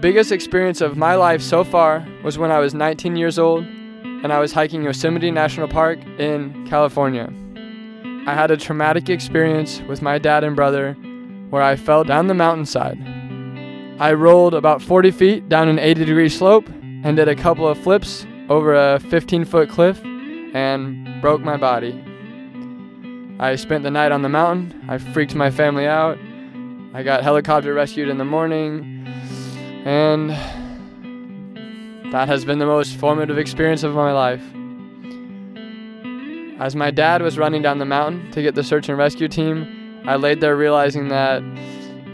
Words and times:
Biggest 0.00 0.32
experience 0.32 0.80
of 0.80 0.96
my 0.96 1.14
life 1.14 1.42
so 1.42 1.62
far 1.62 2.06
was 2.24 2.38
when 2.38 2.50
I 2.50 2.58
was 2.58 2.72
19 2.72 3.16
years 3.16 3.38
old 3.38 3.64
and 3.64 4.32
I 4.32 4.38
was 4.38 4.52
hiking 4.52 4.82
Yosemite 4.82 5.30
National 5.30 5.68
Park 5.68 5.98
in 6.18 6.66
California. 6.66 7.30
I 8.26 8.32
had 8.32 8.50
a 8.50 8.56
traumatic 8.56 9.10
experience 9.10 9.82
with 9.82 10.00
my 10.00 10.18
dad 10.18 10.42
and 10.42 10.56
brother 10.56 10.94
where 11.50 11.62
I 11.62 11.76
fell 11.76 12.02
down 12.04 12.28
the 12.28 12.34
mountainside. 12.34 12.98
I 14.00 14.14
rolled 14.14 14.54
about 14.54 14.80
40 14.80 15.10
feet 15.10 15.48
down 15.50 15.68
an 15.68 15.78
80 15.78 16.06
degree 16.06 16.30
slope 16.30 16.66
and 16.68 17.16
did 17.16 17.28
a 17.28 17.36
couple 17.36 17.68
of 17.68 17.76
flips 17.76 18.26
over 18.48 18.74
a 18.74 19.00
15 19.00 19.44
foot 19.44 19.68
cliff 19.68 20.00
and 20.54 21.20
broke 21.20 21.42
my 21.42 21.58
body. 21.58 21.92
I 23.38 23.54
spent 23.56 23.82
the 23.82 23.90
night 23.90 24.12
on 24.12 24.22
the 24.22 24.28
mountain. 24.30 24.82
I 24.88 24.96
freaked 24.96 25.34
my 25.34 25.50
family 25.50 25.86
out. 25.86 26.18
I 26.94 27.02
got 27.02 27.22
helicopter 27.22 27.74
rescued 27.74 28.08
in 28.08 28.16
the 28.16 28.24
morning 28.24 29.00
and 29.84 30.30
that 32.12 32.28
has 32.28 32.44
been 32.44 32.58
the 32.58 32.66
most 32.66 32.96
formative 32.96 33.38
experience 33.38 33.82
of 33.82 33.94
my 33.94 34.12
life. 34.12 34.42
As 36.60 36.76
my 36.76 36.90
dad 36.90 37.22
was 37.22 37.38
running 37.38 37.62
down 37.62 37.78
the 37.78 37.86
mountain 37.86 38.30
to 38.32 38.42
get 38.42 38.54
the 38.54 38.62
search 38.62 38.88
and 38.88 38.98
rescue 38.98 39.28
team, 39.28 40.02
I 40.06 40.16
laid 40.16 40.40
there 40.40 40.56
realizing 40.56 41.08
that 41.08 41.42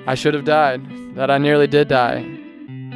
I 0.06 0.14
should 0.14 0.34
have 0.34 0.44
died, 0.44 0.86
that 1.16 1.30
I 1.30 1.38
nearly 1.38 1.66
did 1.66 1.88
die. 1.88 2.18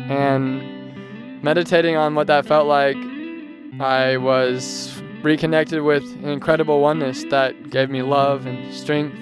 And 0.08 1.42
meditating 1.42 1.96
on 1.96 2.14
what 2.14 2.26
that 2.28 2.46
felt 2.46 2.66
like, 2.66 2.96
I 3.80 4.16
was 4.18 5.00
reconnected 5.22 5.82
with 5.82 6.02
an 6.02 6.28
incredible 6.28 6.80
oneness 6.80 7.24
that 7.30 7.70
gave 7.70 7.90
me 7.90 8.02
love 8.02 8.46
and 8.46 8.72
strength 8.74 9.16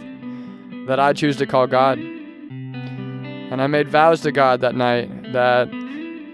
that 0.87 1.01
I 1.01 1.13
choose 1.13 1.37
to 1.37 1.47
call 1.47 1.67
God. 1.67 1.99
And 1.99 3.63
I 3.63 3.67
made 3.67 3.89
vows 3.89 4.21
to 4.23 4.33
God 4.33 4.61
that 4.61 4.75
night 4.75 5.11
that 5.33 5.69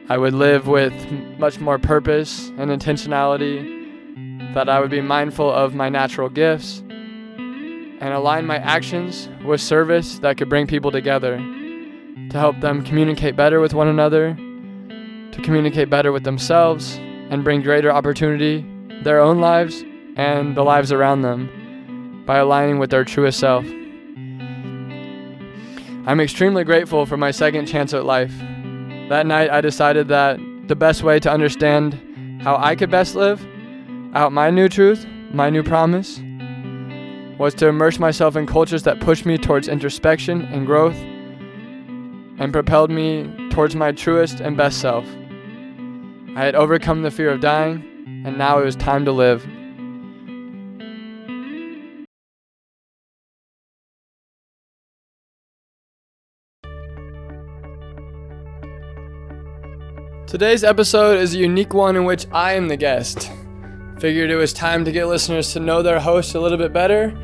I 0.09 0.19
would 0.19 0.35
live 0.35 0.67
with 0.67 0.93
much 1.39 1.61
more 1.61 1.79
purpose 1.79 2.49
and 2.59 2.71
intentionality, 2.71 4.55
that 4.55 4.69
I 4.69 4.81
would 4.81 4.91
be 4.91 5.01
mindful 5.01 5.51
of 5.51 5.75
my 5.75 5.89
natural 5.89 6.29
gifts, 6.29 6.81
and 8.01 8.13
align 8.13 8.47
my 8.47 8.59
actions 8.59 9.29
with 9.45 9.61
service 9.61 10.19
that 10.19 10.37
could 10.37 10.49
bring 10.49 10.67
people 10.67 10.91
together, 10.91 11.39
to 11.39 12.39
help 12.39 12.61
them 12.61 12.85
communicate 12.85 13.35
better 13.37 13.61
with 13.61 13.73
one 13.73 13.89
another, 13.89 14.35
to 14.35 15.41
communicate 15.43 15.89
better 15.89 16.13
with 16.13 16.25
themselves, 16.25 16.97
and 17.31 17.43
bring 17.43 17.63
greater 17.63 17.91
opportunity 17.91 18.65
their 19.03 19.21
own 19.21 19.41
lives 19.41 19.83
and 20.17 20.57
the 20.57 20.63
lives 20.63 20.93
around 20.93 21.23
them 21.23 22.23
by 22.27 22.37
aligning 22.39 22.79
with 22.79 22.91
their 22.91 23.05
truest 23.05 23.41
self. 23.41 23.65
I'm 26.07 26.21
extremely 26.21 26.65
grateful 26.65 27.07
for 27.07 27.17
my 27.17 27.31
second 27.31 27.67
chance 27.67 27.95
at 27.95 28.05
life. 28.05 28.35
That 29.09 29.27
night, 29.27 29.51
I 29.51 29.61
decided 29.61 30.09
that 30.09 30.39
the 30.67 30.77
best 30.77 31.03
way 31.03 31.21
to 31.21 31.31
understand 31.31 32.41
how 32.43 32.57
I 32.57 32.75
could 32.75 32.91
best 32.91 33.15
live 33.15 33.45
out 34.15 34.33
my 34.33 34.51
new 34.51 34.69
truth, 34.69 35.07
my 35.33 35.51
new 35.51 35.63
promise, 35.63 36.21
was 37.39 37.55
to 37.55 37.67
immerse 37.69 37.99
myself 37.99 38.37
in 38.37 38.47
cultures 38.47 38.85
that 38.85 39.01
pushed 39.01 39.27
me 39.27 39.37
towards 39.37 39.69
introspection 39.69 40.43
and 40.43 40.67
growth 40.67 40.97
and 42.39 42.53
propelled 42.53 42.91
me 42.91 43.31
towards 43.51 43.77
my 43.77 43.93
truest 43.93 44.41
and 44.41 44.57
best 44.57 44.81
self. 44.81 45.05
I 46.37 46.45
had 46.45 46.55
overcome 46.55 47.03
the 47.03 47.11
fear 47.11 47.31
of 47.31 47.41
dying, 47.41 48.23
and 48.25 48.39
now 48.39 48.59
it 48.59 48.65
was 48.65 48.77
time 48.77 49.05
to 49.05 49.13
live. 49.13 49.47
Today's 60.35 60.65
episode 60.65 61.21
is 61.21 61.33
a 61.33 61.39
unique 61.39 61.75
one 61.75 61.95
in 61.95 62.05
which 62.05 62.27
I 62.33 62.55
am 62.55 62.67
the 62.67 62.77
guest. 62.77 63.31
Figured 64.01 64.33
it 64.33 64.35
was 64.35 64.53
time 64.53 64.85
to 64.85 64.91
get 64.91 65.07
listeners 65.07 65.53
to 65.53 65.61
know 65.61 65.81
their 65.81 66.01
host 66.01 66.35
a 66.35 66.41
little 66.41 66.59
bit 66.59 66.73
better. 66.73 67.17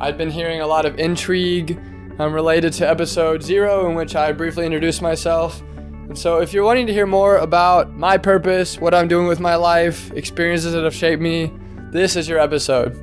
I'd 0.00 0.16
been 0.16 0.30
hearing 0.30 0.62
a 0.62 0.66
lot 0.66 0.86
of 0.86 0.98
intrigue 0.98 1.78
um, 2.18 2.32
related 2.32 2.72
to 2.72 2.88
episode 2.88 3.42
zero, 3.42 3.86
in 3.90 3.96
which 3.96 4.16
I 4.16 4.32
briefly 4.32 4.64
introduced 4.64 5.02
myself. 5.02 5.60
And 5.60 6.16
so, 6.16 6.40
if 6.40 6.54
you're 6.54 6.64
wanting 6.64 6.86
to 6.86 6.92
hear 6.94 7.04
more 7.04 7.36
about 7.36 7.92
my 7.92 8.16
purpose, 8.16 8.78
what 8.78 8.94
I'm 8.94 9.08
doing 9.08 9.26
with 9.26 9.40
my 9.40 9.56
life, 9.56 10.10
experiences 10.12 10.72
that 10.72 10.84
have 10.84 10.94
shaped 10.94 11.20
me, 11.20 11.52
this 11.90 12.16
is 12.16 12.30
your 12.30 12.38
episode. 12.38 12.96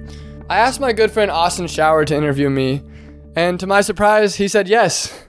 I 0.50 0.58
asked 0.58 0.80
my 0.80 0.92
good 0.92 1.12
friend 1.12 1.30
Austin 1.30 1.68
Schauer 1.68 2.04
to 2.08 2.16
interview 2.16 2.50
me, 2.50 2.82
and 3.36 3.60
to 3.60 3.68
my 3.68 3.82
surprise, 3.82 4.38
he 4.38 4.48
said 4.48 4.68
yes. 4.68 5.28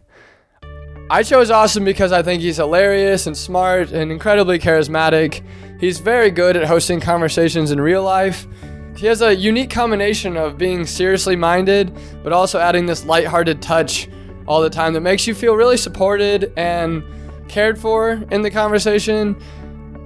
I 1.08 1.22
chose 1.22 1.52
Austin 1.52 1.84
because 1.84 2.10
I 2.10 2.20
think 2.24 2.42
he's 2.42 2.56
hilarious 2.56 3.28
and 3.28 3.36
smart 3.36 3.92
and 3.92 4.10
incredibly 4.10 4.58
charismatic. 4.58 5.40
He's 5.78 6.00
very 6.00 6.32
good 6.32 6.56
at 6.56 6.66
hosting 6.66 6.98
conversations 6.98 7.70
in 7.70 7.80
real 7.80 8.02
life. 8.02 8.48
He 8.96 9.06
has 9.06 9.22
a 9.22 9.32
unique 9.32 9.70
combination 9.70 10.36
of 10.36 10.58
being 10.58 10.84
seriously 10.84 11.36
minded, 11.36 11.96
but 12.24 12.32
also 12.32 12.58
adding 12.58 12.86
this 12.86 13.04
lighthearted 13.04 13.62
touch 13.62 14.08
all 14.48 14.60
the 14.60 14.70
time 14.70 14.94
that 14.94 15.00
makes 15.00 15.28
you 15.28 15.34
feel 15.34 15.54
really 15.54 15.76
supported 15.76 16.52
and 16.56 17.04
cared 17.46 17.78
for 17.78 18.24
in 18.32 18.42
the 18.42 18.50
conversation. 18.50 19.40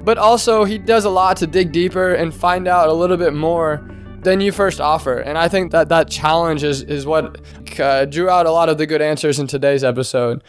But 0.04 0.18
also, 0.18 0.64
he 0.64 0.76
does 0.76 1.06
a 1.06 1.10
lot 1.10 1.38
to 1.38 1.46
dig 1.46 1.72
deeper 1.72 2.12
and 2.12 2.34
find 2.34 2.68
out 2.68 2.90
a 2.90 2.92
little 2.92 3.16
bit 3.16 3.32
more 3.32 3.88
than 4.22 4.42
you 4.42 4.52
first 4.52 4.82
offer. 4.82 5.18
And 5.20 5.38
I 5.38 5.48
think 5.48 5.72
that 5.72 5.88
that 5.88 6.10
challenge 6.10 6.62
is, 6.62 6.82
is 6.82 7.06
what 7.06 7.40
uh, 7.78 8.04
drew 8.04 8.28
out 8.28 8.44
a 8.44 8.50
lot 8.50 8.68
of 8.68 8.76
the 8.76 8.86
good 8.86 9.00
answers 9.00 9.38
in 9.38 9.46
today's 9.46 9.82
episode. 9.82 10.42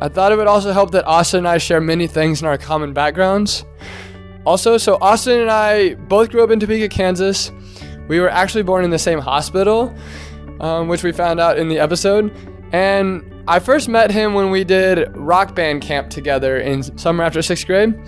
I 0.00 0.08
thought 0.08 0.30
it 0.30 0.36
would 0.36 0.46
also 0.46 0.72
help 0.72 0.92
that 0.92 1.04
Austin 1.06 1.38
and 1.38 1.48
I 1.48 1.58
share 1.58 1.80
many 1.80 2.06
things 2.06 2.40
in 2.40 2.46
our 2.46 2.56
common 2.56 2.92
backgrounds. 2.92 3.64
Also, 4.46 4.78
so 4.78 4.96
Austin 5.00 5.40
and 5.40 5.50
I 5.50 5.94
both 5.94 6.30
grew 6.30 6.42
up 6.44 6.50
in 6.50 6.60
Topeka, 6.60 6.88
Kansas. 6.88 7.50
We 8.08 8.20
were 8.20 8.30
actually 8.30 8.62
born 8.62 8.84
in 8.84 8.90
the 8.90 8.98
same 8.98 9.18
hospital, 9.18 9.94
um, 10.60 10.88
which 10.88 11.02
we 11.02 11.12
found 11.12 11.40
out 11.40 11.58
in 11.58 11.68
the 11.68 11.78
episode. 11.78 12.32
And 12.72 13.44
I 13.48 13.58
first 13.58 13.88
met 13.88 14.10
him 14.10 14.34
when 14.34 14.50
we 14.50 14.62
did 14.62 15.14
rock 15.16 15.54
band 15.54 15.82
camp 15.82 16.10
together 16.10 16.58
in 16.58 16.82
summer 16.96 17.24
after 17.24 17.42
sixth 17.42 17.66
grade. 17.66 17.98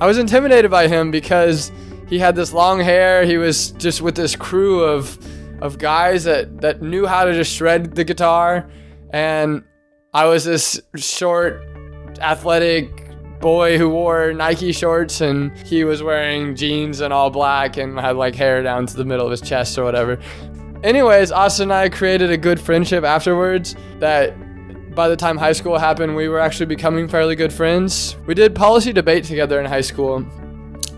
I 0.00 0.06
was 0.06 0.18
intimidated 0.18 0.70
by 0.70 0.88
him 0.88 1.10
because 1.10 1.72
he 2.08 2.18
had 2.18 2.36
this 2.36 2.52
long 2.52 2.80
hair. 2.80 3.24
He 3.24 3.36
was 3.36 3.72
just 3.72 4.00
with 4.00 4.14
this 4.14 4.36
crew 4.36 4.82
of 4.84 5.18
of 5.60 5.78
guys 5.78 6.24
that 6.24 6.60
that 6.60 6.82
knew 6.82 7.06
how 7.06 7.24
to 7.24 7.32
just 7.32 7.54
shred 7.54 7.94
the 7.94 8.04
guitar, 8.04 8.68
and 9.10 9.64
I 10.14 10.26
was 10.26 10.44
this 10.44 10.78
short, 10.94 11.64
athletic 12.20 13.08
boy 13.40 13.78
who 13.78 13.88
wore 13.88 14.34
Nike 14.34 14.70
shorts 14.70 15.22
and 15.22 15.56
he 15.66 15.84
was 15.84 16.02
wearing 16.02 16.54
jeans 16.54 17.00
and 17.00 17.14
all 17.14 17.30
black 17.30 17.78
and 17.78 17.98
had 17.98 18.16
like 18.16 18.34
hair 18.34 18.62
down 18.62 18.84
to 18.84 18.94
the 18.94 19.06
middle 19.06 19.24
of 19.24 19.30
his 19.30 19.40
chest 19.40 19.78
or 19.78 19.84
whatever. 19.84 20.18
Anyways, 20.84 21.32
Austin 21.32 21.64
and 21.64 21.72
I 21.72 21.88
created 21.88 22.30
a 22.30 22.36
good 22.36 22.60
friendship 22.60 23.04
afterwards 23.04 23.74
that 24.00 24.34
by 24.94 25.08
the 25.08 25.16
time 25.16 25.38
high 25.38 25.52
school 25.52 25.78
happened, 25.78 26.14
we 26.14 26.28
were 26.28 26.40
actually 26.40 26.66
becoming 26.66 27.08
fairly 27.08 27.34
good 27.34 27.52
friends. 27.52 28.14
We 28.26 28.34
did 28.34 28.54
policy 28.54 28.92
debate 28.92 29.24
together 29.24 29.58
in 29.60 29.64
high 29.64 29.80
school. 29.80 30.26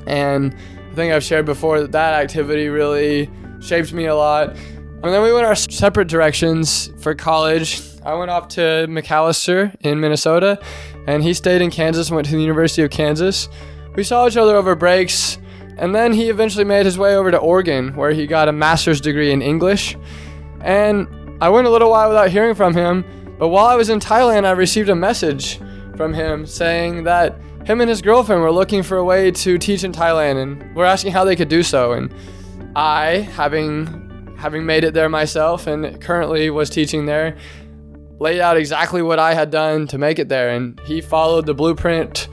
And 0.09 0.57
I 0.91 0.95
think 0.97 1.13
I've 1.13 1.23
shared 1.23 1.47
before 1.47 1.81
that 1.81 1.93
that 1.93 2.15
activity 2.15 2.69
really 2.69 3.31
shaped 3.61 3.93
me 3.93 4.07
a 4.07 4.17
lot. 4.17 4.57
And 4.57 5.05
then 5.05 5.23
we 5.23 5.33
went 5.33 5.47
our 5.47 5.55
separate 5.55 6.09
directions 6.09 6.91
for 7.01 7.15
college. 7.15 7.94
I 8.05 8.13
went 8.15 8.31
off 8.31 8.49
to 8.49 8.87
Macalester 8.87 9.75
in 9.81 9.99
Minnesota, 9.99 10.61
and 11.07 11.23
he 11.23 11.33
stayed 11.33 11.63
in 11.63 11.71
Kansas 11.71 12.09
and 12.09 12.17
went 12.17 12.29
to 12.29 12.35
the 12.35 12.41
University 12.43 12.83
of 12.83 12.91
Kansas. 12.91 13.49
We 13.95 14.05
saw 14.05 14.29
each 14.29 14.37
other 14.37 14.57
over 14.57 14.75
breaks, 14.75 15.39
and 15.79 15.95
then 15.95 16.13
he 16.13 16.29
eventually 16.29 16.65
made 16.65 16.85
his 16.85 16.99
way 16.99 17.17
over 17.17 17.31
to 17.31 17.39
Oregon, 17.39 17.97
where 17.97 18.11
he 18.11 18.27
got 18.27 18.49
a 18.49 18.53
master's 18.53 19.01
degree 19.01 19.33
in 19.33 19.41
English. 19.41 19.97
And 20.61 21.09
I 21.41 21.49
went 21.49 21.67
a 21.67 21.71
little 21.71 21.91
while 21.91 22.09
without 22.09 22.29
hearing 22.29 22.55
from 22.55 22.75
him, 22.75 23.07
but 23.39 23.49
while 23.49 23.67
I 23.67 23.75
was 23.75 23.89
in 23.89 24.01
Thailand, 24.01 24.45
I 24.45 24.51
received 24.51 24.91
a 24.91 24.95
message 24.95 25.59
from 25.97 26.13
him 26.13 26.47
saying 26.47 27.05
that 27.05 27.39
him 27.65 27.81
and 27.81 27.89
his 27.89 28.03
girlfriend 28.03 28.43
were 28.43 28.53
looking 28.53 28.83
for 28.83 28.99
a 28.99 29.05
way 29.05 29.31
to 29.31 29.57
teach 29.57 29.83
in 29.83 29.93
Thailand, 29.93 30.43
and 30.43 30.77
were 30.77 30.85
asking 30.85 31.13
how 31.13 31.25
they 31.25 31.37
could 31.37 31.49
do 31.49 31.63
so. 31.63 31.93
And 31.93 32.13
I, 32.77 33.21
having 33.33 34.03
having 34.37 34.67
made 34.67 34.85
it 34.85 34.93
there 34.93 35.09
myself 35.09 35.67
and 35.67 35.99
currently 36.03 36.51
was 36.51 36.69
teaching 36.69 37.07
there, 37.07 37.35
laid 38.19 38.41
out 38.41 38.57
exactly 38.57 39.03
what 39.03 39.19
I 39.19 39.35
had 39.35 39.51
done 39.51 39.87
to 39.89 39.99
make 39.99 40.19
it 40.19 40.29
there. 40.29 40.51
And 40.51 40.81
he 40.81 41.01
followed 41.01 41.47
the 41.47 41.55
blueprint 41.55 42.29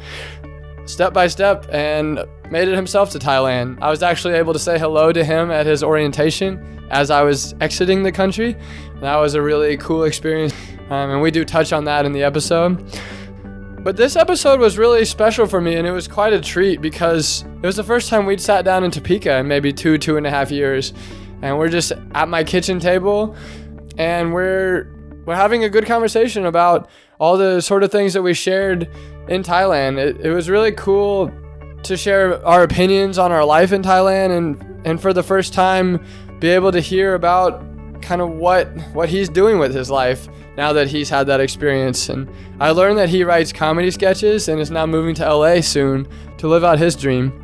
step 0.85 1.13
by 1.13 1.27
step 1.27 1.65
and 1.71 2.19
made 2.49 2.67
it 2.67 2.75
himself 2.75 3.11
to 3.11 3.19
Thailand. 3.19 3.79
I 3.81 3.89
was 3.89 4.03
actually 4.03 4.35
able 4.35 4.53
to 4.53 4.59
say 4.59 4.77
hello 4.77 5.11
to 5.11 5.23
him 5.23 5.51
at 5.51 5.65
his 5.65 5.83
orientation 5.83 6.85
as 6.91 7.09
I 7.09 7.23
was 7.23 7.55
exiting 7.61 8.03
the 8.03 8.11
country. 8.11 8.57
That 8.99 9.15
was 9.15 9.33
a 9.33 9.41
really 9.41 9.77
cool 9.77 10.03
experience. 10.03 10.53
Um, 10.89 11.11
and 11.11 11.21
we 11.21 11.31
do 11.31 11.45
touch 11.45 11.71
on 11.71 11.85
that 11.85 12.05
in 12.05 12.11
the 12.11 12.23
episode. 12.23 12.83
But 13.83 13.97
this 13.97 14.15
episode 14.15 14.59
was 14.59 14.77
really 14.77 15.05
special 15.05 15.47
for 15.47 15.59
me, 15.59 15.75
and 15.75 15.87
it 15.87 15.91
was 15.91 16.07
quite 16.07 16.33
a 16.33 16.41
treat 16.41 16.81
because 16.81 17.43
it 17.63 17.65
was 17.65 17.77
the 17.77 17.83
first 17.83 18.09
time 18.09 18.27
we'd 18.27 18.41
sat 18.41 18.63
down 18.63 18.83
in 18.83 18.91
Topeka 18.91 19.37
in 19.37 19.47
maybe 19.47 19.73
two, 19.73 19.97
two 19.97 20.17
and 20.17 20.27
a 20.27 20.29
half 20.29 20.51
years. 20.51 20.93
And 21.41 21.57
we're 21.57 21.69
just 21.69 21.93
at 22.13 22.27
my 22.27 22.43
kitchen 22.43 22.79
table, 22.79 23.35
and 23.97 24.33
we're 24.33 24.87
we're 25.31 25.37
having 25.37 25.63
a 25.63 25.69
good 25.69 25.85
conversation 25.85 26.45
about 26.45 26.89
all 27.17 27.37
the 27.37 27.61
sort 27.61 27.83
of 27.83 27.91
things 27.91 28.11
that 28.13 28.21
we 28.21 28.33
shared 28.33 28.89
in 29.29 29.43
Thailand. 29.43 29.97
It, 29.97 30.19
it 30.25 30.33
was 30.33 30.49
really 30.49 30.73
cool 30.73 31.31
to 31.83 31.95
share 31.95 32.45
our 32.45 32.63
opinions 32.63 33.17
on 33.17 33.31
our 33.31 33.45
life 33.45 33.71
in 33.71 33.81
Thailand, 33.81 34.37
and 34.37 34.85
and 34.85 35.01
for 35.01 35.13
the 35.13 35.23
first 35.23 35.53
time, 35.53 36.05
be 36.39 36.49
able 36.49 36.73
to 36.73 36.81
hear 36.81 37.13
about 37.13 37.63
kind 38.01 38.19
of 38.19 38.31
what 38.31 38.67
what 38.91 39.07
he's 39.07 39.29
doing 39.29 39.57
with 39.57 39.73
his 39.73 39.89
life 39.89 40.27
now 40.57 40.73
that 40.73 40.89
he's 40.89 41.09
had 41.09 41.27
that 41.27 41.39
experience. 41.39 42.09
And 42.09 42.29
I 42.59 42.71
learned 42.71 42.97
that 42.97 43.07
he 43.07 43.23
writes 43.23 43.53
comedy 43.53 43.89
sketches 43.89 44.49
and 44.49 44.59
is 44.59 44.69
now 44.69 44.85
moving 44.85 45.15
to 45.15 45.33
LA 45.33 45.61
soon 45.61 46.09
to 46.39 46.49
live 46.49 46.65
out 46.65 46.77
his 46.77 46.93
dream. 46.93 47.41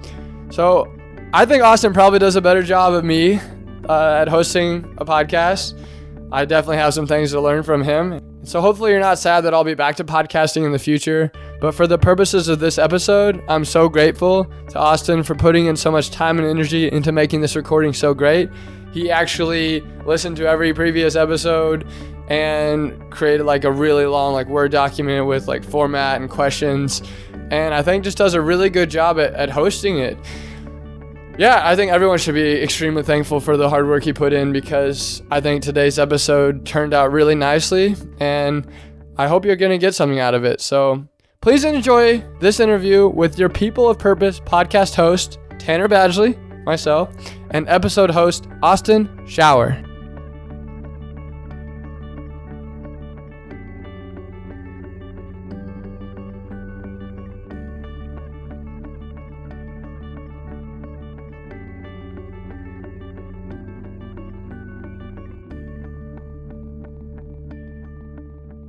So 0.50 0.94
I 1.32 1.46
think 1.46 1.64
Austin 1.64 1.94
probably 1.94 2.20
does 2.20 2.36
a 2.36 2.42
better 2.42 2.64
job 2.64 2.94
of 2.94 3.06
me 3.06 3.40
uh, 3.88 4.18
at 4.20 4.28
hosting 4.28 4.94
a 4.98 5.06
podcast. 5.06 5.80
I 6.32 6.44
definitely 6.46 6.78
have 6.78 6.94
some 6.94 7.08
things 7.08 7.32
to 7.32 7.40
learn 7.40 7.64
from 7.64 7.84
him. 7.84 8.22
So 8.44 8.60
hopefully 8.60 8.92
you're 8.92 9.00
not 9.00 9.18
sad 9.18 9.42
that 9.42 9.54
I'll 9.54 9.64
be 9.64 9.76
back 9.76 9.96
to 9.98 10.04
podcasting 10.04 10.66
in 10.66 10.72
the 10.72 10.80
future. 10.80 11.32
But 11.62 11.74
for 11.74 11.88
the 11.88 11.98
purposes 11.98 12.50
of 12.50 12.60
this 12.60 12.78
episode, 12.78 13.42
I'm 13.48 13.64
so 13.64 13.88
grateful 13.88 14.46
to 14.70 14.78
Austin 14.78 15.24
for 15.24 15.36
putting 15.36 15.68
in 15.68 15.76
so 15.76 15.90
much 15.90 16.12
time 16.12 16.38
and 16.38 16.48
energy 16.48 16.92
into 16.92 17.12
making 17.12 17.42
this 17.42 17.56
recording 17.56 17.94
so 17.94 18.14
great. 18.14 18.50
He 18.92 19.10
actually 19.10 19.82
listened 20.06 20.38
to 20.38 20.48
every 20.48 20.74
previous 20.74 21.16
episode 21.16 21.88
and 22.30 23.10
created 23.10 23.46
like 23.46 23.64
a 23.64 23.72
really 23.72 24.06
long 24.06 24.34
like 24.34 24.48
word 24.48 24.72
document 24.72 25.28
with 25.28 25.48
like 25.48 25.64
format 25.64 26.20
and 26.20 26.30
questions 26.30 27.02
and 27.52 27.74
i 27.74 27.82
think 27.82 28.04
just 28.04 28.18
does 28.18 28.34
a 28.34 28.42
really 28.42 28.70
good 28.70 28.90
job 28.90 29.18
at, 29.18 29.34
at 29.34 29.50
hosting 29.50 29.98
it 29.98 30.18
yeah 31.38 31.62
i 31.64 31.76
think 31.76 31.92
everyone 31.92 32.18
should 32.18 32.36
be 32.36 32.62
extremely 32.62 33.04
thankful 33.04 33.40
for 33.40 33.58
the 33.58 33.70
hard 33.70 33.88
work 33.88 34.04
he 34.04 34.12
put 34.12 34.34
in 34.34 34.52
because 34.52 35.22
i 35.32 35.40
think 35.40 35.62
today's 35.62 36.00
episode 36.00 36.66
turned 36.66 36.94
out 36.94 37.12
really 37.12 37.36
nicely 37.36 37.96
and 38.20 38.68
i 39.18 39.28
hope 39.28 39.46
you're 39.46 39.56
going 39.56 39.72
to 39.72 39.78
get 39.78 39.96
something 39.96 40.20
out 40.20 40.34
of 40.34 40.44
it. 40.44 40.62
So 40.62 41.08
please 41.42 41.64
enjoy 41.64 42.24
this 42.40 42.60
interview 42.60 43.08
with 43.08 43.38
your 43.38 43.50
people 43.50 43.90
of 43.90 44.00
purpose 44.00 44.40
podcast 44.40 44.96
host 44.96 45.40
tanner 45.60 45.88
badgley 45.88 46.38
myself 46.66 47.10
and 47.52 47.68
episode 47.70 48.10
host 48.10 48.48
austin 48.62 49.08
schauer 49.26 49.87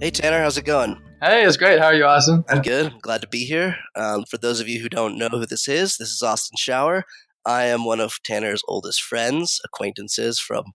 Hey 0.08 0.12
Tanner, 0.12 0.40
how's 0.40 0.56
it 0.56 0.64
going? 0.64 0.98
Hey, 1.20 1.44
it's 1.44 1.58
great. 1.58 1.78
How 1.78 1.88
are 1.88 1.94
you, 1.94 2.06
Austin? 2.06 2.42
I'm 2.48 2.62
good. 2.62 2.90
I'm 2.94 2.98
glad 3.00 3.20
to 3.20 3.28
be 3.28 3.44
here. 3.44 3.76
Um, 3.94 4.24
for 4.24 4.38
those 4.38 4.58
of 4.58 4.66
you 4.66 4.80
who 4.80 4.88
don't 4.88 5.18
know 5.18 5.28
who 5.28 5.44
this 5.44 5.68
is, 5.68 5.98
this 5.98 6.08
is 6.08 6.22
Austin 6.22 6.56
Schauer. 6.58 7.02
I 7.44 7.64
am 7.64 7.84
one 7.84 8.00
of 8.00 8.14
Tanner's 8.24 8.62
oldest 8.68 9.02
friends, 9.02 9.60
acquaintances 9.66 10.40
from 10.40 10.72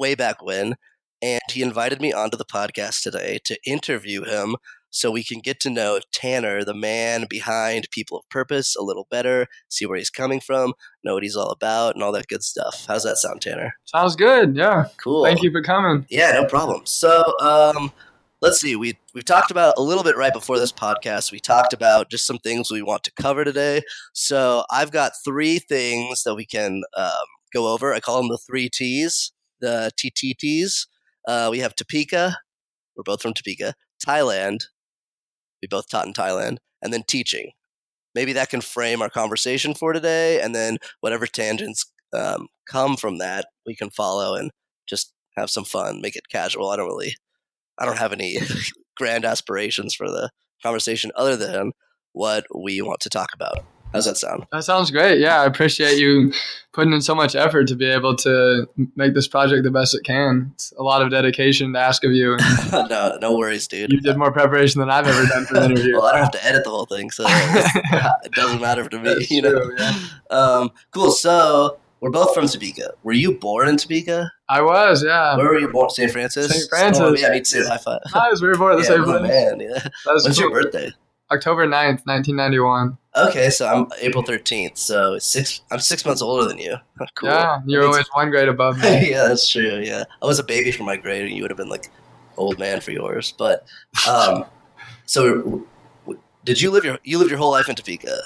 way 0.00 0.16
back 0.16 0.42
when, 0.42 0.74
and 1.22 1.40
he 1.48 1.62
invited 1.62 2.00
me 2.00 2.12
onto 2.12 2.36
the 2.36 2.44
podcast 2.44 3.04
today 3.04 3.38
to 3.44 3.56
interview 3.64 4.24
him 4.24 4.56
so 4.90 5.12
we 5.12 5.22
can 5.22 5.38
get 5.38 5.60
to 5.60 5.70
know 5.70 6.00
Tanner, 6.12 6.64
the 6.64 6.74
man 6.74 7.26
behind 7.30 7.86
People 7.92 8.18
of 8.18 8.28
Purpose, 8.30 8.74
a 8.74 8.82
little 8.82 9.06
better, 9.12 9.46
see 9.68 9.86
where 9.86 9.96
he's 9.96 10.10
coming 10.10 10.40
from, 10.40 10.74
know 11.04 11.14
what 11.14 11.22
he's 11.22 11.36
all 11.36 11.50
about, 11.50 11.94
and 11.94 12.02
all 12.02 12.10
that 12.10 12.26
good 12.26 12.42
stuff. 12.42 12.84
How's 12.88 13.04
that 13.04 13.18
sound, 13.18 13.42
Tanner? 13.42 13.74
Sounds 13.84 14.16
good. 14.16 14.56
Yeah. 14.56 14.86
Cool. 14.96 15.24
Thank 15.24 15.44
you 15.44 15.52
for 15.52 15.62
coming. 15.62 16.04
Yeah, 16.10 16.32
no 16.32 16.46
problem. 16.46 16.82
So, 16.84 17.22
um, 17.40 17.92
let's 18.42 18.60
see. 18.60 18.76
We 18.76 18.98
we 19.14 19.22
talked 19.22 19.50
about 19.50 19.74
a 19.78 19.82
little 19.82 20.02
bit 20.02 20.16
right 20.16 20.32
before 20.32 20.58
this 20.58 20.72
podcast. 20.72 21.32
We 21.32 21.38
talked 21.38 21.72
about 21.72 22.10
just 22.10 22.26
some 22.26 22.38
things 22.38 22.70
we 22.70 22.82
want 22.82 23.04
to 23.04 23.12
cover 23.12 23.44
today. 23.44 23.82
So 24.12 24.64
I've 24.70 24.90
got 24.90 25.12
three 25.24 25.60
things 25.60 26.24
that 26.24 26.34
we 26.34 26.44
can 26.44 26.82
um, 26.96 27.12
go 27.54 27.72
over. 27.72 27.94
I 27.94 28.00
call 28.00 28.18
them 28.18 28.28
the 28.28 28.38
three 28.38 28.68
T's, 28.68 29.32
the 29.60 29.92
TTTs. 29.96 30.86
Uh, 31.26 31.48
we 31.50 31.60
have 31.60 31.76
Topeka. 31.76 32.36
We're 32.96 33.04
both 33.04 33.22
from 33.22 33.32
Topeka. 33.32 33.74
Thailand. 34.04 34.64
We 35.62 35.68
both 35.68 35.88
taught 35.88 36.06
in 36.06 36.12
Thailand, 36.12 36.58
and 36.82 36.92
then 36.92 37.04
teaching. 37.06 37.52
Maybe 38.14 38.32
that 38.34 38.50
can 38.50 38.60
frame 38.60 39.00
our 39.00 39.08
conversation 39.08 39.72
for 39.74 39.92
today, 39.92 40.40
and 40.40 40.54
then 40.54 40.78
whatever 41.00 41.26
tangents 41.26 41.86
um, 42.12 42.48
come 42.68 42.96
from 42.96 43.18
that, 43.18 43.46
we 43.64 43.76
can 43.76 43.90
follow 43.90 44.34
and 44.34 44.50
just 44.86 45.14
have 45.36 45.48
some 45.48 45.64
fun, 45.64 46.00
make 46.02 46.16
it 46.16 46.28
casual. 46.28 46.68
I 46.68 46.76
don't 46.76 46.88
really 46.88 47.14
I 47.78 47.84
don't 47.84 47.98
have 47.98 48.12
any 48.12 48.38
grand 48.96 49.24
aspirations 49.24 49.94
for 49.94 50.08
the 50.08 50.30
conversation 50.62 51.10
other 51.16 51.36
than 51.36 51.72
what 52.12 52.46
we 52.54 52.80
want 52.82 53.00
to 53.00 53.10
talk 53.10 53.30
about. 53.34 53.64
How's 53.92 54.06
that 54.06 54.16
sound? 54.16 54.46
That 54.52 54.64
sounds 54.64 54.90
great. 54.90 55.20
Yeah, 55.20 55.42
I 55.42 55.44
appreciate 55.44 55.98
you 55.98 56.32
putting 56.72 56.94
in 56.94 57.02
so 57.02 57.14
much 57.14 57.34
effort 57.34 57.68
to 57.68 57.76
be 57.76 57.84
able 57.84 58.16
to 58.16 58.66
make 58.96 59.12
this 59.12 59.28
project 59.28 59.64
the 59.64 59.70
best 59.70 59.94
it 59.94 60.02
can. 60.02 60.50
It's 60.54 60.72
a 60.78 60.82
lot 60.82 61.02
of 61.02 61.10
dedication 61.10 61.74
to 61.74 61.78
ask 61.78 62.02
of 62.02 62.12
you. 62.12 62.38
no, 62.72 63.18
no 63.20 63.36
worries, 63.36 63.68
dude. 63.68 63.92
You 63.92 64.00
did 64.00 64.16
more 64.16 64.32
preparation 64.32 64.80
than 64.80 64.88
I've 64.88 65.06
ever 65.06 65.26
done 65.26 65.44
for 65.44 65.58
an 65.58 65.72
interview. 65.72 65.92
well, 65.98 66.06
I 66.06 66.12
don't 66.12 66.22
have 66.22 66.32
to 66.32 66.44
edit 66.46 66.64
the 66.64 66.70
whole 66.70 66.86
thing, 66.86 67.10
so 67.10 67.24
it 67.28 68.32
doesn't 68.32 68.62
matter 68.62 68.88
to 68.88 68.98
me. 68.98 69.26
you 69.28 69.42
know. 69.42 69.50
True, 69.50 69.76
yeah. 69.78 69.98
um, 70.30 70.70
cool. 70.92 71.10
So 71.10 71.78
we're 72.00 72.10
both 72.10 72.34
from 72.34 72.48
Topeka. 72.48 72.94
Were 73.02 73.12
you 73.12 73.32
born 73.32 73.68
in 73.68 73.76
Topeka? 73.76 74.32
I 74.52 74.60
was, 74.60 75.02
yeah. 75.02 75.34
Where 75.34 75.46
were 75.46 75.58
you 75.58 75.68
born? 75.68 75.88
St. 75.88 76.12
Francis? 76.12 76.52
St. 76.52 76.68
Francis. 76.68 77.02
Oh, 77.02 77.16
yeah, 77.16 77.30
me 77.30 77.40
too. 77.40 77.64
High 77.66 77.78
five. 77.78 78.00
Nice. 78.14 78.42
We 78.42 78.48
were 78.48 78.58
born 78.58 78.72
at 78.72 78.76
the 78.76 78.82
yeah, 78.82 78.88
same 78.88 79.00
oh, 79.00 79.18
place. 79.18 79.22
man, 79.22 79.60
yeah. 79.60 79.88
When's 80.04 80.38
cool. 80.38 80.50
your 80.50 80.62
birthday? 80.62 80.92
October 81.30 81.66
9th, 81.66 82.04
1991. 82.04 82.98
Okay, 83.16 83.48
so 83.48 83.66
I'm 83.66 83.86
April 84.02 84.22
13th. 84.22 84.76
So 84.76 85.18
six. 85.18 85.62
I'm 85.70 85.78
six 85.78 86.04
months 86.04 86.20
older 86.20 86.46
than 86.46 86.58
you. 86.58 86.76
Cool. 87.16 87.30
Yeah, 87.30 87.60
you're 87.66 87.84
always 87.84 88.06
one 88.12 88.30
grade 88.30 88.48
above 88.48 88.78
me. 88.78 89.10
yeah, 89.10 89.26
that's 89.26 89.50
true. 89.50 89.80
Yeah, 89.82 90.04
I 90.22 90.26
was 90.26 90.38
a 90.38 90.44
baby 90.44 90.70
for 90.70 90.84
my 90.84 90.96
grade, 90.96 91.24
and 91.24 91.34
you 91.34 91.42
would 91.42 91.50
have 91.50 91.58
been 91.58 91.68
like 91.68 91.90
old 92.36 92.58
man 92.58 92.80
for 92.80 92.92
yours. 92.92 93.34
But 93.36 93.66
um, 94.08 94.44
so 95.06 95.66
did 96.44 96.60
you 96.60 96.70
live 96.70 96.84
your 96.84 96.98
you 97.02 97.18
lived 97.18 97.30
your 97.30 97.38
whole 97.38 97.50
life 97.50 97.68
in 97.68 97.74
Topeka? 97.74 98.18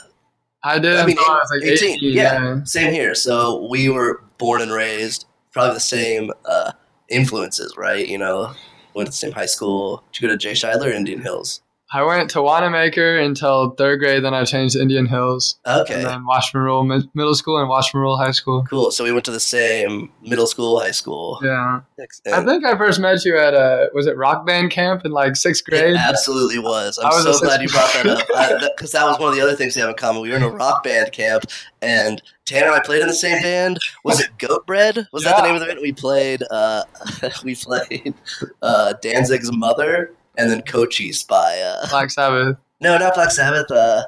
I 0.63 0.79
did. 0.79 0.97
I 0.97 1.07
mean, 1.07 1.17
I 1.19 1.41
was 1.43 1.51
like 1.51 1.73
18. 1.73 1.97
18 1.97 2.13
yeah, 2.13 2.45
yeah, 2.45 2.65
same 2.65 2.93
here. 2.93 3.15
So 3.15 3.67
we 3.71 3.89
were 3.89 4.23
born 4.37 4.61
and 4.61 4.71
raised 4.71 5.25
probably 5.57 5.73
the 5.73 5.81
same 5.81 6.31
uh, 6.45 6.71
influences, 7.09 7.75
right? 7.79 8.07
You 8.07 8.19
know, 8.19 8.53
went 8.93 9.07
to 9.07 9.11
the 9.11 9.17
same 9.17 9.33
high 9.33 9.47
school. 9.47 10.05
Did 10.13 10.21
you 10.21 10.29
go 10.29 10.35
to 10.35 10.37
Jay 10.37 10.53
Shideler 10.53 10.93
Indian 10.93 11.23
Hills? 11.23 11.63
I 11.93 12.03
went 12.03 12.31
to 12.31 12.43
Wanamaker 12.43 13.19
until 13.19 13.71
third 13.71 14.01
grade, 14.01 14.25
then 14.25 14.35
I 14.35 14.45
changed 14.45 14.75
to 14.75 14.83
Indian 14.83 15.07
Hills. 15.07 15.59
Okay. 15.65 15.95
And 15.95 16.05
then 16.05 16.27
Washburn 16.27 16.63
Rural 16.63 16.83
Middle 16.83 17.35
School 17.35 17.61
and 17.61 17.69
Washburn 17.69 18.01
Rural 18.01 18.17
High 18.17 18.33
School. 18.33 18.65
Cool. 18.69 18.91
So 18.91 19.05
we 19.05 19.13
went 19.13 19.25
to 19.27 19.31
the 19.31 19.39
same 19.39 20.11
middle 20.21 20.49
school, 20.49 20.81
high 20.81 20.91
school. 20.91 21.41
Yeah. 21.45 21.81
And 22.25 22.35
I 22.35 22.45
think 22.45 22.65
I 22.65 22.77
first 22.77 22.99
met 22.99 23.25
you 23.25 23.39
at 23.39 23.55
a 23.55 23.89
was 23.95 24.07
it 24.07 24.17
rock 24.17 24.45
band 24.45 24.73
camp 24.73 25.05
in 25.05 25.13
like 25.13 25.37
sixth 25.37 25.65
grade? 25.65 25.91
It 25.91 25.97
absolutely 25.97 26.59
was. 26.59 26.99
I'm 26.99 27.07
was 27.07 27.39
so 27.39 27.47
glad 27.47 27.63
you 27.63 27.69
brought 27.69 27.93
that 27.93 28.07
up 28.07 28.77
because 28.77 28.91
that, 28.93 29.05
was 29.05 29.19
one 29.21 29.29
of 29.29 29.37
the 29.37 29.41
other 29.41 29.55
things 29.55 29.77
we 29.77 29.81
have 29.81 29.91
in 29.91 29.97
common. 29.97 30.23
We 30.23 30.31
were 30.31 30.37
in 30.37 30.43
a 30.43 30.51
rock 30.51 30.83
band 30.83 31.13
camp, 31.13 31.45
and 31.81 32.21
Tanner 32.47 32.67
and 32.67 32.75
I 32.75 32.81
played 32.81 33.03
in 33.03 33.09
the 33.09 33.15
same 33.15 33.41
band. 33.43 33.79
Was 34.05 34.21
it 34.21 34.37
Goat 34.39 34.67
Bread? 34.67 35.07
Was 35.13 35.23
that 35.23 35.37
the 35.37 35.43
name 35.43 35.55
of 35.55 35.61
the 35.61 35.67
band? 35.67 35.79
We 35.81 35.93
played. 35.93 36.43
Uh, 36.51 36.83
we 37.45 37.55
played 37.55 38.15
uh, 38.61 38.95
Danzig's 39.01 39.53
Mother, 39.53 40.13
and 40.37 40.51
then 40.51 40.63
Cochise 40.63 41.23
by. 41.23 41.59
Uh, 41.59 41.89
Black 41.91 42.11
Sabbath. 42.11 42.57
no, 42.81 42.99
not 42.99 43.15
Black 43.15 43.31
Sabbath. 43.31 43.71
Uh, 43.71 44.05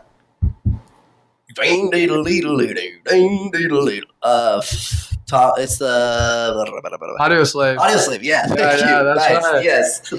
ding 1.55 1.91
diddle 1.91 2.23
diddle 2.25 2.57
diddle, 2.59 2.75
ding 3.07 3.51
diddle 3.53 3.87
diddle. 3.87 4.11
Uh, 4.23 4.61
it's 4.63 5.79
the 5.79 7.17
Audio 7.21 7.45
Slave. 7.45 7.77
Audioslave, 7.79 8.23
yeah. 8.23 8.47
Thank 8.47 8.59
Yeah, 8.61 8.75
you. 8.77 8.81
yeah, 8.87 9.03
that's 9.03 9.29
nice. 9.31 9.45
right. 9.45 9.65
Yes. 9.65 10.15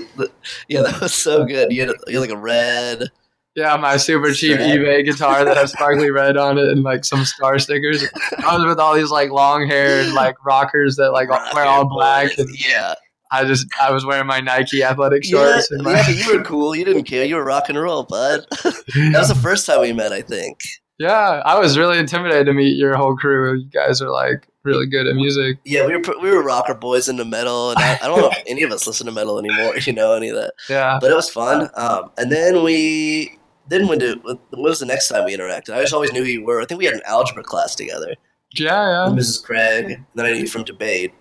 yeah, 0.68 0.82
that 0.84 1.01
was 1.01 1.13
so 1.13 1.46
good. 1.46 1.72
You 1.72 1.88
had, 1.88 1.96
you 2.08 2.22
had 2.22 2.30
like 2.30 2.38
a 2.38 2.39
red. 2.39 3.06
Yeah, 3.56 3.75
my 3.78 3.98
super 3.98 4.32
cheap 4.32 4.54
Strap. 4.54 4.68
eBay 4.70 5.04
guitar 5.04 5.44
that 5.44 5.58
has 5.58 5.72
sparkly 5.72 6.12
red 6.12 6.38
on 6.38 6.58
it 6.60 6.68
and 6.70 6.84
like 6.84 7.04
some 7.04 7.25
star 7.25 7.58
stickers. 7.60 8.04
I 8.46 8.56
was 8.56 8.66
with 8.66 8.80
all 8.80 8.94
these 8.94 9.10
like 9.10 9.32
long 9.32 9.68
haired 9.68 10.13
like 10.13 10.36
rockers 10.46 10.96
that 10.98 11.12
like 11.12 11.30
wear 11.56 11.66
all 11.66 11.86
black 11.89 12.38
and 12.38 12.48
Yeah. 12.58 12.94
I 13.32 13.46
just 13.46 13.68
I 13.80 13.92
was 13.92 14.06
wearing 14.06 14.28
my 14.28 14.40
Nike 14.40 14.84
athletic 14.84 15.24
shorts. 15.24 15.70
and 15.72 15.84
my, 15.84 15.94
yeah, 15.94 16.04
but 16.08 16.16
you 16.18 16.38
were 16.38 16.44
cool. 16.44 16.76
You 16.76 16.86
didn't 16.86 17.04
care. 17.04 17.26
You 17.26 17.36
were 17.36 17.44
rock 17.46 17.70
and 17.70 17.80
roll, 17.80 18.04
bud. 18.04 18.46
that 18.64 19.14
was 19.16 19.28
the 19.30 19.36
first 19.42 19.66
time 19.66 19.82
we 19.82 19.94
met, 19.94 20.12
I 20.12 20.22
think. 20.22 20.60
yeah, 20.98 21.42
I 21.46 21.58
was 21.60 21.78
really 21.78 21.98
intimidated 22.00 22.48
to 22.48 22.54
meet 22.54 22.76
your 22.78 22.96
whole 22.98 23.16
crew. 23.16 23.56
You 23.60 23.70
guys 23.70 24.02
are 24.02 24.10
like 24.10 24.48
really 24.64 24.88
good 24.88 25.08
at 25.08 25.16
music. 25.16 25.58
Yeah, 25.64 25.86
we 25.86 25.96
were 25.96 26.02
pr- 26.02 26.20
we 26.22 26.30
were 26.32 26.44
rocker 26.44 26.74
boys 26.74 27.08
into 27.08 27.24
metal, 27.24 27.70
and 27.72 27.80
I, 27.80 28.00
I 28.02 28.08
don't 28.08 28.20
know 28.20 28.30
if 28.32 28.44
any 28.48 28.64
of 28.64 28.72
us 28.72 28.86
listen 28.88 29.06
to 29.06 29.12
metal 29.12 29.38
anymore. 29.40 29.76
You 29.86 29.94
know 29.94 30.14
any 30.14 30.30
of 30.30 30.36
that? 30.36 30.54
Yeah. 30.70 30.98
But 31.00 31.12
it 31.12 31.16
was 31.16 31.30
fun. 31.30 31.70
Um, 31.76 32.12
and 32.18 32.32
then 32.32 32.64
we 32.64 33.38
then 33.70 33.88
when 33.88 34.00
did 34.00 34.24
when 34.24 34.40
was 34.52 34.80
the 34.80 34.86
next 34.88 35.08
time 35.08 35.26
we 35.26 35.38
interacted? 35.38 35.74
I 35.76 35.82
just 35.82 35.94
always 35.94 36.12
knew 36.12 36.24
who 36.24 36.30
you 36.30 36.44
were. 36.44 36.62
I 36.62 36.66
think 36.66 36.80
we 36.80 36.86
had 36.86 36.96
an 36.96 37.02
algebra 37.06 37.44
class 37.44 37.76
together. 37.76 38.16
Yeah, 38.56 39.08
yeah. 39.08 39.16
Mrs. 39.16 39.44
Craig. 39.44 39.86
And 39.92 40.06
then 40.16 40.26
I 40.26 40.32
knew 40.32 40.40
you 40.40 40.48
from 40.48 40.64
debate. 40.64 41.14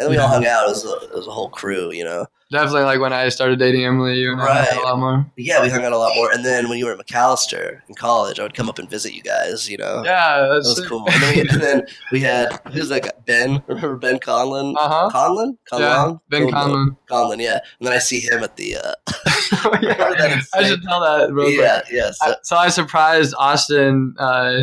And 0.00 0.06
then 0.06 0.10
we 0.10 0.16
all 0.16 0.28
hung 0.28 0.46
out 0.46 0.70
as 0.70 0.82
a, 0.84 0.94
as 1.18 1.26
a 1.26 1.30
whole 1.30 1.50
crew, 1.50 1.92
you 1.92 2.04
know. 2.04 2.24
Definitely 2.50 2.82
like 2.84 3.00
when 3.00 3.12
I 3.12 3.28
started 3.28 3.58
dating 3.58 3.84
Emily, 3.84 4.18
you 4.18 4.32
and 4.32 4.40
I 4.40 4.62
had 4.62 4.68
Right. 4.70 4.78
a 4.78 4.82
lot 4.82 4.98
more. 4.98 5.26
Yeah, 5.36 5.62
we 5.62 5.68
hung 5.68 5.84
out 5.84 5.92
a 5.92 5.98
lot 5.98 6.12
more. 6.16 6.32
And 6.32 6.44
then 6.44 6.68
when 6.68 6.78
you 6.78 6.86
were 6.86 6.92
at 6.92 6.98
Macalester 6.98 7.82
in 7.86 7.94
college, 7.94 8.40
I 8.40 8.42
would 8.42 8.54
come 8.54 8.68
up 8.68 8.78
and 8.78 8.88
visit 8.90 9.12
you 9.14 9.22
guys, 9.22 9.68
you 9.68 9.76
know. 9.76 10.02
Yeah, 10.04 10.40
That 10.40 10.48
that's 10.54 10.80
was 10.80 10.88
cool. 10.88 11.04
And 11.08 11.22
then, 11.22 11.34
we, 11.34 11.40
and 11.42 11.60
then 11.62 11.86
we 12.12 12.20
had 12.20 12.58
who's 12.72 12.88
that 12.88 13.02
guy? 13.04 13.10
Ben. 13.26 13.62
Remember 13.68 13.96
Ben 13.98 14.18
Conlon? 14.18 14.74
Uh 14.76 14.88
huh. 14.88 15.10
Conlon? 15.12 15.58
Yeah, 15.72 15.78
Conlon? 15.78 16.20
Ben 16.30 16.42
Conlon. 16.48 16.50
Conlon. 16.50 16.96
Conlon, 17.08 17.40
yeah. 17.42 17.60
And 17.78 17.86
then 17.86 17.92
I 17.92 17.98
see 17.98 18.18
him 18.20 18.42
at 18.42 18.56
the. 18.56 18.78
Uh, 18.78 18.92
yeah, 19.82 20.40
I 20.54 20.64
should 20.64 20.82
tell 20.82 21.00
that 21.00 21.28
real 21.32 21.46
quick. 21.46 21.58
yeah, 21.60 21.82
yeah. 21.90 22.10
So, 22.12 22.26
I, 22.26 22.34
so 22.42 22.56
I 22.56 22.68
surprised 22.68 23.34
Austin, 23.38 24.14
uh, 24.18 24.62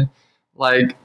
like, 0.56 0.98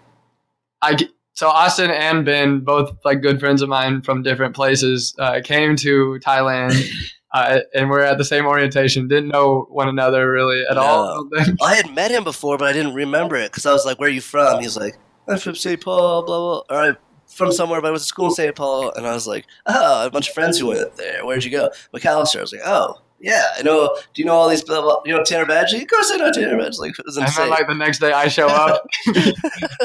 I 0.80 0.96
so 1.34 1.48
Austin 1.48 1.90
and 1.90 2.24
Ben, 2.24 2.60
both 2.60 2.96
like 3.04 3.22
good 3.22 3.40
friends 3.40 3.62
of 3.62 3.68
mine 3.68 4.02
from 4.02 4.22
different 4.22 4.54
places, 4.54 5.14
uh, 5.18 5.40
came 5.42 5.76
to 5.76 6.18
Thailand, 6.24 6.74
uh, 7.34 7.60
and 7.74 7.88
we're 7.88 8.00
at 8.00 8.18
the 8.18 8.24
same 8.24 8.46
orientation. 8.46 9.08
Didn't 9.08 9.28
know 9.28 9.66
one 9.70 9.88
another 9.88 10.30
really 10.30 10.62
at 10.70 10.76
all. 10.76 11.08
I 11.08 11.14
don't 11.14 11.44
think. 11.46 11.62
I 11.62 11.74
had 11.74 11.94
met 11.94 12.10
him 12.10 12.24
before, 12.24 12.58
but 12.58 12.68
I 12.68 12.72
didn't 12.72 12.94
remember 12.94 13.36
it 13.36 13.50
because 13.50 13.66
I 13.66 13.72
was 13.72 13.86
like, 13.86 13.98
"Where 13.98 14.08
are 14.08 14.12
you 14.12 14.20
from?" 14.20 14.60
He's 14.60 14.76
like, 14.76 14.96
"I'm 15.26 15.38
from 15.38 15.54
St. 15.54 15.80
Paul, 15.80 16.24
blah 16.24 16.38
blah." 16.38 16.76
Or 16.76 16.82
I'm 16.82 16.96
from 17.26 17.50
somewhere, 17.52 17.80
but 17.80 17.88
I 17.88 17.92
was 17.92 18.02
at 18.02 18.08
school 18.08 18.26
in 18.26 18.32
St. 18.32 18.54
Paul, 18.54 18.92
and 18.92 19.06
I 19.06 19.14
was 19.14 19.26
like, 19.26 19.46
"Oh, 19.66 19.94
I 19.94 20.02
have 20.02 20.08
a 20.08 20.10
bunch 20.10 20.28
of 20.28 20.34
friends 20.34 20.58
who 20.58 20.66
went 20.66 20.96
there. 20.96 21.24
Where'd 21.24 21.44
you 21.44 21.50
go?" 21.50 21.70
Macalester. 21.94 22.38
I 22.38 22.40
was 22.42 22.52
like, 22.52 22.62
"Oh, 22.64 23.00
yeah, 23.22 23.44
I 23.56 23.62
know. 23.62 23.96
Do 24.12 24.20
you 24.20 24.24
know 24.26 24.34
all 24.34 24.48
these? 24.48 24.62
Blah, 24.64 24.82
blah, 24.82 25.00
you 25.06 25.16
know 25.16 25.22
Tanner 25.24 25.46
Badgley? 25.46 25.82
Of 25.82 25.88
course, 25.88 26.10
I 26.12 26.16
know 26.16 26.30
Tanner 26.32 26.56
Badgley. 26.58 26.78
Like, 26.78 26.94
And 27.16 27.28
then 27.36 27.48
like 27.50 27.66
the 27.68 27.74
next 27.74 28.00
day, 28.00 28.12
I 28.12 28.28
show 28.28 28.48
up, 28.48 28.82
and 29.06 29.34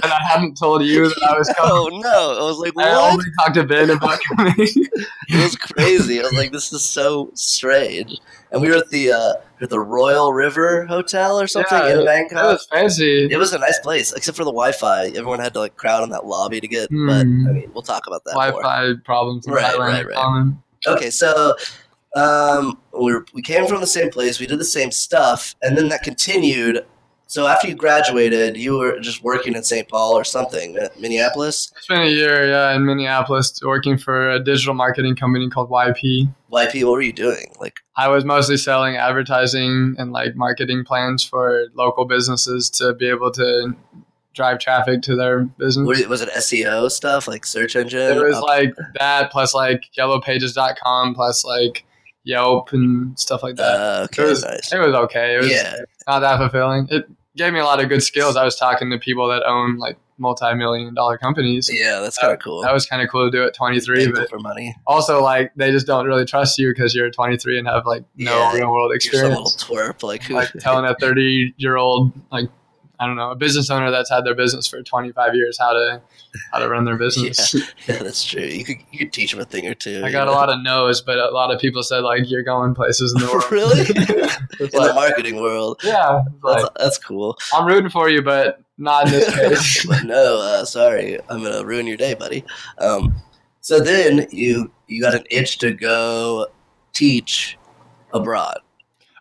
I 0.03 0.19
hadn't 0.27 0.57
told 0.57 0.83
you 0.83 1.07
that 1.07 1.29
I 1.29 1.37
was 1.37 1.47
coming. 1.57 1.71
oh 1.71 1.99
no! 2.03 2.37
I 2.43 2.43
was 2.49 2.57
like, 2.57 2.73
I 2.77 2.91
what? 2.93 3.11
only 3.13 3.25
talked 3.39 3.55
to 3.55 3.63
Ben 3.63 3.89
about 3.91 4.19
coming. 4.35 4.55
It 4.57 5.43
was 5.43 5.55
crazy. 5.55 6.19
I 6.19 6.23
was 6.23 6.33
like, 6.33 6.51
this 6.51 6.73
is 6.73 6.83
so 6.83 7.31
strange. 7.35 8.19
And 8.51 8.61
we 8.61 8.69
were 8.69 8.77
at 8.77 8.89
the 8.91 9.11
uh, 9.11 9.33
at 9.61 9.69
the 9.69 9.79
Royal 9.79 10.33
River 10.33 10.85
Hotel 10.85 11.39
or 11.39 11.47
something 11.47 11.77
Yeah, 11.77 11.99
in 11.99 12.05
Bangkok. 12.05 12.43
It 12.43 12.47
was 12.47 12.65
fancy. 12.71 13.27
It 13.29 13.37
was 13.37 13.51
a 13.53 13.59
nice 13.59 13.77
place, 13.79 14.13
except 14.13 14.37
for 14.37 14.45
the 14.45 14.51
Wi-Fi. 14.51 15.07
Everyone 15.07 15.39
had 15.39 15.53
to 15.53 15.59
like 15.59 15.75
crowd 15.75 16.03
in 16.03 16.09
that 16.11 16.25
lobby 16.25 16.61
to 16.61 16.67
get. 16.67 16.89
But 16.89 16.97
I 17.19 17.23
Hmm. 17.23 17.53
mean, 17.53 17.71
we'll 17.73 17.83
talk 17.83 18.07
about 18.07 18.23
that. 18.25 18.33
Wi-Fi 18.35 18.93
problems 19.03 19.45
in 19.47 19.53
Right, 19.53 19.75
Thailand 19.75 20.05
right, 20.05 20.07
right. 20.07 20.53
Okay, 20.87 21.09
so 21.09 21.55
um, 22.15 22.79
we 22.93 23.13
were, 23.13 23.25
we 23.33 23.41
came 23.41 23.67
from 23.67 23.81
the 23.81 23.87
same 23.87 24.09
place. 24.09 24.39
We 24.39 24.47
did 24.47 24.59
the 24.59 24.65
same 24.65 24.91
stuff, 24.91 25.55
and 25.61 25.77
then 25.77 25.89
that 25.89 26.03
continued. 26.03 26.85
So 27.29 27.45
after 27.45 27.67
you 27.67 27.75
graduated, 27.75 28.55
you 28.55 28.77
were 28.77 28.99
just 28.99 29.21
working 29.21 29.53
in 29.53 29.61
St. 29.61 29.87
Paul 29.89 30.13
or 30.13 30.23
something, 30.23 30.77
Minneapolis. 30.97 31.73
It's 31.75 31.87
been 31.87 32.01
a 32.01 32.09
year, 32.09 32.49
yeah, 32.49 32.73
in 32.73 32.85
Minneapolis, 32.85 33.59
working 33.63 33.97
for 33.97 34.31
a 34.31 34.39
digital 34.41 34.73
marketing 34.73 35.17
company 35.17 35.49
called 35.49 35.69
YP. 35.69 36.33
YP, 36.53 36.85
what 36.85 36.91
were 36.93 37.01
you 37.01 37.11
doing? 37.11 37.53
Like, 37.59 37.81
I 37.97 38.07
was 38.07 38.23
mostly 38.23 38.55
selling 38.55 38.95
advertising 38.95 39.95
and 39.97 40.13
like 40.13 40.37
marketing 40.37 40.85
plans 40.85 41.21
for 41.21 41.65
local 41.73 42.05
businesses 42.05 42.69
to 42.71 42.93
be 42.93 43.09
able 43.09 43.31
to 43.31 43.75
drive 44.33 44.59
traffic 44.59 45.01
to 45.01 45.15
their 45.17 45.43
business. 45.43 46.07
was 46.07 46.21
it 46.21 46.29
SEO 46.29 46.89
stuff, 46.89 47.27
like 47.27 47.45
search 47.45 47.75
engine? 47.75 48.17
It 48.17 48.23
was 48.23 48.39
like 48.39 48.73
that, 48.97 49.31
plus 49.31 49.53
like 49.53 49.89
yellowpages.com, 49.97 51.13
plus 51.13 51.43
like 51.43 51.83
Yelp 52.27 52.73
and 52.73 53.17
stuff 53.17 53.41
like 53.43 53.55
that. 53.55 53.63
uh, 53.79 54.07
it, 54.11 54.21
was, 54.21 54.43
nice. 54.43 54.73
it 54.73 54.77
was 54.79 54.93
okay. 54.93 55.35
It 55.35 55.39
was 55.39 55.51
Yeah, 55.51 55.75
not 56.07 56.19
that 56.19 56.37
fulfilling. 56.37 56.87
It 56.91 57.05
gave 57.35 57.53
me 57.53 57.59
a 57.59 57.63
lot 57.63 57.81
of 57.81 57.87
good 57.89 58.03
skills. 58.03 58.35
I 58.35 58.43
was 58.43 58.55
talking 58.55 58.89
to 58.91 58.97
people 58.99 59.27
that 59.29 59.43
own 59.45 59.77
like 59.77 59.97
multi-million 60.19 60.93
dollar 60.95 61.17
companies. 61.17 61.69
yeah, 61.71 61.99
that's 61.99 62.17
kind 62.17 62.33
of 62.33 62.39
cool. 62.39 62.61
That 62.63 62.73
was 62.73 62.85
kind 62.87 63.01
of 63.03 63.09
cool 63.09 63.25
to 63.29 63.31
do 63.31 63.43
at 63.45 63.53
23, 63.53 64.05
Thankful 64.05 64.21
but 64.23 64.29
for 64.29 64.39
money. 64.39 64.75
also 64.87 65.21
like 65.23 65.53
they 65.55 65.71
just 65.71 65.85
don't 65.87 66.05
really 66.07 66.25
trust 66.25 66.57
you 66.57 66.69
because 66.71 66.93
you're 66.95 67.09
23 67.11 67.59
and 67.59 67.67
have 67.67 67.85
like 67.85 68.03
no 68.15 68.35
Yeah, 68.35 68.53
real 68.55 68.71
world 68.73 68.91
experience. 68.93 69.29
You're 69.29 69.45
some 69.45 69.77
little 69.77 69.93
twerp, 69.93 70.03
like? 70.03 70.29
Like 70.29 70.51
telling 70.59 70.85
a 70.85 70.95
30 70.99 71.53
year 71.57 71.77
old 71.77 72.11
like 72.31 72.49
I 72.99 73.05
don't 73.05 73.15
know 73.15 73.31
a 73.31 73.35
business 73.35 73.69
owner 73.69 73.91
that's 73.91 74.09
had 74.09 74.25
their 74.25 74.33
business 74.33 74.67
for 74.67 74.81
25 74.81 75.35
years 75.35 75.57
how 75.59 75.73
to 75.73 76.01
how 76.51 76.59
to 76.59 76.67
run 76.69 76.85
their 76.85 76.97
business. 77.05 77.53
yeah, 77.87 77.97
that's 78.01 78.23
true. 78.23 78.43
You 78.43 78.63
could 78.65 78.77
you 78.91 78.99
could 78.99 79.13
teach 79.13 79.31
them 79.31 79.39
a 79.39 79.45
thing 79.45 79.67
or 79.67 79.73
two. 79.73 80.01
I 80.03 80.11
got 80.11 80.27
a 80.27 80.31
lot 80.31 80.49
of 80.49 80.61
no's, 80.63 81.01
but 81.01 81.17
a 81.17 81.29
lot 81.31 81.53
of 81.53 81.59
people 81.61 81.83
said 81.83 81.99
like 81.99 82.29
you're 82.29 82.43
going 82.43 82.73
places 82.73 83.13
in 83.13 83.21
the 83.25 83.31
world. 83.31 83.45
really 83.51 83.79
in 84.59 84.69
the 84.87 84.93
marketing 84.95 85.41
world. 85.41 85.79
yeah, 85.83 86.21
it's 86.25 86.35
That's, 86.43 86.63
like, 86.63 86.71
that's 86.79 86.97
cool. 86.97 87.37
I'm 87.53 87.65
rooting 87.67 87.89
for 87.89 88.09
you, 88.09 88.21
but 88.21 88.61
not 88.77 89.05
in 89.07 89.11
this 89.13 89.83
case. 89.83 90.03
no, 90.03 90.39
uh, 90.41 90.65
sorry, 90.65 91.19
I'm 91.29 91.43
gonna 91.43 91.63
ruin 91.65 91.87
your 91.87 91.97
day, 91.97 92.13
buddy. 92.13 92.43
Um, 92.79 93.15
so 93.61 93.79
then 93.79 94.27
you 94.31 94.71
you 94.87 95.01
got 95.01 95.13
an 95.13 95.23
itch 95.29 95.57
to 95.59 95.71
go 95.73 96.47
teach 96.93 97.57
abroad. 98.13 98.59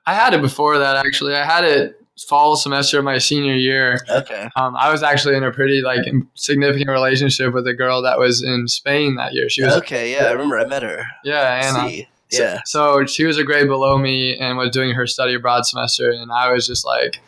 I 0.06 0.14
had 0.14 0.33
it 0.35 0.40
before 0.40 0.78
that 0.78 1.04
actually. 1.04 1.35
I 1.35 1.45
had 1.45 1.64
it 1.64 2.00
fall 2.28 2.56
semester 2.56 2.99
of 2.99 3.04
my 3.04 3.18
senior 3.18 3.54
year. 3.54 3.99
Okay. 4.11 4.49
Um, 4.56 4.75
I 4.76 4.90
was 4.90 5.02
actually 5.02 5.37
in 5.37 5.44
a 5.44 5.50
pretty 5.52 5.82
like 5.82 6.00
significant 6.35 6.88
relationship 6.90 7.52
with 7.52 7.66
a 7.66 7.75
girl 7.75 8.02
that 8.02 8.18
was 8.18 8.42
in 8.42 8.68
Spain 8.68 9.16
that 9.16 9.35
year. 9.35 9.49
She 9.49 9.62
was 9.62 9.75
Okay. 9.76 10.12
Yeah, 10.12 10.25
I 10.26 10.30
remember. 10.32 10.58
I 10.58 10.64
met 10.66 10.82
her. 10.82 11.04
yeah, 11.25 11.62
Anna. 11.64 11.88
See. 11.90 12.08
So- 12.30 12.42
Yeah. 12.42 12.61
So, 12.64 13.06
she 13.06 13.25
was 13.25 13.38
a 13.38 13.44
grade 13.44 13.68
below 13.68 13.99
me 13.99 14.37
and 14.37 14.56
was 14.58 14.70
doing 14.70 14.90
her 14.94 15.06
study 15.06 15.35
abroad 15.35 15.64
semester, 15.64 16.11
and 16.11 16.32
I 16.32 16.50
was 16.50 16.66
just 16.66 16.85
like, 16.85 17.20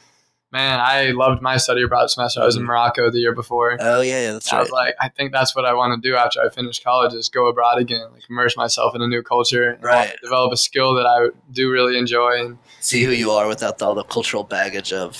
man, 0.52 0.80
I 0.80 1.10
loved 1.10 1.42
my 1.42 1.56
study 1.58 1.82
abroad 1.82 2.10
semester. 2.10 2.40
I 2.40 2.44
was 2.46 2.56
in 2.56 2.62
Mhm. 2.62 2.66
Morocco 2.66 3.10
the 3.10 3.18
year 3.18 3.34
before. 3.34 3.76
Oh 3.80 4.00
yeah, 4.00 4.20
yeah, 4.22 4.32
that's 4.32 4.52
I 4.52 4.56
right. 4.56 4.62
was 4.62 4.70
like, 4.70 4.94
I 5.00 5.08
think 5.08 5.32
that's 5.32 5.54
what 5.54 5.64
I 5.64 5.72
want 5.74 6.00
to 6.02 6.08
do 6.08 6.16
after 6.16 6.40
I 6.40 6.48
finish 6.48 6.82
college 6.82 7.12
is 7.14 7.28
go 7.28 7.46
abroad 7.48 7.78
again, 7.78 8.06
like 8.12 8.22
immerse 8.30 8.56
myself 8.56 8.94
in 8.94 9.02
a 9.02 9.06
new 9.06 9.22
culture, 9.22 9.70
and 9.72 9.82
Right. 9.84 10.14
Develop 10.22 10.52
a 10.52 10.56
skill 10.56 10.94
that 10.94 11.06
I 11.06 11.28
do 11.52 11.70
really 11.70 11.98
enjoy. 11.98 12.40
And 12.40 12.58
See 12.80 13.04
who 13.04 13.10
you 13.12 13.30
are 13.30 13.46
without 13.46 13.80
all 13.82 13.94
the 13.94 14.04
cultural 14.04 14.44
baggage 14.44 14.92
of 14.92 15.16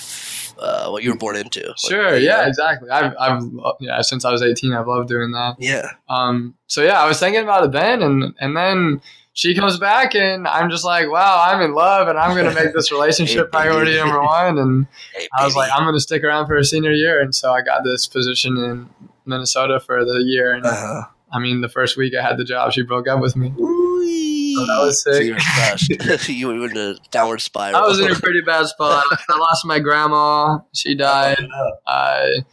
uh, 0.59 0.89
what 0.89 1.05
you 1.05 1.11
were 1.13 1.17
born 1.17 1.37
into. 1.37 1.73
Sure, 1.77 2.17
you 2.17 2.27
yeah, 2.27 2.39
know? 2.43 2.49
exactly. 2.49 2.91
I've, 2.91 3.15
I've, 3.21 3.43
yeah, 3.81 4.01
since 4.01 4.25
I 4.25 4.33
was 4.33 4.43
18, 4.43 4.73
I've 4.73 4.89
loved 4.89 5.07
doing 5.09 5.31
that. 5.31 5.55
Yeah. 5.61 5.89
Um, 6.09 6.55
so 6.67 6.83
yeah, 6.83 7.01
I 7.01 7.07
was 7.07 7.21
thinking 7.21 7.43
about 7.43 7.63
it 7.65 7.71
then, 7.73 8.03
and 8.03 8.35
and 8.41 8.57
then 8.57 9.01
she 9.39 9.55
comes 9.55 9.79
back, 9.79 10.17
and 10.17 10.49
I'm 10.49 10.69
just 10.69 10.85
like, 10.85 11.09
wow, 11.09 11.41
I'm 11.47 11.61
in 11.61 11.73
love, 11.73 12.09
and 12.09 12.19
I'm 12.19 12.37
gonna 12.37 12.53
make 12.53 12.75
this 12.75 12.91
relationship 12.99 13.53
priority 13.53 13.95
number 13.95 14.21
one. 14.21 14.59
And 14.59 14.89
Hey, 15.15 15.29
I 15.39 15.45
was 15.45 15.55
like. 15.55 15.71
I'm 15.73 15.85
gonna 15.85 16.01
stick 16.01 16.25
around 16.25 16.49
for 16.49 16.57
a 16.57 16.65
senior 16.65 16.91
year, 16.91 17.21
and 17.21 17.33
so 17.33 17.53
I 17.53 17.63
got 17.63 17.85
this 17.85 18.09
position 18.09 18.57
in 18.57 18.89
Minnesota 19.27 19.79
for 19.79 20.05
the 20.05 20.25
year. 20.25 20.55
And 20.55 20.67
uh-huh. 20.67 21.03
I 21.31 21.39
mean, 21.39 21.61
the 21.61 21.69
first 21.69 21.97
week 21.97 22.15
I 22.19 22.23
had 22.23 22.37
the 22.37 22.43
job, 22.43 22.73
she 22.73 22.83
broke 22.83 23.07
up 23.07 23.21
with 23.21 23.37
me. 23.37 23.55
So 23.57 24.67
that 24.67 24.81
was 24.81 25.05
sick. 25.05 25.37
crushed. 25.37 26.29
you 26.29 26.49
were 26.49 26.67
in 26.67 26.77
a 26.77 26.97
downward 27.13 27.41
spiral. 27.41 27.77
I 27.77 27.87
was 27.87 28.01
in 28.01 28.11
a 28.11 28.17
pretty 28.17 28.41
bad 28.41 28.67
spot. 28.67 29.05
I 29.29 29.39
lost 29.39 29.65
my 29.65 29.79
grandma; 29.79 30.59
she 30.73 30.97
died. 30.97 31.47
I 31.87 32.45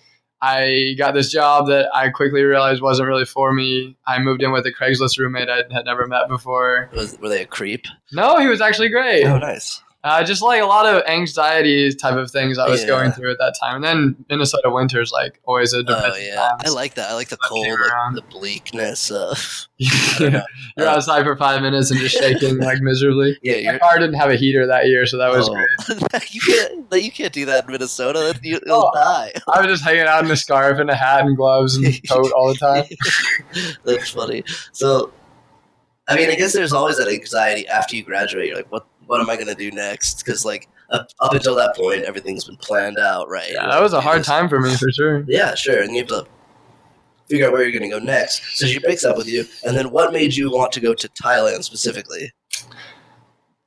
I 0.45 0.93
got 0.97 1.15
this 1.15 1.31
job 1.31 1.67
that 1.67 1.89
I 1.93 2.09
quickly 2.09 2.43
realized 2.43 2.79
wasn't 2.79 3.07
really 3.07 3.25
for 3.25 3.51
me. 3.51 3.97
I 4.05 4.19
moved 4.19 4.43
in 4.43 4.51
with 4.51 4.65
a 4.67 4.71
Craigslist 4.71 5.17
roommate 5.17 5.49
I 5.49 5.63
had 5.71 5.85
never 5.85 6.05
met 6.05 6.27
before. 6.27 6.91
Was, 6.93 7.17
were 7.19 7.29
they 7.29 7.41
a 7.41 7.47
creep? 7.47 7.85
No, 8.13 8.37
he 8.37 8.45
was 8.45 8.61
actually 8.61 8.89
great. 8.89 9.25
Oh, 9.25 9.39
nice. 9.39 9.81
Uh, 10.05 10.23
just 10.23 10.43
like 10.43 10.61
a 10.61 10.65
lot 10.65 10.85
of 10.85 11.01
anxiety 11.07 11.91
type 11.95 12.15
of 12.15 12.29
things 12.29 12.59
I 12.59 12.69
was 12.69 12.81
Yeah. 12.81 12.87
going 12.89 13.11
through 13.11 13.31
at 13.31 13.39
that 13.39 13.55
time. 13.59 13.77
And 13.77 13.83
then 13.83 14.15
Minnesota 14.29 14.69
winter's 14.69 15.11
like 15.11 15.41
always 15.45 15.73
a 15.73 15.83
Oh 15.87 16.15
yeah, 16.15 16.35
time. 16.35 16.57
I 16.63 16.69
like 16.69 16.93
that. 16.93 17.09
I 17.09 17.15
like 17.15 17.29
the 17.29 17.37
cold, 17.37 17.67
like, 17.67 18.13
the 18.15 18.21
bleakness. 18.29 19.11
Of, 19.25 19.67
You're 20.19 20.87
outside 20.87 21.23
for 21.23 21.35
five 21.35 21.61
minutes 21.61 21.89
and 21.91 21.99
just 21.99 22.15
shaking 22.17 22.59
like 22.59 22.79
miserably. 22.81 23.37
yeah, 23.41 23.71
My 23.73 23.79
car 23.79 23.97
didn't 23.97 24.13
have 24.15 24.29
a 24.29 24.35
heater 24.35 24.65
that 24.67 24.85
year, 24.87 25.05
so 25.07 25.17
that 25.17 25.31
was 25.31 25.49
oh. 25.49 25.53
great. 25.53 26.33
you 26.33 26.39
can't. 26.41 27.03
You 27.03 27.11
can't 27.11 27.33
do 27.33 27.45
that 27.47 27.65
in 27.65 27.71
Minnesota. 27.71 28.39
You, 28.43 28.59
you'll 28.65 28.75
Oh. 28.85 28.91
die. 28.93 29.33
I 29.51 29.59
was 29.61 29.67
just 29.67 29.83
hanging 29.83 30.03
out 30.07 30.23
in 30.23 30.29
a 30.31 30.35
scarf 30.37 30.77
and 30.79 30.89
a 30.89 30.95
hat 30.95 31.25
and 31.25 31.35
gloves 31.35 31.75
and 31.77 31.85
coat 32.07 32.31
all 32.31 32.47
the 32.47 32.55
time. 32.59 32.85
That's 33.83 34.09
funny. 34.11 34.43
So, 34.71 35.11
I 36.07 36.15
mean, 36.15 36.29
I 36.29 36.35
guess 36.35 36.53
there's 36.53 36.71
always 36.73 36.97
that 36.97 37.07
anxiety 37.09 37.67
after 37.67 37.95
you 37.95 38.03
graduate. 38.03 38.47
You're 38.47 38.57
like, 38.57 38.71
what? 38.71 38.85
What 39.07 39.21
am 39.21 39.29
I 39.29 39.37
gonna 39.37 39.55
do 39.55 39.71
next? 39.71 40.23
Because 40.23 40.45
like 40.45 40.67
up, 40.89 41.07
up 41.19 41.33
until 41.33 41.55
that 41.55 41.75
point, 41.75 42.03
everything's 42.03 42.45
been 42.45 42.57
planned 42.57 42.97
out, 42.99 43.29
right? 43.29 43.51
Yeah, 43.51 43.67
that 43.67 43.81
was 43.81 43.93
a 43.93 44.01
hard 44.01 44.23
time 44.23 44.47
for 44.49 44.59
me 44.59 44.75
for 44.75 44.91
sure. 44.91 45.23
Yeah, 45.27 45.55
sure. 45.55 45.81
And 45.81 45.93
you 45.93 45.99
have 45.99 46.07
to 46.09 46.27
figure 47.27 47.47
out 47.47 47.53
where 47.53 47.63
you're 47.63 47.71
going 47.77 47.89
to 47.89 47.99
go 47.99 48.03
next. 48.03 48.55
So 48.57 48.67
she 48.67 48.77
breaks 48.79 49.03
up 49.03 49.17
with 49.17 49.27
you, 49.27 49.45
and 49.65 49.75
then 49.75 49.89
what 49.89 50.13
made 50.13 50.35
you 50.35 50.51
want 50.51 50.71
to 50.73 50.79
go 50.79 50.93
to 50.93 51.09
Thailand 51.09 51.63
specifically? 51.63 52.31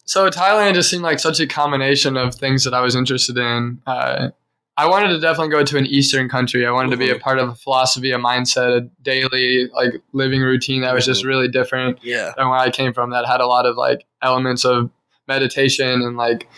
So 0.05 0.31
Thailand 0.31 0.75
just 0.75 0.91
seemed 0.91 1.03
like 1.03 1.19
such 1.19 1.41
a 1.41 1.47
combination 1.47 2.17
of 2.17 2.35
things 2.35 2.65
that 2.65 2.73
I 2.73 2.81
was 2.81 2.95
interested 2.95 3.37
in. 3.37 3.81
Uh, 3.87 4.29
I 4.77 4.87
wanted 4.89 5.09
to 5.09 5.19
definitely 5.21 5.51
go 5.51 5.65
to 5.65 5.77
an 5.77 5.87
Eastern 5.87 6.29
country. 6.29 6.65
I 6.65 6.71
wanted 6.71 6.93
to 6.93 6.97
be 6.97 7.11
a 7.11 7.17
Mhm. 7.17 7.21
part 7.21 7.39
of 7.41 7.49
a 7.49 7.55
philosophy, 7.57 8.13
a 8.13 8.19
mindset, 8.19 8.77
a 8.77 8.81
daily 9.03 9.69
like 9.75 10.01
living 10.13 10.41
routine 10.41 10.83
that 10.83 10.95
was 10.95 11.05
just 11.05 11.25
really 11.25 11.49
different 11.49 11.99
Yeah. 12.03 12.33
than 12.37 12.49
where 12.49 12.59
I 12.59 12.71
came 12.71 12.93
from. 12.95 13.11
That 13.11 13.27
had 13.27 13.41
a 13.41 13.47
lot 13.47 13.67
of 13.67 13.77
like 13.77 14.07
elements 14.23 14.65
of 14.65 14.89
meditation 15.29 16.03
and 16.03 16.17
like 16.17 16.49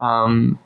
um, 0.00 0.58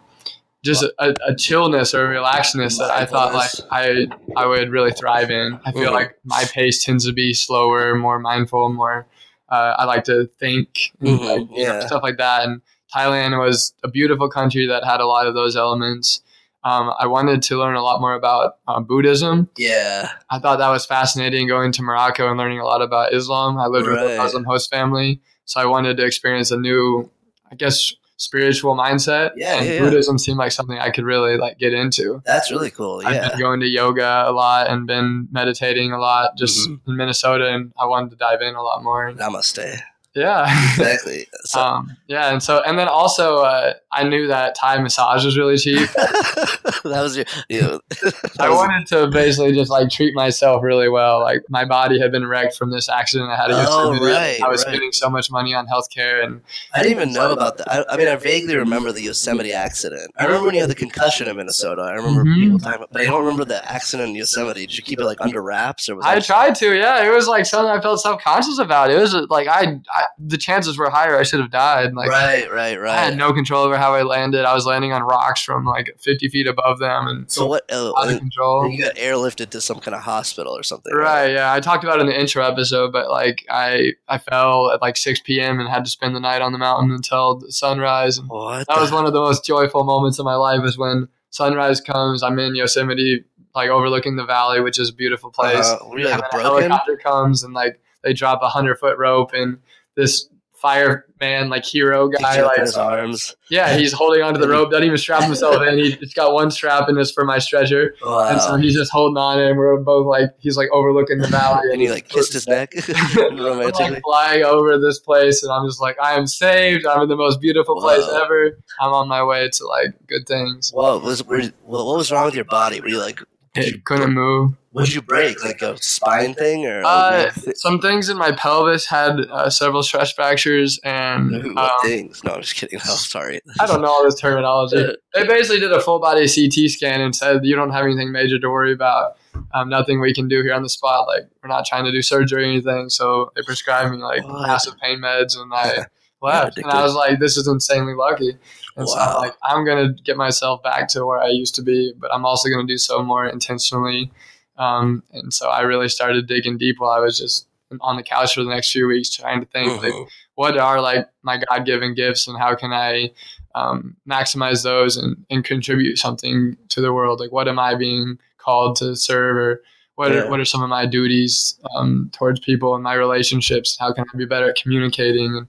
just 0.65 0.85
a, 0.99 1.15
a 1.27 1.35
chillness 1.35 1.95
or 1.95 2.13
a 2.13 2.17
relaxedness 2.17 2.79
that 2.79 2.91
I 2.91 3.05
thought 3.07 3.35
like 3.35 3.51
I 3.71 4.07
I 4.37 4.47
would 4.47 4.71
really 4.71 4.93
thrive 4.93 5.31
in. 5.31 5.59
I 5.65 5.73
feel 5.73 5.91
Mhm. 5.91 5.95
like 5.95 6.17
my 6.25 6.45
pace 6.53 6.85
tends 6.85 7.07
to 7.07 7.13
be 7.13 7.33
slower, 7.35 7.95
more 7.95 8.19
mindful, 8.19 8.69
more. 8.73 9.07
Uh, 9.49 9.75
I 9.79 9.85
like 9.85 10.05
to 10.05 10.27
think 10.39 10.93
and 11.01 11.19
Mhm, 11.19 11.25
like, 11.25 11.57
you 11.59 11.67
know, 11.67 11.81
stuff 11.81 12.03
like 12.03 12.17
that. 12.19 12.45
And 12.47 12.63
Thailand 12.95 13.39
was 13.39 13.75
a 13.83 13.89
beautiful 13.89 14.29
country 14.29 14.67
that 14.67 14.85
had 14.85 15.01
a 15.01 15.07
lot 15.07 15.27
of 15.27 15.35
those 15.35 15.57
elements. 15.57 16.23
Um, 16.65 16.93
I 16.99 17.07
wanted 17.07 17.43
to 17.43 17.59
learn 17.59 17.75
a 17.75 17.83
lot 17.83 18.01
more 18.01 18.15
about 18.15 18.57
uh, 18.69 18.79
Buddhism. 18.81 19.51
Yeah. 19.59 20.11
I 20.31 20.39
thought 20.39 20.59
that 20.59 20.69
was 20.69 20.87
fascinating 20.87 21.49
going 21.49 21.73
to 21.73 21.83
Morocco 21.83 22.29
and 22.29 22.39
learning 22.39 22.61
a 22.61 22.65
lot 22.65 22.83
about 22.83 23.13
Islam. 23.13 23.59
I 23.59 23.67
lived 23.67 23.89
with 23.89 23.99
a 23.99 24.17
Muslim 24.17 24.45
host 24.45 24.71
family, 24.71 25.21
so 25.45 25.61
I 25.61 25.67
wanted 25.67 25.97
to 25.97 26.05
experience 26.07 26.51
a 26.53 26.57
new, 26.57 27.11
I 27.53 27.55
guess, 27.55 27.93
spiritual 28.17 28.77
mindset. 28.77 29.33
Yeah, 29.37 29.57
and 29.59 29.67
yeah, 29.67 29.73
yeah. 29.75 29.81
Buddhism 29.81 30.17
seemed 30.19 30.39
like 30.39 30.53
something 30.53 30.79
I 30.79 30.91
could 30.91 31.05
really 31.05 31.37
like 31.37 31.59
get 31.59 31.75
into. 31.75 32.23
That's 32.25 32.51
really 32.51 32.71
cool. 32.71 33.03
I've 33.05 33.15
Yeah. 33.15 33.29
been 33.31 33.39
going 33.41 33.61
to 33.61 33.67
yoga 33.67 34.25
a 34.27 34.33
lot 34.33 34.71
and 34.71 34.87
been 34.87 35.29
meditating 35.33 35.93
a 35.93 35.99
lot 35.99 36.37
just 36.39 36.69
Mm-hmm. 36.69 36.91
in 36.91 36.97
Minnesota, 36.97 37.49
and 37.53 37.73
I 37.79 37.87
wanted 37.87 38.11
to 38.11 38.17
dive 38.17 38.41
in 38.41 38.55
a 38.55 38.63
lot 38.63 38.83
more. 38.83 39.13
Namaste. 39.13 39.81
Yeah. 40.15 40.45
Exactly. 40.75 41.27
So, 41.45 41.61
um, 41.61 41.97
yeah, 42.07 42.31
and 42.33 42.41
so 42.41 42.63
and 42.65 42.79
then 42.79 42.87
also 42.87 43.39
uh, 43.39 43.73
I 43.91 44.05
knew 44.05 44.29
that 44.29 44.55
Thai 44.55 44.79
massage 44.81 45.25
was 45.25 45.37
really 45.37 45.59
cheap. 45.59 45.89
that 45.97 47.01
was 47.03 47.17
your. 47.17 47.25
You 47.49 47.63
know, 47.63 47.81
that 47.91 48.35
I 48.39 48.49
wanted 48.49 48.87
to 48.89 49.09
basically 49.09 49.53
just 49.55 49.73
like 49.73 49.91
treat 49.91 50.15
myself 50.15 50.63
really 50.63 50.89
well. 50.89 51.19
Like 51.21 51.43
my 51.49 51.65
body 51.65 51.99
had 51.99 52.13
been 52.13 52.25
wrecked 52.25 52.57
from 52.57 52.71
this 52.71 52.89
accident 52.89 53.29
I 53.31 53.35
had 53.37 53.51
at 53.51 53.67
Oh, 53.69 53.91
Yosemite. 53.93 54.13
right, 54.13 54.41
I 54.41 54.47
was 54.49 54.61
right. 54.65 54.69
spending 54.71 54.93
so 54.93 55.11
much 55.11 55.33
money 55.33 55.53
on 55.53 55.67
healthcare, 55.67 56.23
and 56.25 56.41
I 56.73 56.79
didn't 56.85 56.93
even 56.93 57.13
know 57.13 57.33
about 57.33 57.59
that. 57.59 57.69
I, 57.69 57.85
I 57.89 57.97
mean, 57.97 58.07
I 58.07 58.15
vaguely 58.15 58.55
remember 58.57 58.93
the 58.93 59.03
Yosemite 59.03 59.53
accident. 59.53 60.13
I 60.17 60.25
remember 60.27 60.47
when 60.47 60.55
you 60.55 60.61
had 60.61 60.71
the 60.71 60.77
concussion 60.77 61.27
in 61.27 61.37
Minnesota. 61.37 61.83
I 61.83 61.95
remember 61.95 62.23
Mhm. 62.25 62.35
people 62.41 62.59
talking 62.61 62.77
about, 62.77 62.93
but 62.93 63.01
I 63.01 63.05
don't 63.07 63.23
remember 63.25 63.45
the 63.45 63.69
accident 63.71 64.11
in 64.11 64.15
Yosemite. 64.15 64.61
Did 64.67 64.77
you 64.79 64.85
keep 64.85 65.01
it 65.01 65.05
like 65.07 65.21
under 65.21 65.43
wraps, 65.43 65.89
or 65.89 65.97
was 65.97 66.07
I 66.07 66.21
tried 66.21 66.55
to. 66.57 66.73
Yeah, 66.77 67.05
it 67.05 67.13
was 67.13 67.27
like 67.27 67.47
something 67.47 67.69
I 67.69 67.81
felt 67.81 68.01
self 68.01 68.23
conscious 68.23 68.61
about. 68.61 68.93
It 68.93 68.99
was 69.01 69.13
like 69.29 69.49
I, 69.49 69.81
I 69.93 70.02
the 70.19 70.37
chances 70.39 70.77
were 70.79 70.91
higher 70.91 71.19
I 71.19 71.23
should 71.23 71.41
have 71.41 71.51
died. 71.51 71.95
Like 71.95 72.09
right, 72.11 72.51
right, 72.53 72.79
right? 72.81 72.99
I 72.99 73.05
had 73.05 73.17
no 73.17 73.33
control 73.33 73.65
over 73.65 73.77
how 73.77 73.95
I 73.95 74.03
landed. 74.03 74.45
I 74.45 74.55
was 74.55 74.67
landing 74.67 74.93
on 74.93 75.03
rocks 75.03 75.43
from 75.43 75.65
like 75.65 75.95
50 76.01 76.29
feet 76.29 76.47
above 76.47 76.79
them 76.79 77.07
and 77.07 77.31
so 77.31 77.47
what? 77.47 77.65
Uh, 77.73 77.93
out 77.99 78.11
of 78.13 78.19
control. 78.19 78.69
you 78.69 78.83
got 78.83 78.95
airlifted 78.97 79.51
to 79.51 79.61
some 79.61 79.79
kind 79.81 79.95
of 79.95 80.03
hospital 80.03 80.57
or 80.57 80.63
something, 80.63 80.93
Right, 80.95 81.33
yeah. 81.33 81.53
I 81.53 81.61
talked 81.61 81.85
about 81.85 81.99
it 81.99 82.03
in 82.03 82.07
the 82.07 82.19
intro 82.21 82.45
episode, 82.45 82.93
but 82.93 83.11
like 83.11 83.45
I 83.51 83.93
I 84.09 84.19
fell 84.19 84.71
at 84.71 84.81
like 84.83 84.97
6 84.97 85.21
p.m. 85.21 85.61
and 85.61 85.69
had 85.69 85.85
to 85.85 85.91
spend 85.91 86.15
the 86.17 86.21
night 86.21 86.43
on 86.43 86.53
the 86.53 86.59
mountain 86.59 86.93
until 86.93 87.37
the 87.37 87.53
sunrise. 87.53 88.19
And 88.19 88.29
What? 88.29 88.67
that 88.69 88.81
was 88.81 88.91
one 88.93 89.07
of 89.07 89.13
the 89.13 89.21
most 89.21 89.45
joyful 89.45 89.85
moments 89.85 90.19
of 90.19 90.25
my 90.25 90.35
life 90.37 90.61
is 90.65 90.77
when 90.79 91.09
sunrise 91.31 91.81
comes. 91.81 92.23
I'm 92.23 92.39
in 92.39 92.55
Yosemite, 92.55 93.25
like 93.55 93.71
overlooking 93.71 94.17
the 94.17 94.25
valley, 94.25 94.61
which 94.61 94.79
is 94.79 94.91
a 94.91 94.95
beautiful 94.95 95.31
place. 95.31 95.67
Uh, 95.67 95.79
were 95.89 95.99
like 96.01 96.13
and 96.15 96.23
a 96.23 96.29
broken? 96.31 96.63
helicopter 96.71 96.97
comes 96.97 97.43
and 97.43 97.53
like 97.55 97.81
they 98.03 98.13
drop 98.13 98.41
a 98.43 98.49
hundred 98.49 98.79
foot 98.79 98.97
rope 98.99 99.31
and 99.33 99.59
this 99.97 100.29
fireman 100.63 101.49
like 101.49 101.65
hero 101.65 102.09
guy 102.09 102.41
like 102.41 102.61
his 102.61 102.77
arms. 102.77 103.35
yeah 103.51 103.77
he's 103.77 103.93
holding 103.93 104.23
onto 104.23 104.39
the 104.39 104.49
rope. 104.49 104.71
Doesn't 104.71 104.87
even 104.87 104.97
strap 104.97 105.25
himself 105.25 105.61
in. 105.67 105.77
He's 105.77 105.97
just 105.97 106.15
got 106.15 106.33
one 106.33 106.53
strap 106.53 106.89
and 106.89 106.97
it's 106.99 107.11
for 107.11 107.25
my 107.25 107.39
stretcher. 107.41 107.97
Wow. 108.01 108.29
and 108.31 108.41
so 108.41 108.55
he's 108.55 108.75
just 108.75 108.93
holding 108.93 109.17
on 109.17 109.41
and 109.41 109.59
we're 109.59 109.77
both 109.79 110.07
like 110.07 110.31
he's 110.39 110.57
like 110.57 110.69
overlooking 110.73 111.19
the 111.19 111.27
valley. 111.27 111.69
And 111.73 111.81
he 111.81 111.91
like 111.91 112.09
kissed 112.09 112.33
his 112.33 112.47
neck. 112.47 112.75
I'm 112.89 113.37
romantically. 113.37 113.91
like 113.91 114.03
flying 114.05 114.45
over 114.45 114.79
this 114.79 115.01
place 115.01 115.43
and 115.43 115.53
I'm 115.53 115.67
just 115.67 115.81
like 115.81 115.97
I 116.01 116.13
am 116.13 116.29
saved. 116.29 116.87
I'm 116.87 117.03
in 117.03 117.09
the 117.09 117.17
most 117.17 117.41
beautiful 117.41 117.81
place 117.81 118.07
ever. 118.09 118.57
I'm 118.81 118.93
on 118.93 119.09
my 119.09 119.25
way 119.25 119.51
to 119.53 119.67
like 119.67 119.95
good 120.07 120.29
things. 120.29 120.71
What 120.73 121.03
was 121.03 121.25
what 121.27 121.53
what 121.65 121.97
was 121.97 122.13
wrong 122.13 122.27
with 122.27 122.37
your 122.37 122.45
body? 122.45 122.81
Were 122.81 122.89
you 122.89 123.01
like, 123.01 123.21
it 123.57 123.85
couldn't 123.85 124.15
move 124.15 124.55
what 124.73 124.87
did 124.87 124.95
you 124.95 125.03
break? 125.03 125.45
Like 125.45 125.61
a 125.61 125.77
spine 125.83 126.35
thing 126.35 126.67
or? 126.67 126.83
Uh, 126.85 127.31
some 127.55 127.79
things 127.79 128.09
in 128.09 128.17
my 128.17 128.33
pelvis 128.33 128.87
had 128.87 129.21
uh, 129.31 129.51
several 129.51 129.83
stress 129.83 130.13
fractures 130.13 130.81
and 130.83 131.55
what 131.55 131.73
um, 131.73 131.81
things? 131.83 132.25
No, 132.25 132.33
I'm 132.33 132.41
just 132.41 132.55
kidding. 132.55 132.79
No, 132.87 132.95
sorry. 132.95 133.41
I 133.61 133.67
don't 133.67 133.83
know 133.83 133.89
all 133.89 134.03
this 134.05 134.19
terminology. 134.19 134.95
They 135.15 135.27
basically 135.27 135.61
did 135.61 135.73
a 135.73 135.81
full 135.81 135.99
body 135.99 136.27
CT 136.27 136.71
scan 136.71 137.03
and 137.03 137.15
said 137.15 137.41
you 137.45 137.55
don't 137.55 137.71
have 137.71 137.85
anything 137.85 138.13
major 138.13 138.39
to 138.39 138.49
worry 138.49 138.73
about. 138.73 139.19
Um, 139.53 139.69
nothing 139.69 140.01
we 140.01 140.15
can 140.15 140.27
do 140.27 140.43
here 140.43 140.55
on 140.55 140.63
the 140.63 140.71
spot. 140.71 141.07
Like 141.07 141.25
we're 141.43 141.51
not 141.51 141.67
trying 141.67 141.85
to 141.85 141.93
do 141.93 142.01
surgery 142.01 142.45
or 142.45 142.47
anything. 142.47 142.89
So 142.89 143.31
they 143.37 143.43
prescribed 143.43 143.91
me 143.93 143.99
like 143.99 144.25
What? 144.25 144.47
massive 144.47 144.79
pain 144.79 145.01
meds, 145.01 145.37
and 145.37 145.53
I 145.53 145.85
left. 146.23 146.57
And. 146.57 146.67
I 146.67 146.83
was 146.83 146.95
like, 146.95 147.19
this 147.19 147.37
is 147.37 147.47
insanely 147.47 147.93
lucky. 147.95 148.39
And 148.77 148.89
so 148.89 148.99
I'm 148.99 149.17
like, 149.19 149.35
I'm 149.43 149.67
gonna 149.67 149.93
get 149.93 150.17
myself 150.17 150.63
back 150.63 150.89
to 150.89 151.05
where 151.05 151.19
I 151.19 151.29
used 151.29 151.55
to 151.57 151.63
be, 151.63 151.93
but 151.99 152.11
I'm 152.11 152.25
also 152.25 152.49
gonna 152.49 152.67
do 152.67 152.79
so 152.79 153.03
more 153.03 153.27
intentionally. 153.27 154.11
Um, 154.57 155.03
and 155.13 155.33
so 155.33 155.49
I 155.49 155.61
really 155.63 155.89
started 155.89 156.27
digging 156.27 156.59
deep 156.59 156.77
while 156.79 156.91
I 156.91 156.99
was 157.01 157.19
just 157.19 157.47
on 157.81 157.97
the 157.97 158.03
couch 158.03 158.35
for 158.35 158.43
the 158.45 158.51
next 158.51 158.71
few 158.73 158.87
weeks, 158.87 159.09
trying 159.15 159.41
to 159.41 159.47
think 159.47 159.83
like 159.83 159.95
Mhm. 159.95 160.09
what 160.35 160.59
are 160.59 160.81
like 160.81 161.09
my 161.23 161.39
God 161.39 161.65
given 161.65 161.95
gifts 161.95 162.29
and 162.29 162.39
how 162.39 162.55
can 162.55 162.71
I 162.73 163.11
um, 163.55 163.97
maximize 164.09 164.63
those 164.63 164.97
and, 164.97 165.25
and 165.31 165.45
contribute 165.45 165.99
something 165.99 166.57
to 166.71 166.81
the 166.81 166.93
world? 166.93 167.21
Like, 167.21 167.33
what 167.33 167.49
am 167.49 167.59
I 167.59 167.75
being 167.75 168.19
called 168.39 168.77
to 168.77 168.95
serve 168.97 169.37
or 169.37 169.63
what, 169.97 170.11
Yeah. 170.11 170.21
are, 170.25 170.31
what 170.31 170.41
are 170.41 170.45
some 170.45 170.63
of 170.63 170.69
my 170.71 170.87
duties 170.87 171.59
um, 171.77 172.11
towards 172.15 172.41
people 172.41 172.75
and 172.75 172.83
my 172.85 172.95
relationships? 172.95 173.77
How 173.79 173.93
can 173.93 174.05
I 174.13 174.17
be 174.17 174.25
better 174.27 174.49
at 174.51 174.57
communicating 174.57 175.37
and 175.37 175.49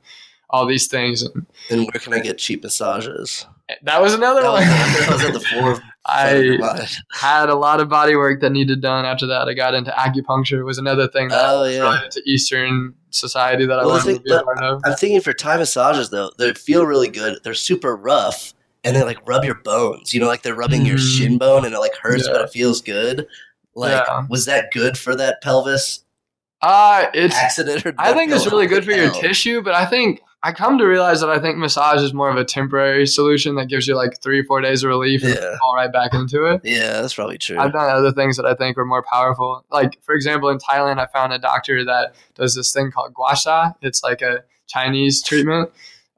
all 0.50 0.66
these 0.66 0.88
things? 0.88 1.22
And 1.24 1.46
And 1.70 1.82
where 1.88 2.00
can 2.02 2.13
I 2.13 2.20
get 2.20 2.38
cheap 2.38 2.63
massages? 2.63 3.46
that 3.84 4.02
was 4.02 4.13
another 4.13 4.42
That 4.42 4.52
was, 4.52 4.60
one. 4.62 4.70
that 4.70 5.10
was 5.12 5.24
at 5.24 5.34
the 5.34 5.39
floor. 5.39 5.82
I 6.06 6.58
had 7.12 7.50
a 7.50 7.56
lot 7.56 7.80
of 7.80 7.88
body 7.89 8.16
work 8.16 8.42
that 8.42 8.52
needed 8.52 8.82
done 8.82 9.06
after 9.06 9.26
that. 9.28 9.48
I 9.48 9.54
got 9.54 9.74
into 9.74 9.92
acupuncture 9.92 10.60
it 10.60 10.63
was 10.63 10.78
another 10.78 11.08
thing 11.08 11.30
that 11.30 11.39
Oh, 11.46 11.63
yeah. 11.63 11.80
related 11.82 12.12
to 12.12 12.22
Eastern 12.30 12.94
society 13.12 13.66
that 13.66 13.80
I 13.80 13.86
Well, 13.86 14.00
the 14.00 14.06
wanted 14.06 14.18
to 14.18 14.24
be 14.24 14.34
a 14.34 14.42
part 14.44 14.62
of. 14.63 14.82
I'm 14.86 14.96
thinking 14.96 15.22
for 15.22 15.34
Thai 15.34 15.58
massages 15.58 16.10
though, 16.10 16.32
they 16.38 16.54
feel 16.54 16.86
really 16.86 17.08
good. 17.10 17.39
They're 17.44 17.54
super 17.54 17.96
rough, 17.96 18.54
and 18.84 18.96
they 18.96 19.04
like 19.04 19.26
rub 19.28 19.46
your 19.46 19.56
bones. 19.56 20.13
You 20.13 20.20
know, 20.20 20.28
like 20.28 20.42
they're 20.42 20.56
rubbing 20.56 20.86
your 20.86 20.98
Mm. 20.98 21.18
shin 21.18 21.38
bone, 21.38 21.63
and 21.66 21.74
it 21.74 21.80
like 21.80 21.96
hurts, 21.96 22.26
Yeah. 22.28 22.34
but 22.34 22.42
it 22.42 22.50
feels 22.50 22.82
good. 22.82 23.26
Like, 23.76 24.06
Yeah. 24.06 24.24
was 24.30 24.46
that 24.46 24.72
good 24.72 24.98
for 24.98 25.16
that 25.16 25.42
pelvis 25.42 26.03
Uh, 26.63 27.08
it's 27.13 27.36
accident? 27.36 27.86
Or 27.86 27.93
I 27.97 28.13
think 28.13 28.32
it's 28.32 28.45
really 28.47 28.67
good 28.67 28.86
for 28.86 28.91
your 28.91 29.12
hell? 29.12 29.19
tissue, 29.21 29.62
but 29.62 29.73
I 29.76 29.86
think 29.86 30.21
I 30.41 30.52
come 30.54 30.78
to 30.78 30.86
realize 30.86 31.19
that 31.21 31.30
I 31.30 31.39
think 31.39 31.58
massage 31.58 32.02
is 32.02 32.13
more 32.13 32.30
of 32.30 32.38
a 32.38 32.43
temporary 32.45 33.06
solution 33.06 33.56
that 33.56 33.67
gives 33.67 33.88
you 33.88 33.95
like 33.95 34.21
three, 34.21 34.43
four 34.43 34.62
days 34.62 34.84
of 34.84 34.88
relief 34.89 35.23
and 35.23 35.34
Yeah. 35.36 35.58
fall 35.60 35.76
right 35.76 35.91
back 35.91 36.13
into 36.13 36.45
it. 36.45 36.62
Yeah, 36.63 37.02
that's 37.02 37.13
probably 37.13 37.38
true. 37.38 37.58
I've 37.60 37.73
done 37.73 37.89
other 37.89 38.12
things 38.12 38.38
that 38.38 38.45
I 38.45 38.54
think 38.54 38.78
are 38.78 38.86
more 38.86 39.04
powerful. 39.04 39.65
Like, 39.71 40.02
for 40.04 40.15
example, 40.15 40.49
in 40.49 40.58
Thailand, 40.58 40.99
I 40.99 41.06
found 41.08 41.32
a 41.34 41.39
doctor 41.39 41.84
that 41.86 42.15
does 42.36 42.56
this 42.56 42.71
thing 42.73 42.91
called 42.91 43.13
gua 43.13 43.36
sha. 43.36 43.71
It's 43.82 44.04
like 44.04 44.21
a 44.21 44.43
Chinese 44.67 45.21
treatment. 45.21 45.69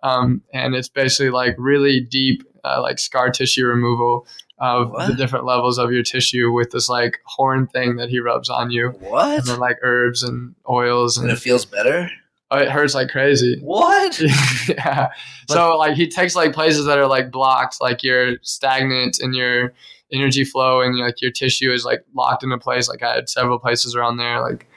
Um, 0.03 0.43
and 0.53 0.75
it's 0.75 0.89
basically 0.89 1.31
like 1.31 1.55
really 1.57 1.99
deep, 2.01 2.43
uh, 2.63 2.81
like 2.81 2.99
scar 2.99 3.31
tissue 3.31 3.65
removal 3.65 4.27
of 4.65 4.91
the 5.07 5.13
different 5.15 5.45
levels 5.45 5.77
of 5.77 5.91
your 5.91 6.03
tissue 6.03 6.51
with 6.51 6.71
this 6.71 6.89
like 6.89 7.19
horn 7.25 7.67
thing 7.67 7.95
that 7.97 8.09
he 8.09 8.19
rubs 8.19 8.49
on 8.49 8.71
you. 8.71 8.89
what? 8.99 9.39
And 9.39 9.47
then 9.47 9.59
like 9.59 9.77
herbs 9.83 10.23
and 10.23 10.55
oils 10.69 11.17
And 11.17 11.29
and 11.29 11.37
it 11.37 11.41
feels 11.41 11.65
better. 11.65 12.09
oh, 12.51 12.57
it 12.57 12.69
hurts 12.69 12.93
like 12.95 13.09
crazy. 13.09 13.59
What? 13.63 14.19
yeah. 14.67 15.09
so 15.49 15.77
like 15.77 15.95
he 15.95 16.07
takes 16.07 16.35
like 16.35 16.53
places 16.53 16.85
that 16.85 16.97
are 16.97 17.07
like 17.07 17.31
blocked, 17.31 17.77
like 17.81 18.03
you're 18.03 18.37
stagnant 18.41 19.19
and 19.19 19.35
your 19.35 19.73
energy 20.11 20.43
flow 20.45 20.81
and 20.81 20.97
like 20.97 21.21
your 21.21 21.31
tissue 21.31 21.71
is 21.73 21.83
like 21.85 22.03
locked 22.13 22.43
into 22.43 22.57
place. 22.57 22.87
Like 22.89 23.03
I 23.03 23.15
had 23.15 23.29
several 23.29 23.59
places 23.59 23.95
around 23.95 24.17
there. 24.17 24.41
Like 24.41 24.67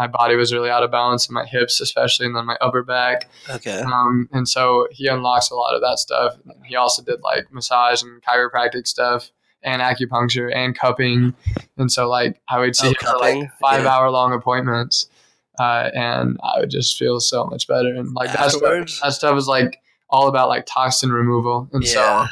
my 0.00 0.06
body 0.06 0.34
was 0.34 0.50
really 0.52 0.70
out 0.70 0.82
of 0.82 0.90
balance 0.90 1.28
in 1.28 1.34
my 1.34 1.44
hips, 1.44 1.78
especially, 1.80 2.24
and 2.24 2.34
then 2.34 2.46
my 2.46 2.56
upper 2.62 2.82
back. 2.82 3.28
Okay. 3.50 3.80
Um, 3.82 4.30
and 4.32 4.48
so 4.48 4.88
he 4.90 5.06
unlocks 5.08 5.50
a 5.50 5.54
lot 5.54 5.74
of 5.74 5.82
that 5.82 5.98
stuff. 5.98 6.36
He 6.64 6.74
also 6.74 7.02
did 7.02 7.20
like 7.20 7.52
massage 7.52 8.02
and 8.02 8.22
chiropractic 8.22 8.86
stuff 8.86 9.30
and 9.62 9.82
acupuncture 9.82 10.50
and 10.54 10.74
cupping. 10.76 11.34
And 11.76 11.92
so 11.92 12.08
like 12.08 12.40
I 12.48 12.58
would 12.58 12.74
see 12.74 12.86
Oh, 12.86 12.90
him 12.90 12.96
for 13.12 13.18
like 13.18 13.50
five 13.60 13.84
Yeah. 13.84 13.90
hour 13.94 14.10
long 14.10 14.32
appointments. 14.32 15.06
Uh, 15.58 15.90
and 15.94 16.38
I 16.42 16.60
would 16.60 16.70
just 16.70 16.96
feel 16.98 17.20
so 17.20 17.44
much 17.44 17.68
better. 17.68 17.94
And 17.94 18.14
like 18.14 18.32
that 18.32 18.50
stuff, 18.52 19.00
that 19.02 19.12
stuff 19.12 19.36
is 19.36 19.46
like 19.46 19.82
all 20.08 20.28
about 20.28 20.48
like 20.48 20.64
toxin 20.64 21.12
removal. 21.12 21.68
And 21.74 21.86
so 21.86 22.24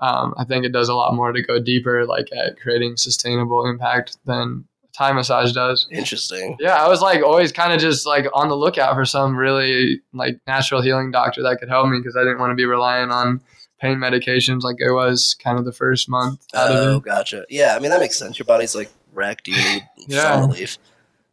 um, 0.00 0.34
I 0.36 0.42
think 0.44 0.64
it 0.64 0.72
does 0.72 0.88
a 0.88 0.94
lot 0.94 1.14
more 1.14 1.30
to 1.30 1.40
go 1.42 1.60
deeper, 1.60 2.04
like 2.06 2.26
at 2.36 2.58
creating 2.60 2.96
sustainable 2.96 3.64
impact 3.66 4.16
than 4.26 4.64
Thai 4.96 5.12
massage 5.12 5.52
does. 5.52 5.86
Interesting. 5.90 6.56
Yeah, 6.60 6.76
I 6.76 6.88
was 6.88 7.00
like 7.00 7.22
always 7.22 7.50
kind 7.52 7.72
of 7.72 7.80
just 7.80 8.06
like 8.06 8.26
on 8.32 8.48
the 8.48 8.56
lookout 8.56 8.94
for 8.94 9.04
some 9.04 9.36
really 9.36 10.00
like 10.12 10.38
natural 10.46 10.82
healing 10.82 11.10
doctor 11.10 11.42
that 11.42 11.58
could 11.58 11.68
help 11.68 11.88
me 11.88 11.98
because 11.98 12.16
I 12.16 12.20
didn't 12.20 12.38
want 12.38 12.52
to 12.52 12.54
be 12.54 12.64
relying 12.64 13.10
on 13.10 13.40
pain 13.80 13.98
medications 13.98 14.62
like 14.62 14.76
I 14.86 14.92
was 14.92 15.34
kind 15.42 15.58
of 15.58 15.64
the 15.64 15.72
first 15.72 16.08
month 16.08 16.46
out 16.54 16.70
Oh, 16.70 16.96
it. 16.98 17.02
gotcha. 17.02 17.44
Yeah, 17.50 17.74
I 17.76 17.80
mean 17.80 17.90
that 17.90 18.00
makes 18.00 18.16
sense. 18.16 18.38
Your 18.38 18.46
body's 18.46 18.74
like 18.76 18.90
wrecked. 19.12 19.48
You 19.48 19.56
need 19.56 19.82
Yeah. 20.08 20.22
some 20.40 20.50
relief. 20.50 20.78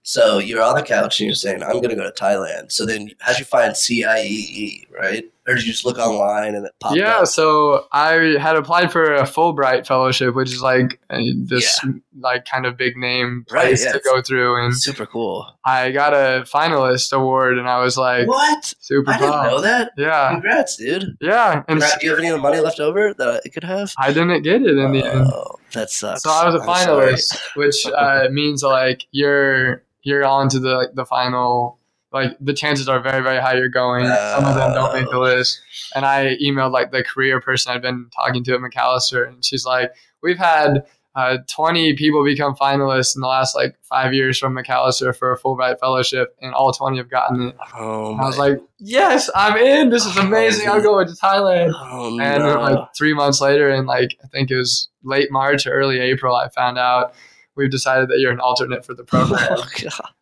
So 0.03 0.39
you're 0.39 0.63
on 0.63 0.73
the 0.73 0.81
couch 0.81 1.19
and 1.19 1.27
you're 1.27 1.35
saying, 1.35 1.61
"I'm 1.61 1.73
going 1.73 1.89
to 1.89 1.95
go 1.95 2.03
to 2.03 2.11
Thailand." 2.11 2.71
So 2.71 2.87
then, 2.87 3.11
how'd 3.19 3.37
you 3.37 3.45
find 3.45 3.73
CIEE? 3.73 4.89
Right? 4.91 5.25
Or 5.47 5.55
did 5.55 5.65
you 5.65 5.71
just 5.71 5.85
look 5.85 5.97
online 5.97 6.53
and 6.53 6.67
it 6.67 6.71
popped 6.79 6.91
up. 6.93 6.97
Yeah, 6.99 7.17
up? 7.21 7.27
so 7.27 7.87
I 7.91 8.37
had 8.39 8.55
applied 8.55 8.91
for 8.91 9.15
a 9.15 9.23
Fulbright 9.23 9.87
fellowship, 9.87 10.35
which 10.35 10.51
is 10.53 10.61
like 10.61 10.99
a, 11.09 11.33
this 11.33 11.79
like 12.19 12.45
kind 12.45 12.67
of 12.67 12.77
big 12.77 12.95
name 12.95 13.45
Right, 13.51 13.63
place 13.65 13.83
yeah, 13.83 13.93
to 13.93 14.01
go 14.05 14.21
through, 14.21 14.63
and 14.63 14.77
Super 14.77 15.07
cool. 15.07 15.47
I 15.65 15.89
got 15.91 16.13
a 16.13 16.43
finalist 16.43 17.11
award, 17.11 17.57
and 17.57 17.67
I 17.67 17.79
was 17.81 17.97
like 17.97 18.27
What? 18.27 18.73
super 18.79 19.09
I 19.11 19.17
didn't 19.17 19.31
pumped. 19.31 19.51
know 19.51 19.61
that. 19.61 19.91
Yeah, 19.97 20.29
Congrats, 20.31 20.75
dude. 20.75 21.17
yeah, 21.19 21.53
and 21.53 21.65
Congrats. 21.67 21.97
Do 21.97 22.05
you 22.05 22.11
have 22.11 22.19
any 22.19 22.27
of 22.29 22.35
the 22.35 22.41
money 22.41 22.59
left 22.59 22.79
over 22.79 23.11
that 23.15 23.41
I 23.43 23.49
could 23.49 23.63
have? 23.63 23.91
I 23.97 24.13
didn't 24.13 24.43
get 24.43 24.61
it 24.61 24.77
in 24.77 24.91
the 24.91 25.03
end. 25.03 25.27
Oh, 25.33 25.55
that 25.73 25.89
sucks. 25.89 26.21
So 26.21 26.29
I 26.29 26.45
was 26.45 26.53
a 26.53 26.59
I'm 26.59 26.85
sorry. 26.85 27.13
finalist, 27.13 27.39
which 27.55 27.83
uh, 27.87 28.27
means 28.31 28.61
like 28.61 29.05
you're 29.11 29.81
you're 30.03 30.23
on 30.23 30.49
to 30.49 30.59
the 30.59 30.75
like 30.75 30.93
the 30.93 31.05
final. 31.05 31.79
Like 32.11 32.35
the 32.41 32.53
chances 32.53 32.89
are 32.89 32.99
very 32.99 33.23
very 33.23 33.39
high 33.39 33.55
you're 33.55 33.69
going. 33.69 34.05
Some 34.05 34.45
of 34.45 34.55
them 34.55 34.73
don't 34.73 34.93
make 34.93 35.09
the 35.09 35.19
list. 35.19 35.61
And 35.95 36.05
I 36.05 36.37
emailed 36.43 36.71
like 36.71 36.91
the 36.91 37.03
career 37.03 37.39
person 37.39 37.71
I'd 37.71 37.81
been 37.81 38.09
talking 38.15 38.43
to 38.45 38.53
at 38.53 38.59
Macalester, 38.59 39.27
and 39.27 39.43
she's 39.43 39.65
like, 39.65 39.91
"We've 40.21 40.37
had 40.37 40.85
uh, 41.13 41.39
20 41.47 41.93
people 41.95 42.23
become 42.23 42.55
finalists 42.55 43.15
in 43.15 43.21
the 43.21 43.27
last 43.27 43.53
like 43.55 43.75
five 43.83 44.13
years 44.13 44.37
from 44.37 44.55
Macalester 44.55 45.13
for 45.15 45.33
a 45.33 45.37
Fulbright 45.39 45.77
fellowship, 45.79 46.35
and 46.41 46.53
all 46.53 46.71
20 46.73 46.97
have 46.97 47.09
gotten 47.09 47.49
it." 47.49 47.57
Oh, 47.77 48.15
I 48.15 48.25
was 48.25 48.37
like, 48.37 48.59
"Yes, 48.79 49.29
I'm 49.33 49.55
in. 49.57 49.89
This 49.89 50.05
is 50.05 50.17
amazing. 50.17 50.69
I'm 50.69 50.81
going 50.83 51.07
to 51.07 51.13
Thailand." 51.13 51.71
oh 51.75 52.07
And 52.07 52.43
no. 52.43 52.49
then, 52.49 52.59
like 52.59 52.89
three 52.97 53.13
months 53.13 53.39
later, 53.39 53.69
in 53.69 53.85
like 53.85 54.17
I 54.23 54.27
think 54.27 54.51
it 54.51 54.57
was 54.57 54.89
late 55.03 55.31
March 55.31 55.65
or 55.65 55.71
early 55.71 55.99
April, 55.99 56.35
I 56.35 56.49
found 56.49 56.77
out 56.77 57.13
we've 57.55 57.71
decided 57.71 58.09
that 58.09 58.19
you're 58.19 58.31
an 58.31 58.39
alternate 58.39 58.85
for 58.85 58.93
the 58.93 59.03
program. 59.03 59.39
oh 59.51 59.65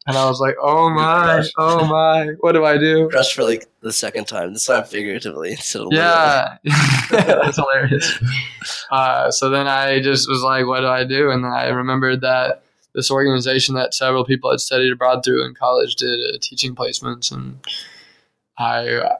and 0.08 0.18
I 0.18 0.28
was 0.28 0.39
like, 0.39 0.56
oh 0.62 0.89
my, 0.89 1.44
oh 1.58 1.86
my, 1.86 2.34
what 2.39 2.54
do 2.54 2.65
I 2.65 2.78
do? 2.78 3.10
Crushed 3.10 3.36
for 3.36 3.44
like 3.44 3.68
the 3.82 3.94
second 3.94 4.28
time. 4.28 4.54
This 4.54 4.65
time 4.65 4.84
figuratively 4.86 5.52
instead 5.52 5.84
of. 5.84 5.89
Yeah, 5.92 6.58
that's 7.12 7.56
hilarious. 7.58 8.20
Uh, 8.92 9.32
so 9.32 9.50
then 9.50 9.68
I 9.68 10.00
just 10.00 10.30
was 10.30 10.42
like, 10.42 10.65
what 10.65 10.82
do 10.82 10.88
I 10.88 11.04
do? 11.04 11.30
And 11.32 11.44
then 11.44 11.52
I 11.52 11.68
remembered 11.68 12.22
that 12.22 12.63
this 12.96 13.12
organization 13.12 13.76
that 13.76 13.94
several 13.94 14.26
people 14.26 14.50
had 14.50 14.60
studied 14.60 14.92
abroad 14.92 15.24
through 15.24 15.46
in 15.46 15.54
college 15.54 15.96
did 15.96 16.20
uh, 16.34 16.38
teaching 16.42 16.76
placements, 16.76 17.32
and 17.32 17.60
I 18.58 19.18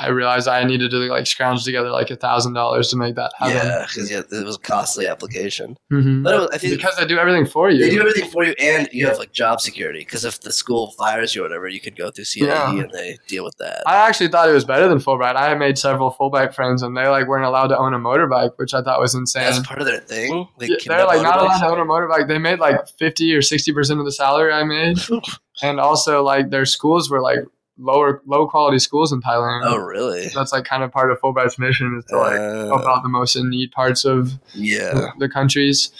I 0.00 0.08
realized 0.08 0.48
I 0.48 0.64
needed 0.64 0.90
to 0.92 0.96
like 0.96 1.26
scrounge 1.26 1.62
together 1.62 1.90
like 1.90 2.10
a 2.10 2.16
thousand 2.16 2.54
dollars 2.54 2.88
to 2.88 2.96
make 2.96 3.16
that 3.16 3.32
happen. 3.38 3.56
Yeah, 3.56 3.84
because 3.86 4.10
yeah, 4.10 4.22
it 4.30 4.44
was 4.46 4.56
a 4.56 4.58
costly 4.58 5.06
application. 5.06 5.76
Mhm. 5.92 6.24
But 6.24 6.40
was, 6.40 6.50
I 6.54 6.58
think 6.58 6.76
because 6.76 6.96
they 6.96 7.06
do 7.06 7.18
everything 7.18 7.44
for 7.44 7.70
you. 7.70 7.84
they 7.84 7.90
do 7.90 8.00
everything 8.00 8.30
for 8.30 8.42
you, 8.44 8.54
and 8.58 8.88
you 8.92 9.06
have 9.06 9.18
like 9.18 9.32
job 9.32 9.60
security. 9.60 9.98
Because 9.98 10.24
if 10.24 10.40
the 10.40 10.52
school 10.52 10.92
fires 10.92 11.34
you 11.34 11.42
or 11.42 11.44
whatever, 11.44 11.68
you 11.68 11.80
could 11.80 11.96
go 11.96 12.10
through 12.10 12.24
CIE 12.24 12.46
Yeah. 12.46 12.70
and 12.70 12.90
they 12.92 13.18
deal 13.28 13.44
with 13.44 13.56
that. 13.58 13.82
I 13.86 13.96
actually 14.08 14.28
thought 14.28 14.48
it 14.48 14.52
was 14.52 14.64
better 14.64 14.88
than 14.88 14.98
Fulbright. 14.98 15.36
I 15.36 15.50
had 15.50 15.58
made 15.58 15.76
several 15.76 16.10
Fulbright 16.18 16.54
friends, 16.54 16.82
and 16.82 16.96
they 16.96 17.06
like 17.06 17.26
weren't 17.26 17.44
allowed 17.44 17.66
to 17.68 17.78
own 17.78 17.92
a 17.92 17.98
motorbike, 17.98 18.52
which 18.56 18.72
I 18.72 18.82
thought 18.82 19.00
was 19.00 19.14
insane. 19.14 19.42
That's 19.44 19.66
part 19.66 19.80
of 19.80 19.86
their 19.86 20.00
thing. 20.00 20.48
They 20.58 20.68
yeah, 20.68 20.76
they're 20.86 21.04
like 21.06 21.22
not 21.22 21.38
allowed 21.40 21.58
to 21.60 21.66
own 21.66 21.78
a 21.80 21.84
motorbike. 21.84 22.26
They 22.26 22.38
made 22.38 22.58
like 22.58 22.88
fifty 22.98 23.34
or 23.34 23.42
sixty 23.42 23.72
percent 23.72 24.00
of 24.00 24.06
the 24.06 24.12
salary 24.12 24.52
I 24.52 24.64
made, 24.64 24.98
and 25.62 25.78
also 25.78 26.22
like 26.22 26.48
their 26.50 26.64
schools 26.64 27.10
were 27.10 27.20
like 27.20 27.40
lower, 27.80 28.22
low 28.26 28.46
quality 28.46 28.78
schools 28.78 29.12
in 29.12 29.20
Thailand. 29.20 29.62
Oh, 29.64 29.76
really? 29.76 30.28
That's 30.34 30.52
like 30.52 30.64
kind 30.64 30.82
of 30.82 30.92
part 30.92 31.10
of 31.10 31.18
Fulbright's 31.20 31.58
mission 31.58 31.96
is 31.98 32.04
to 32.06 32.18
like 32.18 32.36
help 32.38 32.82
Uh, 32.84 32.88
out 32.88 33.02
the 33.02 33.08
most 33.08 33.36
in 33.36 33.48
need 33.50 33.72
parts 33.72 34.04
of 34.04 34.32
yeah. 34.54 35.10
the 35.18 35.28
countries. 35.28 35.90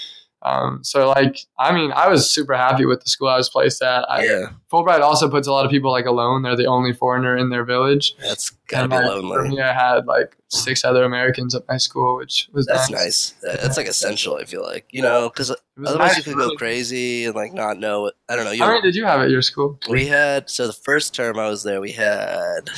Um, 0.42 0.82
so 0.82 1.08
like, 1.08 1.38
I 1.58 1.70
mean, 1.72 1.92
I 1.92 2.08
was 2.08 2.30
super 2.30 2.54
happy 2.54 2.86
with 2.86 3.02
the 3.04 3.10
school 3.10 3.28
I 3.28 3.36
was 3.36 3.50
placed 3.50 3.82
at. 3.82 4.08
I, 4.10 4.24
Yeah. 4.24 4.46
Fulbright 4.72 5.00
also 5.02 5.28
puts 5.28 5.46
a 5.46 5.52
lot 5.52 5.66
of 5.66 5.70
people 5.70 5.90
like 5.90 6.06
alone. 6.06 6.42
They're 6.42 6.56
the 6.56 6.64
only 6.66 6.94
foreigner 6.94 7.36
in 7.36 7.50
their 7.50 7.64
village. 7.64 8.14
That's 8.22 8.50
gotta 8.68 8.84
And, 8.84 8.90
be 8.90 8.96
like, 8.96 9.06
lonely. 9.06 9.36
For 9.36 9.42
me, 9.48 9.60
I 9.60 9.72
had 9.72 10.06
like 10.06 10.36
six 10.48 10.82
other 10.84 11.04
Americans 11.04 11.54
at 11.54 11.68
my 11.68 11.76
school, 11.76 12.16
which 12.16 12.48
was 12.52 12.64
That's 12.66 12.88
nice. 12.88 13.34
nice. 13.44 13.58
That's 13.60 13.76
like 13.76 13.86
essential. 13.86 14.36
I 14.36 14.44
feel 14.44 14.62
like 14.62 14.86
you 14.90 15.02
know, 15.02 15.28
because 15.28 15.50
otherwise 15.84 15.98
nice, 15.98 16.16
you 16.16 16.22
could 16.22 16.36
go 16.36 16.54
crazy 16.56 17.26
and 17.26 17.34
like 17.34 17.52
not 17.52 17.78
know 17.78 18.02
what. 18.02 18.14
I 18.28 18.36
don't 18.36 18.46
know. 18.46 18.52
You 18.52 18.62
How 18.62 18.68
many 18.68 18.80
did 18.80 18.94
you 18.94 19.04
have 19.04 19.20
at 19.20 19.28
your 19.30 19.42
school? 19.42 19.78
we 19.90 20.06
had 20.06 20.48
so 20.48 20.66
the 20.66 20.72
first 20.72 21.14
term 21.14 21.38
I 21.38 21.48
was 21.50 21.64
there, 21.64 21.80
we 21.82 21.92
had 21.92 22.70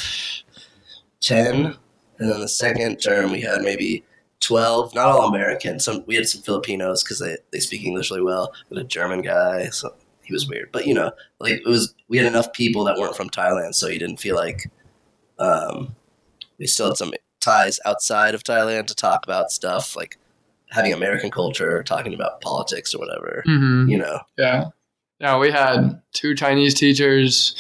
ten, 1.21 1.77
and 2.19 2.31
then 2.31 2.41
the 2.41 2.49
second 2.49 2.97
term 2.99 3.31
we 3.33 3.41
had 3.43 3.63
maybe 3.63 4.05
twelve. 4.43 4.95
Not 4.95 5.07
all 5.07 5.29
American. 5.29 5.81
Some 5.81 6.05
we 6.07 6.15
had 6.17 6.29
some 6.29 6.43
Filipinos 6.43 7.03
because 7.03 7.19
they 7.21 7.37
they 7.53 7.61
speak 7.61 7.85
English 7.85 8.11
really 8.11 8.23
well. 8.23 8.53
but 8.69 8.77
a 8.79 8.85
German 8.85 9.23
guy, 9.23 9.69
so 9.71 9.95
he 10.23 10.33
was 10.35 10.47
weird. 10.47 10.71
But 10.73 10.87
you 10.87 10.93
know, 10.95 11.13
like 11.41 11.53
it 11.55 11.65
was 11.67 11.95
we 12.09 12.19
had 12.19 12.27
enough 12.27 12.53
people 12.53 12.85
that 12.85 12.99
weren't 12.99 13.17
from 13.17 13.31
Thailand, 13.31 13.75
so 13.75 13.89
you 13.89 13.99
didn't 13.99 14.21
feel 14.21 14.37
like 14.37 14.71
um, 15.39 15.95
we 16.59 16.67
still 16.67 16.89
had 16.89 16.97
some 16.97 17.13
ties 17.41 17.81
outside 17.87 18.35
of 18.35 18.45
Thailand 18.45 18.87
to 18.89 18.95
talk 18.95 19.25
about 19.25 19.51
stuff 19.51 19.97
like 19.97 20.19
having 20.71 20.93
American 20.93 21.31
culture, 21.31 21.83
talking 21.83 22.15
about 22.15 22.41
politics 22.41 22.95
or 22.95 22.99
whatever. 22.99 23.43
Mm-hmm. 23.47 23.89
You 23.91 23.99
know, 23.99 24.21
Yeah. 24.39 24.65
Yeah, 25.21 25.39
we 25.39 25.51
had 25.53 26.01
two 26.13 26.35
Chinese 26.35 26.75
teachers, 26.75 27.55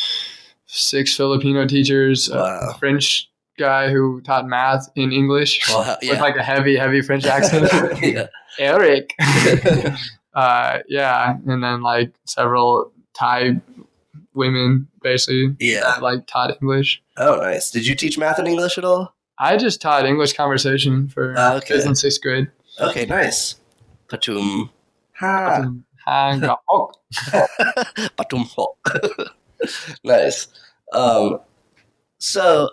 six 0.66 1.14
Filipino 1.16 1.64
teachers, 1.66 2.28
Wow. 2.28 2.70
a 2.70 2.78
French 2.78 3.30
guy 3.58 3.90
who 3.90 4.20
taught 4.22 4.46
math 4.46 4.88
in 4.96 5.12
English 5.12 5.60
well, 5.68 5.82
how- 5.82 5.96
with 6.02 6.20
like 6.20 6.36
a 6.36 6.42
heavy, 6.42 6.76
heavy 6.76 7.02
French 7.02 7.24
accent. 7.26 7.70
yeah. 8.02 8.26
Eric. 8.58 9.14
uh, 10.34 10.78
yeah, 10.88 11.36
and 11.46 11.62
then 11.62 11.82
like 11.82 12.12
several 12.26 12.92
Thai 13.14 13.60
women 14.34 14.88
basically 15.02 15.54
Yeah. 15.60 15.96
like 16.00 16.26
taught 16.26 16.56
English. 16.60 17.02
Oh, 17.16 17.36
nice. 17.36 17.70
Did 17.70 17.86
you 17.86 17.94
teach 17.94 18.18
math 18.18 18.38
and 18.38 18.48
English 18.48 18.78
at 18.78 18.84
all? 18.84 19.14
I 19.38 19.56
just 19.56 19.80
taught 19.80 20.06
English 20.06 20.34
conversation 20.34 21.08
for 21.08 21.34
Ah, 21.36 21.54
okay. 21.56 21.74
fifth 21.74 21.86
and 21.86 21.98
sixth 21.98 22.20
grade. 22.22 22.50
Okay, 22.80 23.06
nice. 23.06 23.56
Patum. 24.08 24.70
Ha. 25.18 25.64
Oh, 26.70 26.90
Patum 28.18 28.46
nice. 30.04 30.48
Um, 30.92 31.40
so 32.18 32.70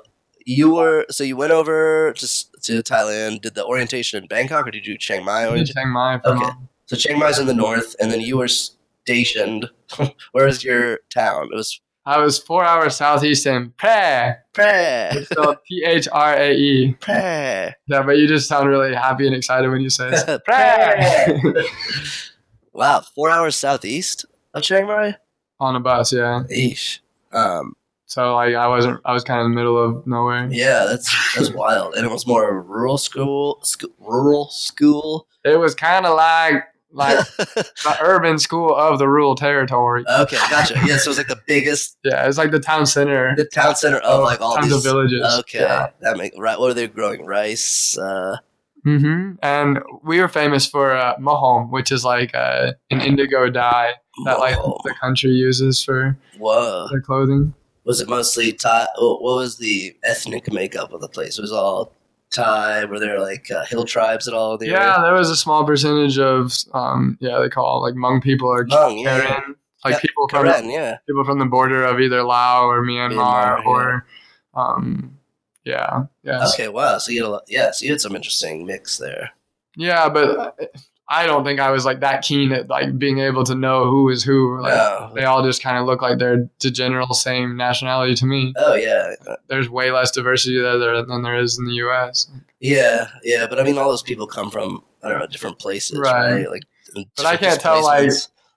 you 0.49 0.73
were 0.73 1.05
so 1.11 1.23
you 1.23 1.37
went 1.37 1.51
over 1.51 2.11
to 2.13 2.27
to 2.61 2.81
Thailand. 2.81 3.41
Did 3.41 3.53
the 3.53 3.63
orientation 3.65 4.23
in 4.23 4.27
Bangkok 4.27 4.67
or 4.67 4.71
did 4.71 4.87
you 4.87 4.95
do 4.95 4.97
Chiang 4.97 5.23
Mai? 5.23 5.45
Orientation? 5.45 5.75
Chiang 5.75 5.89
Mai. 5.89 6.19
Okay. 6.25 6.49
So 6.87 6.95
Chiang 6.95 7.19
Mai's 7.19 7.37
in 7.37 7.45
the 7.45 7.53
north, 7.53 7.95
and 7.99 8.11
then 8.11 8.19
you 8.21 8.37
were 8.37 8.47
stationed. 8.47 9.69
Where 10.31 10.47
is 10.47 10.63
your 10.63 10.99
town? 11.13 11.49
It 11.51 11.55
was 11.55 11.79
I 12.03 12.17
was 12.17 12.39
four 12.39 12.65
hours 12.65 12.95
southeast 12.95 13.45
in 13.45 13.73
Phrae. 13.77 14.37
Phrae. 14.55 15.15
It's 15.15 15.29
spelled 15.29 15.57
P 15.67 15.83
H 15.85 16.07
R 16.11 16.33
A 16.33 16.51
E. 16.51 16.95
Phrae. 16.99 17.73
Yeah, 17.85 18.01
but 18.01 18.17
you 18.17 18.27
just 18.27 18.47
sound 18.47 18.67
really 18.67 18.95
happy 18.95 19.27
and 19.27 19.35
excited 19.35 19.69
when 19.69 19.81
you 19.81 19.91
say 19.91 20.09
it. 20.11 20.41
Phrae. 20.49 21.63
wow, 22.73 23.01
four 23.13 23.29
hours 23.29 23.55
southeast 23.55 24.25
of 24.55 24.63
Chiang 24.63 24.87
Mai. 24.87 25.15
On 25.59 25.75
a 25.75 25.79
bus, 25.79 26.11
yeah. 26.11 26.41
Eesh. 26.51 27.01
Um, 27.31 27.75
So 28.09 28.33
like 28.33 28.55
I 28.55 28.67
wasn't 28.67 28.99
I 29.05 29.13
was 29.13 29.23
kind 29.23 29.39
of 29.39 29.45
in 29.45 29.51
the 29.51 29.55
middle 29.55 29.77
of 29.77 30.05
nowhere. 30.07 30.47
yeah, 30.51 30.85
that's 30.89 31.07
that's 31.35 31.51
wild. 31.51 31.93
And 31.93 32.03
it 32.05 32.11
was 32.11 32.25
more 32.25 32.49
of 32.49 32.55
a 32.55 32.59
rural 32.59 32.97
school, 32.97 33.59
sc- 33.61 33.83
rural 33.99 34.49
school. 34.49 35.27
It 35.45 35.57
was 35.59 35.75
kind 35.75 36.07
of 36.07 36.15
like 36.17 36.63
like 36.91 37.23
the 37.37 37.97
urban 38.01 38.39
school 38.39 38.73
of 38.75 38.97
the 38.97 39.07
rural 39.07 39.35
territory. 39.35 40.03
okay, 40.09 40.37
gotcha. 40.49 40.73
Yeah, 40.87 40.97
so 40.97 41.03
it 41.03 41.07
was 41.09 41.17
like 41.19 41.27
the 41.27 41.39
biggest, 41.45 41.99
Yeah, 42.03 42.27
it's 42.27 42.39
like 42.39 42.49
the 42.49 42.59
town 42.59 42.87
center. 42.87 43.35
the 43.37 43.45
town 43.45 43.75
center 43.75 43.99
of 43.99 44.23
like 44.23 44.41
all 44.41 44.59
these 44.59 44.71
of 44.73 44.81
villages. 44.83 45.21
Okay, 45.41 45.59
Yeah. 45.59 45.89
that 46.01 46.17
make 46.17 46.33
right. 46.35 46.59
What 46.59 46.71
are 46.71 46.73
they 46.73 46.87
growing? 46.87 47.27
Rice. 47.27 47.95
Uh, 47.95 48.37
hmm 48.85 49.33
And 49.43 49.77
we 50.03 50.19
were 50.19 50.27
famous 50.29 50.65
for 50.65 50.93
uh, 50.97 51.15
mohom, 51.17 51.69
which 51.69 51.91
is 51.91 52.03
like 52.03 52.33
uh, 52.33 52.71
an 52.89 53.01
indigo 53.01 53.51
dye 53.51 53.91
that 54.25 54.39
like 54.39 54.55
the 54.55 54.95
country 54.99 55.29
uses 55.29 55.83
for 55.83 56.17
whoa. 56.39 56.87
their 56.89 57.01
clothing. 57.01 57.53
Was 57.89 57.99
it 58.01 58.07
mostly 58.07 58.53
Thai? 58.53 58.85
What 58.99 59.21
was 59.23 59.57
the 59.57 59.95
ethnic 60.03 60.53
makeup 60.53 60.93
of 60.93 61.01
the 61.01 61.09
place? 61.09 61.37
It 61.37 61.41
was 61.41 61.51
all 61.51 61.91
Thai. 62.31 62.85
Were 62.85 62.99
there 62.99 63.19
like 63.19 63.49
uh, 63.49 63.65
hill 63.65 63.83
tribes 63.83 64.27
at 64.27 64.33
all? 64.35 64.57
the 64.59 64.67
Yeah, 64.67 64.79
area? 64.93 65.01
there 65.03 65.13
was 65.15 65.31
a 65.31 65.35
small 65.35 65.65
percentage 65.65 66.19
of 66.19 66.53
um, 66.73 67.17
yeah, 67.19 67.39
they 67.39 67.49
call 67.49 67.77
it, 67.85 67.89
like 67.89 67.95
Hmong 67.95 68.21
people 68.21 68.47
or 68.47 68.63
Hmong, 68.65 69.03
yeah, 69.03 69.17
yeah. 69.17 69.21
Karen, 69.25 69.55
like 69.83 69.93
Yeah, 69.95 69.99
people 70.01 70.27
from 70.29 70.45
Karen, 70.45 70.69
yeah. 70.69 70.97
people 71.07 71.23
from 71.25 71.39
the 71.39 71.45
border 71.47 71.83
of 71.83 71.99
either 71.99 72.21
Lao 72.23 72.67
or 72.67 72.83
Myanmar, 72.83 73.57
Myanmar, 73.59 73.65
or 73.65 74.05
um, 74.53 75.17
yeah, 75.63 76.03
yeah, 76.23 76.47
Okay, 76.53 76.67
wow. 76.67 76.99
So 76.99 77.11
you 77.11 77.23
had 77.23 77.27
a 77.29 77.31
lot. 77.31 77.43
Yeah, 77.47 77.71
so 77.71 77.85
you 77.85 77.91
had 77.91 78.01
some 78.01 78.15
interesting 78.15 78.65
mix 78.67 78.97
there. 78.99 79.31
yeah. 79.75 80.07
But 80.09 80.57
I 81.11 81.25
don't 81.25 81.43
think 81.43 81.59
I 81.59 81.71
was 81.71 81.85
like 81.85 82.01
that 82.01 82.21
keen 82.21 82.51
at 82.51 82.69
like 82.69 82.99
being 82.99 83.17
able 83.19 83.43
to 83.45 83.55
know 83.55 83.85
who 83.89 84.09
is 84.09 84.23
who. 84.23 84.61
Like 84.61 84.73
No. 84.73 85.11
they 85.15 85.23
all 85.23 85.43
just 85.43 85.63
kind 85.63 85.77
of 85.77 85.85
look 85.87 86.01
like 86.03 86.19
they're 86.19 86.47
the 86.59 86.69
general 86.69 87.13
same 87.15 87.57
nationality 87.57 88.13
to 88.15 88.25
me. 88.25 88.53
Oh 88.57 88.75
yeah, 88.75 89.15
There's 89.47 89.69
way 89.69 89.91
less 89.91 90.11
diversity 90.11 90.59
there 90.61 90.77
than 91.03 91.23
there 91.23 91.37
is 91.37 91.57
in 91.57 91.65
the 91.65 91.73
U.S. 91.85 92.27
yeah, 92.59 93.07
yeah. 93.23 93.47
But 93.49 93.59
I 93.59 93.63
mean, 93.63 93.77
all 93.77 93.89
those 93.89 94.03
people 94.03 94.27
come 94.27 94.51
from 94.51 94.83
I 95.03 95.09
don't 95.09 95.19
know 95.19 95.27
different 95.27 95.57
places, 95.59 95.97
Right. 95.97 96.31
right? 96.43 96.49
Like, 96.51 96.63
But 97.15 97.25
I 97.25 97.37
can't 97.37 97.59
tell, 97.59 97.83
like. 97.83 98.11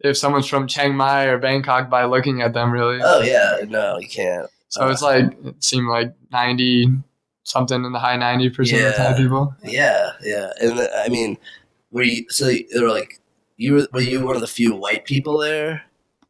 If 0.04 0.16
someone's 0.18 0.48
from 0.48 0.66
Chiang 0.66 0.96
Mai 0.96 1.26
or 1.26 1.38
Bangkok 1.38 1.88
by 1.88 2.06
looking 2.06 2.42
at 2.42 2.52
them, 2.54 2.72
really. 2.72 2.98
Oh 3.00 3.22
yeah, 3.22 3.58
no, 3.68 3.98
you 4.00 4.08
can't. 4.08 4.48
so 4.68 4.88
it's 4.88 5.00
like 5.00 5.26
it 5.44 5.62
seemed 5.62 5.86
like 5.88 6.12
ninety 6.32 6.88
something 7.44 7.84
in 7.84 7.92
the 7.92 8.00
high 8.00 8.16
ninety 8.16 8.50
percent 8.50 8.82
of 8.84 8.96
the 8.96 9.00
Yeah. 9.00 9.08
Thai 9.12 9.16
people. 9.16 9.54
Yeah, 9.62 10.10
yeah, 10.24 10.50
and 10.60 10.76
the- 10.78 10.90
I 11.04 11.08
mean, 11.08 11.38
were 11.92 12.02
you 12.02 12.24
so 12.30 12.46
they 12.46 12.66
were 12.80 12.88
like 12.88 13.20
you 13.56 13.74
were 13.74 13.88
were 13.92 14.00
you 14.00 14.24
one 14.24 14.34
of 14.34 14.40
the 14.40 14.48
few 14.48 14.74
white 14.74 15.04
people 15.04 15.38
there? 15.38 15.82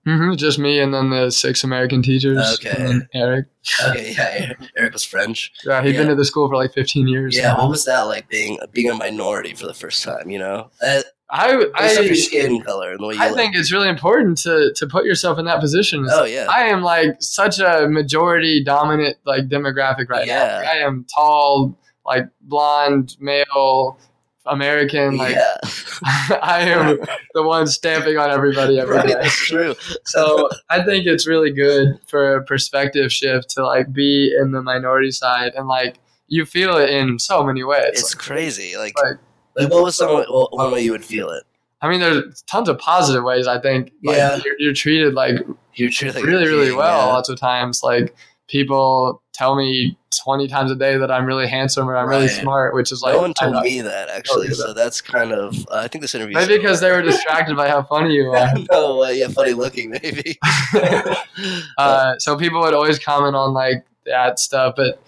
Mm-hmm, 0.06 0.34
Just 0.34 0.58
me 0.58 0.80
and 0.80 0.92
then 0.92 1.10
the 1.10 1.30
six 1.30 1.62
American 1.62 2.02
teachers. 2.02 2.58
Okay. 2.58 2.74
And 2.76 2.88
then 2.88 3.08
Eric. 3.14 3.46
Okay, 3.88 4.12
yeah, 4.18 4.52
Eric 4.76 4.94
was 4.94 5.04
French. 5.04 5.52
Yeah, 5.64 5.80
he'd 5.80 5.92
been 5.92 6.02
Yeah. 6.02 6.08
to 6.08 6.14
the 6.16 6.24
school 6.24 6.48
for 6.48 6.56
like 6.56 6.74
15 6.74 7.06
years. 7.06 7.36
Yeah, 7.36 7.52
now. 7.52 7.58
what 7.60 7.70
was 7.70 7.84
that 7.84 8.00
like 8.02 8.28
being 8.28 8.58
being 8.72 8.90
a 8.90 8.94
minority 8.96 9.54
for 9.54 9.66
the 9.68 9.74
first 9.74 10.02
time? 10.02 10.28
You 10.28 10.40
know, 10.40 10.70
uh, 10.84 11.02
I, 11.30 11.54
off 11.54 11.62
your 12.02 12.10
I, 12.10 12.14
skin 12.14 12.60
color 12.62 12.90
and 12.90 12.98
the 13.00 13.06
way 13.06 13.14
you 13.14 13.22
I 13.22 13.28
look. 13.28 13.36
think 13.36 13.54
it's 13.54 13.70
really 13.72 13.88
important 13.88 14.38
to, 14.38 14.72
to 14.74 14.86
put 14.88 15.04
yourself 15.04 15.38
in 15.38 15.44
that 15.44 15.60
position. 15.60 16.04
Oh 16.10 16.24
yeah, 16.24 16.46
I 16.50 16.64
am 16.64 16.82
like 16.82 17.10
such 17.20 17.60
a 17.60 17.86
majority 17.88 18.64
dominant 18.64 19.18
like 19.24 19.48
demographic 19.48 20.08
right 20.08 20.26
now. 20.26 20.34
Yeah. 20.34 20.56
Like, 20.58 20.66
I 20.66 20.76
am 20.78 21.06
tall, 21.14 21.78
like 22.04 22.24
blonde, 22.40 23.16
male, 23.20 23.98
American. 24.46 25.16
Like 25.16 25.34
yeah, 25.36 25.56
I 26.42 26.60
am 26.68 26.98
the 27.34 27.42
one 27.42 27.66
stamping 27.66 28.18
on 28.18 28.30
everybody 28.30 28.78
every 28.80 28.96
right. 28.96 29.06
day. 29.06 29.14
That's 29.14 29.46
true. 29.46 29.74
So 30.04 30.48
I 30.70 30.82
think 30.82 31.06
it's 31.06 31.26
really 31.26 31.52
good 31.52 31.98
for 32.08 32.36
a 32.36 32.44
perspective 32.44 33.12
shift 33.12 33.50
to 33.50 33.64
like 33.64 33.92
be 33.92 34.34
in 34.38 34.52
the 34.52 34.62
minority 34.62 35.10
side 35.10 35.52
and 35.54 35.68
like 35.68 35.98
you 36.28 36.44
feel 36.46 36.76
it 36.76 36.90
in 36.90 37.18
so 37.18 37.44
many 37.44 37.62
ways. 37.62 37.90
It's 37.90 38.14
crazy. 38.14 38.76
Like, 38.76 38.94
Like- 39.02 39.18
like 39.54 39.70
what 39.70 39.82
was 39.82 39.96
some 39.96 40.08
well, 40.14 40.48
one 40.50 40.72
way 40.72 40.78
um, 40.78 40.84
you 40.86 40.92
would 40.92 41.04
feel 41.04 41.28
it? 41.28 41.44
I 41.82 41.88
mean, 41.90 42.00
there's 42.00 42.40
tons 42.42 42.70
of 42.70 42.78
positive 42.78 43.22
ways. 43.22 43.46
I 43.46 43.60
think. 43.60 43.92
Like, 44.02 44.16
Yeah. 44.16 44.40
you're, 44.44 44.54
you're 44.58 44.72
treated 44.72 45.12
like 45.14 45.36
You're 45.74 45.90
treated 45.90 46.14
like 46.14 46.24
really, 46.24 46.46
really 46.46 46.72
well. 46.72 47.06
yeah. 47.06 47.12
Lots 47.12 47.28
of 47.28 47.38
times, 47.38 47.82
like 47.82 48.14
people 48.48 49.22
tell 49.32 49.56
me 49.56 49.96
twenty 50.10 50.46
times 50.46 50.70
a 50.70 50.76
day 50.76 50.96
that 50.98 51.10
I'm 51.10 51.24
really 51.24 51.48
handsome 51.48 51.88
or 51.88 51.96
I'm 51.96 52.08
really 52.08 52.28
smart, 52.28 52.74
which 52.74 52.92
is 52.92 53.02
like 53.02 53.14
no 53.14 53.22
one 53.22 53.34
told 53.34 53.62
me 53.62 53.80
that 53.80 54.08
actually, 54.10 54.46
Okay. 54.46 54.54
so 54.54 54.72
that's 54.74 55.00
kind 55.00 55.32
of. 55.32 55.56
Uh, 55.70 55.76
I 55.76 55.88
think 55.88 56.02
this 56.02 56.14
interview. 56.14 56.34
Maybe 56.34 56.56
because 56.58 56.80
they 56.80 56.90
were 56.90 57.02
distracted 57.02 57.56
by 57.56 57.68
how 57.68 57.82
funny 57.82 58.14
you 58.14 58.30
are. 58.32 58.48
no, 58.70 59.04
uh, 59.04 59.08
yeah, 59.08 59.28
funny 59.28 59.52
looking 59.54 59.90
maybe. 59.90 60.38
uh, 61.78 62.14
so 62.18 62.36
people 62.36 62.60
would 62.60 62.74
always 62.74 62.98
comment 62.98 63.34
on 63.34 63.52
like 63.52 63.84
that 64.06 64.38
stuff, 64.38 64.74
but 64.76 65.02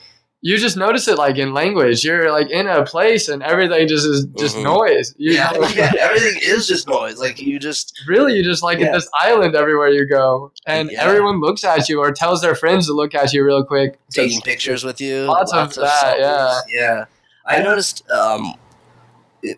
you 0.47 0.59
just 0.59 0.77
notice 0.77 1.09
it 1.09 1.17
like 1.17 1.39
in 1.39 1.55
language. 1.55 2.05
You're 2.05 2.31
like 2.31 2.51
in 2.51 2.67
a 2.67 2.85
place 2.85 3.29
and 3.31 3.43
everything 3.43 3.89
just 3.89 4.07
is 4.07 4.27
just 4.39 4.57
Mhm. 4.57 4.65
noise. 4.65 5.15
You 5.17 5.33
yeah, 5.33 5.53
yeah, 5.75 5.93
everything 5.99 6.37
is 6.43 6.67
just 6.67 6.87
noise. 6.87 7.19
Like 7.19 7.41
you 7.41 7.59
just 7.59 7.99
really 8.07 8.35
you 8.37 8.43
just 8.45 8.63
like 8.63 8.79
Yeah. 8.79 8.89
at 8.89 8.93
this 8.93 9.09
island 9.19 9.57
everywhere 9.57 9.89
you 9.89 10.07
go, 10.07 10.53
and 10.67 10.91
Yeah. 10.91 11.03
everyone 11.05 11.41
looks 11.41 11.65
at 11.65 11.89
you 11.89 11.99
or 12.01 12.13
tells 12.13 12.43
their 12.43 12.55
friends 12.55 12.87
to 12.89 12.93
look 12.93 13.15
at 13.15 13.33
you 13.33 13.43
real 13.45 13.65
quick. 13.65 13.99
taking 14.13 14.41
pictures 14.43 14.85
with 14.85 15.01
you. 15.01 15.25
Lots 15.25 15.53
of 15.53 15.75
that, 15.75 16.19
yeah. 16.21 16.61
yeah. 16.69 17.05
I 17.47 17.61
noticed. 17.63 18.09
Um, 18.11 18.43
it- 18.47 18.57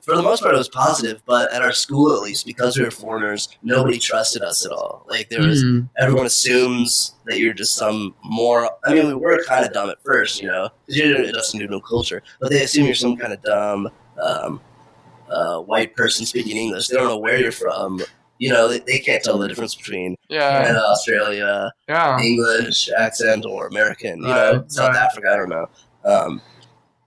for 0.02 0.16
the 0.16 0.22
most 0.22 0.42
part, 0.42 0.54
it 0.54 0.58
was 0.58 0.68
positive, 0.68 1.22
but 1.26 1.52
at 1.52 1.62
our 1.62 1.72
school, 1.72 2.14
at 2.14 2.22
least, 2.22 2.46
because 2.46 2.76
we 2.78 2.84
were 2.84 2.90
foreigners, 2.90 3.48
nobody 3.62 3.98
trusted 3.98 4.42
us 4.42 4.64
at 4.66 4.72
all. 4.72 5.04
Like 5.08 5.28
there 5.28 5.42
was, 5.42 5.62
Mhm. 5.62 5.88
everyone 5.98 6.26
assumes 6.26 7.14
that 7.26 7.38
you're 7.38 7.54
just 7.54 7.74
some 7.74 8.14
more. 8.24 8.70
I 8.84 8.94
mean, 8.94 9.06
we 9.06 9.14
were 9.14 9.42
kind 9.44 9.64
of 9.64 9.72
dumb 9.72 9.90
at 9.90 10.02
first, 10.02 10.40
you 10.42 10.48
know, 10.48 10.68
because 10.86 10.96
you're 11.00 11.22
adjusting 11.22 11.60
to 11.60 11.66
a 11.66 11.68
new 11.70 11.80
culture, 11.80 12.22
but 12.40 12.50
they 12.50 12.62
assume 12.62 12.86
you're 12.86 12.94
some 12.94 13.16
kind 13.16 13.32
of 13.32 13.42
dumb 13.42 13.88
um, 14.22 14.60
uh, 15.30 15.58
white 15.60 15.94
person 15.96 16.24
speaking 16.26 16.56
English. 16.56 16.88
They 16.88 16.96
don't 16.96 17.08
know 17.08 17.18
where 17.18 17.38
you're 17.38 17.52
from. 17.52 18.00
You 18.38 18.50
know, 18.50 18.68
they, 18.68 18.80
they 18.80 18.98
can't 18.98 19.22
tell 19.22 19.38
the 19.38 19.48
difference 19.48 19.74
between 19.74 20.14
Yeah, 20.28 20.50
Canada, 20.62 20.84
Australia, 20.84 21.72
yeah. 21.88 22.18
English 22.20 22.90
accent 22.96 23.44
or 23.46 23.66
American, 23.66 24.20
you 24.22 24.26
Right, 24.28 24.52
know, 24.54 24.64
South 24.68 24.90
right. 24.90 25.02
Africa, 25.02 25.28
I 25.32 25.36
don't 25.36 25.48
know. 25.48 25.66
Um, 26.04 26.42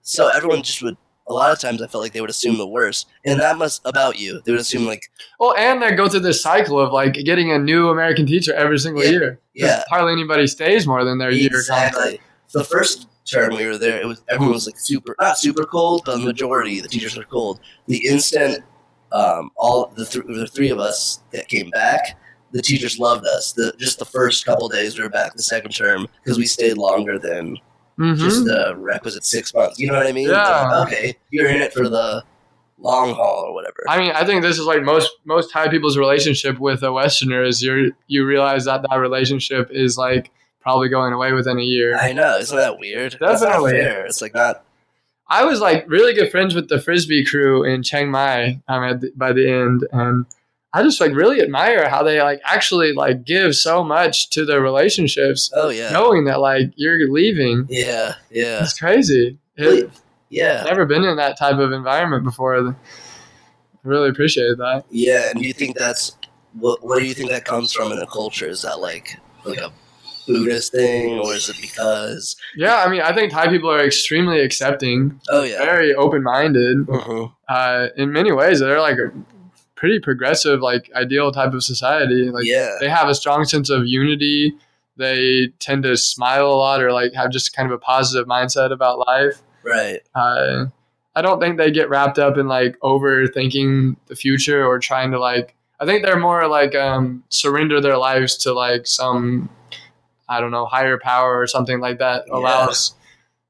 so 0.01 0.27
everyone 0.29 0.63
just 0.63 0.81
would, 0.81 0.97
a 1.29 1.33
lot 1.33 1.51
of 1.51 1.59
times 1.59 1.81
I 1.81 1.87
felt 1.87 2.03
like 2.03 2.11
they 2.13 2.21
would 2.21 2.29
assume 2.29 2.57
the 2.57 2.67
worst. 2.67 3.07
And 3.23 3.39
that 3.39 3.57
must, 3.57 3.81
about 3.85 4.17
you, 4.17 4.41
they 4.45 4.51
would 4.51 4.61
assume 4.61 4.85
like, 4.85 5.03
Well, 5.39 5.55
and 5.57 5.81
they 5.81 5.91
go 5.95 6.09
through 6.09 6.21
this 6.21 6.41
cycle 6.41 6.79
of 6.79 6.91
like 6.91 7.13
getting 7.13 7.51
a 7.51 7.59
new 7.59 7.89
American 7.89 8.25
teacher 8.25 8.53
every 8.53 8.79
single 8.79 9.03
Yeah, 9.03 9.09
year. 9.11 9.39
yeah. 9.53 9.83
hardly 9.89 10.11
anybody 10.13 10.47
stays 10.47 10.87
more 10.87 11.03
than 11.05 11.17
their 11.19 11.31
year 11.31 11.47
exactly. 11.47 12.19
The 12.53 12.63
first 12.63 13.07
term 13.25 13.55
we 13.55 13.67
were 13.67 13.77
there, 13.77 14.01
it 14.01 14.07
was 14.07 14.23
everyone 14.27 14.55
was 14.55 14.65
like 14.65 14.79
super, 14.79 15.15
not 15.21 15.37
super 15.37 15.63
cold, 15.65 16.01
but 16.05 16.17
the 16.17 16.25
majority, 16.25 16.81
the 16.81 16.87
teachers 16.87 17.15
were 17.15 17.23
cold. 17.25 17.59
The 17.87 18.03
instant, 18.07 18.63
um, 19.11 19.51
all 19.55 19.93
the, 19.95 20.05
th- 20.05 20.25
the 20.27 20.47
three 20.47 20.69
of 20.71 20.79
us 20.79 21.21
that 21.31 21.47
came 21.47 21.69
back, 21.69 22.17
the 22.53 22.61
teachers 22.63 22.97
loved 22.97 23.27
us. 23.27 23.51
The 23.53 23.71
just 23.77 23.99
the 23.99 24.05
first 24.05 24.43
couple 24.45 24.67
days 24.67 24.97
we 24.97 25.03
were 25.03 25.09
back 25.11 25.35
the 25.35 25.43
second 25.43 25.71
term 25.71 26.07
because 26.23 26.39
we 26.39 26.47
stayed 26.47 26.77
longer 26.79 27.19
than 27.19 27.55
Mhm. 27.99 28.17
just 28.17 28.45
the 28.45 28.73
requisite 28.77 29.25
six 29.25 29.53
months. 29.53 29.77
You 29.79 29.87
know 29.87 29.97
what 29.97 30.07
I 30.07 30.11
mean? 30.13 30.29
Yeah. 30.29 30.69
like, 30.71 30.87
okay, 30.87 31.17
you're 31.31 31.49
in 31.49 31.61
it 31.61 31.73
for 31.73 31.89
the 31.89 32.23
long 32.77 33.13
haul 33.13 33.43
or 33.47 33.53
whatever. 33.53 33.83
I 33.89 33.99
mean, 33.99 34.11
I 34.11 34.23
think 34.25 34.41
this 34.41 34.57
is 34.57 34.65
like 34.65 34.81
most 34.83 35.11
most 35.25 35.51
Thai 35.51 35.67
people's 35.67 35.97
relationship 35.97 36.59
with 36.59 36.81
a 36.83 36.91
Westerner 36.93 37.43
is 37.43 37.61
you 37.61 37.93
you 38.07 38.25
realize 38.25 38.65
that 38.65 38.83
that 38.89 38.95
relationship 38.97 39.69
is 39.71 39.97
like 39.97 40.31
probably 40.61 40.87
going 40.89 41.13
away 41.13 41.33
within 41.33 41.59
a 41.59 41.63
year. 41.63 41.97
I 41.97 42.13
know, 42.13 42.37
isn't 42.37 42.55
that 42.55 42.79
weird? 42.79 43.17
That's 43.19 43.41
not 43.41 43.49
Definitely. 43.49 43.71
fair. 43.71 44.05
It's 44.05 44.21
like 44.21 44.33
not. 44.33 44.63
I 45.27 45.43
was 45.45 45.59
like 45.61 45.85
really 45.87 46.13
good 46.13 46.31
friends 46.31 46.55
with 46.55 46.69
the 46.69 46.79
frisbee 46.81 47.23
crew 47.25 47.63
in 47.63 47.83
Chiang 47.83 48.09
Mai 48.11 48.61
um, 48.67 48.83
at 48.83 49.01
the, 49.01 49.11
by 49.15 49.31
the 49.33 49.47
end, 49.49 49.85
and 49.91 50.25
I 50.73 50.83
just 50.83 51.01
like 51.01 51.13
really 51.13 51.41
admire 51.41 51.89
how 51.89 52.03
they 52.03 52.21
like 52.21 52.41
actually 52.43 52.93
like 52.93 53.23
give 53.25 53.55
so 53.55 53.83
much 53.83 54.29
to 54.31 54.45
their 54.45 54.61
relationships, 54.61 55.49
Oh 55.55 55.69
yeah, 55.69 55.91
knowing 55.91 56.25
that 56.25 56.39
like 56.39 56.71
you're 56.75 57.11
leaving. 57.11 57.65
yeah, 57.69 58.15
yeah, 58.29 58.63
It's 58.63 58.77
crazy. 58.79 59.37
It, 59.57 59.89
yeah, 60.29 60.63
never 60.65 60.85
been 60.85 61.03
in 61.03 61.17
that 61.17 61.37
type 61.39 61.57
of 61.57 61.71
environment 61.71 62.23
before. 62.23 62.55
I 62.69 62.73
really 63.83 64.09
appreciate 64.09 64.57
that. 64.57 64.83
yeah. 64.91 65.29
And 65.31 65.41
do 65.41 65.47
you 65.47 65.53
think 65.53 65.77
that's 65.77 66.15
what? 66.53 66.83
What 66.85 66.99
do 66.99 67.05
you 67.05 67.13
think 67.13 67.29
that 67.31 67.45
comes 67.45 67.73
from 67.73 67.91
in 67.91 67.97
a 67.99 68.05
culture? 68.07 68.47
Is 68.47 68.61
that 68.61 68.79
like 68.79 69.17
like 69.45 69.57
a 69.57 69.71
Buddhist 70.27 70.71
thing, 70.73 71.17
or 71.17 71.33
is 71.33 71.49
it 71.49 71.57
because? 71.59 72.35
Yeah, 72.55 72.83
I 72.85 72.89
mean, 72.89 73.01
I 73.01 73.11
think 73.13 73.31
Thai 73.31 73.47
people 73.47 73.71
are 73.71 73.83
extremely 73.83 74.39
accepting, 74.41 75.19
Oh 75.29 75.41
yeah. 75.41 75.57
very 75.65 75.95
open 75.95 76.21
minded. 76.21 76.77
Mhm. 76.85 77.33
Uh, 77.49 77.87
in 77.97 78.11
many 78.11 78.31
ways, 78.31 78.59
they're 78.59 78.79
like 78.79 78.97
pretty 79.79 79.97
progressive, 79.97 80.59
like 80.59 80.91
ideal 80.93 81.31
type 81.31 81.53
of 81.53 81.63
society. 81.63 82.29
Like 82.29 82.43
yeah. 82.45 82.75
they 82.81 82.89
have 82.89 83.07
a 83.07 83.15
strong 83.15 83.45
sense 83.45 83.69
of 83.69 83.85
unity. 83.87 84.53
They 84.97 85.53
tend 85.59 85.83
to 85.83 85.95
smile 85.95 86.47
a 86.47 86.53
lot, 86.53 86.83
or 86.83 86.91
like 86.91 87.13
have 87.13 87.31
just 87.31 87.55
kind 87.55 87.65
of 87.65 87.71
a 87.71 87.77
positive 87.77 88.27
mindset 88.27 88.73
about 88.73 88.99
life. 89.07 89.41
Right. 89.63 90.01
Uh, 90.13 90.65
I 91.15 91.21
don't 91.21 91.39
think 91.39 91.57
they 91.57 91.71
get 91.71 91.89
wrapped 91.89 92.19
up 92.19 92.37
in 92.37 92.47
like 92.49 92.77
overthinking 92.79 93.95
the 94.07 94.15
future 94.15 94.65
or 94.65 94.79
trying 94.79 95.11
to 95.11 95.19
like. 95.19 95.55
I 95.79 95.85
think 95.85 96.03
they're 96.03 96.19
more 96.19 96.45
like 96.49 96.75
um, 96.75 97.23
surrender 97.29 97.79
their 97.79 97.97
lives 97.97 98.35
to 98.39 98.53
like 98.53 98.85
some, 98.85 99.49
I 100.27 100.41
don't 100.41 100.51
know, 100.51 100.65
higher 100.65 100.99
power 100.99 101.39
or 101.39 101.47
something 101.47 101.79
like 101.79 101.99
that 101.99 102.25
Yeah. 102.27 102.35
allows. 102.35 102.95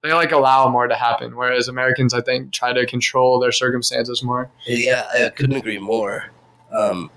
They 0.02 0.14
like 0.14 0.32
allow 0.32 0.70
more 0.70 0.88
to 0.88 0.96
happen, 0.96 1.36
whereas 1.36 1.68
Americans, 1.68 2.14
I 2.14 2.22
think, 2.22 2.54
try 2.54 2.72
to 2.72 2.86
control 2.86 3.40
their 3.40 3.52
circumstances 3.52 4.24
more. 4.24 4.50
Yeah, 4.66 5.06
I 5.14 5.30
couldn't 5.30 5.58
agree 5.58 5.80
more. 5.80 6.32
Um, 6.72 7.12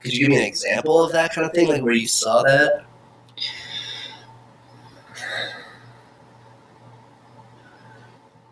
could 0.00 0.12
you 0.12 0.20
give 0.20 0.30
me 0.30 0.36
an 0.38 0.44
example 0.44 1.02
of 1.04 1.12
that 1.12 1.32
kind 1.32 1.46
of 1.46 1.52
thing, 1.52 1.68
like 1.68 1.82
where 1.82 1.92
you 1.92 2.08
saw 2.08 2.42
that? 2.42 2.84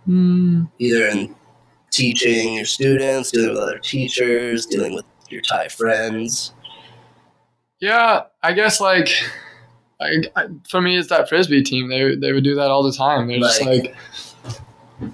either 0.08 1.06
in 1.06 1.34
teaching 1.90 2.54
your 2.54 2.64
students, 2.64 3.30
dealing 3.30 3.50
with 3.50 3.58
other 3.58 3.78
teachers, 3.78 4.66
dealing 4.66 4.94
with 4.94 5.04
your 5.28 5.40
Thai 5.40 5.68
friends. 5.68 6.54
Yeah, 7.80 8.24
I 8.42 8.52
guess 8.52 8.80
like, 8.80 9.08
like 10.00 10.32
I- 10.36 10.46
for 10.68 10.80
me, 10.80 10.96
it's 10.98 11.08
that 11.08 11.28
frisbee 11.28 11.62
team. 11.62 11.88
They 11.88 12.14
they 12.16 12.32
would 12.32 12.44
do 12.44 12.54
that 12.56 12.70
all 12.70 12.82
the 12.82 12.92
time. 12.92 13.28
They're 13.28 13.38
just 13.38 13.60
Like- 13.64 13.84
like, 13.84 15.10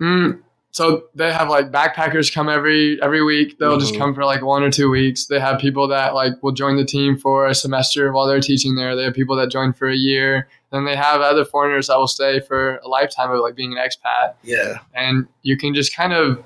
mm, 0.00 0.40
so 0.70 1.04
they 1.14 1.32
have 1.32 1.48
like 1.48 1.70
backpackers 1.70 2.32
come 2.32 2.48
every 2.48 3.00
every 3.02 3.22
week. 3.24 3.58
They'll 3.58 3.78
just 3.78 3.94
Mhm. 3.94 3.98
come 3.98 4.14
for 4.14 4.24
like 4.24 4.42
one 4.44 4.62
or 4.62 4.70
two 4.70 4.90
weeks. 4.90 5.26
They 5.26 5.40
have 5.40 5.58
people 5.58 5.88
that 5.88 6.14
like 6.14 6.34
will 6.42 6.52
join 6.52 6.76
the 6.76 6.84
team 6.84 7.16
for 7.16 7.46
a 7.46 7.54
semester 7.54 8.12
while 8.12 8.26
they're 8.26 8.40
teaching 8.40 8.74
there. 8.74 8.94
They 8.94 9.04
have 9.04 9.14
people 9.14 9.36
that 9.36 9.50
join 9.50 9.72
for 9.72 9.88
a 9.88 9.96
year. 9.96 10.48
Then 10.72 10.84
they 10.84 10.96
have 10.96 11.20
other 11.22 11.44
foreigners 11.44 11.86
that 11.86 11.96
will 11.96 12.08
stay 12.08 12.40
for 12.40 12.76
a 12.84 12.88
lifetime 12.88 13.30
of 13.30 13.40
like 13.40 13.54
being 13.54 13.72
an 13.72 13.78
expat 13.78 14.34
Yeah, 14.42 14.78
and 14.94 15.26
you 15.42 15.56
can 15.56 15.74
just 15.74 15.96
kind 15.96 16.12
of 16.12 16.42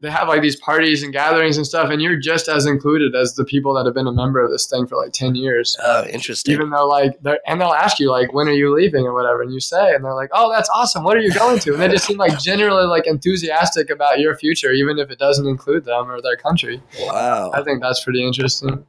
they 0.00 0.10
have 0.10 0.28
like 0.28 0.42
these 0.42 0.56
parties 0.56 1.02
and 1.02 1.12
gatherings 1.12 1.56
and 1.56 1.66
stuff, 1.66 1.88
and 1.90 2.02
you're 2.02 2.16
just 2.16 2.48
as 2.48 2.66
included 2.66 3.14
as 3.14 3.34
the 3.34 3.44
people 3.44 3.72
that 3.74 3.86
have 3.86 3.94
been 3.94 4.06
a 4.06 4.12
member 4.12 4.40
of 4.44 4.50
this 4.50 4.66
thing 4.66 4.86
for 4.86 4.96
like 4.96 5.12
ten 5.12 5.34
years. 5.34 5.76
Oh, 5.82 6.04
interesting. 6.06 6.52
Even 6.52 6.70
though 6.70 6.86
like 6.86 7.12
they're 7.22 7.38
and 7.46 7.60
they'll 7.60 7.68
ask 7.72 7.98
you 7.98 8.10
like 8.10 8.32
when 8.34 8.46
are 8.48 8.52
you 8.52 8.74
leaving 8.74 9.04
or 9.06 9.14
whatever, 9.14 9.40
and 9.42 9.52
you 9.52 9.60
say, 9.60 9.94
and 9.94 10.04
they're 10.04 10.14
like, 10.14 10.30
oh, 10.32 10.50
that's 10.52 10.68
awesome. 10.74 11.04
What 11.04 11.16
are 11.16 11.20
you 11.20 11.32
going 11.32 11.58
to? 11.60 11.72
And 11.72 11.80
they 11.80 11.88
just 11.88 12.06
seem 12.06 12.18
like 12.18 12.38
generally 12.38 12.86
like 12.86 13.06
enthusiastic 13.06 13.88
about 13.88 14.18
your 14.20 14.36
future, 14.36 14.72
even 14.72 14.98
if 14.98 15.10
it 15.10 15.18
doesn't 15.18 15.46
include 15.46 15.84
them 15.86 16.10
or 16.10 16.20
their 16.20 16.36
country. 16.36 16.82
wow. 17.00 17.50
I 17.54 17.62
think 17.62 17.80
that's 17.80 18.02
pretty 18.04 18.24
interesting. 18.26 18.84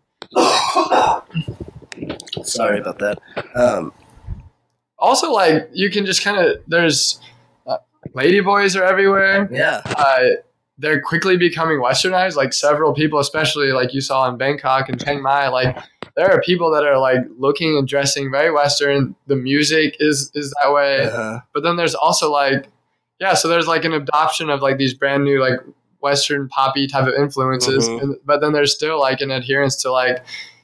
Sorry 2.44 2.80
about 2.80 3.00
that. 3.00 3.20
Um, 3.56 3.94
Also, 4.98 5.32
like 5.32 5.70
you 5.74 5.90
can 5.90 6.06
just 6.06 6.24
kind 6.24 6.38
of 6.38 6.58
there's 6.68 7.20
uh, 7.68 7.78
ladyboys 8.14 8.80
are 8.80 8.84
everywhere. 8.84 9.48
yeah. 9.52 9.82
uh, 9.86 10.20
they're 10.78 11.02
quickly 11.02 11.38
becoming 11.38 11.80
westernized. 11.80 12.36
Like 12.36 12.54
several 12.54 12.94
people, 12.94 13.20
especially 13.20 13.72
like 13.72 13.94
you 13.94 14.02
saw 14.02 14.28
in 14.30 14.38
Bangkok 14.38 14.90
and 14.90 15.04
Chiang 15.04 15.22
Mai, 15.22 15.48
like 15.48 15.78
there 16.16 16.30
are 16.32 16.42
people 16.42 16.72
that 16.72 16.84
are 16.84 16.98
like 17.00 17.20
looking 17.38 17.78
and 17.78 17.88
dressing 17.88 18.30
very 18.32 18.52
Western. 18.52 19.16
The 19.28 19.36
music 19.36 19.96
is 20.00 20.32
is 20.36 20.54
that 20.62 20.74
way, 20.74 21.06
Uh-huh. 21.06 21.40
but 21.54 21.64
then 21.64 21.76
there's 21.78 21.96
also 21.96 22.32
like, 22.32 22.68
yeah, 23.20 23.34
so 23.36 23.48
there's 23.48 23.68
like 23.68 23.86
an 23.86 23.94
adoption 23.94 24.50
of 24.50 24.62
like 24.62 24.78
these 24.78 24.94
brand 24.94 25.24
new 25.24 25.40
like 25.40 25.60
Western 26.02 26.48
poppy 26.50 26.88
type 26.88 27.08
of 27.08 27.14
influences, 27.16 27.88
Mhm. 27.90 28.02
and, 28.02 28.16
but 28.26 28.42
then 28.42 28.54
there's 28.54 28.74
still 28.76 29.00
like 29.00 29.22
an 29.22 29.32
adherence 29.32 29.76
to 29.84 29.92
like, 29.92 30.24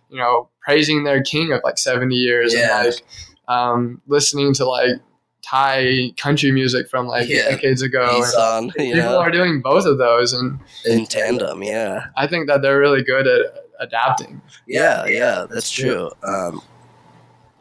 you 0.09 0.17
know, 0.17 0.49
praising 0.61 1.03
their 1.05 1.23
king 1.23 1.51
of 1.53 1.61
like 1.63 1.77
70 1.77 2.15
years 2.15 2.53
Yeah. 2.53 2.83
and 2.83 2.85
like 2.87 3.03
um, 3.47 4.01
listening 4.07 4.53
to 4.55 4.65
like 4.65 4.97
Thai 5.55 6.13
country 6.17 6.51
music 6.51 6.89
from 6.89 7.07
like 7.07 7.27
Yeah. 7.27 7.49
decades 7.49 7.81
ago. 7.81 8.07
He's 8.15 8.33
and- 8.33 8.41
on, 8.41 8.71
people 8.71 9.17
are 9.17 9.29
doing 9.31 9.61
both 9.61 9.85
of 9.85 9.97
those 9.97 10.31
and 10.33 10.57
in 10.85 11.05
tandem. 11.05 11.61
Yeah. 11.61 12.05
i 12.15 12.25
think 12.25 12.47
that 12.47 12.61
they're 12.61 12.79
really 12.79 13.03
good 13.03 13.27
at 13.27 13.65
adapting 13.79 14.41
Yeah, 14.67 15.05
yeah, 15.05 15.45
that's 15.51 15.69
true. 15.69 16.09
Um, 16.23 16.61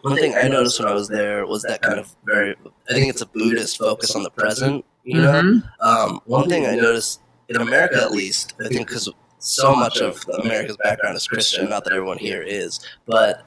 one 0.03 0.17
thing 0.17 0.35
I 0.35 0.47
noticed 0.49 0.79
when 0.79 0.89
I 0.89 0.95
was 0.95 1.09
there 1.09 1.47
was 1.47 1.63
that 1.65 1.83
kind 1.83 1.99
of 1.99 2.15
very, 2.25 2.55
I 2.89 2.93
think 2.93 3.09
it's 3.11 3.23
a 3.23 3.27
Buddhist 3.27 3.77
focus 3.79 4.15
on 4.15 4.23
the 4.23 4.31
present, 4.31 4.85
you 5.05 5.21
know? 5.21 5.33
Mhm. 5.43 5.63
Um, 5.81 6.21
one 6.27 6.49
thing 6.49 6.67
I 6.67 6.75
noticed 6.77 7.21
in 7.49 7.57
America, 7.57 8.01
at 8.01 8.13
least, 8.13 8.55
I 8.65 8.69
think 8.69 8.87
because 8.89 9.09
so 9.39 9.75
much 9.75 9.99
of 10.01 10.23
America's 10.43 10.77
background 10.83 11.17
is 11.17 11.27
Christian, 11.27 11.69
not 11.69 11.85
that 11.85 11.93
everyone 11.93 12.19
here 12.19 12.43
is, 12.43 12.81
but 13.07 13.43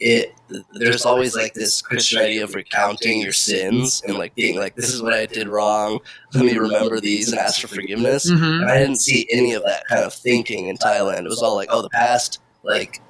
it 0.00 0.34
there's 0.74 1.04
always 1.04 1.34
like 1.34 1.54
this 1.54 1.82
Christian 1.82 2.20
idea 2.20 2.44
of 2.44 2.54
recounting 2.54 3.20
your 3.20 3.32
sins 3.32 4.02
and 4.06 4.16
like 4.16 4.34
being 4.34 4.56
like, 4.58 4.76
this 4.76 4.92
is 4.92 5.02
what 5.02 5.12
I 5.12 5.26
did 5.26 5.48
wrong. 5.48 5.98
Let 6.34 6.44
me 6.44 6.56
remember 6.56 7.00
these 7.00 7.30
and 7.32 7.38
ask 7.40 7.60
for 7.60 7.68
forgiveness. 7.68 8.30
Mhm. 8.30 8.62
And 8.62 8.70
I 8.70 8.78
didn't 8.78 8.96
see 9.00 9.26
any 9.32 9.54
of 9.54 9.64
that 9.64 9.82
kind 9.88 10.04
of 10.04 10.14
thinking 10.14 10.68
in 10.68 10.76
Thailand. 10.76 11.20
It 11.24 11.28
was 11.28 11.42
all 11.42 11.56
like, 11.56 11.68
oh, 11.72 11.82
the 11.82 11.88
past, 11.90 12.40
like, 12.62 13.00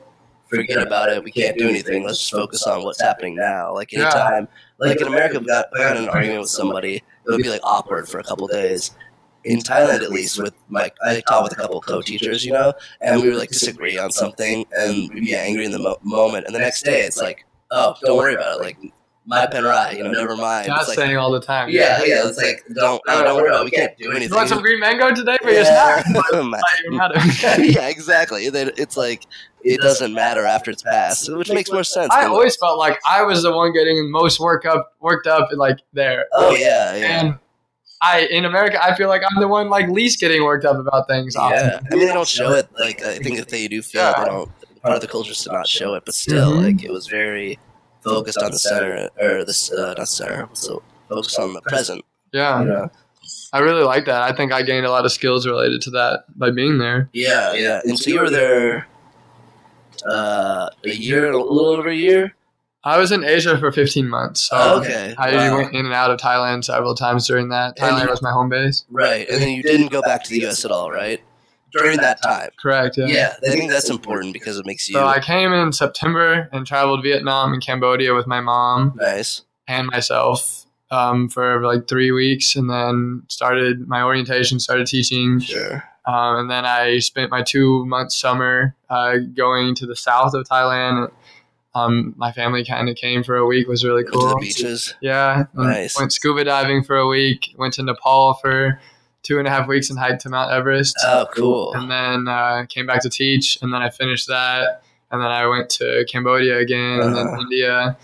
forget 0.48 0.78
about 0.80 1.10
it. 1.10 1.22
We 1.22 1.32
can't 1.32 1.58
do 1.58 1.68
anything. 1.68 2.04
Let's 2.04 2.18
just 2.20 2.30
focus 2.32 2.62
on 2.62 2.84
what's 2.84 3.02
happening 3.02 3.34
now. 3.34 3.74
Like, 3.74 3.92
Yeah. 3.92 4.02
anytime, 4.04 4.48
like 4.78 5.00
in 5.00 5.08
America, 5.08 5.40
we 5.40 5.46
got, 5.46 5.66
I 5.74 5.78
got 5.78 5.96
in 5.96 6.04
an 6.04 6.08
argument 6.08 6.40
with 6.40 6.50
somebody, 6.50 6.96
it 6.96 7.02
would 7.30 7.42
be 7.42 7.50
like 7.50 7.60
awkward 7.64 8.08
for 8.08 8.18
a 8.20 8.24
couple 8.24 8.46
days. 8.46 8.92
In 9.46 9.60
Thailand, 9.60 10.02
at 10.02 10.10
least, 10.10 10.42
with 10.42 10.54
my, 10.68 10.90
I 11.06 11.22
taught 11.28 11.44
with 11.44 11.52
a 11.52 11.56
couple 11.56 11.80
co-teachers, 11.80 12.44
you 12.44 12.52
know, 12.52 12.72
and 13.00 13.22
we 13.22 13.28
would 13.28 13.38
like 13.38 13.50
disagree 13.50 13.96
on 13.96 14.10
something, 14.10 14.66
and 14.76 15.08
we'd 15.14 15.24
be 15.24 15.34
angry 15.36 15.64
in 15.64 15.70
the 15.70 15.78
mo- 15.78 15.98
moment, 16.02 16.46
and 16.46 16.54
the 16.54 16.58
next 16.58 16.82
day, 16.82 17.02
it's 17.02 17.16
like, 17.18 17.46
oh, 17.70 17.94
don't 18.02 18.16
worry 18.16 18.34
about 18.34 18.58
it, 18.58 18.62
like, 18.62 18.76
mai 19.24 19.46
pen 19.46 19.62
rai, 19.64 19.96
you 19.96 20.02
know, 20.04 20.10
never 20.10 20.36
mind. 20.36 20.68
That's 20.68 20.88
like, 20.88 20.96
saying 20.98 21.16
all 21.16 21.30
the 21.30 21.40
time 21.40 21.68
yeah, 21.68 22.02
yeah, 22.04 22.26
it's 22.28 22.38
like, 22.38 22.62
don't, 22.74 23.00
oh, 23.08 23.22
don't 23.24 23.36
worry 23.36 23.48
about 23.48 23.62
it, 23.62 23.64
we 23.66 23.70
can't 23.70 23.96
do 23.98 24.10
anything. 24.10 24.30
you 24.30 24.34
want 24.36 24.48
some 24.48 24.60
green 24.62 24.80
mango 24.80 25.14
today 25.14 25.36
for 25.42 25.50
your 25.50 25.62
Yeah. 25.62 26.02
snack 26.02 26.24
at 26.34 27.56
me. 27.58 27.68
yeah, 27.72 27.88
exactly. 27.88 28.46
It's 28.46 28.96
like 28.96 29.26
it 29.62 29.80
doesn't 29.80 30.12
matter 30.14 30.44
after 30.44 30.70
it's 30.70 30.82
passed, 30.82 31.32
which 31.32 31.50
makes 31.50 31.70
more 31.72 31.82
sense. 31.82 32.08
i 32.12 32.24
always 32.24 32.54
felt 32.56 32.78
like 32.78 33.00
i 33.06 33.20
was 33.22 33.42
the 33.42 33.52
one 33.52 33.72
getting 33.72 34.10
most 34.12 34.38
work 34.38 34.64
up 34.64 34.92
worked 35.00 35.26
up 35.26 35.48
like 35.54 35.78
there 35.92 36.26
oh 36.34 36.54
yeah, 36.54 36.94
yeah, 36.96 37.20
and 37.20 37.38
i 38.02 38.26
in 38.30 38.44
america 38.44 38.82
i 38.84 38.94
feel 38.94 39.08
like 39.08 39.22
i'm 39.30 39.40
the 39.40 39.48
one 39.48 39.68
like 39.70 39.88
least 39.88 40.20
getting 40.20 40.44
worked 40.44 40.64
up 40.64 40.76
about 40.76 41.06
things 41.08 41.34
often. 41.36 41.58
yeah. 41.58 41.80
I 41.90 41.94
mean, 41.94 42.06
they 42.06 42.12
don't 42.12 42.28
show 42.28 42.52
it. 42.52 42.68
Like 42.78 43.02
I 43.02 43.16
think 43.18 43.38
if 43.38 43.48
they 43.48 43.68
do 43.68 43.80
feel 43.82 44.02
it, 44.10 44.16
they 44.18 44.24
don't. 44.26 44.50
Part 44.82 44.94
of 44.94 45.00
the 45.00 45.08
culture 45.08 45.32
is 45.32 45.42
to 45.44 45.52
not 45.52 45.66
show 45.66 45.94
it, 45.94 46.04
but 46.04 46.14
still, 46.14 46.52
Mhm. 46.52 46.62
like 46.64 46.84
it 46.84 46.92
was 46.92 47.06
very 47.08 47.58
focused 48.04 48.38
on 48.38 48.50
the 48.52 48.58
center 48.58 49.08
or 49.20 49.44
this 49.44 49.72
uh, 49.72 49.94
not 49.98 50.08
center, 50.08 50.48
so 50.52 50.82
focused 51.08 51.38
on 51.40 51.54
the 51.54 51.60
present. 51.62 52.04
yeah 52.32 52.62
yeah. 52.62 52.86
i 53.52 53.58
really 53.58 53.82
like 53.82 54.04
that 54.04 54.22
i 54.22 54.32
think 54.36 54.52
i 54.52 54.60
gained 54.62 54.86
a 54.86 54.90
lot 54.90 55.04
of 55.04 55.10
skills 55.12 55.46
related 55.46 55.80
to 55.80 55.90
that 55.90 56.24
by 56.38 56.50
being 56.50 56.78
there 56.78 57.08
Yeah, 57.12 57.52
yeah. 57.54 57.80
And 57.84 57.98
so 57.98 58.10
you 58.10 58.20
were 58.20 58.30
there 58.30 58.86
uh, 60.08 60.68
a 60.84 60.90
year, 60.90 61.30
a 61.30 61.36
little 61.36 61.66
over 61.66 61.88
a 61.88 61.94
year. 61.94 62.34
I 62.86 62.98
was 62.98 63.10
in 63.12 63.24
Asia 63.24 63.58
for 63.58 63.72
15 63.72 64.08
months. 64.08 64.42
So 64.48 64.56
Oh, 64.56 64.80
okay. 64.80 65.14
I 65.18 65.34
Wow. 65.34 65.56
went 65.58 65.74
in 65.74 65.84
and 65.86 65.92
out 65.94 66.10
of 66.10 66.18
Thailand 66.18 66.64
several 66.64 66.94
times 66.94 67.26
during 67.26 67.48
that. 67.48 67.74
And 67.78 67.90
Thailand 67.96 68.04
you- 68.04 68.10
was 68.10 68.22
my 68.22 68.30
home 68.30 68.48
base. 68.48 68.84
Right, 68.90 69.28
and 69.28 69.42
then 69.42 69.50
you 69.50 69.62
didn't 69.62 69.88
go 69.90 70.00
back 70.02 70.22
to 70.24 70.30
the 70.30 70.38
U.S. 70.42 70.64
at 70.64 70.70
all, 70.70 70.90
right? 70.90 71.20
During 71.72 71.98
that 71.98 72.22
time. 72.22 72.50
Correct. 72.62 72.96
Yeah. 72.96 73.06
Yeah, 73.06 73.34
I 73.44 73.50
think 73.50 73.70
that's 73.70 73.90
important 73.90 74.32
because 74.32 74.56
it 74.56 74.64
makes 74.64 74.88
you 74.88 74.94
So 74.94 75.04
I 75.06 75.18
came 75.20 75.52
in 75.52 75.72
September 75.72 76.48
and 76.52 76.64
traveled 76.66 77.02
Vietnam 77.02 77.52
and 77.52 77.60
Cambodia 77.62 78.14
with 78.14 78.26
my 78.28 78.40
mom 78.40 78.92
nice. 78.96 79.42
and 79.68 79.88
myself 79.88 80.64
um, 80.92 81.28
for 81.28 81.66
like 81.66 81.88
three 81.88 82.12
weeks, 82.12 82.54
and 82.54 82.70
then 82.70 83.24
started 83.28 83.88
my 83.88 84.02
orientation, 84.02 84.60
started 84.60 84.86
teaching, 84.86 85.40
Sure. 85.40 85.82
um, 86.06 86.36
and 86.36 86.48
then 86.50 86.64
I 86.64 87.00
spent 87.00 87.32
my 87.32 87.42
two 87.42 87.84
month 87.86 88.12
summer 88.12 88.76
uh, 88.88 89.16
going 89.34 89.74
to 89.74 89.86
the 89.86 89.96
south 89.96 90.32
of 90.34 90.46
Thailand. 90.46 91.10
Um, 91.76 92.14
my 92.16 92.32
family 92.32 92.64
kind 92.64 92.88
of 92.88 92.96
came 92.96 93.22
for 93.22 93.36
a 93.36 93.44
week, 93.46 93.68
was 93.68 93.84
really 93.84 94.04
cool. 94.04 94.28
the 94.30 94.36
beaches. 94.40 94.94
Yeah. 95.02 95.44
Nice. 95.54 95.98
Went 95.98 96.12
scuba 96.12 96.44
diving 96.44 96.82
for 96.82 96.96
a 96.96 97.06
week. 97.06 97.54
Went 97.58 97.74
to 97.74 97.82
Nepal 97.82 98.34
for 98.34 98.80
two 99.22 99.38
and 99.38 99.46
a 99.46 99.50
half 99.50 99.68
weeks 99.68 99.90
and 99.90 99.98
hiked 99.98 100.22
to 100.22 100.28
Mount 100.30 100.52
Everest. 100.52 100.96
Oh, 101.04 101.26
cool. 101.34 101.74
And 101.74 101.90
then 101.90 102.28
uh, 102.28 102.64
came 102.68 102.86
back 102.86 103.02
to 103.02 103.10
teach. 103.10 103.58
And 103.60 103.74
then 103.74 103.82
I 103.82 103.90
finished 103.90 104.28
that. 104.28 104.82
And 105.10 105.20
then 105.20 105.30
I 105.30 105.46
went 105.46 105.68
to 105.70 106.06
Cambodia 106.10 106.58
again 106.58 107.00
and 107.00 107.14
then 107.14 107.26
Uh-huh. 107.26 107.40
India. 107.42 107.96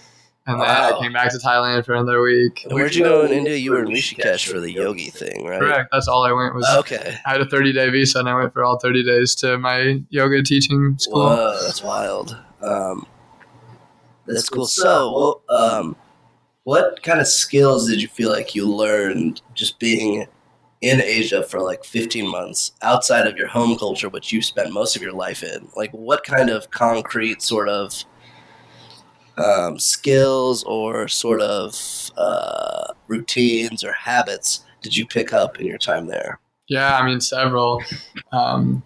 And 0.45 0.61
then 0.61 0.69
I 0.69 0.99
came 1.01 1.13
back 1.13 1.31
to 1.31 1.39
Thailand 1.39 1.85
for 1.87 1.95
another 1.95 2.21
week. 2.21 2.65
And 2.65 2.73
Where'd 2.75 2.95
you 2.97 3.05
go 3.05 3.23
in 3.25 3.31
India? 3.33 3.55
You 3.57 3.71
were 3.71 3.79
in 3.85 3.87
Rishikesh 3.87 4.51
for 4.51 4.59
the 4.59 4.73
yogi 4.73 5.09
thing, 5.11 5.45
right? 5.47 5.61
Correct. 5.61 5.89
That's 5.93 6.09
all 6.09 6.25
I 6.25 6.33
went 6.33 6.55
was. 6.57 6.69
Okay. 6.79 7.17
I 7.25 7.31
had 7.31 7.41
a 7.41 7.47
30 7.47 7.73
day 7.73 7.89
visa 7.91 8.19
and 8.19 8.29
I 8.29 8.35
went 8.35 8.53
for 8.53 8.65
all 8.65 8.77
30 8.79 9.05
days 9.05 9.37
to 9.37 9.57
my 9.57 10.03
yoga 10.11 10.43
teaching 10.43 10.99
school. 10.99 11.23
Whoa, 11.27 11.59
that's 11.63 11.83
wild. 11.83 12.37
Um, 12.61 13.07
that's 14.27 14.49
cool. 14.49 14.67
So, 14.67 15.43
well, 15.49 15.59
um, 15.59 15.97
what 16.65 17.03
kind 17.03 17.21
of 17.21 17.27
skills 17.27 17.89
did 17.89 18.01
you 18.01 18.09
feel 18.09 18.31
like 18.31 18.55
you 18.55 18.67
learned 18.69 19.43
just 19.55 19.79
being 19.79 20.27
in 20.81 21.01
Asia 21.01 21.43
for 21.43 21.61
like 21.61 21.85
15 21.85 22.29
months 22.29 22.73
outside 22.83 23.27
of 23.27 23.37
your 23.37 23.49
home 23.49 23.77
culture, 23.79 24.09
which 24.09 24.33
you 24.33 24.43
spent 24.43 24.73
most 24.73 24.97
of 24.97 25.03
your 25.03 25.13
life 25.13 25.43
in? 25.43 25.69
Like, 25.77 25.91
what 25.93 26.25
kind 26.25 26.51
of 26.51 26.71
concrete 26.71 27.43
sort 27.43 27.69
of 27.69 27.93
um, 29.39 29.79
skills 29.79 30.63
or 30.65 31.09
sort 31.09 31.41
of 31.41 32.11
uh, 32.17 32.93
routines 33.09 33.83
or 33.83 33.93
habits 33.93 34.65
did 34.83 34.97
you 34.97 35.07
pick 35.07 35.33
up 35.33 35.59
in 35.61 35.67
your 35.67 35.79
time 35.79 36.07
there? 36.07 36.39
Yeah, 36.69 36.97
I 36.97 37.05
mean, 37.07 37.21
several. 37.21 37.83
Um, 38.33 38.83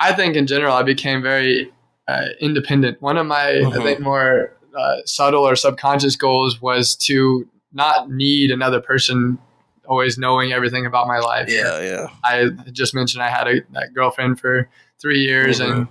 I 0.00 0.12
think 0.12 0.36
in 0.36 0.46
general, 0.46 0.74
I 0.74 0.82
became 0.82 1.22
very 1.22 1.72
uh, 2.06 2.26
independent. 2.40 3.00
One 3.02 3.16
of 3.16 3.26
my, 3.26 3.48
I 3.50 3.62
Mhm. 3.62 3.82
think, 3.82 4.00
more 4.00 4.52
uh, 4.78 4.98
subtle 5.04 5.42
or 5.46 5.56
subconscious 5.56 6.16
goals 6.16 6.62
was 6.62 6.94
to 6.96 7.46
not 7.72 8.10
need 8.10 8.50
another 8.50 8.80
person 8.80 9.38
always 9.86 10.18
knowing 10.18 10.52
everything 10.52 10.86
about 10.86 11.06
my 11.06 11.18
life. 11.18 11.48
Yeah, 11.50 11.80
yeah. 11.80 12.06
I 12.24 12.50
just 12.72 12.94
mentioned 12.94 13.22
I 13.22 13.28
had 13.30 13.48
a 13.48 13.60
that 13.72 13.92
girlfriend 13.94 14.38
for 14.38 14.68
three 15.00 15.20
years, 15.20 15.60
and 15.60 15.88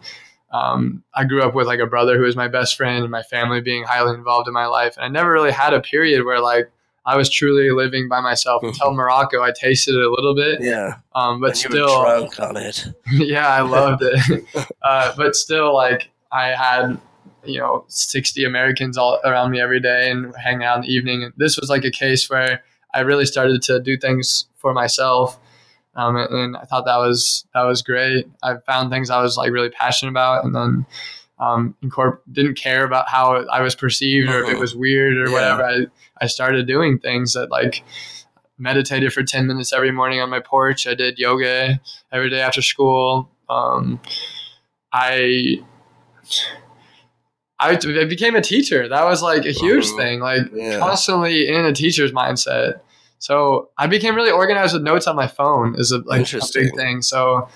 um, 0.52 1.04
I 1.14 1.26
grew 1.26 1.42
up 1.44 1.54
with 1.54 1.68
like 1.68 1.80
a 1.80 1.86
brother 1.88 2.18
who 2.18 2.24
was 2.24 2.36
my 2.36 2.48
best 2.48 2.76
friend, 2.76 3.04
and 3.04 3.12
my 3.12 3.24
family 3.24 3.60
being 3.62 3.84
highly 3.84 4.14
involved 4.16 4.48
in 4.48 4.54
my 4.54 4.68
life. 4.68 4.96
And 4.96 5.06
I 5.06 5.10
never 5.10 5.32
really 5.32 5.52
had 5.52 5.74
a 5.74 5.82
period 5.82 6.26
where 6.26 6.40
like 6.40 6.72
I 7.06 7.16
was 7.16 7.30
truly 7.30 7.72
living 7.72 8.08
by 8.10 8.20
myself 8.22 8.64
until 8.64 8.94
Morocco. 8.94 9.42
I 9.42 9.52
tasted 9.52 9.96
it 9.96 10.06
a 10.06 10.10
little 10.10 10.36
bit, 10.36 10.62
Yeah. 10.62 10.96
um, 11.16 11.40
but 11.40 11.52
and 11.52 11.64
you 11.64 11.70
still, 11.70 12.02
drunk 12.02 12.40
on 12.40 12.58
it. 12.58 12.86
yeah, 13.12 13.48
I 13.48 13.62
loved 13.62 14.04
it. 14.04 14.46
uh, 14.82 15.14
but 15.16 15.36
still, 15.36 15.74
like 15.74 16.10
I 16.32 16.48
had, 16.50 17.00
you 17.48 17.60
know, 17.60 17.86
sixty 17.88 18.44
Americans 18.44 18.98
all 18.98 19.20
around 19.26 19.52
me 19.52 19.60
every 19.62 19.80
day 19.80 20.10
and 20.12 20.34
hang 20.36 20.64
out 20.64 20.78
in 20.78 20.82
the 20.84 20.94
evening. 20.94 21.24
And 21.24 21.34
this 21.38 21.58
was 21.58 21.70
like 21.70 21.84
a 21.86 21.92
case 21.92 22.30
where 22.30 22.64
I 22.94 23.02
really 23.02 23.26
started 23.26 23.62
to 23.64 23.80
do 23.80 23.98
things 23.98 24.46
for 24.58 24.74
myself, 24.74 25.38
um, 25.96 26.16
and, 26.18 26.58
I 26.58 26.64
thought 26.66 26.86
that 26.86 26.98
was 26.98 27.46
that 27.54 27.64
was 27.64 27.82
great. 27.82 28.28
I 28.44 28.58
found 28.66 28.92
things 28.92 29.10
I 29.10 29.22
was 29.22 29.38
like 29.38 29.52
really 29.52 29.70
passionate 29.70 30.12
about, 30.12 30.46
and 30.46 30.54
then. 30.56 30.86
Um, 31.40 31.76
incorpor- 31.84 32.18
didn't 32.32 32.56
care 32.58 32.84
about 32.84 33.08
how 33.10 33.46
I 33.52 33.62
was 33.62 33.76
perceived 33.76 34.28
or 34.28 34.42
if 34.44 34.50
it 34.50 34.56
Mhm. 34.56 34.60
was 34.60 34.76
weird 34.76 35.18
or 35.18 35.28
Yeah. 35.28 35.32
whatever. 35.34 35.64
I, 35.66 35.86
I 36.20 36.26
started 36.26 36.66
doing 36.66 36.98
things 36.98 37.34
that 37.34 37.52
like 37.52 37.84
meditated 38.58 39.14
for 39.14 39.22
10 39.22 39.46
minutes 39.46 39.72
every 39.72 39.92
morning 39.92 40.20
on 40.20 40.32
my 40.32 40.40
porch. 40.40 40.88
I 40.88 40.96
did 40.96 41.20
yoga 41.20 41.80
every 42.12 42.32
day 42.32 42.42
after 42.42 42.64
school. 42.64 43.30
Um, 43.50 44.00
I 44.92 45.62
I 47.60 47.72
I 47.72 48.06
became 48.06 48.36
a 48.36 48.42
teacher. 48.42 48.88
That 48.88 49.06
was 49.06 49.22
like 49.22 49.46
a 49.46 49.52
huge 49.52 49.86
Mhm. 49.86 49.98
thing. 49.98 50.20
Like 50.20 50.42
Yeah. 50.54 50.80
constantly 50.80 51.48
in 51.48 51.66
a 51.66 51.74
teacher's 51.74 52.12
mindset. 52.12 52.80
So 53.20 53.70
I 53.78 53.88
became 53.88 54.16
really 54.16 54.30
organized 54.32 54.74
with 54.74 54.84
notes 54.84 55.08
on 55.08 55.16
my 55.16 55.26
phone 55.28 55.76
is 55.78 55.92
a, 55.92 56.00
like 56.06 56.32
a 56.34 56.42
big 56.54 56.76
thing. 56.76 57.02
So 57.02 57.48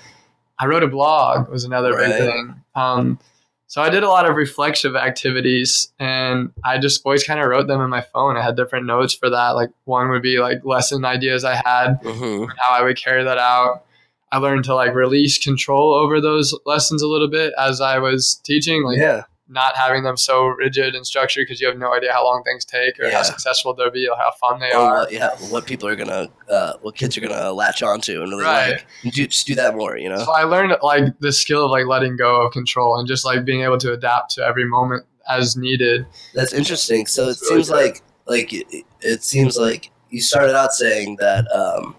I 0.58 0.66
wrote 0.66 0.82
a 0.84 0.88
blog 0.88 1.50
was 1.50 1.64
another 1.64 1.96
big 1.96 2.12
thing. 2.18 2.56
Um, 2.76 3.20
so 3.68 3.82
I 3.82 3.90
did 3.90 4.04
a 4.04 4.10
lot 4.10 4.30
of 4.30 4.36
reflexive 4.36 4.96
activities 4.96 5.90
and 6.00 6.52
I 6.64 6.78
just 6.80 7.02
always 7.06 7.24
kind 7.24 7.40
of 7.40 7.46
wrote 7.48 7.68
them 7.68 7.80
in 7.80 7.90
my 7.90 8.02
phone. 8.02 8.38
I 8.38 8.42
had 8.44 8.56
different 8.58 8.86
notes 8.88 9.14
for 9.14 9.30
that. 9.30 9.52
Like 9.52 9.70
one 9.86 10.10
would 10.10 10.22
be 10.24 10.40
like 10.40 10.66
lesson 10.66 11.06
ideas 11.06 11.44
I 11.46 11.56
had 11.64 12.00
hmm 12.04 12.46
how 12.58 12.72
I 12.72 12.82
would 12.84 12.98
carry 12.98 13.24
that 13.24 13.38
out. 13.38 13.86
I 14.32 14.38
learned 14.38 14.64
to 14.66 14.74
like 14.76 14.94
release 14.96 15.38
control 15.38 15.94
over 15.94 16.20
those 16.20 16.58
lessons 16.66 17.02
a 17.04 17.08
little 17.08 17.30
bit 17.30 17.54
as 17.58 17.82
I 17.82 18.00
was 18.00 18.36
teaching, 18.44 18.84
like 18.84 18.98
yeah. 18.98 19.24
Not 19.52 19.76
having 19.76 20.04
them 20.04 20.16
so 20.16 20.46
rigid 20.46 20.96
and 20.96 21.06
structured 21.06 21.44
because 21.46 21.60
you 21.60 21.68
have 21.68 21.78
no 21.78 21.94
idea 21.94 22.12
how 22.14 22.24
long 22.24 22.42
things 22.44 22.64
take 22.64 22.98
or 23.00 23.06
Yeah. 23.06 23.18
how 23.18 23.22
successful 23.24 23.74
they'll 23.74 23.92
be 23.92 24.08
or 24.08 24.16
how 24.16 24.32
fun 24.40 24.60
they 24.62 24.72
Or 24.72 24.78
are. 25.00 25.08
yeah, 25.12 25.32
what 25.50 25.66
people 25.68 25.90
are 25.90 25.96
gonna, 25.98 26.30
uh, 26.50 26.74
what 26.82 26.96
kids 26.96 27.18
are 27.18 27.22
gonna 27.22 27.52
latch 27.52 27.84
onto 27.84 28.22
and 28.22 28.32
really 28.32 28.46
Right. 28.46 28.72
like. 28.72 28.86
And 29.04 29.12
Do, 29.12 29.28
just 29.28 29.46
do 29.46 29.56
that 29.56 29.76
more, 29.76 29.98
you 29.98 30.08
know. 30.10 30.24
So 30.24 30.32
I 30.32 30.44
learned 30.46 30.76
like 30.82 31.20
the 31.20 31.34
skill 31.34 31.66
of 31.66 31.72
like 31.72 31.86
letting 31.86 32.16
go 32.16 32.46
of 32.46 32.54
control 32.54 32.98
and 32.98 33.08
just 33.08 33.26
like 33.26 33.44
being 33.44 33.62
able 33.64 33.78
to 33.80 33.92
adapt 33.92 34.32
to 34.36 34.46
every 34.46 34.66
moment 34.66 35.06
as 35.30 35.58
needed. 35.58 36.06
That's 36.34 36.54
interesting. 36.54 37.06
So 37.08 37.24
it 37.24 37.38
really 37.42 37.64
seems 37.64 37.70
like 37.70 38.02
like 38.28 38.54
it, 38.54 38.86
it 39.02 39.24
seems 39.24 39.58
like 39.58 39.92
you 40.10 40.22
started 40.22 40.56
out 40.56 40.72
saying 40.74 41.18
that 41.18 41.46
um, 41.54 41.96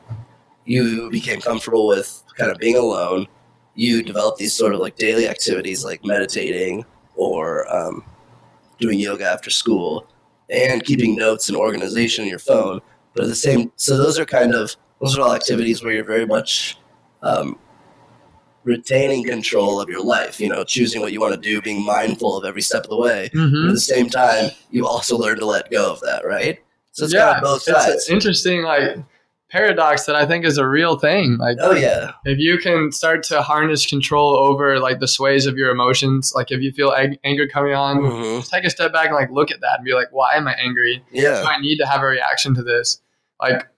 you 0.64 1.10
became 1.10 1.40
comfortable 1.40 1.86
with 1.86 2.22
kind 2.38 2.50
of 2.50 2.56
being 2.58 2.76
alone. 2.78 3.26
You 3.74 4.02
developed 4.02 4.38
these 4.38 4.54
sort 4.54 4.74
of 4.74 4.80
like 4.80 4.96
daily 4.96 5.28
activities 5.28 5.84
like 5.84 6.04
meditating 6.04 6.84
or 7.16 7.72
um, 7.74 8.04
doing 8.78 8.98
yoga 8.98 9.24
after 9.24 9.50
school 9.50 10.06
and 10.50 10.84
keeping 10.84 11.16
notes 11.16 11.48
and 11.48 11.56
organization 11.56 12.24
in 12.24 12.30
your 12.30 12.38
phone. 12.38 12.80
But 13.14 13.24
at 13.24 13.28
the 13.28 13.34
same, 13.36 13.70
so 13.76 13.96
those 13.96 14.18
are 14.18 14.24
kind 14.24 14.54
of 14.54 14.74
those 15.00 15.18
are 15.18 15.22
all 15.22 15.34
activities 15.34 15.82
where 15.82 15.92
you're 15.92 16.04
very 16.04 16.26
much 16.26 16.78
um, 17.22 17.58
retaining 18.64 19.24
control 19.24 19.80
of 19.80 19.88
your 19.88 20.02
life. 20.02 20.40
You 20.40 20.48
know, 20.48 20.64
choosing 20.64 21.00
what 21.00 21.12
you 21.12 21.20
want 21.20 21.34
to 21.34 21.40
do, 21.40 21.60
being 21.60 21.84
mindful 21.84 22.36
of 22.38 22.44
every 22.44 22.62
step 22.62 22.84
of 22.84 22.90
the 22.90 22.96
way. 22.96 23.28
But 23.32 23.38
Mm-hmm. 23.38 23.68
at 23.68 23.74
the 23.74 23.80
same 23.80 24.08
time, 24.08 24.50
you 24.70 24.86
also 24.86 25.16
learn 25.18 25.38
to 25.38 25.46
let 25.46 25.70
go 25.70 25.90
of 25.92 26.00
that, 26.00 26.24
right? 26.24 26.58
So 26.92 27.04
it's 27.04 27.14
kind 27.14 27.36
of 27.38 27.42
both 27.42 27.62
sides. 27.62 28.08
an 28.08 28.14
interesting 28.14 28.62
like 28.62 28.98
paradox 29.52 30.06
that 30.06 30.16
I 30.16 30.24
think 30.26 30.44
is 30.46 30.56
a 30.58 30.66
real 30.66 30.98
thing. 30.98 31.36
Like 31.36 31.58
oh 31.60 31.72
yeah, 31.74 32.12
if 32.24 32.38
you 32.38 32.58
can 32.58 32.90
start 32.90 33.22
to 33.24 33.42
harness 33.42 33.84
control 33.86 34.34
over 34.36 34.80
like 34.80 34.98
the 34.98 35.06
sways 35.06 35.46
of 35.46 35.56
your 35.56 35.70
emotions, 35.70 36.32
like 36.34 36.50
if 36.50 36.60
you 36.62 36.72
feel 36.72 36.90
ag- 36.92 37.18
anger 37.22 37.46
coming 37.46 37.74
on, 37.74 37.98
Mhm. 37.98 38.38
just 38.40 38.50
take 38.50 38.64
a 38.64 38.70
step 38.70 38.92
back 38.92 39.06
and 39.06 39.14
like 39.14 39.30
look 39.30 39.50
at 39.50 39.60
that 39.60 39.76
and 39.76 39.84
be 39.84 39.92
like, 39.94 40.08
why 40.10 40.30
am 40.34 40.48
I 40.48 40.54
angry? 40.54 41.04
Do 41.12 41.20
yeah, 41.20 41.44
I 41.46 41.60
need 41.60 41.76
to 41.78 41.86
have 41.86 42.00
a 42.00 42.06
reaction 42.06 42.54
to 42.54 42.62
this? 42.62 43.00
Like 43.40 43.68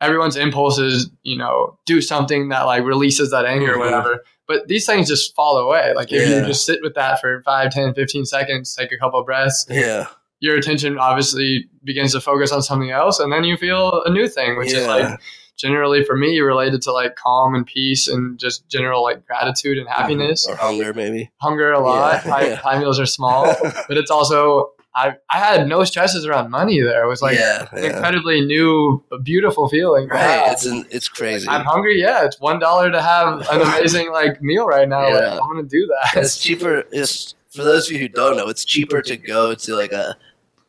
everyone's 0.00 0.36
impulse 0.36 0.78
is, 0.78 1.10
you 1.24 1.36
know, 1.36 1.76
do 1.84 2.00
something 2.00 2.48
that 2.48 2.62
like 2.62 2.84
releases 2.84 3.30
that 3.32 3.44
anger 3.44 3.74
or 3.74 3.76
Mhm. 3.76 3.80
whatever. 3.80 4.24
But 4.46 4.66
these 4.68 4.86
things 4.86 5.08
just 5.08 5.34
fall 5.36 5.58
away. 5.58 5.92
Like 5.94 6.10
if 6.12 6.26
Yeah. 6.26 6.40
you 6.40 6.46
just 6.46 6.64
sit 6.64 6.78
with 6.82 6.94
that 6.94 7.20
for 7.20 7.42
5, 7.42 7.70
10, 7.70 7.92
15 7.94 8.24
seconds, 8.24 8.74
take 8.74 8.92
a 8.92 8.96
couple 8.96 9.22
breaths, 9.24 9.66
yeah, 9.68 10.06
your 10.40 10.56
attention 10.56 10.96
obviously 10.98 11.68
begins 11.88 12.12
to 12.12 12.20
focus 12.20 12.52
on 12.52 12.62
something 12.62 12.90
else 12.90 13.18
and 13.18 13.32
then 13.32 13.42
you 13.42 13.56
feel 13.56 14.02
a 14.04 14.10
new 14.10 14.28
thing, 14.28 14.58
which 14.58 14.72
is 14.72 14.86
like 14.86 15.18
generally 15.56 16.04
for 16.04 16.16
me 16.16 16.38
related 16.38 16.82
to 16.82 16.92
like 16.92 17.16
calm 17.16 17.54
and 17.54 17.66
peace 17.66 18.06
and 18.06 18.38
just 18.38 18.68
general 18.68 19.02
like 19.02 19.26
gratitude 19.26 19.78
and 19.78 19.88
mm-hmm. 19.88 20.00
happiness. 20.00 20.46
or 20.46 20.54
hunger 20.54 20.94
maybe. 20.94 21.30
Hunger 21.38 21.72
a 21.72 21.80
lot. 21.80 22.24
Yeah. 22.24 22.30
High, 22.30 22.46
Yeah. 22.46 22.54
high 22.66 22.78
meals 22.78 23.00
are 23.00 23.06
small, 23.06 23.44
but 23.88 23.96
it's 23.96 24.10
also 24.10 24.72
I 24.94 25.14
I 25.30 25.38
had 25.38 25.66
no 25.66 25.84
stresses 25.84 26.26
around 26.26 26.50
money 26.50 26.80
there. 26.80 27.04
It 27.04 27.08
was 27.08 27.22
like 27.22 27.38
yeah, 27.38 27.66
yeah. 27.74 27.86
incredibly 27.86 28.40
new, 28.40 29.02
beautiful 29.22 29.68
feeling. 29.68 30.08
right. 30.08 30.46
Wow. 30.46 30.52
It's 30.52 30.66
an, 30.66 30.84
it's 30.90 31.08
crazy. 31.08 31.48
I'm 31.48 31.64
hungry. 31.64 32.00
Yeah, 32.00 32.24
it's 32.24 32.38
one 32.40 32.58
dollar 32.58 32.90
to 32.90 33.00
have 33.00 33.48
an 33.50 33.60
amazing 33.68 34.12
like 34.12 34.42
meal 34.42 34.66
right 34.66 34.88
now. 34.88 35.04
Like, 35.04 35.22
Yeah. 35.22 35.38
I'm 35.40 35.48
gonna 35.48 35.62
do 35.64 35.86
that. 35.86 36.22
it's 36.22 36.38
cheaper. 36.38 36.84
It's 36.92 37.34
for 37.50 37.64
those 37.64 37.86
of 37.86 37.92
you 37.92 37.98
who 37.98 38.08
don't 38.08 38.36
know, 38.36 38.48
it's 38.48 38.64
cheaper 38.64 39.02
to 39.02 39.16
go 39.16 39.54
to 39.54 39.74
like 39.74 39.92
a 39.92 40.16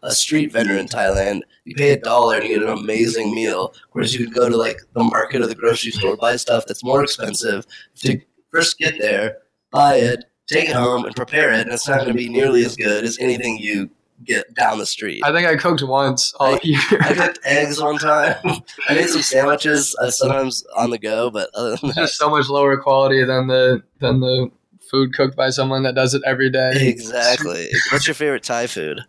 a 0.04 0.12
street 0.12 0.52
vendor 0.52 0.78
in 0.78 0.88
Thailand. 0.88 1.41
You 1.66 1.76
pay 1.76 1.91
a 1.91 1.97
dollar 2.00 2.36
and 2.38 2.43
you 2.47 2.60
get 2.60 2.64
an 2.68 2.78
amazing 2.78 3.34
meal. 3.34 3.74
Whereas 3.91 4.14
you 4.14 4.26
could 4.26 4.34
go 4.34 4.50
to 4.50 4.56
like 4.58 4.78
the 4.93 5.04
market 5.04 5.41
or 5.41 5.47
the 5.47 5.56
grocery 5.56 5.91
store, 5.91 6.16
buy 6.18 6.36
stuff 6.38 6.66
that's 6.68 6.84
more 6.84 7.04
expensive 7.04 7.66
to 8.02 8.20
first 8.52 8.78
get 8.78 8.95
there, 9.00 9.38
buy 9.72 9.95
it, 9.95 10.26
take 10.47 10.70
it 10.70 10.76
home, 10.76 11.06
and 11.06 11.16
prepare 11.16 11.52
it. 11.54 11.62
And 11.62 11.72
it's 11.72 11.88
not 11.88 11.97
going 11.97 12.08
to 12.10 12.14
be 12.14 12.30
nearly 12.30 12.64
as 12.66 12.76
good 12.76 13.04
as 13.04 13.18
anything 13.20 13.58
you 13.60 13.89
get 14.26 14.54
down 14.56 14.80
the 14.80 14.86
street. 14.86 15.22
I 15.24 15.32
think 15.32 15.47
I 15.47 15.56
cooked 15.56 15.82
once 15.84 16.34
all 16.39 16.56
I- 16.56 16.60
year. 16.64 16.80
I 17.02 17.14
cooked 17.14 17.39
eggs 17.45 17.82
one 17.82 17.97
time. 17.97 18.36
I 18.89 18.93
made 18.95 19.08
some 19.10 19.22
sandwiches, 19.22 19.95
uh, 20.02 20.10
sometimes 20.12 20.66
on 20.76 20.89
the 20.89 20.97
go, 20.97 21.30
but 21.30 21.50
other 21.54 21.72
than 21.78 21.89
It's 21.89 21.95
that, 21.95 22.02
just 22.02 22.18
so 22.18 22.30
much 22.30 22.47
lower 22.50 22.76
quality 22.78 23.24
than 23.24 23.47
the 23.47 23.82
than 24.00 24.20
the 24.22 24.50
food 24.89 25.14
cooked 25.14 25.36
by 25.38 25.52
someone 25.52 25.84
that 25.84 25.93
does 25.95 26.14
it 26.16 26.22
every 26.26 26.50
day. 26.50 26.72
exactly. 26.89 27.68
What's 27.91 28.08
your 28.08 28.14
favorite 28.16 28.43
Thai 28.43 28.68
food? 28.68 29.02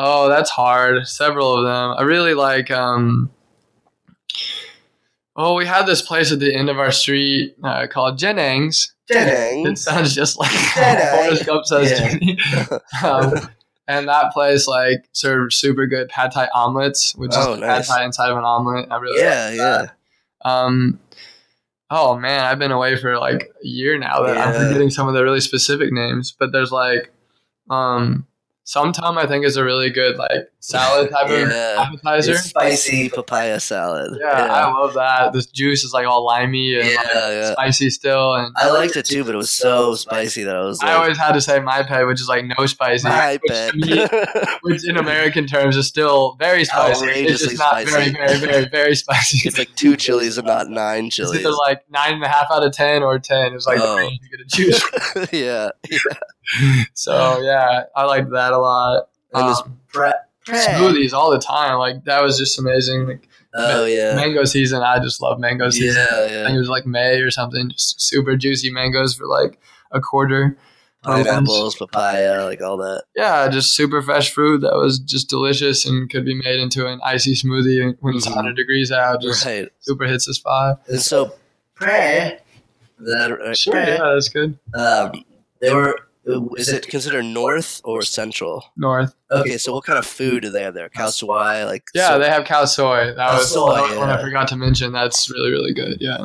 Oh, 0.00 0.28
that's 0.28 0.48
hard. 0.50 1.06
Several 1.08 1.56
of 1.56 1.64
them. 1.64 1.94
I 1.98 2.02
really 2.02 2.34
like. 2.34 2.70
um 2.70 3.30
Oh, 5.36 5.54
we 5.54 5.66
had 5.66 5.86
this 5.86 6.02
place 6.02 6.32
at 6.32 6.40
the 6.40 6.54
end 6.54 6.68
of 6.68 6.78
our 6.78 6.90
street 6.90 7.56
uh, 7.62 7.86
called 7.88 8.18
Jennings. 8.18 8.92
Jennings. 9.10 9.68
It 9.68 9.78
sounds 9.78 10.14
just 10.14 10.38
like. 10.38 10.50
Forrest 10.50 11.46
Gump 11.46 11.64
says 11.64 11.90
Yeah. 11.90 12.08
Jenny. 12.10 12.38
um, 13.04 13.48
and 13.88 14.08
that 14.08 14.32
place 14.32 14.66
like 14.66 15.08
served 15.12 15.52
super 15.52 15.86
good 15.86 16.08
pad 16.08 16.32
thai 16.32 16.48
omelets, 16.54 17.14
which 17.14 17.30
Oh, 17.34 17.54
is 17.54 17.60
nice. 17.60 17.86
pad 17.88 17.96
thai 17.96 18.04
inside 18.04 18.30
of 18.30 18.38
an 18.38 18.44
omelet. 18.44 18.88
I 18.90 18.96
really 18.98 19.20
Yeah, 19.20 19.48
like 19.50 19.56
yeah. 19.56 19.86
Um, 20.44 21.00
oh 21.90 22.16
man, 22.16 22.44
I've 22.44 22.58
been 22.58 22.72
away 22.72 22.96
for 22.96 23.18
like 23.18 23.42
a 23.62 23.66
year 23.66 23.98
now 23.98 24.22
that 24.24 24.36
I'm 24.38 24.54
forgetting 24.54 24.90
some 24.90 25.08
of 25.08 25.14
the 25.14 25.22
really 25.24 25.40
specific 25.40 25.92
names. 25.92 26.34
But 26.38 26.52
there's 26.52 26.70
like, 26.72 27.10
um, 27.70 28.26
Somtum 28.68 29.16
I 29.16 29.26
think 29.26 29.46
is 29.46 29.56
a 29.56 29.64
really 29.64 29.88
good 29.88 30.18
like 30.18 30.52
salad 30.70 31.10
type 31.10 31.30
of 31.30 31.50
Yeah. 31.50 31.74
appetizer. 31.86 32.32
It's 32.32 32.44
spicy 32.44 33.08
papaya 33.08 33.58
salad. 33.60 34.18
Yeah, 34.20 34.28
I 34.52 34.70
love 34.70 34.94
that. 34.94 35.32
This 35.32 35.46
juice 35.46 35.84
is 35.84 35.92
like 35.92 36.06
all 36.06 36.24
limey 36.24 36.74
and 36.78 36.88
Yeah, 36.88 36.96
like, 36.96 37.06
yeah. 37.14 37.52
spicy 37.52 37.90
still, 37.90 38.34
and 38.34 38.52
I 38.56 38.70
liked 38.70 38.96
it 38.96 39.06
too, 39.06 39.24
but 39.24 39.34
it 39.34 39.38
was 39.38 39.50
so 39.50 39.94
spicy 39.94 40.44
that 40.44 40.54
I 40.56 40.60
was 40.60 40.82
like, 40.82 40.90
I 40.90 40.94
always 40.94 41.16
had 41.18 41.32
to 41.32 41.40
say 41.40 41.58
my 41.60 41.82
pet, 41.82 42.06
which 42.06 42.20
is 42.20 42.28
like 42.28 42.44
no 42.58 42.66
spicy. 42.66 43.08
my 43.08 43.38
which, 43.42 43.50
pet. 43.50 43.72
to 43.72 44.58
which 44.62 44.88
in 44.88 44.96
American 44.96 45.46
terms 45.46 45.76
is 45.76 45.86
still 45.86 46.36
very 46.38 46.64
spicy. 46.64 46.90
It's 46.92 47.02
Outrageously 47.02 47.46
just 47.48 47.58
not 47.58 47.70
spicy. 47.86 47.90
very, 47.90 48.10
very, 48.12 48.38
very, 48.38 48.64
very 48.70 48.94
spicy. 48.96 49.48
it's 49.48 49.58
like 49.58 49.74
two 49.74 49.96
chilies 49.96 50.36
and 50.38 50.46
not 50.46 50.68
nine 50.68 51.06
It's 51.06 51.16
chilies. 51.16 51.40
either 51.40 51.52
like 51.52 51.82
nine 51.90 52.14
and 52.14 52.24
a 52.24 52.28
half 52.28 52.46
out 52.50 52.64
of 52.64 52.72
ten 52.72 53.02
or 53.02 53.18
ten. 53.18 53.54
It's 53.54 53.66
like 53.66 53.78
Oh. 53.80 53.94
the 53.96 54.00
range 54.02 54.20
you 54.30 54.36
get 54.38 54.48
to 54.48 54.56
choose. 54.56 55.28
yeah. 55.32 55.70
so 56.94 57.40
yeah, 57.42 57.84
I 57.96 58.04
liked 58.04 58.30
that 58.32 58.52
a 58.52 58.58
lot. 58.58 59.08
And 59.34 59.48
this 59.50 59.60
Um, 59.60 59.78
pre- 59.92 60.12
smoothies 60.52 61.12
all 61.12 61.30
the 61.30 61.38
time. 61.38 61.78
Like 61.78 62.04
that 62.04 62.22
was 62.22 62.38
just 62.38 62.58
amazing. 62.58 63.06
Like 63.06 63.28
Oh 63.54 63.84
yeah. 63.86 64.14
mango 64.14 64.44
season, 64.44 64.82
I 64.82 64.98
just 64.98 65.20
love 65.22 65.38
mango 65.40 65.70
season. 65.70 66.06
Yeah, 66.10 66.16
I 66.24 66.28
think 66.46 66.56
it 66.56 66.58
was 66.58 66.68
like 66.68 66.86
May 66.86 67.20
or 67.20 67.30
something. 67.30 67.70
Just 67.70 68.00
super 68.00 68.36
juicy 68.36 68.70
mangoes 68.70 69.14
for 69.14 69.26
like 69.26 69.58
a 69.92 70.00
quarter. 70.00 70.56
Pineapples, 71.04 71.76
papaya, 71.76 72.44
like 72.44 72.60
all 72.60 72.76
that. 72.78 73.04
Yeah, 73.16 73.48
just 73.48 73.74
super 73.74 74.02
fresh 74.02 74.32
fruit 74.32 74.60
that 74.62 74.74
was 74.76 74.98
just 74.98 75.28
delicious 75.30 75.86
and 75.86 76.10
could 76.10 76.24
be 76.24 76.34
made 76.34 76.58
into 76.60 76.86
an 76.86 77.00
icy 77.04 77.34
smoothie 77.34 77.96
when 78.00 78.16
it's 78.16 78.26
Mhm. 78.26 78.34
100 78.34 78.56
degrees 78.56 78.90
out. 78.90 79.22
Just 79.22 79.46
Right. 79.46 79.68
super 79.80 80.04
hits 80.04 80.26
the 80.26 80.34
spot. 80.34 80.82
And 80.88 81.00
so 81.00 81.32
Phrae. 81.80 82.38
That 82.98 83.28
right? 83.30 83.56
Sure, 83.56 83.74
Phrae. 83.74 83.86
yeah, 83.86 84.10
that's 84.12 84.28
good. 84.28 84.58
Um, 84.74 85.24
they 85.60 85.72
were. 85.72 85.96
Is 86.56 86.68
it 86.68 86.86
considered 86.88 87.24
north 87.24 87.80
or 87.84 88.02
central? 88.02 88.64
North. 88.76 89.14
Okay, 89.30 89.58
so 89.58 89.72
what 89.72 89.84
kind 89.84 89.98
of 89.98 90.06
food 90.06 90.42
do 90.42 90.50
they 90.50 90.62
have 90.62 90.74
there? 90.74 90.88
Khao 90.88 91.10
Soi, 91.10 91.64
like 91.66 91.84
Yeah, 91.94 92.08
so- 92.10 92.18
they 92.18 92.28
have 92.28 92.44
khao 92.44 92.66
soi. 92.66 93.12
That 93.14 93.30
Khao 93.30 93.38
was 93.38 93.52
soy, 93.52 93.80
one 93.80 93.96
one 93.98 94.10
I 94.10 94.20
forgot 94.20 94.48
to 94.48 94.56
mention. 94.56 94.92
That's 94.92 95.30
really, 95.30 95.50
really 95.50 95.72
good. 95.72 95.98
Yeah. 96.00 96.24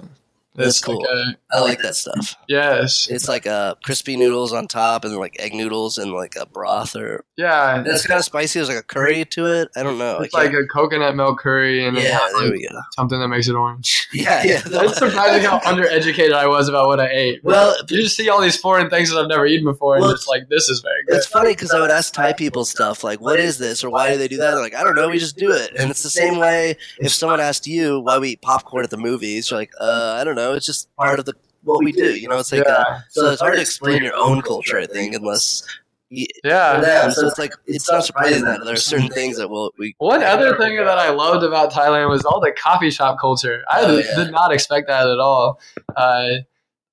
That's 0.56 0.78
It's 0.80 0.88
like 0.88 0.97
cool. 0.97 1.06
a- 1.08 1.36
I 1.51 1.60
like 1.62 1.82
that 1.82 1.95
stuff. 1.95 2.36
yes. 2.47 3.08
It's 3.10 3.28
like 3.28 3.45
uh, 3.47 3.76
crispy 3.84 4.18
noodles 4.18 4.54
on 4.54 4.68
top, 4.68 5.04
and 5.06 5.16
like 5.18 5.36
egg 5.39 5.54
noodles 5.54 5.97
and 5.97 6.12
like 6.14 6.36
a 6.36 6.45
broth, 6.45 6.95
or 6.95 7.26
Yeah. 7.38 7.84
it's 7.86 8.06
kind 8.08 8.20
of 8.20 8.26
spicy. 8.26 8.60
There's 8.60 8.70
like 8.70 8.78
a 8.78 8.84
curry 8.84 9.26
to 9.26 9.45
it. 9.47 9.70
I 9.76 9.84
don't 9.84 9.97
know. 9.97 10.20
It's 10.20 10.34
like 10.34 10.54
a 10.54 10.66
coconut 10.66 11.16
milk 11.16 11.39
curry 11.39 11.86
and 11.86 11.97
yeah, 11.97 12.20
there 12.39 12.51
we 12.51 12.68
go. 12.68 12.76
something 12.95 13.20
that 13.20 13.28
makes 13.30 13.47
it 13.47 13.54
orange. 13.56 14.01
Yeah, 14.14 14.43
yeah. 14.43 14.62
It's 14.84 14.97
surprising 14.99 15.41
how 15.43 15.58
undereducated 15.62 16.34
I 16.34 16.45
was 16.47 16.70
about 16.70 16.86
what 16.88 16.99
I 16.99 17.08
ate. 17.10 17.43
Well, 17.43 17.76
you 17.89 18.04
just 18.04 18.16
see 18.16 18.30
all 18.30 18.39
these 18.41 18.56
foreign 18.58 18.88
things 18.91 19.10
that 19.10 19.18
I've 19.20 19.28
never 19.28 19.47
eaten 19.47 19.66
before, 19.66 19.95
and 19.95 20.04
Well, 20.04 20.12
it's 20.12 20.28
like 20.28 20.49
this 20.49 20.70
is 20.70 20.82
very 20.82 21.04
good. 21.08 21.16
It's 21.18 21.26
funny 21.26 21.49
because 21.54 21.72
I 21.72 21.80
would 21.80 21.89
ask 21.89 22.14
Thai 22.14 22.34
people 22.34 22.64
stuff 22.64 23.04
like, 23.04 23.20
"What 23.22 23.39
is 23.39 23.58
this?" 23.58 23.84
or 23.84 23.89
"Why 23.89 24.12
do 24.12 24.18
they 24.20 24.28
do 24.28 24.38
that?" 24.38 24.51
They're 24.51 24.62
like, 24.62 24.76
"I 24.76 24.84
don't 24.84 24.95
know. 24.95 25.10
We 25.10 25.18
just 25.18 25.36
do 25.38 25.51
it." 25.51 25.72
And 25.80 25.89
it's 25.89 26.04
the 26.04 26.12
same 26.12 26.38
way 26.38 26.78
if 26.99 27.12
someone 27.12 27.39
asked 27.39 27.66
you 27.66 27.99
why 28.01 28.20
we 28.20 28.30
eat 28.32 28.41
popcorn 28.43 28.84
at 28.84 28.91
the 28.91 28.97
movies, 28.97 29.49
you're 29.49 29.60
like, 29.60 29.72
"Uh, 29.80 30.16
I 30.20 30.24
don't 30.24 30.36
know. 30.36 30.42
It's 30.51 30.65
just 30.65 30.93
part 30.97 31.19
of 31.19 31.25
the 31.25 31.33
what 31.63 31.81
we 31.81 31.93
do." 31.93 32.19
You 32.19 32.27
know, 32.27 32.39
it's 32.39 32.51
like 32.51 32.67
uh, 32.67 32.83
yeah, 32.85 32.99
so 33.09 33.31
it's 33.31 33.41
hard 33.41 33.55
to 33.55 33.61
explain 33.61 34.03
your 34.03 34.15
own 34.17 34.41
culture. 34.41 34.77
I 34.77 34.85
think 34.85 35.15
unless 35.15 35.63
yeah. 36.09 36.79
them. 36.79 37.11
So 37.11 37.27
it's 37.27 37.39
like 37.39 37.53
it's 37.65 37.89
not 37.89 38.03
surprising 38.05 38.43
that 38.43 38.63
there 38.65 38.73
are 38.73 38.77
certain 38.77 39.07
things 39.09 39.37
that 39.37 39.49
will 39.49 39.73
we. 39.77 39.95
One 39.99 40.21
other 40.21 40.57
thing 40.57 40.75
that 40.77 40.97
I 40.99 41.09
loved 41.09 41.43
about 41.43 41.71
Thailand 41.71 42.09
was 42.09 42.25
all 42.25 42.39
the 42.41 42.51
coffee 42.51 42.91
shop 42.91 43.17
culture. 43.19 43.63
I 43.69 43.81
Oh, 43.81 43.95
did, 43.95 44.05
yeah. 44.05 44.23
did 44.25 44.31
not 44.31 44.51
expect 44.51 44.87
that 44.89 45.07
at 45.09 45.19
all. 45.19 45.59
Uh, 45.95 46.25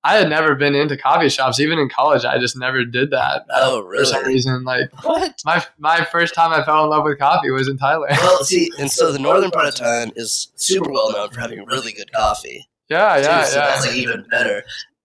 I 0.03 0.15
had 0.15 0.29
never 0.29 0.55
been 0.55 0.73
into 0.73 0.97
coffee 0.97 1.29
shops, 1.29 1.59
even 1.59 1.77
in 1.77 1.87
college. 1.87 2.25
I 2.25 2.39
just 2.39 2.57
never 2.57 2.83
did 2.83 3.11
that 3.11 3.45
Oh, 3.53 3.81
really? 3.81 4.03
for 4.03 4.09
some 4.09 4.25
reason. 4.25 4.63
Like 4.63 4.89
What? 5.05 5.39
my 5.45 5.63
my 5.77 6.03
first 6.05 6.33
time 6.33 6.51
I 6.51 6.63
fell 6.63 6.83
in 6.83 6.89
love 6.89 7.03
with 7.03 7.19
coffee 7.19 7.51
was 7.51 7.67
in 7.67 7.77
Thailand. 7.77 8.09
Well, 8.17 8.43
see, 8.43 8.71
and 8.79 8.91
so 8.91 9.11
the 9.11 9.19
northern 9.19 9.51
part 9.51 9.67
of 9.67 9.75
Thailand 9.75 10.13
is 10.15 10.51
super 10.55 10.89
well 10.91 11.11
known 11.11 11.29
for 11.29 11.39
having 11.39 11.63
really 11.65 11.93
good 11.93 12.11
coffee. 12.13 12.67
Yeah, 12.91 13.15
too, 13.17 13.23
yeah, 13.23 13.43
so 13.45 13.59
yeah. 13.59 13.65
that's 13.67 13.87
like 13.87 13.95
even 13.95 14.25
better. 14.29 14.63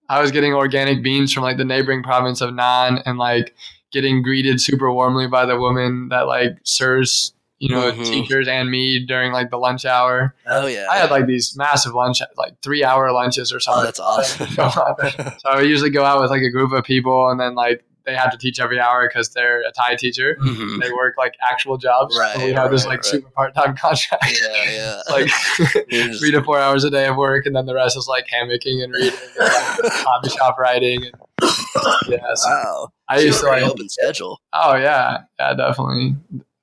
I 0.09 0.21
was 0.21 0.31
getting 0.31 0.53
organic 0.53 1.01
beans 1.03 1.33
from 1.33 1.43
like 1.43 1.57
the 1.57 1.65
neighboring 1.65 2.03
province 2.03 2.41
of 2.41 2.53
Nan 2.53 2.99
and 3.05 3.17
like 3.17 3.55
getting 3.91 4.21
greeted 4.21 4.61
super 4.61 4.91
warmly 4.91 5.27
by 5.27 5.45
the 5.45 5.57
woman 5.57 6.09
that 6.09 6.27
like 6.27 6.51
serves, 6.63 7.33
you 7.59 7.69
know, 7.69 7.91
Mhm. 7.91 8.05
teachers 8.05 8.47
and 8.47 8.69
me 8.69 9.05
during 9.05 9.31
like 9.31 9.49
the 9.49 9.57
lunch 9.57 9.85
hour. 9.85 10.35
Oh 10.45 10.67
yeah. 10.67 10.85
I 10.91 10.97
had 10.97 11.09
like 11.11 11.25
these 11.25 11.55
massive 11.57 11.93
lunch, 11.93 12.21
like 12.37 12.53
three 12.61 12.83
hour 12.83 13.11
lunches 13.11 13.51
or 13.53 13.59
something. 13.59 13.81
oh, 13.81 13.85
that's 13.85 13.99
awesome. 13.99 14.47
so 15.39 15.49
I 15.49 15.55
would 15.57 15.65
usually 15.69 15.89
go 15.89 16.03
out 16.05 16.21
with 16.21 16.29
like 16.29 16.41
a 16.41 16.51
group 16.51 16.71
of 16.73 16.83
people 16.85 17.29
and 17.29 17.39
then 17.39 17.55
like 17.55 17.83
they 18.07 18.15
have 18.15 18.31
to 18.31 18.37
teach 18.37 18.59
every 18.59 18.79
hour 18.79 19.07
because 19.07 19.29
they're 19.29 19.61
a 19.67 19.71
Thai 19.71 19.95
teacher. 19.95 20.35
Mhm. 20.41 20.81
They 20.81 20.91
work 20.91 21.13
like 21.17 21.35
actual 21.51 21.77
jobs. 21.77 22.17
Right, 22.17 22.33
And 22.35 22.43
we 22.45 22.53
have 22.53 22.71
this 22.71 22.85
like 22.85 22.99
right. 22.99 23.05
super 23.05 23.29
part 23.29 23.53
time 23.53 23.75
contract. 23.83 24.41
Yeah, 24.41 24.71
yeah. 24.71 25.01
like 25.11 25.29
three 26.17 26.31
to 26.31 26.41
four 26.43 26.57
hours 26.59 26.83
a 26.83 26.89
day 26.89 27.05
of 27.07 27.17
work, 27.17 27.45
and 27.45 27.55
then 27.55 27.65
the 27.67 27.75
rest 27.75 27.95
is 27.97 28.07
like 28.07 28.25
hammocking 28.27 28.83
and 28.83 28.93
reading, 28.93 29.19
and, 29.39 29.49
like, 29.83 29.93
coffee 30.03 30.29
shop 30.29 30.57
writing. 30.57 31.03
And, 31.03 31.13
yeah, 32.07 32.17
so 32.33 32.49
Wow. 32.49 32.89
I 33.09 33.19
used 33.19 33.39
to 33.41 33.47
Pretty 33.47 33.61
like. 33.63 33.71
open 33.71 33.89
schedule. 33.89 34.39
Oh 34.53 34.75
yeah, 34.75 35.19
yeah, 35.39 35.53
definitely. 35.53 36.15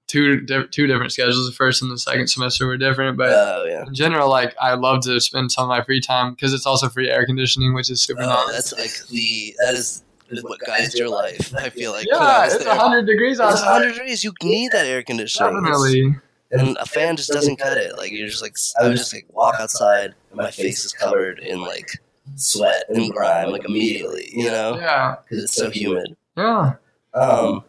Two 0.07 0.41
di- 0.43 0.67
two 0.71 0.87
different 0.87 1.13
schedules. 1.13 1.47
The 1.47 1.53
first 1.55 1.81
and 1.83 1.91
the 1.91 1.99
second 1.99 2.29
semester 2.29 2.67
were 2.67 2.77
different, 2.77 3.17
but 3.17 3.31
Oh 3.31 3.65
yeah. 3.67 3.85
in 3.87 3.95
general, 3.95 4.29
like 4.29 4.55
I 4.61 4.75
love 4.75 5.03
to 5.05 5.19
spend 5.21 5.51
some 5.51 5.65
of 5.65 5.69
my 5.69 5.83
free 5.83 6.01
time 6.01 6.35
because 6.35 6.53
it's 6.53 6.67
also 6.67 6.89
free 6.89 7.11
air 7.11 7.25
conditioning, 7.27 7.75
which 7.75 7.91
is 7.91 8.03
super 8.03 8.23
Oh, 8.23 8.27
nice. 8.47 8.53
that's 8.53 8.73
like 8.75 9.09
the 9.09 9.57
that 9.65 9.75
is 9.75 10.04
what 10.43 10.61
guides 10.67 10.95
your 10.95 11.09
life. 11.09 11.55
I 11.57 11.71
feel 11.71 11.93
like 11.93 12.07
yeah, 12.11 12.47
it's 12.47 12.65
hundred 12.65 13.07
degrees 13.07 13.39
It's 13.39 13.41
outside. 13.41 13.73
100 13.73 13.93
degrees. 13.93 14.25
You 14.25 14.33
need 14.43 14.73
that 14.73 14.87
air 14.87 15.03
conditioning. 15.03 15.55
Definitely. 15.63 16.17
And 16.51 16.77
a 16.79 16.87
fan 16.87 17.17
just 17.17 17.31
doesn't 17.31 17.57
cut 17.57 17.77
it. 17.79 17.97
Like 17.97 18.13
you're 18.13 18.29
just 18.29 18.43
like 18.43 18.57
I 18.81 18.87
would 18.89 18.97
just 18.97 19.13
like 19.13 19.27
walk 19.33 19.57
outside 19.59 20.15
and 20.31 20.37
my 20.39 20.51
face 20.51 20.85
is 20.85 20.93
covered 20.93 21.39
in 21.41 21.61
like 21.61 21.89
sweat 22.37 22.85
and 22.89 23.13
grime 23.13 23.51
like 23.51 23.65
immediately, 23.65 24.29
you 24.33 24.47
know, 24.51 24.77
Yeah. 24.79 25.17
because 25.25 25.43
it's 25.45 25.55
so 25.55 25.71
humid. 25.71 26.17
Yeah. 26.37 26.75
Um, 27.15 27.65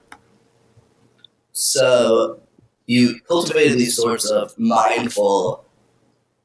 so 1.52 2.40
you 2.86 3.20
cultivated 3.28 3.78
these 3.78 3.96
sorts 3.96 4.30
of 4.30 4.58
mindful 4.58 5.66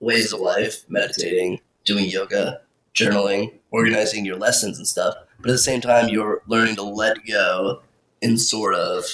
ways 0.01 0.33
of 0.33 0.41
life, 0.41 0.85
meditating, 0.89 1.61
doing 1.85 2.07
yoga, 2.07 2.61
journaling, 2.95 3.53
organizing 3.71 4.25
your 4.25 4.37
lessons 4.37 4.79
and 4.79 4.87
stuff. 4.87 5.15
But 5.41 5.51
at 5.51 5.55
the 5.55 5.59
same 5.59 5.81
time, 5.81 6.09
you're 6.09 6.43
learning 6.47 6.77
to 6.77 6.83
let 6.83 7.17
go 7.27 7.83
and 8.23 8.41
sort 8.41 8.75
of 8.75 9.05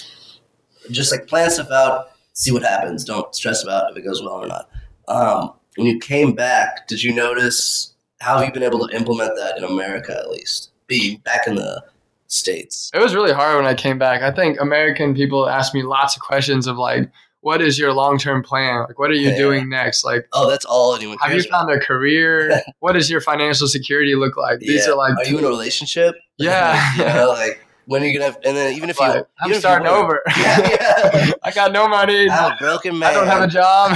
just 0.91 1.13
like 1.13 1.27
plan 1.27 1.51
stuff 1.51 1.71
out, 1.71 2.11
see 2.33 2.53
what 2.53 2.63
happens. 2.63 3.05
Don't 3.05 3.35
stress 3.35 3.63
about 3.63 3.91
if 3.91 3.97
it 3.97 4.03
goes 4.03 4.23
well 4.23 4.35
or 4.35 4.47
not. 4.47 4.69
Um, 5.09 5.53
when 5.77 5.87
you 5.87 5.99
came 5.99 6.35
back, 6.35 6.89
did 6.89 7.03
you 7.03 7.15
notice 7.15 7.95
how 8.21 8.39
have 8.39 8.47
you 8.47 8.53
been 8.53 8.63
able 8.63 8.87
to 8.87 8.97
implement 8.97 9.37
that 9.37 9.59
in 9.59 9.65
America 9.65 10.17
at 10.17 10.31
least? 10.31 10.71
Being 10.87 11.19
back 11.19 11.47
in 11.47 11.57
the 11.57 11.85
states. 12.29 12.91
It 12.95 12.99
was 12.99 13.15
really 13.15 13.33
hard 13.33 13.57
when 13.57 13.67
I 13.67 13.75
came 13.75 13.99
back. 13.99 14.23
I 14.23 14.33
think 14.33 14.61
American 14.61 15.15
people 15.15 15.49
asked 15.49 15.75
me 15.75 15.83
lots 15.83 16.17
of 16.17 16.23
questions 16.23 16.67
of 16.67 16.77
like, 16.77 17.11
what 17.47 17.63
is 17.63 17.79
your 17.79 17.93
long 17.93 18.19
term 18.19 18.43
plan? 18.43 18.81
Like, 18.89 18.99
what 18.99 19.09
are 19.11 19.15
you 19.15 19.31
Yeah. 19.31 19.37
doing 19.39 19.69
next? 19.69 20.05
Like, 20.05 20.27
Oh, 20.33 20.51
that's 20.51 20.65
all 20.65 20.97
anyone 20.97 21.17
have 21.23 21.31
you 21.31 21.37
cares 21.37 21.47
about. 21.47 21.69
found 21.69 21.81
a 21.81 21.85
career? 21.85 22.61
what 22.81 22.95
does 22.95 23.09
your 23.09 23.21
financial 23.21 23.69
security 23.69 24.17
look 24.17 24.37
like? 24.37 24.59
These 24.59 24.85
Yeah. 24.87 24.93
are 24.93 24.97
like, 24.97 25.17
Are 25.17 25.25
you 25.31 25.39
in 25.39 25.45
a 25.45 25.49
relationship? 25.49 26.17
Yeah. 26.39 26.75
you 26.99 27.05
know, 27.05 27.29
like 27.29 27.61
when 27.87 28.03
are 28.03 28.07
you 28.07 28.19
gonna? 28.19 28.33
Have, 28.33 28.39
and 28.45 28.57
then 28.57 28.75
even 28.75 28.91
if 28.91 28.99
you, 28.99 29.07
like, 29.07 29.27
I'm 29.41 29.47
even 29.47 29.55
you 29.55 29.61
starting 29.61 29.87
were- 29.87 29.95
over. 29.97 30.21
Yeah, 30.37 30.69
yeah. 31.15 31.31
I 31.45 31.51
got 31.53 31.71
no 31.73 31.87
money. 31.87 32.29
I'm 32.29 32.53
a 32.53 32.57
broken 32.57 32.99
man. 32.99 33.11
I 33.11 33.15
don't 33.15 33.29
have 33.29 33.43
a 33.43 33.47
job. 33.61 33.93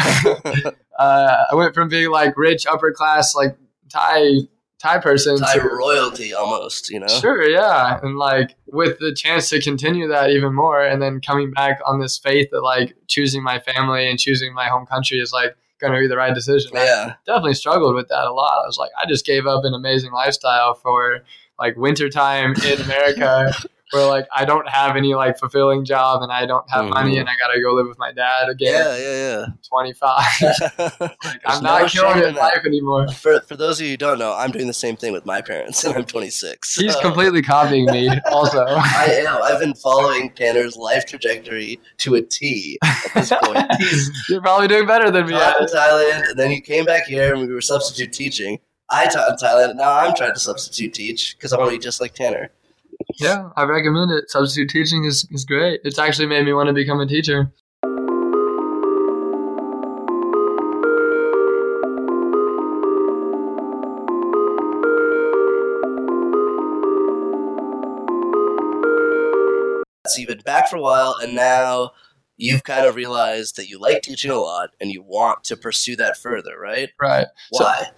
uh, 0.98 1.36
I 1.51 1.55
went 1.57 1.74
from 1.74 1.88
being 1.88 2.09
like 2.11 2.36
rich, 2.38 2.66
upper 2.66 2.92
class, 2.92 3.34
like 3.34 3.57
Thai 3.92 4.42
Thai 4.81 4.99
person 4.99 5.37
Thai 5.37 5.59
to 5.59 5.68
royalty 5.68 6.33
almost. 6.33 6.91
You 6.91 7.01
know. 7.01 7.07
Sure, 7.07 7.49
yeah. 7.49 7.99
And 8.03 8.16
like 8.16 8.57
with 8.66 8.99
the 8.99 9.12
chance 9.14 9.51
to 9.51 9.61
continue 9.61 10.09
that 10.09 10.31
even 10.31 10.55
more 10.55 10.83
and 10.83 11.03
then 11.03 11.20
coming 11.20 11.51
back 11.53 11.81
on 11.87 12.01
this 12.01 12.16
faith 12.18 12.49
that 12.51 12.62
like 12.62 12.97
choosing 13.07 13.43
my 13.43 13.59
family 13.61 14.09
and 14.09 14.18
choosing 14.18 14.55
my 14.55 14.68
home 14.68 14.87
country 14.87 15.18
is 15.18 15.33
like 15.33 15.55
gonna 15.81 15.99
be 15.99 16.07
the 16.07 16.16
right 16.16 16.35
decision. 16.35 16.70
I 16.76 16.85
Yeah. 16.85 17.14
definitely 17.26 17.55
struggled 17.55 17.95
with 17.95 18.09
that 18.09 18.24
a 18.26 18.33
lot. 18.33 18.62
I 18.62 18.66
was 18.66 18.78
like, 18.78 18.91
I 19.03 19.07
just 19.09 19.24
gave 19.26 19.47
up 19.47 19.64
an 19.64 19.74
amazing 19.74 20.12
lifestyle 20.12 20.74
for 20.74 21.20
like 21.59 21.76
wintertime 21.76 22.55
in 22.66 22.81
America 22.81 23.53
where 23.93 24.07
like 24.07 24.26
I 24.34 24.45
don't 24.45 24.68
have 24.68 24.97
any 24.97 25.14
like 25.14 25.38
fulfilling 25.38 25.84
job 25.84 26.22
and 26.22 26.30
I 26.32 26.47
don't 26.47 26.68
have 26.70 26.86
money 26.86 27.16
Mhm. 27.16 27.20
and 27.20 27.28
I 27.28 27.32
gotta 27.38 27.61
go 27.61 27.72
live 27.74 27.86
with 27.88 27.99
my 27.99 28.12
dad 28.12 28.49
again 28.49 28.72
Yeah, 28.74 28.97
yeah, 28.97 29.38
yeah, 29.41 29.47
25. 29.68 30.70
like, 30.78 31.41
I'm 31.47 31.62
not 31.62 31.91
shame 31.91 32.03
killing 32.03 32.18
in 32.18 32.24
it 32.24 32.28
in 32.28 32.34
life 32.36 32.62
anymore. 32.66 33.09
For, 33.09 33.41
for 33.41 33.57
those 33.57 33.80
of 33.80 33.86
you 33.86 33.93
who 33.93 33.97
don't 33.97 34.18
know, 34.18 34.32
I'm 34.34 34.51
doing 34.51 34.66
the 34.66 34.72
same 34.72 34.97
thing 34.97 35.12
with 35.12 35.26
my 35.26 35.41
parents, 35.41 35.84
and 35.84 35.95
I'm 35.95 36.05
26. 36.05 36.74
He's 36.76 36.93
So 36.95 37.01
completely 37.03 37.43
copying 37.43 37.86
me 37.86 38.11
also. 38.30 38.64
I 38.66 39.24
am. 39.26 39.43
I've 39.43 39.61
been 39.61 39.74
following 39.74 40.30
Tanur's 40.30 40.76
life 40.76 41.07
trajectory 41.07 41.80
to 41.99 42.14
a 42.16 42.22
T 42.22 42.78
at 42.84 43.14
this 43.14 43.32
point. 43.43 43.64
You're 44.28 44.41
probably 44.41 44.68
doing 44.68 44.86
better 44.86 45.11
than 45.11 45.26
me. 45.26 45.32
taught 45.32 45.61
in 45.61 45.66
Thailand, 45.66 46.30
and 46.30 46.38
then 46.38 46.51
you 46.51 46.61
came 46.61 46.84
back 46.84 47.05
here, 47.05 47.34
and 47.34 47.47
we 47.47 47.53
were 47.53 47.61
substitute 47.61 48.12
teaching. 48.12 48.59
I 48.91 49.07
taught 49.07 49.28
in 49.30 49.36
Thailand, 49.36 49.70
and 49.70 49.78
now 49.78 49.93
I'm 49.93 50.14
trying 50.14 50.34
to 50.34 50.41
substitute 50.41 50.95
teach 50.95 51.36
because 51.36 51.53
I 51.53 51.59
want 51.59 51.70
to 51.70 51.76
be 51.76 51.82
just 51.82 52.01
like 52.01 52.14
Tanner. 52.14 52.51
Yeah, 53.18 53.51
I 53.57 53.64
recommend 53.64 54.11
it. 54.12 54.30
Substitute 54.30 54.70
teaching 54.70 55.05
is, 55.05 55.26
is 55.30 55.44
great. 55.44 55.80
It's 55.84 55.98
actually 55.98 56.26
made 56.26 56.44
me 56.44 56.53
want 56.53 56.68
to 56.68 56.72
become 56.72 57.01
a 57.01 57.07
teacher. 57.07 57.53
So 70.07 70.18
you've 70.18 70.28
been 70.28 70.38
back 70.40 70.68
for 70.68 70.76
a 70.76 70.80
while, 70.80 71.16
and 71.22 71.34
now 71.36 71.90
you've 72.36 72.64
kind 72.64 72.84
of 72.86 72.96
realized 72.96 73.57
that 73.57 73.68
you 73.68 73.78
like 73.78 74.03
teaching 74.03 74.30
a 74.30 74.36
lot, 74.40 74.70
and 74.80 74.90
you 74.90 75.03
want 75.03 75.44
to 75.44 75.57
pursue 75.57 75.94
that 75.96 76.16
further, 76.16 76.59
right? 76.59 76.90
Right. 77.01 77.26
So- 77.53 77.64
Why? 77.64 77.90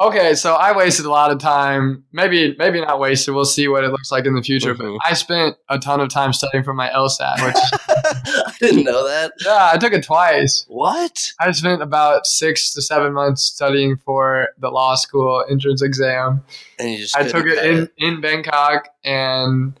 Okay, 0.00 0.34
so 0.34 0.54
I 0.54 0.76
wasted 0.76 1.06
a 1.06 1.10
lot 1.10 1.30
of 1.30 1.38
time. 1.38 2.04
Maybe 2.12 2.56
maybe 2.58 2.80
not 2.80 2.98
wasted. 2.98 3.34
We'll 3.34 3.44
see 3.44 3.68
what 3.68 3.84
it 3.84 3.88
looks 3.90 4.10
like 4.10 4.26
in 4.26 4.34
the 4.34 4.42
future. 4.42 4.74
Mhm. 4.74 4.98
But 4.98 5.08
I 5.08 5.14
spent 5.14 5.56
a 5.68 5.78
ton 5.78 6.00
of 6.00 6.08
time 6.08 6.32
studying 6.32 6.64
for 6.64 6.74
my 6.74 6.88
LSAT, 6.88 7.44
which 7.44 7.56
I 7.86 8.52
didn't 8.58 8.84
know 8.84 9.06
that. 9.06 9.32
yeah, 9.44 9.70
I 9.72 9.78
took 9.78 9.92
it 9.92 10.02
twice. 10.02 10.64
What? 10.68 11.32
I 11.40 11.52
spent 11.52 11.82
about 11.82 12.26
six 12.26 12.72
to 12.74 12.82
seven 12.82 13.12
months 13.12 13.44
studying 13.44 13.96
for 13.96 14.48
the 14.58 14.70
law 14.70 14.96
school 14.96 15.44
entrance 15.48 15.82
exam. 15.82 16.42
And 16.80 16.90
you 16.90 16.98
just 16.98 17.16
I 17.16 17.28
took 17.28 17.46
it 17.46 17.64
in, 17.64 17.88
in 17.98 18.20
Bangkok 18.20 18.88
and 19.04 19.78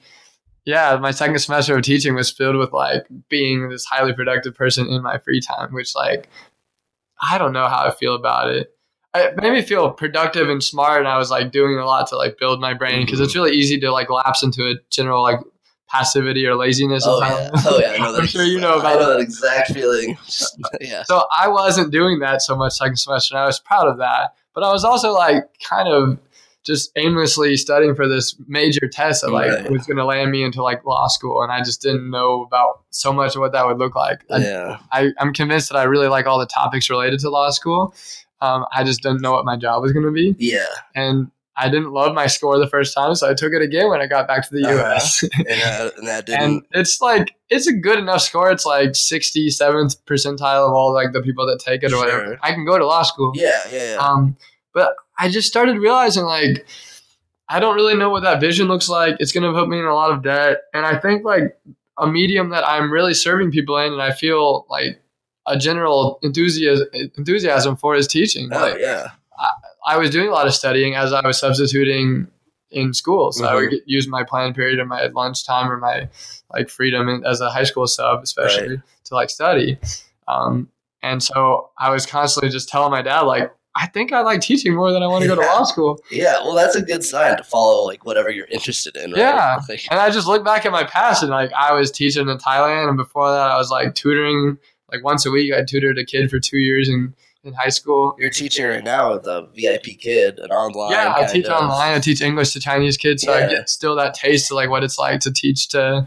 yeah, 0.64 0.96
my 0.98 1.10
second 1.10 1.38
semester 1.40 1.76
of 1.76 1.82
teaching 1.82 2.14
was 2.14 2.30
filled 2.30 2.56
with 2.56 2.72
like 2.72 3.04
being 3.28 3.68
this 3.70 3.84
highly 3.84 4.12
productive 4.12 4.54
person 4.54 4.86
in 4.86 5.02
my 5.02 5.18
free 5.18 5.40
time, 5.40 5.72
which 5.72 5.96
like 5.96 6.28
I 7.20 7.38
don't 7.38 7.52
know 7.52 7.66
how 7.66 7.86
I 7.86 7.90
feel 7.92 8.14
about 8.14 8.50
it. 8.50 8.72
It 9.14 9.36
made 9.36 9.52
me 9.52 9.62
feel 9.62 9.90
productive 9.90 10.48
and 10.48 10.62
smart, 10.62 11.00
and 11.00 11.08
I 11.08 11.18
was 11.18 11.30
like 11.30 11.52
doing 11.52 11.78
a 11.78 11.84
lot 11.84 12.06
to 12.08 12.16
like 12.16 12.38
build 12.38 12.60
my 12.60 12.72
brain 12.72 13.04
because 13.04 13.20
it's 13.20 13.32
mm-hmm. 13.32 13.42
really 13.44 13.56
easy 13.56 13.78
to 13.80 13.92
like 13.92 14.08
lapse 14.08 14.42
into 14.42 14.62
a 14.66 14.74
general 14.90 15.22
like 15.22 15.38
passivity 15.88 16.46
or 16.46 16.56
laziness. 16.56 17.04
Oh 17.06 17.20
yeah, 17.20 17.50
oh 17.66 17.78
yeah, 17.78 17.90
I 17.92 17.98
know 17.98 18.12
that. 18.14 18.22
I'm 18.22 18.26
sure 18.26 18.44
you 18.44 18.58
know 18.58 18.76
I 18.76 18.80
about 18.80 19.00
know 19.00 19.10
it. 19.10 19.14
that 19.14 19.20
exact 19.20 19.72
feeling. 19.72 20.16
Yeah. 20.80 21.02
So 21.04 21.24
I 21.30 21.48
wasn't 21.48 21.92
doing 21.92 22.20
that 22.20 22.42
so 22.42 22.56
much 22.56 22.72
second 22.72 22.96
semester, 22.96 23.34
and 23.34 23.42
I 23.42 23.46
was 23.46 23.60
proud 23.60 23.86
of 23.86 23.98
that. 23.98 24.34
But 24.54 24.64
I 24.64 24.72
was 24.72 24.84
also 24.84 25.12
like 25.12 25.44
kind 25.62 25.88
of 25.88 26.18
just 26.64 26.92
aimlessly 26.96 27.56
studying 27.56 27.94
for 27.94 28.08
this 28.08 28.36
major 28.46 28.88
test 28.88 29.22
that 29.22 29.30
like 29.30 29.50
Right. 29.50 29.70
was 29.70 29.86
going 29.86 29.96
to 29.96 30.04
land 30.04 30.30
me 30.30 30.42
into 30.42 30.62
like 30.62 30.84
law 30.84 31.08
school, 31.08 31.42
and 31.42 31.52
I 31.52 31.58
just 31.62 31.82
didn't 31.82 32.10
know 32.10 32.42
about 32.42 32.82
so 32.90 33.12
much 33.12 33.34
of 33.34 33.40
what 33.40 33.52
that 33.52 33.66
would 33.66 33.78
look 33.78 33.94
like. 33.94 34.24
I, 34.30 34.38
Yeah. 34.38 34.78
I, 34.90 35.10
I'm 35.18 35.32
convinced 35.34 35.68
that 35.70 35.78
I 35.78 35.84
really 35.84 36.08
like 36.08 36.26
all 36.26 36.38
the 36.38 36.46
topics 36.46 36.88
related 36.88 37.20
to 37.20 37.30
law 37.30 37.50
school. 37.50 37.94
Um, 38.42 38.66
I 38.74 38.84
just 38.84 39.02
didn't 39.02 39.20
know 39.22 39.32
what 39.32 39.44
my 39.44 39.56
job 39.56 39.82
was 39.82 39.92
going 39.92 40.04
to 40.04 40.10
be, 40.12 40.34
Yeah. 40.38 40.66
and 40.94 41.30
I 41.56 41.68
didn't 41.68 41.92
love 41.92 42.14
my 42.14 42.26
score 42.28 42.58
the 42.58 42.66
first 42.66 42.94
time, 42.94 43.14
so 43.14 43.30
I 43.30 43.34
took 43.34 43.52
it 43.52 43.60
again 43.62 43.88
when 43.90 44.00
I 44.00 44.06
got 44.06 44.26
back 44.26 44.42
to 44.48 44.54
the. 44.54 44.60
U.S. 44.62 45.22
And, 45.38 45.48
uh, 45.62 45.90
and 45.98 46.08
that 46.08 46.26
didn't. 46.26 46.42
and 46.42 46.62
it's 46.72 47.00
like 47.02 47.34
it's 47.50 47.66
a 47.66 47.72
good 47.74 47.98
enough 47.98 48.22
score. 48.22 48.50
It's 48.50 48.64
like 48.64 48.90
67th 48.92 49.98
percentile 50.06 50.66
of 50.66 50.72
all 50.72 50.94
like 50.94 51.12
the 51.12 51.20
people 51.22 51.46
that 51.46 51.60
take 51.60 51.82
it 51.82 51.92
or 51.92 51.98
whatever. 51.98 52.38
I 52.42 52.52
can 52.52 52.64
go 52.64 52.78
to 52.78 52.86
law 52.86 53.02
school. 53.02 53.32
yeah, 53.34 53.60
yeah, 53.70 53.92
yeah. 53.92 53.96
Um, 53.98 54.36
but 54.72 54.94
I 55.18 55.28
just 55.28 55.46
started 55.46 55.76
realizing 55.78 56.24
like 56.24 56.66
I 57.50 57.60
don't 57.60 57.74
really 57.76 57.96
know 57.96 58.08
what 58.08 58.22
that 58.22 58.40
vision 58.40 58.66
looks 58.66 58.88
like. 58.88 59.16
It's 59.20 59.32
going 59.32 59.44
to 59.44 59.52
put 59.58 59.68
me 59.68 59.78
in 59.78 59.84
a 59.84 59.94
lot 59.94 60.10
of 60.10 60.22
debt, 60.22 60.62
and 60.72 60.86
I 60.86 60.98
think 60.98 61.22
like 61.22 61.54
a 61.98 62.06
medium 62.06 62.48
that 62.50 62.66
I'm 62.66 62.90
really 62.90 63.12
serving 63.12 63.50
people 63.50 63.76
in, 63.76 63.92
and 63.92 64.00
I 64.00 64.12
feel 64.12 64.64
like 64.70 65.01
a 65.46 65.58
general 65.58 66.18
enthusiasm 66.22 66.86
enthusiasm 67.16 67.76
for 67.76 67.94
his 67.94 68.06
teaching. 68.08 68.48
oh, 68.52 68.58
Like, 68.60 68.78
yeah. 68.78 69.08
I 69.84 69.96
was 69.96 70.10
doing 70.10 70.28
a 70.28 70.30
lot 70.32 70.46
of 70.46 70.54
studying 70.54 70.94
as 70.94 71.12
I 71.12 71.26
was 71.26 71.38
substituting 71.40 72.28
in 72.70 72.94
school. 72.94 73.32
So 73.32 73.44
I 73.46 73.54
would 73.54 73.64
Mhm. 73.68 73.70
get, 73.70 73.82
use 73.86 74.06
my 74.08 74.22
planned 74.22 74.54
period 74.54 74.78
or 74.78 74.86
my 74.86 75.06
lunchtime 75.08 75.70
or 75.70 75.76
my 75.78 76.08
like 76.54 76.68
freedom 76.68 77.08
in, 77.08 77.24
as 77.26 77.40
a 77.40 77.50
high 77.50 77.64
school 77.64 77.86
sub, 77.86 78.22
especially 78.22 78.80
to 79.04 79.14
like 79.14 79.28
study. 79.30 79.78
Um, 80.28 80.68
and 81.02 81.20
so 81.22 81.70
I 81.78 81.90
was 81.90 82.06
constantly 82.06 82.48
just 82.50 82.68
telling 82.68 82.92
my 82.92 83.02
dad 83.02 83.22
like, 83.22 83.52
I 83.74 83.86
think 83.86 84.12
I 84.12 84.20
like 84.20 84.40
teaching 84.42 84.74
more 84.74 84.92
than 84.92 85.02
I 85.02 85.06
want 85.06 85.22
to 85.22 85.28
go 85.28 85.34
to 85.34 85.40
law 85.40 85.64
school. 85.64 85.98
Yeah, 86.10 86.34
well, 86.44 86.54
that's 86.54 86.76
a 86.76 86.82
good 86.82 87.02
sign 87.02 87.36
to 87.38 87.42
follow 87.42 87.84
like 87.86 88.04
whatever 88.04 88.30
you're 88.30 88.46
interested 88.50 88.94
in. 88.96 89.10
Right? 89.12 89.18
Yeah. 89.18 89.58
And 89.90 89.98
I 89.98 90.10
just 90.10 90.26
look 90.28 90.44
back 90.44 90.64
at 90.66 90.72
my 90.72 90.84
past 90.84 91.22
and 91.22 91.30
like 91.32 91.50
I 91.54 91.72
was 91.72 91.90
teaching 91.90 92.28
in 92.28 92.38
Thailand, 92.38 92.88
and 92.88 92.96
before 92.98 93.30
that 93.30 93.50
I 93.50 93.56
was 93.56 93.70
like 93.70 93.94
tutoring 93.94 94.58
like 94.92 95.02
once 95.02 95.26
a 95.26 95.30
week. 95.30 95.52
I 95.52 95.64
tutored 95.64 95.98
a 95.98 96.04
kid 96.04 96.30
for 96.30 96.38
two 96.38 96.58
years 96.58 96.88
in 96.88 97.14
in 97.44 97.54
high 97.54 97.70
school. 97.70 98.14
you're 98.20 98.30
teaching 98.30 98.64
right 98.64 98.84
now 98.84 99.14
with 99.14 99.26
a 99.26 99.48
VIPKid, 99.58 100.38
an 100.44 100.50
online. 100.52 100.92
Yeah, 100.92 101.12
I 101.16 101.26
teach 101.26 101.46
of- 101.46 101.60
online. 101.62 101.94
I 101.94 101.98
teach 101.98 102.20
English 102.22 102.52
to 102.52 102.60
Chinese 102.60 102.96
kids, 102.96 103.22
so 103.24 103.32
I 103.32 103.48
get 103.48 103.68
still 103.68 103.96
that 103.96 104.14
taste 104.14 104.50
of 104.52 104.54
like 104.54 104.70
what 104.70 104.84
it's 104.84 104.96
like 104.98 105.18
to 105.22 105.32
teach 105.32 105.68
to, 105.70 106.06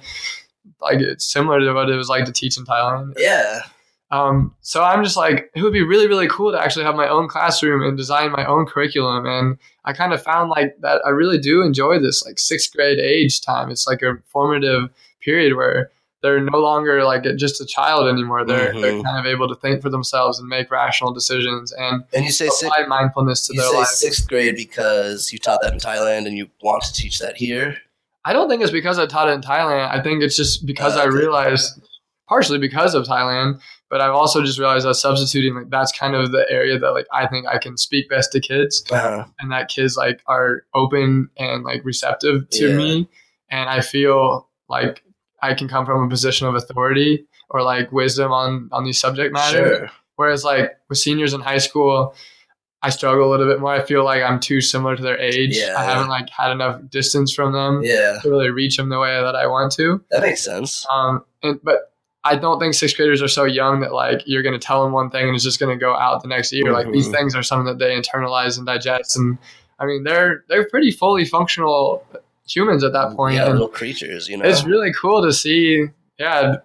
like 0.80 1.00
it's 1.02 1.26
similar 1.26 1.60
to 1.60 1.74
what 1.74 1.90
it 1.90 1.96
was 1.96 2.08
like 2.08 2.24
to 2.26 2.32
teach 2.32 2.58
in 2.58 2.64
Thailand. 2.64 3.16
Yeah, 3.18 3.64
Um, 4.12 4.56
so 4.62 4.82
I'm 4.82 5.04
just 5.04 5.18
like, 5.18 5.50
it 5.56 5.62
would 5.62 5.74
be 5.74 5.84
really, 5.84 6.08
really 6.08 6.28
cool 6.30 6.54
to 6.54 6.62
actually 6.62 6.86
have 6.86 6.96
my 6.96 7.10
own 7.10 7.28
classroom 7.28 7.82
and 7.84 7.98
design 7.98 8.32
my 8.32 8.46
own 8.46 8.66
curriculum. 8.66 9.26
And 9.26 9.58
I 9.84 9.92
kind 9.92 10.14
of 10.14 10.24
found 10.24 10.52
like 10.52 10.78
that 10.80 11.02
I 11.06 11.10
really 11.10 11.38
do 11.38 11.62
enjoy 11.62 12.00
this 12.00 12.26
like 12.26 12.40
sixth 12.40 12.74
grade 12.74 13.00
age 13.00 13.42
time. 13.42 13.72
It's 13.72 13.88
like 13.88 14.02
a 14.02 14.14
formative 14.32 14.90
period 15.22 15.56
where 15.58 15.92
they're 16.26 16.40
no 16.42 16.58
longer 16.58 17.04
like 17.04 17.24
just 17.38 17.62
a 17.62 17.66
child 17.68 18.08
anymore. 18.10 18.44
They're 18.46 18.74
they're 18.74 18.94
Mhm. 18.94 19.04
kind 19.04 19.20
of 19.20 19.26
able 19.28 19.48
to 19.48 19.56
think 19.56 19.82
for 19.84 19.92
themselves 19.92 20.40
and 20.40 20.48
make 20.50 20.72
rational 20.72 21.14
decisions 21.14 21.72
and 21.72 22.04
and 22.14 22.26
you 22.26 22.32
say 22.32 22.48
six, 22.48 22.64
apply 22.64 22.88
mindfulness 22.88 23.46
to 23.48 23.54
you 23.54 23.62
their 23.62 23.70
say 23.70 23.78
lives. 23.78 24.00
sixth 24.00 24.28
grade 24.28 24.56
because 24.56 25.32
you 25.32 25.38
taught 25.38 25.60
that 25.62 25.74
in 25.74 25.80
Thailand 25.80 26.26
and 26.28 26.36
you 26.36 26.48
want 26.64 26.82
to 26.84 26.92
teach 26.94 27.20
that 27.20 27.38
here. 27.38 27.78
I 28.26 28.34
don't 28.34 28.50
think 28.50 28.64
it's 28.64 28.72
because 28.72 28.98
I 28.98 29.06
taught 29.06 29.30
it 29.30 29.34
in 29.34 29.42
Thailand. 29.42 29.88
I 29.92 30.02
think 30.02 30.24
it's 30.24 30.36
just 30.36 30.66
because 30.66 30.96
Uh, 30.98 31.02
I 31.02 31.04
okay. 31.08 31.18
realized, 31.18 31.80
partially 32.28 32.58
because 32.58 32.96
of 32.96 33.06
Thailand, 33.06 33.60
but 33.92 34.02
I've 34.02 34.16
also 34.16 34.42
just 34.42 34.58
realized 34.58 34.88
that 34.88 34.96
substituting, 34.96 35.54
like 35.54 35.70
that's 35.70 35.92
kind 35.92 36.16
of 36.16 36.32
the 36.32 36.44
area 36.50 36.80
that 36.80 36.92
like 36.98 37.06
I 37.14 37.28
think 37.28 37.46
I 37.46 37.60
can 37.60 37.78
speak 37.78 38.10
best 38.10 38.32
to 38.32 38.40
kids, 38.40 38.84
Uh-huh. 38.90 39.26
and 39.40 39.52
that 39.52 39.70
kids 39.70 39.96
like 39.96 40.22
are 40.26 40.64
open 40.74 41.30
and 41.38 41.64
like 41.64 41.82
receptive 41.86 42.50
to 42.58 42.70
Yeah. 42.70 42.76
me, 42.76 43.08
and 43.52 43.70
I 43.70 43.82
feel 43.82 44.50
like 44.70 45.04
I 45.42 45.54
can 45.54 45.68
come 45.68 45.86
from 45.86 46.04
a 46.04 46.10
position 46.10 46.48
of 46.48 46.56
authority 46.56 47.26
or 47.50 47.62
like 47.62 47.92
wisdom 47.92 48.32
on 48.32 48.70
on 48.72 48.84
these 48.84 49.00
subject 49.00 49.34
matter. 49.34 49.58
Sure. 49.78 49.92
Whereas 50.16 50.44
like 50.44 50.72
with 50.90 50.98
seniors 50.98 51.34
in 51.34 51.42
high 51.42 51.58
school, 51.58 52.16
I 52.82 52.90
struggle 52.90 53.28
a 53.28 53.32
little 53.32 53.48
bit 53.48 53.60
more. 53.60 53.72
I 53.74 53.82
feel 53.84 54.04
like 54.06 54.22
I'm 54.24 54.40
too 54.40 54.62
similar 54.62 54.96
to 54.96 55.02
their 55.04 55.20
age. 55.20 55.58
Yeah. 55.58 55.76
I 55.78 55.84
haven't 55.84 56.08
like 56.10 56.30
had 56.30 56.52
enough 56.52 56.80
distance 56.90 57.34
from 57.34 57.52
them 57.54 57.82
Yeah, 57.84 58.20
to 58.22 58.30
really 58.30 58.50
reach 58.50 58.78
them 58.78 58.90
the 58.90 59.00
way 59.00 59.20
that 59.22 59.36
I 59.36 59.48
want 59.48 59.72
to. 59.74 60.04
that 60.12 60.22
makes 60.22 60.44
sense. 60.44 60.86
Um, 60.94 61.26
and, 61.44 61.60
but 61.64 61.92
I 62.24 62.36
don't 62.38 62.60
think 62.60 62.74
sixth 62.74 62.96
graders 62.96 63.22
are 63.22 63.28
so 63.28 63.44
young 63.44 63.82
that 63.82 63.92
like 63.94 64.22
you're 64.26 64.42
going 64.44 64.58
to 64.60 64.66
tell 64.66 64.84
them 64.84 64.94
one 64.94 65.10
thing 65.12 65.28
and 65.28 65.36
it's 65.36 65.44
just 65.44 65.60
going 65.60 65.78
to 65.78 65.80
go 65.80 65.96
out 65.96 66.22
the 66.22 66.28
next 66.30 66.52
year. 66.54 66.72
Like 66.72 66.92
these 66.92 67.08
Mhm. 67.08 67.12
things 67.14 67.36
are 67.36 67.44
something 67.44 67.66
that 67.66 67.78
they 67.78 68.00
internalize 68.00 68.58
and 68.58 68.66
digest. 68.66 69.18
And 69.18 69.38
I 69.80 69.86
mean, 69.86 70.04
they're 70.06 70.44
they're 70.48 70.68
pretty 70.70 70.92
fully 70.92 71.26
functional 71.26 72.04
humans 72.48 72.84
at 72.84 72.94
that 72.94 73.16
point. 73.16 73.36
yeah, 73.36 73.46
and 73.46 73.54
little 73.54 73.68
creatures, 73.68 74.28
you 74.28 74.38
know. 74.38 74.46
it's 74.46 74.66
really 74.66 74.94
cool 74.94 75.22
to 75.24 75.34
see. 75.34 75.86
Yeah, 76.18 76.58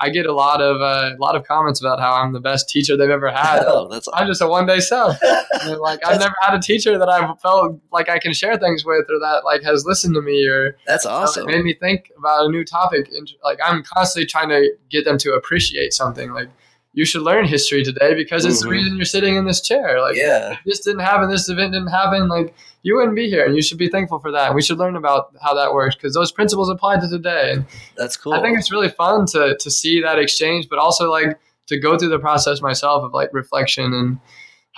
I 0.00 0.10
get 0.10 0.26
a 0.26 0.32
lot 0.32 0.60
of 0.60 0.80
uh, 0.80 1.16
a 1.16 1.20
lot 1.20 1.34
of 1.34 1.44
comments 1.44 1.80
about 1.80 1.98
how 1.98 2.12
I'm 2.12 2.32
the 2.32 2.40
best 2.40 2.68
teacher 2.68 2.96
they've 2.96 3.10
ever 3.10 3.30
had. 3.30 3.62
oh, 3.66 3.88
that's 3.88 4.08
I'm 4.14 4.26
just 4.26 4.40
a 4.40 4.48
one 4.48 4.66
day 4.66 4.80
sub. 4.80 5.16
Like 5.80 6.06
I've 6.06 6.20
never 6.20 6.34
had 6.40 6.54
a 6.54 6.60
teacher 6.60 6.98
that 6.98 7.08
I've 7.08 7.40
felt 7.40 7.80
like 7.92 8.08
I 8.08 8.18
can 8.18 8.32
share 8.32 8.56
things 8.56 8.84
with, 8.84 9.06
or 9.10 9.18
that 9.18 9.42
like 9.44 9.62
has 9.64 9.84
listened 9.84 10.14
to 10.14 10.22
me, 10.22 10.46
or 10.46 10.76
that's 10.86 11.04
awesome. 11.04 11.46
made 11.46 11.64
me 11.64 11.74
think 11.74 12.12
about 12.16 12.46
a 12.46 12.48
new 12.48 12.64
topic. 12.64 13.08
And, 13.12 13.28
Like 13.42 13.58
I'm 13.62 13.82
constantly 13.82 14.26
trying 14.26 14.50
to 14.50 14.70
get 14.88 15.04
them 15.04 15.18
to 15.18 15.32
appreciate 15.32 15.92
something. 15.92 16.32
Like 16.32 16.48
you 16.98 17.04
should 17.10 17.22
learn 17.30 17.44
history 17.56 17.82
today 17.84 18.10
because 18.22 18.44
it's 18.44 18.60
the 18.62 18.66
Mhm. 18.68 18.76
reason 18.76 18.96
you're 18.96 19.04
sitting 19.16 19.34
in 19.36 19.44
this 19.50 19.60
chair. 19.68 20.00
Like 20.06 20.16
yeah, 20.16 20.52
if 20.54 20.58
this 20.66 20.80
didn't 20.80 21.04
happen, 21.10 21.30
this 21.30 21.48
event 21.48 21.72
didn't 21.72 21.92
happen. 22.02 22.20
Like 22.36 22.48
you 22.82 22.96
wouldn't 22.96 23.14
be 23.22 23.28
here, 23.34 23.44
and 23.46 23.54
you 23.56 23.62
should 23.62 23.78
be 23.78 23.88
thankful 23.88 24.18
for 24.18 24.30
that. 24.32 24.46
And 24.48 24.54
we 24.56 24.62
should 24.66 24.78
learn 24.78 24.96
about 24.96 25.22
how 25.44 25.54
that 25.60 25.72
works 25.72 25.94
because 25.94 26.12
those 26.14 26.32
principles 26.32 26.68
apply 26.68 26.98
to 27.00 27.08
today. 27.08 27.52
And 27.52 27.64
that's 27.96 28.16
cool. 28.16 28.34
I 28.34 28.42
think 28.42 28.58
it's 28.58 28.72
really 28.72 28.88
fun 29.02 29.26
to 29.34 29.42
to 29.64 29.70
see 29.70 29.94
that 30.06 30.18
exchange, 30.18 30.68
but 30.68 30.78
also 30.80 31.04
like 31.18 31.38
to 31.68 31.78
go 31.78 31.96
through 31.98 32.08
the 32.16 32.18
process 32.28 32.60
myself 32.70 33.04
of 33.04 33.12
like 33.20 33.30
reflection 33.32 33.88
and 34.00 34.18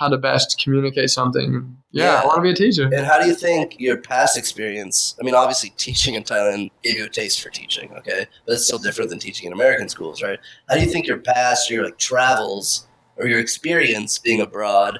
how 0.01 0.09
to 0.09 0.17
best 0.17 0.59
communicate 0.61 1.11
something. 1.11 1.77
Yeah, 1.91 2.05
Yeah. 2.15 2.21
I 2.21 2.25
want 2.25 2.37
to 2.37 2.41
be 2.41 2.49
a 2.49 2.55
teacher. 2.55 2.85
And 2.91 3.05
how 3.05 3.21
do 3.21 3.27
you 3.27 3.35
think 3.35 3.79
your 3.79 3.97
past 3.97 4.35
experience? 4.35 5.15
I 5.21 5.23
mean, 5.23 5.35
obviously, 5.35 5.69
teaching 5.77 6.15
in 6.15 6.23
Thailand 6.23 6.71
gave 6.81 6.97
you 6.97 7.05
a 7.05 7.09
taste 7.09 7.39
for 7.41 7.49
teaching, 7.51 7.91
okay, 7.97 8.25
but 8.47 8.53
it's 8.53 8.65
still 8.65 8.79
different 8.79 9.11
than 9.11 9.19
teaching 9.19 9.45
in 9.45 9.53
American 9.53 9.87
schools, 9.87 10.23
right? 10.23 10.39
How 10.67 10.75
do 10.75 10.81
you 10.81 10.87
think 10.87 11.05
your 11.05 11.19
past, 11.19 11.69
your 11.69 11.85
like 11.85 11.99
travels, 11.99 12.87
or 13.17 13.27
your 13.27 13.39
experience 13.39 14.17
being 14.17 14.41
abroad 14.41 14.97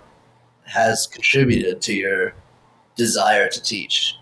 has 0.65 1.07
contributed 1.07 1.81
to 1.81 1.93
your 1.95 2.35
desire 2.95 3.49
to 3.49 3.61
teach? 3.61 4.15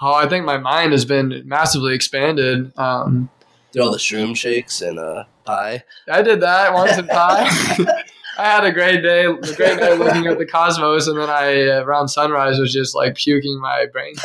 Oh, 0.00 0.14
I 0.14 0.28
think 0.28 0.44
my 0.44 0.58
mind 0.58 0.90
has 0.92 1.04
been 1.04 1.42
massively 1.44 1.94
expanded. 1.94 2.72
Um, 2.76 3.30
Through 3.72 3.82
all 3.84 3.92
the 3.92 3.98
shroom 3.98 4.36
shakes 4.36 4.80
and 4.82 4.98
uh, 4.98 5.24
Pai. 5.44 5.82
I 6.10 6.22
did 6.22 6.40
that 6.40 6.72
once 6.74 6.98
in 6.98 7.06
Thai. 7.18 7.48
I 8.38 8.44
had 8.44 8.64
a 8.64 8.70
great 8.72 9.02
day, 9.02 9.24
a 9.24 9.34
great 9.34 9.80
day 9.80 9.94
looking 9.96 10.28
at 10.28 10.38
the 10.38 10.46
cosmos, 10.46 11.08
and 11.08 11.18
then 11.18 11.28
I 11.28 11.68
uh, 11.68 11.82
around 11.82 12.06
sunrise 12.08 12.60
was 12.60 12.72
just 12.72 12.94
like 12.94 13.16
puking 13.16 13.60
my 13.60 13.86
brain. 13.92 14.14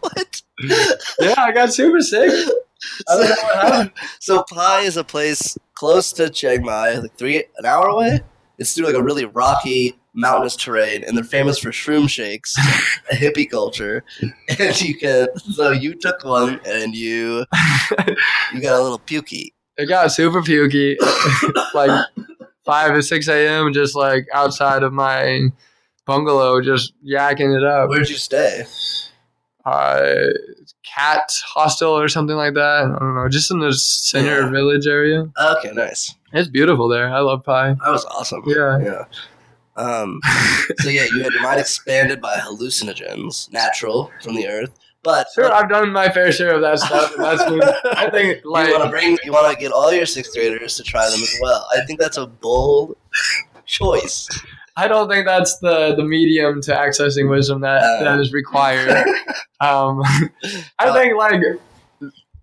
what? 0.00 0.42
Yeah, 1.20 1.34
I 1.36 1.52
got 1.52 1.74
super 1.74 2.00
sick. 2.00 2.30
I 3.08 3.16
don't 3.16 3.28
know 3.28 3.34
what 3.42 3.54
happened. 3.54 3.92
So 4.18 4.44
Pai 4.44 4.86
is 4.86 4.96
a 4.96 5.04
place 5.04 5.58
close 5.74 6.10
to 6.14 6.30
Chiang 6.30 6.64
Mai, 6.64 6.94
like 6.94 7.14
three 7.18 7.44
an 7.58 7.66
hour 7.66 7.86
away. 7.86 8.20
It's 8.58 8.72
through 8.74 8.86
like 8.86 8.94
a 8.94 9.02
really 9.02 9.26
rocky, 9.26 9.98
mountainous 10.14 10.56
terrain, 10.56 11.04
and 11.04 11.18
they're 11.18 11.24
famous 11.24 11.58
for 11.58 11.68
shroom 11.70 12.08
shakes, 12.08 12.54
a 13.10 13.14
hippie 13.14 13.50
culture. 13.50 14.04
And 14.58 14.80
you 14.80 14.96
can 14.96 15.28
so 15.38 15.70
you 15.70 15.94
took 15.94 16.24
one 16.24 16.60
and 16.64 16.94
you 16.94 17.44
you 18.54 18.62
got 18.62 18.80
a 18.80 18.82
little 18.82 19.00
pukey. 19.00 19.50
It 19.78 19.86
got 19.86 20.10
super 20.12 20.40
pukey, 20.42 20.96
like 21.74 22.06
five 22.64 22.92
or 22.92 23.02
six 23.02 23.28
a.m. 23.28 23.72
Just 23.72 23.94
like 23.94 24.26
outside 24.32 24.82
of 24.82 24.92
my 24.92 25.48
bungalow, 26.06 26.60
just 26.60 26.92
yakking 27.04 27.56
it 27.56 27.64
up. 27.64 27.88
Where'd 27.90 28.08
you 28.08 28.16
stay? 28.16 28.64
uh, 29.64 30.28
cat 30.84 31.28
hostel 31.44 31.90
or 31.98 32.08
something 32.08 32.36
like 32.36 32.54
that. 32.54 32.84
I 32.84 32.98
don't 33.00 33.14
know, 33.16 33.28
just 33.28 33.50
in 33.50 33.58
the 33.58 33.72
center 33.72 34.42
Yeah. 34.42 34.48
village 34.50 34.86
area. 34.86 35.28
Okay, 35.36 35.72
nice. 35.72 36.14
It's 36.32 36.48
beautiful 36.48 36.88
there. 36.88 37.12
I 37.12 37.18
love 37.18 37.44
Pai. 37.44 37.74
That 37.84 37.90
was 37.90 38.04
awesome. 38.04 38.42
Yeah. 38.46 38.78
Yeah. 38.78 39.04
Um, 39.76 40.20
so 40.78 40.88
yeah, 40.88 41.06
you 41.12 41.20
had 41.22 41.32
your 41.32 41.42
mind 41.42 41.58
expanded 41.60 42.20
by 42.20 42.34
hallucinogens, 42.36 43.52
natural 43.52 44.12
from 44.22 44.36
the 44.36 44.46
earth. 44.48 44.70
But 45.06 45.28
Sure, 45.34 45.50
I've 45.50 45.70
done 45.70 45.90
my 45.92 46.10
fair 46.10 46.30
share 46.32 46.54
of 46.54 46.60
that 46.62 46.78
stuff. 46.80 47.14
And 47.14 47.24
that's 47.24 47.44
been, 47.44 47.62
I 47.96 48.10
think, 48.16 48.44
like, 48.44 48.68
you 48.68 48.74
want 48.74 48.84
to 48.84 48.90
bring, 48.90 49.18
you 49.24 49.32
want 49.32 49.50
to 49.50 49.58
get 49.58 49.72
all 49.72 49.90
your 49.92 50.04
sixth 50.04 50.34
graders 50.34 50.76
to 50.76 50.82
try 50.82 51.08
them 51.08 51.20
as 51.20 51.38
well. 51.40 51.66
I 51.74 51.84
think 51.86 51.98
that's 52.00 52.18
a 52.18 52.26
bold 52.26 52.96
choice. 53.64 54.28
I 54.76 54.88
don't 54.88 55.08
think 55.08 55.24
that's 55.26 55.56
the 55.58 55.94
the 55.96 56.04
medium 56.04 56.60
to 56.62 56.72
accessing 56.72 57.30
wisdom 57.30 57.62
that 57.62 57.82
Uh. 57.82 58.04
that 58.04 58.20
is 58.20 58.32
required. 58.32 58.90
Um, 59.58 60.02
I 60.78 60.88
Uh, 60.88 60.92
think 60.92 61.16
like 61.16 61.40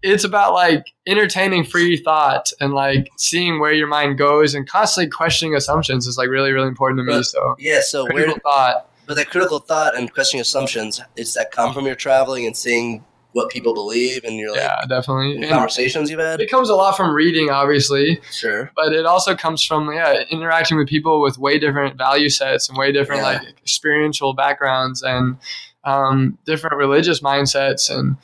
it's 0.02 0.24
about 0.24 0.54
like 0.54 0.84
entertaining 1.06 1.64
free 1.64 1.96
thought 1.96 2.52
and 2.60 2.74
like 2.74 3.08
seeing 3.18 3.60
where 3.60 3.72
your 3.72 3.86
mind 3.86 4.18
goes 4.18 4.56
and 4.56 4.68
constantly 4.68 5.12
questioning 5.12 5.54
assumptions 5.56 6.08
is 6.08 6.18
like 6.18 6.28
really 6.30 6.52
really 6.54 6.68
important 6.70 6.98
to 7.00 7.04
me. 7.04 7.22
So 7.22 7.56
Yeah. 7.60 7.82
So 7.82 8.06
where 8.12 8.26
did 8.26 8.42
thought. 8.42 8.90
But 9.06 9.16
that 9.16 9.30
critical 9.30 9.60
thought 9.60 9.98
and 9.98 10.12
questioning 10.14 10.42
assumptions, 10.42 11.02
does 11.16 11.34
that 11.34 11.52
come 11.52 11.74
from 11.74 11.86
your 11.86 11.96
traveling 11.96 12.46
and 12.46 12.56
seeing 12.56 13.04
what 13.34 13.50
people 13.50 13.74
believe 13.74 14.24
and 14.24 14.36
you're 14.36 14.52
like 14.52 14.60
yeah, 14.62 14.86
definitely. 14.88 15.36
in 15.36 15.44
And 15.44 15.52
conversations 15.52 16.10
you've 16.12 16.20
had? 16.20 16.40
it 16.40 16.52
comes 16.52 16.70
a 16.70 16.76
lot 16.76 16.96
from 16.96 17.14
reading, 17.16 17.50
obviously, 17.50 18.22
Sure. 18.32 18.72
but 18.76 18.94
it 18.94 19.06
also 19.08 19.36
comes 19.36 19.64
from 19.64 19.92
yeah 19.92 20.22
interacting 20.30 20.78
with 20.78 20.88
people 20.88 21.20
with 21.20 21.38
way 21.40 21.58
different 21.58 21.98
value 21.98 22.30
sets 22.30 22.70
and 22.70 22.78
way 22.78 22.92
different 22.92 23.22
Yeah. 23.24 23.28
like 23.40 23.42
experiential 23.60 24.34
backgrounds 24.36 25.02
and 25.02 25.38
um, 25.84 26.38
different 26.46 26.76
religious 26.78 27.22
mindsets 27.22 27.90
and 27.90 28.16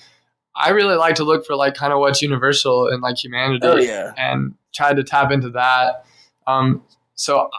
i 0.55 0.69
really 0.69 0.95
like 0.95 1.15
to 1.15 1.23
look 1.23 1.45
for 1.45 1.55
like 1.55 1.73
kind 1.73 1.91
of 1.91 1.99
what's 1.99 2.21
universal 2.21 2.87
in 2.87 3.01
like 3.01 3.17
humanity 3.17 3.65
Oh 3.67 3.77
yeah. 3.77 4.13
and 4.15 4.53
try 4.73 4.93
to 4.93 5.03
tap 5.03 5.31
into 5.31 5.49
that 5.51 6.05
um, 6.47 6.83
so 7.15 7.49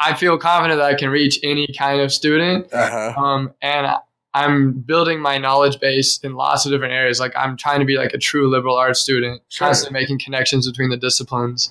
i 0.00 0.14
feel 0.14 0.38
confident 0.38 0.78
that 0.78 0.86
i 0.86 0.94
can 0.94 1.08
reach 1.10 1.38
any 1.42 1.66
kind 1.78 2.00
of 2.00 2.12
student 2.12 2.66
Uh 2.72 3.12
huh. 3.14 3.20
um, 3.22 3.52
and 3.62 3.86
I- 3.86 3.98
I'm 4.34 4.72
building 4.72 5.20
my 5.20 5.38
knowledge 5.38 5.80
base 5.80 6.18
in 6.18 6.34
lots 6.34 6.64
of 6.66 6.70
different 6.70 6.92
areas. 6.92 7.18
Like 7.18 7.32
I'm 7.34 7.56
trying 7.56 7.80
to 7.80 7.86
be 7.86 7.96
like 7.96 8.12
a 8.12 8.18
true 8.18 8.48
liberal 8.48 8.76
arts 8.76 9.00
student, 9.00 9.40
Sure. 9.48 9.66
constantly 9.66 9.98
making 9.98 10.20
connections 10.20 10.70
between 10.70 10.90
the 10.90 10.98
disciplines. 10.98 11.70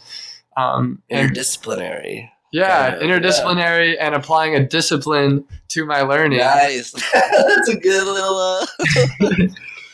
Um, 0.58 1.02
and 1.10 1.32
Interdisciplinary. 1.32 2.30
yeah, 2.52 2.98
Kinda, 2.98 3.06
interdisciplinary 3.22 3.96
and 4.02 4.16
applying 4.16 4.56
a 4.56 4.68
discipline 4.68 5.46
to 5.70 5.86
my 5.86 6.02
learning. 6.02 6.40
Nice. 6.40 6.92
That's 7.14 7.70
a 7.70 7.76
good 7.78 8.06
little. 8.06 8.38
Uh, 8.38 8.66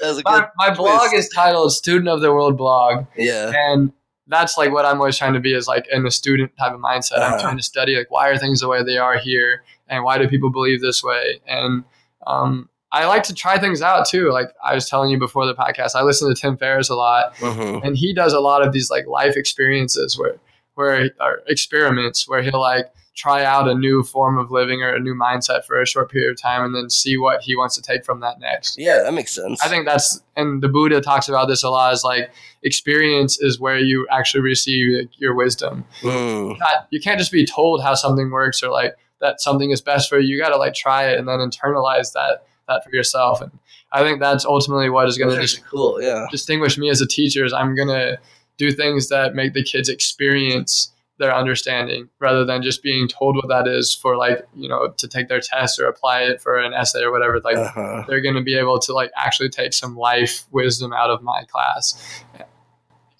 that's 0.01 0.17
a 0.19 0.23
good. 0.23 0.25
My, 0.25 0.47
my 0.57 0.73
blog 0.73 1.13
is 1.13 1.29
titled 1.29 1.73
Student 1.73 2.07
of 2.09 2.21
the 2.21 2.31
World 2.33 2.57
Blog, 2.57 3.05
Yeah. 3.17 3.51
and 3.55 3.91
that's 4.33 4.57
like 4.57 4.71
what 4.71 4.85
I'm 4.85 4.97
always 4.99 5.17
trying 5.17 5.33
to 5.33 5.39
be 5.39 5.53
is 5.53 5.67
like 5.67 5.85
in 5.91 6.05
a 6.05 6.11
student 6.11 6.51
type 6.57 6.73
of 6.73 6.79
mindset. 6.81 7.17
I'm 7.19 7.33
Uh-huh. 7.33 7.41
trying 7.41 7.57
to 7.57 7.63
study 7.63 7.95
like 7.95 8.09
why 8.11 8.29
are 8.29 8.37
things 8.37 8.59
the 8.61 8.67
way 8.67 8.83
they 8.83 8.97
are 8.97 9.17
here, 9.17 9.63
and 9.87 10.03
why 10.03 10.17
do 10.17 10.27
people 10.27 10.49
believe 10.49 10.81
this 10.81 11.03
way, 11.03 11.39
and 11.47 11.83
um, 12.27 12.69
I 12.91 13.05
like 13.07 13.23
to 13.23 13.33
try 13.33 13.57
things 13.59 13.81
out 13.81 14.07
too. 14.07 14.29
Like 14.31 14.49
I 14.63 14.75
was 14.75 14.87
telling 14.89 15.09
you 15.09 15.17
before 15.17 15.45
the 15.45 15.55
podcast, 15.55 15.95
I 15.95 16.03
listen 16.03 16.27
to 16.33 16.39
Tim 16.39 16.57
Ferriss 16.57 16.89
a 16.89 16.95
lot, 16.95 17.35
Mm-hmm. 17.35 17.85
and 17.85 17.97
he 17.97 18.13
does 18.13 18.33
a 18.33 18.39
lot 18.39 18.65
of 18.65 18.71
these 18.73 18.89
like 18.91 19.07
life 19.07 19.35
experiences 19.35 20.17
where 20.17 20.35
where 20.75 21.09
or 21.19 21.41
experiments 21.47 22.27
where 22.27 22.41
he'll 22.41 22.59
like 22.61 22.85
try 23.15 23.43
out 23.45 23.67
a 23.67 23.75
new 23.75 24.03
form 24.03 24.37
of 24.37 24.49
living 24.49 24.81
or 24.81 24.93
a 24.93 24.99
new 24.99 25.13
mindset 25.13 25.63
for 25.65 25.79
a 25.79 25.85
short 25.85 26.09
period 26.09 26.31
of 26.31 26.41
time 26.41 26.63
and 26.63 26.75
then 26.75 26.89
see 26.89 27.15
what 27.15 27.41
he 27.41 27.55
wants 27.55 27.75
to 27.75 27.81
take 27.81 28.03
from 28.03 28.21
that 28.21 28.39
next. 28.39 28.77
Yeah, 28.77 29.03
that 29.03 29.13
makes 29.13 29.33
sense. 29.33 29.61
I 29.63 29.67
think 29.67 29.85
that's 29.85 30.21
and 30.35 30.63
the 30.63 30.67
Buddha 30.67 30.99
talks 30.99 31.29
about 31.29 31.47
this 31.47 31.63
a 31.63 31.69
lot 31.69 31.93
is 31.93 32.03
like 32.03 32.31
experience 32.63 33.39
is 33.39 33.59
where 33.59 33.77
you 33.77 34.07
actually 34.11 34.41
receive 34.41 34.99
like, 34.99 35.19
your 35.19 35.35
wisdom. 35.35 35.85
Mm, 36.01 36.57
Not, 36.57 36.87
you 36.89 36.99
can't 36.99 37.19
just 37.19 37.31
be 37.31 37.45
told 37.45 37.83
how 37.83 37.93
something 37.93 38.31
works 38.31 38.63
or 38.63 38.69
like 38.69 38.95
that 39.19 39.41
something 39.41 39.71
is 39.71 39.81
best 39.81 40.09
for 40.09 40.19
you. 40.19 40.35
You 40.35 40.41
got 40.41 40.49
to 40.49 40.57
like 40.57 40.73
try 40.73 41.09
it 41.09 41.19
and 41.19 41.27
then 41.27 41.39
internalize 41.39 42.13
that 42.13 42.45
that 42.67 42.83
for 42.83 42.89
yourself. 42.91 43.41
And 43.41 43.51
I 43.91 44.01
think 44.01 44.19
that's 44.19 44.45
ultimately 44.45 44.89
what 44.89 45.07
is 45.07 45.17
going 45.17 45.35
to 45.35 45.41
actually 45.41 45.63
cool. 45.69 46.01
Yeah. 46.01 46.25
distinguish 46.31 46.77
me 46.77 46.89
as 46.89 47.01
a 47.01 47.07
teacher 47.07 47.45
is 47.45 47.53
I'm 47.53 47.75
going 47.75 47.89
to 47.89 48.17
do 48.57 48.71
things 48.71 49.09
that 49.09 49.35
make 49.35 49.53
the 49.53 49.63
kids 49.63 49.89
experience 49.89 50.92
their 51.23 51.33
understanding 51.33 52.09
rather 52.19 52.43
than 52.45 52.61
just 52.61 52.83
being 52.83 53.07
told 53.07 53.35
what 53.37 53.47
that 53.47 53.67
is 53.67 53.95
for 53.95 54.17
like, 54.17 54.45
you 54.53 54.67
know, 54.67 54.89
to 54.97 55.07
take 55.07 55.29
their 55.29 55.39
test 55.39 55.79
or 55.79 55.87
apply 55.87 56.21
it 56.23 56.41
for 56.41 56.57
an 56.57 56.73
essay 56.73 57.01
or 57.01 57.11
whatever. 57.11 57.39
Like 57.39 57.55
Uh-huh. 57.57 58.03
they're 58.07 58.21
going 58.21 58.35
to 58.35 58.41
be 58.41 58.57
able 58.57 58.77
to 58.79 58.93
like 58.93 59.11
actually 59.15 59.49
take 59.49 59.73
some 59.73 59.95
life 59.95 60.43
wisdom 60.51 60.91
out 60.93 61.09
of 61.09 61.23
my 61.23 61.43
class. 61.45 62.23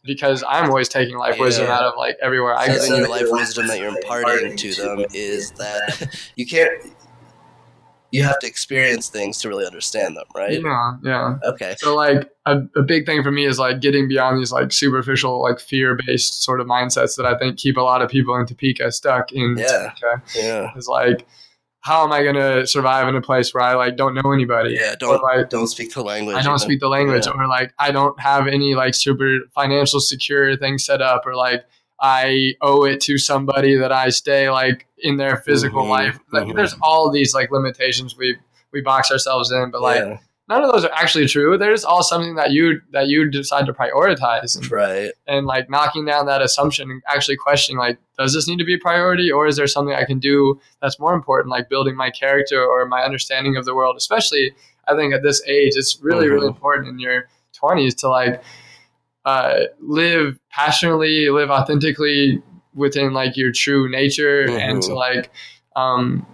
Because 0.06 0.44
I'm 0.48 0.70
always 0.70 0.90
taking 0.90 1.16
life 1.16 1.40
wisdom 1.40 1.68
out 1.68 1.84
of 1.84 1.94
like 1.98 2.18
everywhere 2.22 2.56
I 2.58 2.68
So 2.68 2.74
go. 2.74 2.80
then 2.90 2.98
your 2.98 3.08
life 3.08 3.28
wisdom 3.32 3.68
that 3.68 3.80
you're 3.80 3.88
imparting 3.98 4.58
to 4.58 4.74
them 4.76 5.06
is 5.14 5.52
that 5.52 6.10
you 6.36 6.46
can't. 6.46 6.70
You 8.14 8.24
have 8.24 8.40
to 8.40 8.48
experience 8.48 9.10
things 9.10 9.40
to 9.40 9.50
really 9.50 9.66
understand 9.66 10.16
them, 10.16 10.26
right? 10.36 10.62
Yeah, 10.62 10.92
yeah. 11.04 11.36
Okay. 11.46 11.76
So 11.80 11.96
like 11.96 12.30
a, 12.46 12.60
a 12.76 12.84
big 12.84 13.06
thing 13.06 13.24
for 13.24 13.32
me 13.32 13.46
is 13.46 13.58
like 13.60 13.82
getting 13.82 14.08
beyond 14.08 14.40
these 14.40 14.52
like 14.52 14.72
superficial 14.72 15.42
like 15.42 15.60
fear 15.60 15.98
based 16.06 16.44
sort 16.44 16.62
of 16.62 16.68
mindsets 16.68 17.18
that 17.18 17.26
I 17.26 17.38
think 17.38 17.58
keep 17.58 17.76
a 17.78 17.82
lot 17.82 18.02
of 18.02 18.10
people 18.10 18.36
in 18.36 18.46
Topeka 18.46 18.92
stuck 18.92 19.32
in 19.32 19.56
Yeah. 19.58 19.66
Topeka. 20.00 20.22
Yeah. 20.36 20.72
Is 20.78 20.88
like 20.88 21.26
how 21.80 22.04
am 22.06 22.14
I 22.14 22.24
gonna 22.24 22.66
survive 22.66 23.08
in 23.10 23.16
a 23.16 23.22
place 23.22 23.54
where 23.54 23.64
I 23.64 23.74
like 23.76 23.98
don't 23.98 24.14
know 24.16 24.32
anybody? 24.32 24.78
Yeah. 24.80 24.96
Don't 24.98 25.22
like 25.22 25.50
don't 25.50 25.68
speak 25.68 25.94
the 25.94 26.02
language. 26.04 26.36
I 26.38 26.42
don't 26.42 26.60
speak 26.60 26.80
the 26.80 26.88
language, 26.88 27.26
Yeah. 27.26 27.34
or 27.36 27.48
like 27.48 27.74
I 27.80 27.92
don't 27.92 28.18
have 28.20 28.48
any 28.48 28.74
like 28.76 28.94
super 28.94 29.40
financial 29.54 30.00
secure 30.00 30.56
thing 30.56 30.78
set 30.78 31.02
up, 31.02 31.24
or 31.26 31.36
like 31.36 31.66
I 32.06 32.54
owe 32.62 32.84
it 32.84 33.00
to 33.02 33.18
somebody 33.18 33.78
that 33.78 33.94
I 33.94 34.10
stay 34.10 34.50
like 34.50 34.86
in 35.00 35.16
their 35.18 35.38
physical 35.38 35.86
Mhm, 35.86 35.90
life. 35.90 36.20
Like 36.34 36.48
mhm. 36.48 36.56
there's 36.56 36.76
all 36.82 37.10
these 37.10 37.34
like 37.34 37.50
limitations 37.50 38.18
we 38.18 38.38
we 38.74 38.82
box 38.82 39.10
ourselves 39.10 39.52
in, 39.52 39.72
but 39.72 39.82
like 39.82 40.00
yeah. 40.02 40.18
none 40.50 40.64
of 40.64 40.72
those 40.74 40.84
are 40.84 40.92
actually 40.94 41.28
true. 41.28 41.58
There's 41.58 41.86
all 41.86 42.04
something 42.04 42.36
that 42.36 42.52
you 42.52 42.82
that 42.92 43.08
you 43.08 43.32
decide 43.32 43.66
to 43.68 43.74
prioritize, 43.74 44.58
and, 44.58 44.70
Right. 44.70 45.12
and 45.28 45.46
like 45.46 45.70
knocking 45.70 46.04
down 46.06 46.26
that 46.26 46.42
assumption 46.42 46.92
and 46.92 47.02
actually 47.08 47.38
questioning 47.38 47.80
like, 47.80 47.98
does 48.20 48.34
this 48.34 48.50
need 48.50 48.58
to 48.60 48.66
be 48.66 48.74
a 48.74 48.80
priority, 48.80 49.32
or 49.32 49.48
is 49.48 49.56
there 49.56 49.68
something 49.68 49.96
I 49.96 50.04
can 50.04 50.20
do 50.20 50.60
that's 50.82 51.00
more 51.00 51.14
important, 51.14 51.50
like 51.52 51.70
building 51.70 51.96
my 51.96 52.10
character 52.10 52.62
or 52.66 52.86
my 52.86 53.02
understanding 53.04 53.56
of 53.56 53.64
the 53.64 53.74
world? 53.74 53.96
Especially, 53.96 54.54
I 54.90 54.96
think 54.98 55.14
at 55.14 55.24
this 55.24 55.42
age, 55.48 55.74
it's 55.78 56.00
really 56.02 56.28
really 56.28 56.48
Mhm. 56.48 56.56
important 56.56 56.90
in 56.90 57.00
your 57.00 57.30
20s 57.54 57.96
to 58.02 58.10
like 58.10 58.44
uh, 59.26 59.60
live 59.80 60.38
passionately, 60.54 61.30
live 61.30 61.50
authentically 61.50 62.42
within 62.76 63.14
like 63.14 63.36
your 63.38 63.52
true 63.52 63.90
nature, 63.90 64.44
and 64.50 64.82
to 64.84 64.90
Mhm. 64.92 64.96
like. 64.96 65.32
Um, 65.76 66.26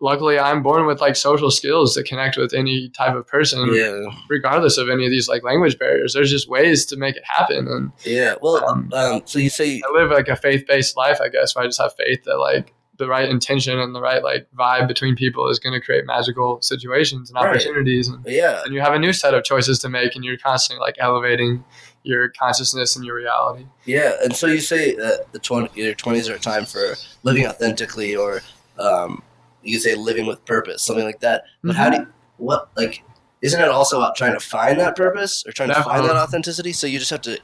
luckily 0.00 0.38
i'm 0.38 0.62
born 0.62 0.86
with 0.86 1.00
like 1.00 1.16
social 1.16 1.50
skills 1.50 1.92
to 1.94 2.04
connect 2.04 2.36
with 2.36 2.54
any 2.54 2.88
type 2.90 3.16
of 3.16 3.26
person 3.26 3.68
Yeah. 3.74 4.04
regardless 4.28 4.78
of 4.78 4.88
any 4.88 5.04
of 5.04 5.10
these 5.10 5.28
like 5.28 5.42
language 5.42 5.76
barriers 5.76 6.14
there's 6.14 6.30
just 6.30 6.48
ways 6.48 6.86
to 6.86 6.96
make 6.96 7.16
it 7.16 7.24
happen 7.24 7.66
and 7.66 7.90
Yeah. 8.04 8.34
Well, 8.40 8.64
Um, 8.64 8.90
um, 8.92 9.22
so 9.24 9.40
you 9.40 9.50
say 9.50 9.82
i 9.84 9.90
live 9.92 10.10
like 10.12 10.28
a 10.28 10.36
faith-based 10.36 10.96
life 10.96 11.18
i 11.20 11.28
guess 11.28 11.56
where 11.56 11.64
i 11.64 11.66
just 11.66 11.80
have 11.82 11.94
faith 11.96 12.22
that 12.26 12.36
like 12.38 12.72
the 12.96 13.08
right 13.08 13.28
intention 13.28 13.76
and 13.80 13.92
the 13.92 14.00
right 14.00 14.22
like 14.22 14.46
vibe 14.56 14.86
between 14.86 15.16
people 15.16 15.48
is 15.48 15.58
going 15.58 15.72
to 15.72 15.84
create 15.84 16.06
magical 16.06 16.60
situations 16.62 17.30
and 17.30 17.34
Right. 17.36 17.50
opportunities 17.50 18.06
and, 18.08 18.24
yeah. 18.24 18.62
and 18.64 18.72
you 18.74 18.80
have 18.80 18.94
a 18.94 18.98
new 19.00 19.12
set 19.12 19.34
of 19.34 19.42
choices 19.42 19.80
to 19.80 19.88
make 19.88 20.14
and 20.14 20.24
you're 20.24 20.38
constantly 20.38 20.80
like 20.80 20.94
elevating 21.00 21.64
your 22.08 22.30
consciousness 22.30 22.96
and 22.96 23.04
your 23.04 23.14
reality 23.14 23.66
Yeah, 23.84 24.12
and 24.24 24.34
so 24.34 24.46
you 24.46 24.60
say 24.60 24.94
that 24.94 25.26
the 25.32 25.38
20, 25.38 25.78
your 25.78 25.94
twenties 25.94 26.28
are 26.28 26.36
a 26.36 26.38
time 26.38 26.64
for 26.64 26.94
living 27.22 27.46
authentically, 27.46 28.16
or 28.16 28.40
um, 28.78 29.22
you 29.62 29.78
say 29.78 29.94
living 29.94 30.24
with 30.24 30.42
purpose, 30.46 30.82
something 30.82 31.04
like 31.04 31.20
that. 31.20 31.44
But 31.62 31.76
how 31.76 31.90
do 31.90 31.98
you, 31.98 32.06
what 32.38 32.70
like 32.76 33.04
isn't 33.42 33.60
it 33.60 33.68
also 33.68 33.98
about 33.98 34.16
trying 34.16 34.32
to 34.32 34.40
find 34.40 34.80
that 34.80 34.96
purpose 34.96 35.44
or 35.46 35.52
trying 35.52 35.68
to 35.68 35.82
find 35.82 36.04
that 36.04 36.16
authenticity? 36.16 36.72
So 36.72 36.86
you 36.86 36.98
just 36.98 37.10
have 37.10 37.20
to. 37.22 37.38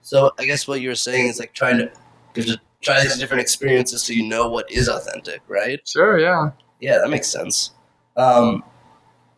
So 0.00 0.32
I 0.38 0.46
guess 0.46 0.66
what 0.66 0.80
you 0.80 0.88
were 0.88 0.94
saying 0.94 1.28
is 1.28 1.38
like 1.38 1.52
trying 1.52 1.78
to, 1.78 1.92
to 2.34 2.60
try 2.80 3.02
these 3.02 3.18
different 3.18 3.42
experiences 3.42 4.02
so 4.02 4.14
you 4.14 4.26
know 4.26 4.48
what 4.48 4.70
is 4.70 4.88
authentic, 4.88 5.42
right? 5.48 5.86
sure 5.86 6.18
yeah 6.18 6.50
Yeah, 6.80 6.98
that 6.98 7.10
makes 7.10 7.28
sense. 7.28 7.72
Um, 8.16 8.64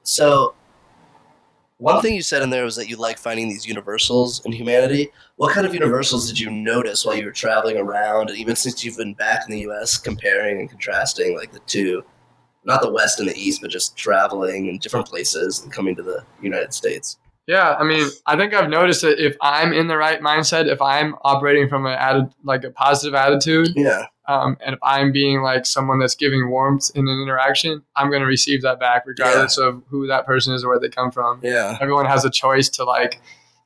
so, 0.04 0.54
one 1.80 2.00
thing 2.02 2.14
you 2.14 2.22
said 2.22 2.42
in 2.42 2.50
there 2.50 2.64
was 2.64 2.76
that 2.76 2.88
you 2.88 2.96
like 2.96 3.18
finding 3.18 3.48
these 3.48 3.66
universals 3.66 4.44
in 4.44 4.52
humanity. 4.52 5.10
What 5.36 5.52
kind 5.52 5.66
of 5.66 5.74
universals 5.74 6.28
did 6.28 6.38
you 6.38 6.50
notice 6.50 7.04
while 7.04 7.16
you 7.16 7.24
were 7.24 7.32
traveling 7.32 7.78
around, 7.78 8.30
and 8.30 8.38
even 8.38 8.54
since 8.54 8.84
you've 8.84 8.96
been 8.96 9.14
back 9.14 9.44
in 9.46 9.52
the 9.52 9.60
U.S., 9.62 9.98
comparing 9.98 10.60
and 10.60 10.68
contrasting 10.68 11.36
like 11.36 11.52
the 11.52 11.60
two, 11.60 12.02
not 12.64 12.82
the 12.82 12.90
West 12.90 13.18
and 13.18 13.28
the 13.28 13.36
East, 13.36 13.62
but 13.62 13.70
just 13.70 13.96
traveling 13.96 14.66
in 14.66 14.78
different 14.78 15.06
places 15.06 15.62
and 15.62 15.72
coming 15.72 15.96
to 15.96 16.02
the 16.02 16.24
United 16.42 16.74
States? 16.74 17.18
Yeah, 17.46 17.74
I 17.74 17.84
mean, 17.84 18.08
I 18.26 18.36
think 18.36 18.54
I've 18.54 18.68
noticed 18.68 19.02
that 19.02 19.18
if 19.18 19.36
I'm 19.40 19.72
in 19.72 19.88
the 19.88 19.96
right 19.96 20.20
mindset, 20.20 20.66
if 20.66 20.80
I'm 20.80 21.16
operating 21.22 21.68
from 21.68 21.86
a 21.86 21.96
atti- 21.96 22.30
like 22.44 22.62
a 22.62 22.70
positive 22.70 23.14
attitude, 23.14 23.70
Yeah, 23.74 24.04
um, 24.32 24.56
and 24.64 24.74
if 24.74 24.80
I'm 24.82 25.10
being 25.12 25.42
like 25.42 25.66
someone 25.66 25.98
that's 25.98 26.14
giving 26.14 26.48
warmth 26.50 26.90
in 26.94 27.08
an 27.08 27.18
interaction, 27.22 27.82
I'm 27.96 28.08
going 28.10 28.20
to 28.22 28.26
receive 28.36 28.62
that 28.62 28.78
back, 28.78 29.04
regardless 29.06 29.58
of 29.58 29.82
who 29.88 30.06
that 30.06 30.24
person 30.26 30.54
is 30.54 30.62
or 30.64 30.68
where 30.70 30.80
they 30.80 30.88
come 30.88 31.10
from. 31.10 31.40
yeah, 31.42 31.76
Everyone 31.80 32.06
has 32.06 32.24
a 32.24 32.30
choice 32.30 32.68
to 32.70 32.84
like 32.84 33.20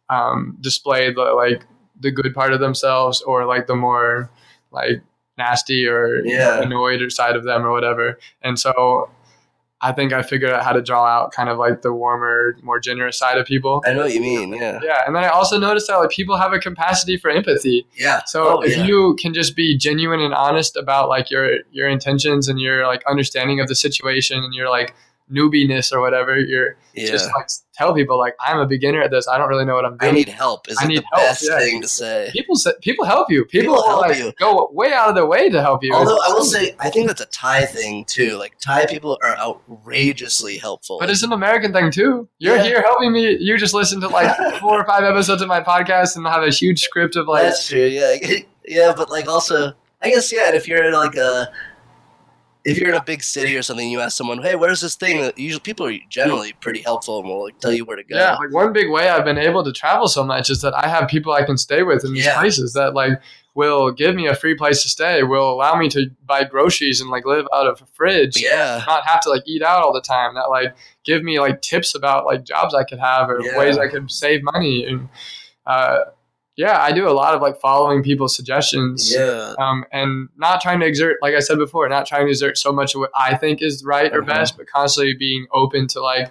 um, 0.08 0.56
display 0.60 1.12
the 1.12 1.22
like 1.44 1.62
the 2.00 2.10
good 2.10 2.32
part 2.34 2.52
of 2.52 2.60
themselves 2.60 3.22
or 3.22 3.44
like 3.46 3.66
the 3.66 3.74
more 3.76 4.30
like 4.70 5.02
nasty 5.38 5.86
or 5.86 6.16
you 6.24 6.36
know, 6.36 6.44
Yeah. 6.58 6.62
annoyed 6.62 7.02
or 7.02 7.10
side 7.10 7.36
of 7.36 7.44
them 7.44 7.64
or 7.66 7.70
whatever. 7.70 8.18
And 8.42 8.58
so 8.58 9.10
I 9.84 9.92
think 9.92 10.12
I 10.12 10.22
figured 10.22 10.50
out 10.50 10.64
how 10.64 10.72
to 10.72 10.80
draw 10.82 11.04
out 11.04 11.32
kind 11.32 11.48
of 11.48 11.58
like 11.58 11.82
the 11.82 11.92
warmer, 11.92 12.56
more 12.62 12.80
generous 12.80 13.18
side 13.18 13.36
of 13.38 13.46
people. 13.46 13.82
I 13.86 13.92
know 13.92 14.02
what 14.04 14.14
you 14.14 14.20
mean. 14.20 14.52
Yeah, 14.54 14.80
Yeah, 14.82 15.02
and 15.06 15.14
then 15.14 15.22
I 15.24 15.28
also 15.28 15.58
noticed 15.58 15.88
that 15.88 15.96
like 15.96 16.10
people 16.10 16.36
have 16.38 16.52
a 16.52 16.58
capacity 16.58 17.16
for 17.16 17.30
empathy. 17.30 17.86
yeah. 17.96 18.22
So 18.24 18.58
Oh, 18.58 18.60
if 18.62 18.76
yeah. 18.76 18.84
you 18.84 19.16
can 19.20 19.34
just 19.34 19.54
be 19.54 19.76
genuine 19.76 20.20
and 20.20 20.32
honest 20.34 20.76
about 20.76 21.08
like 21.08 21.30
your 21.30 21.58
your 21.70 21.88
intentions 21.88 22.48
and 22.48 22.58
your 22.58 22.86
like 22.86 23.02
understanding 23.06 23.60
of 23.60 23.68
the 23.68 23.74
situation 23.74 24.38
and 24.42 24.54
your 24.54 24.70
like 24.70 24.94
newbiness 25.32 25.92
or 25.92 26.00
whatever. 26.00 26.38
You're 26.38 26.76
Yeah. 26.94 27.08
just 27.10 27.30
like 27.36 27.48
tell 27.74 27.94
people 27.94 28.18
like 28.18 28.34
I'm 28.46 28.58
a 28.58 28.66
beginner 28.66 29.02
at 29.02 29.10
this. 29.10 29.26
I 29.26 29.38
don't 29.38 29.48
really 29.48 29.64
know 29.64 29.74
what 29.74 29.84
I'm 29.84 29.96
doing. 29.96 30.12
I 30.12 30.14
need 30.14 30.28
help. 30.28 30.68
Is 30.68 30.76
I 30.78 30.84
it 30.84 30.88
need 30.88 30.98
the 30.98 31.06
help, 31.16 31.22
best 31.28 31.46
yeah. 31.48 31.58
thing 31.58 31.80
to 31.82 31.88
say? 31.88 32.30
people 32.32 32.54
say, 32.56 32.72
people 32.82 33.04
help 33.04 33.30
you. 33.30 33.44
People, 33.46 33.74
People 33.76 33.86
help 33.88 34.00
like, 34.02 34.18
you. 34.18 34.32
go 34.38 34.68
way 34.72 34.92
out 34.92 35.08
of 35.08 35.14
their 35.14 35.26
way 35.26 35.48
to 35.48 35.60
help 35.62 35.82
you. 35.82 35.94
Although 35.94 36.18
I 36.24 36.28
will 36.32 36.44
say, 36.44 36.74
I 36.78 36.90
think 36.90 37.06
that's 37.08 37.20
a 37.22 37.26
Thai 37.26 37.64
thing 37.66 38.04
too. 38.04 38.36
Like 38.36 38.58
Thai 38.60 38.86
people 38.86 39.18
are 39.22 39.36
outrageously 39.38 40.58
helpful. 40.58 40.98
but 41.00 41.10
it's 41.10 41.22
an 41.22 41.32
American 41.32 41.72
thing 41.72 41.90
too. 41.90 42.28
You're 42.38 42.56
Yeah. 42.56 42.62
here 42.64 42.82
helping 42.82 43.12
me. 43.12 43.36
You 43.38 43.56
just 43.58 43.74
listen 43.74 44.00
to 44.02 44.08
like 44.08 44.36
four 44.60 44.80
or 44.80 44.84
five 44.84 45.04
episodes 45.04 45.42
of 45.42 45.48
my 45.48 45.60
podcast 45.60 46.16
and 46.16 46.26
have 46.26 46.42
a 46.42 46.50
huge 46.50 46.80
script 46.82 47.16
of 47.16 47.26
like 47.28 47.42
That's 47.44 47.66
true. 47.68 47.80
Yeah, 47.86 48.14
yeah, 48.66 48.92
but 48.96 49.10
like 49.10 49.28
also, 49.28 49.72
I 50.02 50.10
guess 50.10 50.32
yeah. 50.32 50.54
If 50.54 50.68
you're 50.68 50.84
in 50.84 50.92
like 50.92 51.16
a, 51.16 51.48
if 52.64 52.78
you're 52.78 52.88
in 52.90 52.94
a 52.96 53.04
big 53.04 53.22
city 53.22 53.56
or 53.56 53.62
something, 53.62 53.88
you 53.90 54.00
ask 54.00 54.16
someone, 54.16 54.42
"Hey, 54.42 54.54
where's 54.54 54.80
this 54.80 54.94
thing?" 54.96 55.30
Usually 55.36 55.60
people 55.60 55.86
are 55.86 55.94
generally 56.08 56.52
pretty 56.60 56.80
helpful 56.82 57.18
and 57.20 57.28
will 57.28 57.44
like 57.44 57.58
tell 57.58 57.72
you 57.72 57.84
where 57.84 57.96
to 57.96 58.02
go. 58.04 58.16
Yeah, 58.16 58.36
like 58.36 58.52
one 58.52 58.72
big 58.72 58.90
way 58.90 59.08
I've 59.08 59.24
been 59.24 59.38
able 59.38 59.62
to 59.64 59.72
travel 59.72 60.08
so 60.08 60.24
much 60.24 60.48
is 60.50 60.62
that 60.62 60.74
I 60.74 60.88
have 60.88 61.08
people 61.08 61.32
I 61.32 61.44
can 61.44 61.58
stay 61.58 61.82
with 61.82 62.04
in 62.04 62.14
these 62.14 62.24
Yeah. 62.24 62.38
places 62.40 62.72
that 62.72 62.94
like 62.94 63.20
will 63.54 63.92
give 63.92 64.16
me 64.16 64.26
a 64.26 64.34
free 64.34 64.54
place 64.56 64.82
to 64.82 64.88
stay, 64.88 65.22
will 65.22 65.48
allow 65.52 65.76
me 65.76 65.88
to 65.88 66.10
buy 66.26 66.42
groceries 66.42 67.00
and 67.00 67.08
like 67.10 67.24
live 67.24 67.46
out 67.54 67.66
of 67.68 67.80
a 67.80 67.86
fridge. 67.92 68.42
yeah, 68.42 68.82
Not 68.86 69.06
have 69.06 69.20
to 69.20 69.30
like 69.30 69.42
eat 69.46 69.62
out 69.62 69.82
all 69.82 69.92
the 69.92 70.00
time. 70.00 70.34
That 70.34 70.50
like 70.50 70.74
give 71.04 71.22
me 71.22 71.38
like 71.38 71.60
tips 71.62 71.94
about 71.94 72.24
like 72.26 72.42
jobs 72.44 72.74
I 72.74 72.82
could 72.82 72.98
have 72.98 73.28
or 73.30 73.40
Yeah. 73.42 73.56
ways 73.56 73.78
I 73.78 73.86
could 73.88 74.10
save 74.10 74.42
money. 74.42 74.84
And 74.84 75.08
uh, 75.66 75.98
yeah, 76.56 76.80
I 76.80 76.92
do 76.92 77.08
a 77.08 77.10
lot 77.10 77.34
of 77.34 77.42
like 77.42 77.60
following 77.60 78.02
people's 78.02 78.34
suggestions. 78.36 79.12
yeah, 79.12 79.54
Um, 79.58 79.84
and 79.92 80.28
not 80.36 80.60
trying 80.60 80.80
to 80.80 80.86
exert, 80.86 81.16
like 81.20 81.34
I 81.34 81.40
said 81.40 81.58
before, 81.58 81.88
not 81.88 82.06
trying 82.06 82.26
to 82.26 82.30
exert 82.30 82.58
so 82.58 82.72
much 82.72 82.94
of 82.94 83.00
what 83.00 83.10
I 83.14 83.36
think 83.36 83.60
is 83.60 83.84
right 83.84 84.12
or 84.12 84.22
best, 84.22 84.56
but 84.56 84.66
constantly 84.66 85.14
being 85.14 85.46
open 85.52 85.88
to 85.88 86.00
like 86.00 86.30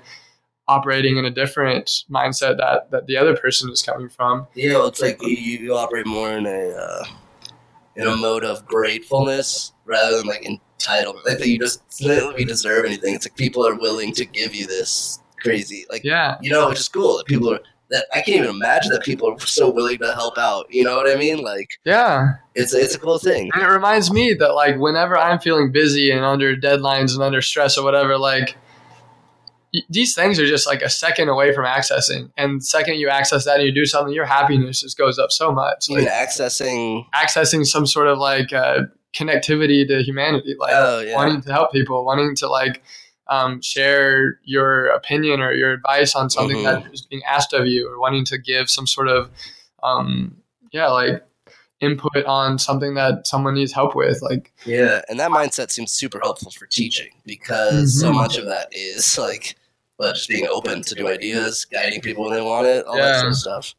operating 0.67 1.17
in 1.17 1.25
a 1.25 1.29
different 1.29 2.05
mindset 2.09 2.57
that 2.57 2.89
that 2.91 3.05
the 3.07 3.17
other 3.17 3.35
person 3.35 3.69
is 3.69 3.81
coming 3.81 4.07
from. 4.09 4.47
yeah. 4.55 4.73
well, 4.73 4.87
It's 4.87 5.01
like 5.01 5.21
you, 5.21 5.29
you 5.35 5.75
operate 5.75 6.07
more 6.07 6.31
in 6.31 6.45
a 6.45 6.69
uh, 6.69 7.05
in 7.95 8.07
a 8.07 8.15
mode 8.15 8.45
of 8.45 8.65
gratefulness 8.65 9.73
rather 9.85 10.17
than 10.17 10.27
like 10.27 10.43
entitlement. 10.43 11.25
Like 11.25 11.39
that 11.39 11.47
you 11.47 11.59
just 11.59 11.81
not 12.01 12.37
deserve 12.37 12.85
anything. 12.85 13.13
It's 13.13 13.25
like 13.25 13.35
people 13.35 13.67
are 13.67 13.75
willing 13.75 14.13
to 14.13 14.25
give 14.25 14.55
you 14.55 14.67
this 14.67 15.19
crazy, 15.39 15.85
like 15.89 16.03
Yeah, 16.05 16.37
you 16.41 16.49
know, 16.49 16.69
which 16.69 16.79
is 16.79 16.87
cool. 16.87 17.17
That 17.17 17.25
people 17.25 17.53
are 17.53 17.59
that 17.93 18.07
I 18.11 18.21
can't 18.21 18.39
even 18.39 18.49
imagine 18.49 18.91
that 18.91 19.03
people 19.03 19.31
are 19.31 19.39
so 19.39 19.69
willing 19.69 19.99
to 19.99 20.13
help 20.13 20.37
out. 20.37 20.65
You 20.69 20.83
know 20.83 20.95
what 20.95 21.09
I 21.09 21.15
mean? 21.15 21.43
Like 21.43 21.69
yeah. 21.85 22.33
it's 22.55 22.73
it's 22.73 22.95
a 22.95 22.99
cool 22.99 23.19
thing. 23.19 23.51
And 23.53 23.61
it 23.61 23.67
reminds 23.67 24.11
me 24.11 24.33
that 24.33 24.55
like 24.55 24.77
whenever 24.77 25.15
I'm 25.15 25.39
feeling 25.39 25.71
busy 25.71 26.09
and 26.09 26.25
under 26.25 26.55
deadlines 26.55 27.13
and 27.13 27.21
under 27.21 27.41
stress 27.41 27.77
or 27.77 27.83
whatever, 27.83 28.17
like 28.17 28.57
these 29.89 30.15
things 30.15 30.39
are 30.39 30.47
just 30.47 30.65
like 30.65 30.81
a 30.81 30.89
second 30.89 31.29
away 31.29 31.53
from 31.53 31.65
accessing. 31.65 32.31
And 32.35 32.61
the 32.61 32.65
second 32.65 32.95
you 32.95 33.09
access 33.09 33.45
that 33.45 33.57
and 33.57 33.65
you 33.65 33.73
do 33.73 33.85
something, 33.85 34.13
your 34.13 34.25
happiness 34.25 34.81
just 34.81 34.97
goes 34.97 35.19
up 35.19 35.31
so 35.31 35.51
much. 35.51 35.87
Like 35.89 36.07
accessing. 36.07 37.05
accessing 37.13 37.63
some 37.63 37.85
sort 37.85 38.07
of 38.07 38.17
like 38.17 38.51
uh, 38.51 38.81
connectivity 39.15 39.87
to 39.87 40.01
humanity, 40.01 40.55
like 40.59 40.73
Oh 40.73 40.99
yeah. 40.99 41.15
wanting 41.15 41.41
to 41.43 41.51
help 41.51 41.71
people, 41.71 42.03
wanting 42.05 42.35
to 42.37 42.47
like 42.47 42.81
um, 43.27 43.61
share 43.61 44.39
your 44.43 44.87
opinion 44.87 45.39
or 45.41 45.53
your 45.53 45.71
advice 45.71 46.15
on 46.15 46.29
something 46.29 46.57
Mhm. 46.57 46.63
that 46.83 46.93
is 46.93 47.03
being 47.03 47.21
asked 47.27 47.53
of 47.53 47.65
you, 47.67 47.87
or 47.89 47.99
wanting 47.99 48.25
to 48.25 48.37
give 48.37 48.69
some 48.69 48.85
sort 48.87 49.07
of 49.07 49.29
um, 49.83 50.35
yeah, 50.71 50.87
like 50.89 51.23
input 51.81 52.25
on 52.25 52.57
something 52.57 52.93
that 52.95 53.27
someone 53.27 53.53
needs 53.55 53.73
help 53.73 53.95
with. 53.95 54.21
Like 54.21 54.53
Yeah, 54.65 55.01
and 55.09 55.19
that 55.19 55.31
mindset 55.31 55.71
seems 55.71 55.91
super 55.91 56.19
helpful 56.23 56.51
for 56.51 56.65
teaching 56.65 57.09
because 57.25 57.99
so 57.99 58.09
Mhm. 58.11 58.15
much 58.15 58.37
of 58.37 58.45
that 58.45 58.69
is 58.71 59.17
like, 59.17 59.55
well, 59.99 60.13
just 60.13 60.29
being 60.29 60.47
open 60.49 60.81
to 60.83 60.95
new 60.95 61.07
ideas, 61.09 61.65
guiding 61.65 61.99
people 62.01 62.23
when 62.23 62.33
they 62.33 62.41
want 62.41 62.65
it, 62.67 62.85
all 62.85 62.95
that 62.97 63.15
sort 63.19 63.31
of 63.31 63.37
stuff. 63.37 63.73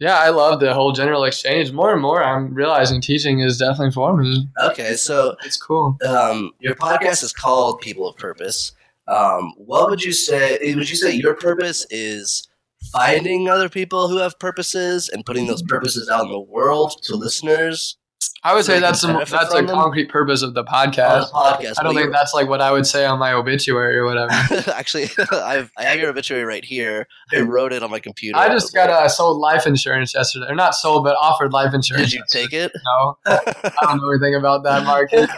yeah, 0.00 0.16
I 0.18 0.28
love 0.28 0.60
the 0.60 0.72
whole 0.74 0.92
general 0.92 1.24
exchange. 1.24 1.72
More 1.72 1.92
and 1.92 2.00
more, 2.00 2.22
I'm 2.22 2.54
realizing 2.54 3.00
teaching 3.00 3.40
is 3.40 3.58
definitely 3.58 3.90
for 3.92 4.16
me. 4.16 4.46
Okay, 4.62 4.94
so 4.94 5.34
It's 5.44 5.56
cool. 5.56 5.96
um, 6.06 6.52
your 6.60 6.76
podcast 6.76 7.24
is 7.24 7.32
called 7.32 7.80
People 7.80 8.06
of 8.08 8.16
Purpose. 8.16 8.72
Um, 9.08 9.54
what 9.56 9.90
would 9.90 10.02
you 10.02 10.12
say? 10.12 10.58
Would 10.74 10.90
you 10.90 10.96
say 10.96 11.12
your 11.12 11.34
purpose 11.34 11.86
is 11.90 12.46
finding 12.92 13.48
other 13.48 13.68
people 13.68 14.08
who 14.08 14.18
have 14.18 14.38
purposes 14.38 15.08
and 15.08 15.24
putting 15.24 15.46
those 15.46 15.62
purposes 15.62 16.08
out 16.08 16.26
in 16.26 16.30
the 16.30 16.40
world 16.40 17.02
to 17.04 17.16
listeners? 17.16 17.96
I 18.44 18.54
would 18.54 18.64
say 18.64 18.78
that's 18.78 19.00
the, 19.00 19.08
that's 19.14 19.32
a 19.32 19.46
from 19.48 19.66
them? 19.66 19.76
concrete 19.76 20.08
purpose 20.08 20.42
of 20.42 20.54
the 20.54 20.62
podcast. 20.62 21.26
the 21.26 21.32
podcast. 21.34 21.74
I 21.78 21.82
don't 21.82 21.94
think 21.94 22.12
that's 22.12 22.32
like 22.34 22.48
what 22.48 22.60
I 22.60 22.70
would 22.70 22.86
say 22.86 23.04
on 23.04 23.18
my 23.18 23.32
obituary 23.32 23.96
or 23.96 24.04
whatever. 24.04 24.30
Actually, 24.72 25.08
I've, 25.32 25.72
I 25.76 25.82
have 25.82 25.98
your 25.98 26.10
obituary 26.10 26.44
right 26.44 26.64
here. 26.64 27.08
I 27.34 27.40
wrote 27.40 27.72
it 27.72 27.82
on 27.82 27.90
my 27.90 27.98
computer. 27.98 28.38
I 28.38 28.48
just 28.48 28.72
got 28.72 28.90
uh, 28.90 29.08
sold 29.08 29.38
life 29.38 29.66
insurance 29.66 30.14
yesterday, 30.14 30.46
or 30.48 30.54
not 30.54 30.76
sold, 30.76 31.02
but 31.02 31.16
offered 31.16 31.52
life 31.52 31.74
insurance. 31.74 32.12
Did 32.12 32.18
you 32.18 32.24
take 32.30 32.52
it? 32.52 32.70
No, 32.86 33.18
I 33.26 33.72
don't 33.82 33.96
know 34.00 34.10
anything 34.10 34.36
about 34.36 34.62
that 34.62 34.84
market. 34.84 35.28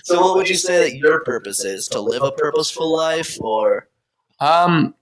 so, 0.04 0.22
what 0.22 0.36
would 0.36 0.48
you 0.48 0.56
say 0.56 0.78
that 0.88 0.96
your 0.96 1.22
purpose 1.22 1.64
is? 1.64 1.86
To 1.88 2.00
live 2.00 2.22
a 2.22 2.32
purposeful 2.32 2.90
life, 2.90 3.38
or 3.40 3.88
Um, 4.38 4.94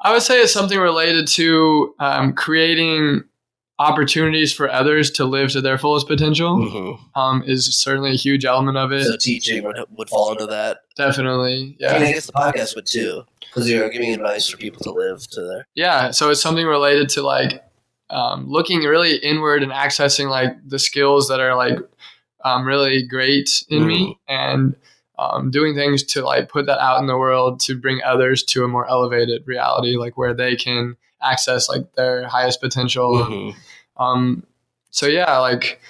I 0.00 0.12
would 0.12 0.22
say 0.22 0.40
it's 0.40 0.52
something 0.52 0.78
related 0.78 1.26
to 1.28 1.94
um, 1.98 2.32
creating 2.32 3.24
opportunities 3.78 4.52
for 4.52 4.70
others 4.70 5.10
to 5.12 5.24
live 5.24 5.50
to 5.52 5.60
their 5.60 5.76
fullest 5.78 6.06
potential. 6.06 6.98
Um, 7.14 7.42
is 7.46 7.74
certainly 7.76 8.12
a 8.12 8.16
huge 8.16 8.44
element 8.44 8.78
of 8.78 8.92
it. 8.92 9.04
so 9.04 9.16
teaching 9.16 9.64
would, 9.64 9.78
would 9.96 10.08
fall 10.08 10.32
into 10.32 10.46
that? 10.46 10.78
Definitely, 10.96 11.76
I 11.86 11.92
mean, 11.94 12.02
I 12.02 12.12
guess 12.12 12.26
the 12.26 12.32
podcast 12.32 12.74
would 12.74 12.86
too, 12.86 13.24
because 13.40 13.68
you're 13.70 13.88
giving 13.90 14.14
advice 14.14 14.48
for 14.48 14.56
people 14.56 14.80
to 14.84 14.90
live 14.92 15.26
to 15.30 15.42
their. 15.42 15.66
yeah. 15.74 16.10
So 16.10 16.30
it's 16.30 16.40
something 16.40 16.66
related 16.66 17.08
to 17.10 17.22
like 17.22 17.62
um, 18.10 18.48
looking 18.48 18.80
really 18.80 19.16
inward 19.16 19.62
and 19.62 19.72
accessing 19.72 20.30
like 20.30 20.52
the 20.66 20.78
skills 20.78 21.28
that 21.28 21.40
are 21.40 21.54
like 21.54 21.78
um, 22.44 22.64
really 22.64 23.02
great 23.06 23.64
in 23.68 23.86
me 23.86 24.18
and 24.28 24.76
um, 25.18 25.50
doing 25.50 25.74
things 25.74 26.02
to 26.02 26.22
like 26.24 26.48
put 26.48 26.66
that 26.66 26.78
out 26.78 27.00
in 27.00 27.06
the 27.06 27.16
world 27.16 27.60
to 27.60 27.78
bring 27.78 28.00
others 28.04 28.42
to 28.44 28.64
a 28.64 28.68
more 28.68 28.88
elevated 28.88 29.42
reality, 29.46 29.96
like 29.96 30.16
where 30.18 30.34
they 30.34 30.56
can 30.56 30.96
access 31.22 31.68
like 31.68 31.92
their 31.94 32.26
highest 32.28 32.60
potential. 32.60 33.14
Mhm. 33.24 33.54
Um, 33.96 34.44
so 34.90 35.06
yeah, 35.06 35.38
like 35.38 35.80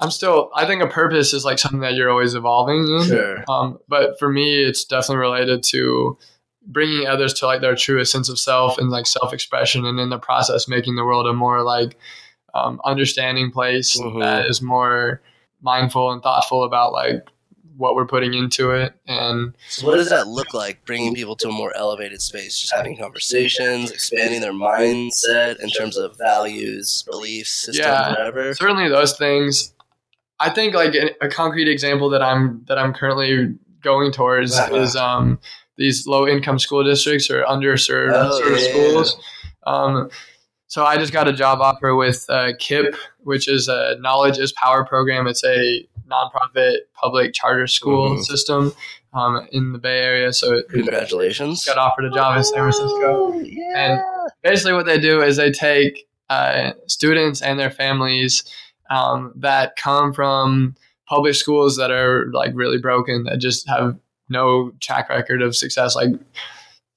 I'm 0.00 0.10
still, 0.10 0.50
I 0.54 0.66
think 0.66 0.82
a 0.82 0.88
purpose 0.88 1.32
is 1.32 1.44
like 1.44 1.58
something 1.58 1.80
that 1.80 1.94
you're 1.94 2.10
always 2.10 2.34
evolving 2.34 2.86
in. 2.86 3.02
Sure. 3.04 3.44
Um, 3.48 3.78
but 3.88 4.18
for 4.18 4.28
me, 4.28 4.62
it's 4.62 4.84
definitely 4.84 5.18
related 5.22 5.62
to 5.64 6.18
bringing 6.66 7.06
others 7.06 7.32
to 7.34 7.46
like 7.46 7.60
their 7.60 7.76
truest 7.76 8.10
sense 8.12 8.28
of 8.28 8.38
self 8.38 8.76
and 8.78 8.90
like 8.90 9.06
self 9.06 9.32
expression, 9.32 9.86
and 9.86 9.98
in 10.00 10.10
the 10.10 10.18
process, 10.18 10.66
making 10.68 10.96
the 10.96 11.04
world 11.04 11.26
a 11.26 11.32
more 11.32 11.62
like 11.62 11.96
um, 12.54 12.80
understanding 12.84 13.50
place 13.52 13.98
Mhm. 14.00 14.20
that 14.20 14.46
is 14.46 14.60
more 14.60 15.22
mindful 15.62 16.10
and 16.10 16.22
thoughtful 16.22 16.64
about 16.64 16.92
like 16.92 17.26
what 17.76 17.94
we're 17.94 18.06
putting 18.06 18.34
into 18.34 18.70
it. 18.70 18.94
And 19.06 19.54
So, 19.68 19.86
what 19.86 19.96
does 19.96 20.08
that 20.10 20.28
look 20.28 20.54
like? 20.54 20.84
Bringing 20.84 21.14
people 21.14 21.36
to 21.36 21.48
a 21.48 21.52
more 21.52 21.76
elevated 21.76 22.22
space, 22.22 22.58
just 22.58 22.74
having 22.74 22.96
conversations, 22.96 23.90
expanding 23.90 24.40
their 24.40 24.52
mindset 24.52 25.60
in 25.60 25.70
terms 25.70 25.96
of 25.96 26.16
values, 26.18 27.04
beliefs, 27.10 27.50
systems, 27.50 27.78
Yeah. 27.78 28.10
whatever. 28.10 28.54
certainly 28.54 28.88
those 28.88 29.16
things. 29.16 29.72
I 30.38 30.50
think 30.50 30.74
like 30.74 30.94
a, 31.22 31.28
concrete 31.28 31.68
example 31.68 32.10
that 32.10 32.22
I'm 32.22 32.62
that 32.68 32.78
I'm 32.78 32.92
currently 32.92 33.54
going 33.82 34.12
towards 34.12 34.58
Uh-huh. 34.58 34.74
is 34.76 34.94
um, 34.96 35.38
these 35.76 36.06
low 36.06 36.26
income 36.26 36.58
school 36.58 36.84
districts 36.84 37.30
or 37.30 37.42
underserved 37.44 38.12
Oh, 38.14 38.48
yeah. 38.48 38.68
schools. 38.70 39.16
Um, 39.66 40.10
so 40.68 40.84
I 40.84 40.96
just 40.98 41.12
got 41.12 41.28
a 41.28 41.32
job 41.32 41.60
offer 41.60 41.94
with 41.94 42.26
uh, 42.28 42.52
KIPP, 42.58 42.96
which 43.20 43.48
is 43.48 43.68
a 43.68 43.96
Knowledge 44.00 44.38
is 44.38 44.52
Power 44.52 44.84
program. 44.84 45.26
It's 45.26 45.44
a 45.44 45.86
nonprofit 46.10 46.76
public 46.94 47.32
charter 47.34 47.66
school 47.66 48.10
Mhm. 48.16 48.24
system 48.24 48.72
um, 49.12 49.46
in 49.50 49.72
the 49.72 49.78
Bay 49.78 49.98
Area. 50.00 50.32
So 50.32 50.62
Congratulations. 50.70 51.64
got 51.64 51.78
offered 51.78 52.04
a 52.04 52.10
job 52.10 52.36
in 52.36 52.44
San 52.44 52.58
Francisco 52.58 53.32
Oh, 53.32 53.40
yeah. 53.40 54.02
basically 54.42 54.72
what 54.74 54.86
they 54.86 54.98
do 54.98 55.22
is 55.22 55.36
they 55.36 55.50
take 55.50 56.06
uh, 56.28 56.72
students 56.86 57.40
and 57.40 57.58
their 57.58 57.70
families 57.70 58.44
um, 58.90 59.32
that 59.36 59.76
come 59.76 60.12
from 60.12 60.74
public 61.08 61.34
schools 61.34 61.76
that 61.76 61.90
are 61.90 62.26
like 62.32 62.50
really 62.54 62.78
broken 62.78 63.24
that 63.24 63.38
just 63.38 63.68
have 63.68 63.96
no 64.28 64.72
track 64.80 65.08
record 65.08 65.40
of 65.40 65.54
success 65.56 65.94
like 65.94 66.10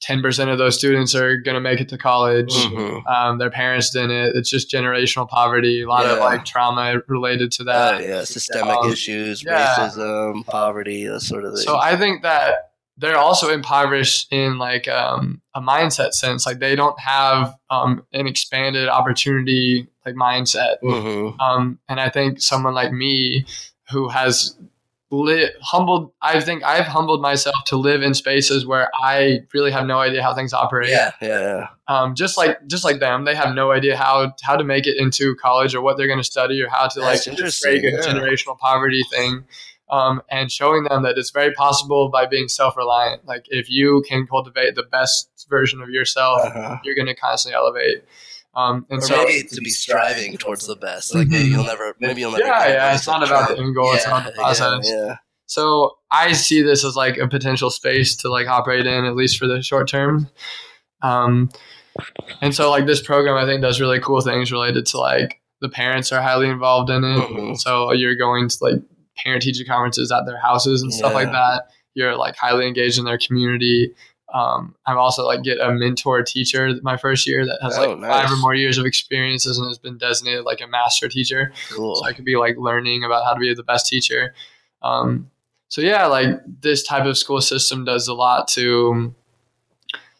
10% 0.01 0.49
of 0.51 0.57
those 0.57 0.77
students 0.77 1.13
are 1.13 1.35
going 1.37 1.55
to 1.55 1.61
make 1.61 1.81
it 1.81 1.89
to 1.89 1.97
college 1.97 2.53
Mhm. 2.53 3.05
um, 3.07 3.37
their 3.37 3.49
parents 3.49 3.89
didn't 3.89 4.11
it's 4.37 4.49
just 4.49 4.71
generational 4.71 5.27
poverty 5.27 5.81
a 5.81 5.87
lot 5.87 6.05
of 6.05 6.19
like 6.19 6.45
trauma 6.45 7.01
related 7.07 7.51
to 7.51 7.63
Uh, 7.63 7.65
that 7.97 8.03
yeah, 8.07 8.23
systemic 8.23 8.77
Um, 8.77 8.91
issues, 8.91 9.43
yeah. 9.43 9.75
racism, 9.75 10.45
poverty, 10.45 11.05
that 11.07 11.19
sort 11.21 11.43
of 11.43 11.53
thing. 11.53 11.63
So 11.63 11.77
I 11.77 11.97
think 11.97 12.23
that 12.23 12.71
they're 12.97 13.17
also 13.17 13.49
impoverished 13.49 14.27
in 14.31 14.57
like 14.57 14.87
um, 14.87 15.41
a 15.55 15.61
mindset 15.61 16.11
sense. 16.13 16.45
Like 16.45 16.59
they 16.59 16.75
don't 16.75 16.99
have 16.99 17.53
um, 17.69 18.03
an 18.13 18.27
expanded 18.27 18.89
opportunity 18.89 19.87
like 20.05 20.15
mindset. 20.15 20.75
Mhm. 20.83 21.39
Um, 21.39 21.79
and 21.87 21.99
I 21.99 22.09
think 22.09 22.41
someone 22.41 22.73
like 22.73 22.91
me 22.91 23.45
who 23.91 24.09
has 24.09 24.55
li- 25.11 25.49
humbled. 25.61 26.11
I 26.21 26.39
think 26.39 26.63
I've 26.63 26.85
humbled 26.85 27.21
myself 27.21 27.55
to 27.67 27.77
live 27.77 28.01
in 28.01 28.13
spaces 28.13 28.65
where 28.65 28.89
I 29.03 29.39
really 29.53 29.71
have 29.71 29.85
no 29.85 29.99
idea 29.99 30.21
how 30.23 30.33
things 30.35 30.53
operate. 30.53 30.89
Yeah, 30.89 31.11
yeah, 31.21 31.39
yeah. 31.39 31.67
Um, 31.87 32.15
just 32.15 32.37
like 32.37 32.65
just 32.67 32.83
like 32.83 32.99
them, 32.99 33.25
they 33.25 33.35
have 33.35 33.55
no 33.55 33.71
idea 33.71 33.97
how 33.97 34.33
how 34.43 34.55
to 34.55 34.63
make 34.63 34.85
it 34.87 34.97
into 34.97 35.35
college 35.35 35.73
or 35.75 35.81
what 35.81 35.97
they're 35.97 36.07
going 36.07 36.19
to 36.19 36.23
study 36.23 36.61
or 36.61 36.69
how 36.69 36.87
to 36.87 36.99
That's 36.99 37.27
like 37.27 37.37
break 37.61 37.83
a 37.83 37.91
yeah. 37.91 37.99
generational 37.99 38.57
poverty 38.57 39.03
thing. 39.11 39.43
Um, 39.91 40.21
and 40.29 40.51
showing 40.51 40.83
them 40.83 41.01
that 41.01 41.17
it's 41.17 41.31
very 41.31 41.51
possible 41.51 42.09
by 42.09 42.27
being 42.27 42.47
self-reliant. 42.47 43.25
Like 43.25 43.47
if 43.49 43.71
you 43.71 44.03
can 44.07 44.27
cultivate 44.27 44.75
the 44.75 44.83
best 44.83 45.47
version 45.49 45.81
of 45.81 45.89
yourself, 45.89 46.41
Uh-huh. 46.45 46.77
you're 46.83 46.93
going 46.93 47.07
to 47.07 47.15
constantly 47.15 47.55
elevate. 47.55 48.03
Um, 48.59 48.85
and 48.89 48.99
Or 48.99 49.01
so 49.05 49.15
maybe 49.23 49.47
to 49.47 49.61
be 49.61 49.69
striving 49.69 50.37
towards 50.37 50.67
the 50.67 50.75
best. 50.75 51.13
Like 51.15 51.27
maybe 51.27 51.49
Mhm. 51.49 51.51
you'll 51.53 51.63
never, 51.65 51.95
maybe 51.99 52.21
you'll 52.21 52.31
never. 52.31 52.43
yeah, 52.45 52.67
yeah, 52.67 52.95
it's 52.95 53.07
not 53.07 53.23
about 53.25 53.49
the 53.49 53.57
end 53.57 53.73
goal; 53.75 53.93
it's 53.93 54.03
Yeah, 54.05 54.09
about 54.17 54.23
the 54.25 54.31
yeah, 54.35 54.41
process. 54.43 54.89
Yeah, 54.91 55.15
So 55.45 55.97
I 56.11 56.33
see 56.33 56.61
this 56.61 56.83
as 56.83 56.95
like 56.95 57.17
a 57.17 57.27
potential 57.27 57.69
space 57.69 58.15
to 58.17 58.29
like 58.29 58.47
operate 58.47 58.85
in, 58.85 59.05
at 59.05 59.15
least 59.15 59.37
for 59.37 59.47
the 59.47 59.61
short 59.61 59.87
term. 59.87 60.29
Um, 61.01 61.49
and 62.41 62.53
so 62.53 62.69
like 62.69 62.85
this 62.85 63.01
program, 63.01 63.35
I 63.37 63.45
think 63.45 63.61
does 63.61 63.79
really 63.79 63.99
cool 63.99 64.21
things 64.21 64.51
related 64.51 64.85
to 64.87 64.97
like 64.99 65.39
the 65.61 65.69
parents 65.69 66.11
are 66.11 66.21
highly 66.21 66.47
involved 66.49 66.89
in 66.89 67.03
it. 67.03 67.29
Mhm. 67.29 67.57
So 67.59 67.91
you're 67.93 68.15
going 68.15 68.47
to 68.49 68.57
like 68.61 68.75
parent 69.23 69.43
teacher 69.43 69.63
conferences 69.65 70.11
at 70.11 70.25
their 70.25 70.39
houses 70.39 70.81
and 70.81 70.93
stuff 70.93 71.13
like 71.13 71.31
that. 71.31 71.63
You're 71.93 72.15
like 72.15 72.35
highly 72.35 72.67
engaged 72.67 72.97
in 72.99 73.05
their 73.05 73.17
community. 73.17 73.93
Um, 74.33 74.75
I'm 74.85 74.97
also 74.97 75.25
like 75.25 75.41
get 75.41 75.59
a 75.59 75.71
mentor 75.71 76.21
teacher 76.21 76.71
my 76.83 76.97
first 76.97 77.27
year 77.27 77.45
that 77.45 77.59
has 77.63 77.77
Oh, 77.77 77.93
like 77.93 78.01
five 78.11 78.31
or 78.31 78.37
more 78.37 78.53
years 78.53 78.77
of 78.77 78.85
experiences 78.85 79.57
and 79.57 79.67
has 79.67 79.79
been 79.79 79.97
designated 79.97 80.43
like 80.45 80.61
a 80.61 80.67
master 80.67 81.09
teacher 81.09 81.51
cool. 81.71 81.95
so 81.95 82.05
I 82.05 82.13
could 82.13 82.25
be 82.25 82.35
like 82.37 82.55
learning 82.57 83.03
about 83.03 83.25
how 83.25 83.33
to 83.33 83.39
be 83.39 83.51
the 83.55 83.63
best 83.63 83.87
teacher. 83.87 84.35
Um, 84.83 85.31
so 85.67 85.81
yeah, 85.81 86.05
like 86.05 86.27
this 86.61 86.83
type 86.83 87.05
of 87.05 87.17
school 87.17 87.41
system 87.41 87.85
does 87.85 88.07
a 88.07 88.13
lot 88.13 88.47
to 88.49 89.13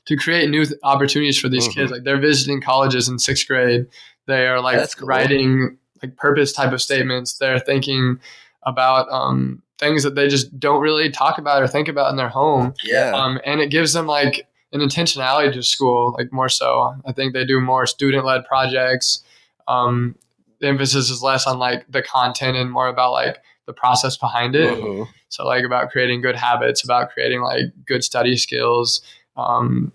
to 0.06 0.16
create 0.18 0.50
new 0.50 0.66
th- 0.66 0.80
opportunities 0.84 1.40
for 1.40 1.50
these 1.50 1.68
Mhm. 1.68 1.74
kids. 1.74 1.92
Like 1.92 2.04
they're 2.04 2.20
visiting 2.20 2.62
colleges 2.62 3.08
in 3.10 3.20
sixth 3.20 3.48
grade. 3.48 3.86
They 4.26 4.48
are 4.48 4.60
like 4.60 4.96
cool. 4.98 5.08
writing 5.08 5.78
like 6.02 6.16
purpose 6.18 6.52
type 6.54 6.72
of 6.74 6.82
statements. 6.82 7.38
They're 7.38 7.60
thinking 7.60 8.20
about 8.64 9.08
um, 9.12 9.62
things 9.80 10.04
that 10.04 10.14
they 10.16 10.28
just 10.28 10.60
don't 10.60 10.82
really 10.82 11.10
talk 11.10 11.38
about 11.40 11.62
or 11.64 11.68
think 11.68 11.88
about 11.88 12.12
in 12.12 12.18
their 12.18 12.30
home 12.30 12.74
yeah, 12.84 13.12
um, 13.16 13.40
and 13.46 13.62
it 13.62 13.72
gives 13.72 13.94
them 13.94 14.06
like 14.06 14.46
an 14.72 14.82
intentionality 14.82 15.52
to 15.52 15.64
school, 15.64 16.14
like 16.18 16.32
more 16.32 16.50
so. 16.50 16.94
I 17.06 17.12
think 17.12 17.34
they 17.34 17.44
do 17.44 17.60
more 17.60 17.88
student 17.88 18.24
led 18.24 18.46
projects. 18.46 19.24
Um, 19.68 20.16
the 20.60 20.68
emphasis 20.68 21.10
is 21.10 21.24
less 21.24 21.48
on 21.48 21.58
like 21.58 21.92
the 21.92 22.04
content 22.04 22.56
and 22.56 22.70
more 22.72 22.88
about 22.88 23.12
like 23.14 23.38
the 23.66 23.74
process 23.74 24.16
behind 24.16 24.56
it. 24.56 24.78
Mhm. 24.78 25.08
So 25.30 25.44
like 25.46 25.64
about 25.64 25.90
creating 25.90 26.22
good 26.22 26.36
habits, 26.36 26.84
about 26.84 27.10
creating 27.12 27.42
like 27.42 27.66
good 27.88 28.04
study 28.04 28.36
skills, 28.36 29.02
um, 29.38 29.92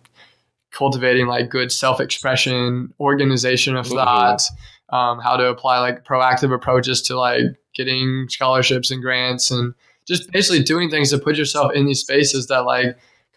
cultivating 0.72 1.26
like 1.28 1.51
good 1.51 1.70
self 1.70 2.01
expression, 2.01 2.93
organization 2.99 3.76
of 3.76 3.87
Mhm. 3.87 3.95
thought, 3.95 4.43
um, 4.91 5.18
how 5.18 5.37
to 5.37 5.47
apply 5.47 5.78
like 5.78 6.05
proactive 6.05 6.55
approaches 6.55 7.03
to 7.03 7.16
like 7.16 7.45
getting 7.74 8.26
scholarships 8.28 8.91
and 8.91 9.03
grants 9.03 9.51
and 9.51 9.74
just 10.07 10.30
basically 10.32 10.62
doing 10.62 10.91
things 10.91 11.11
to 11.11 11.18
put 11.18 11.37
yourself 11.37 11.72
in 11.74 11.87
these 11.87 12.01
spaces 12.01 12.47
that 12.49 12.64
like 12.64 12.97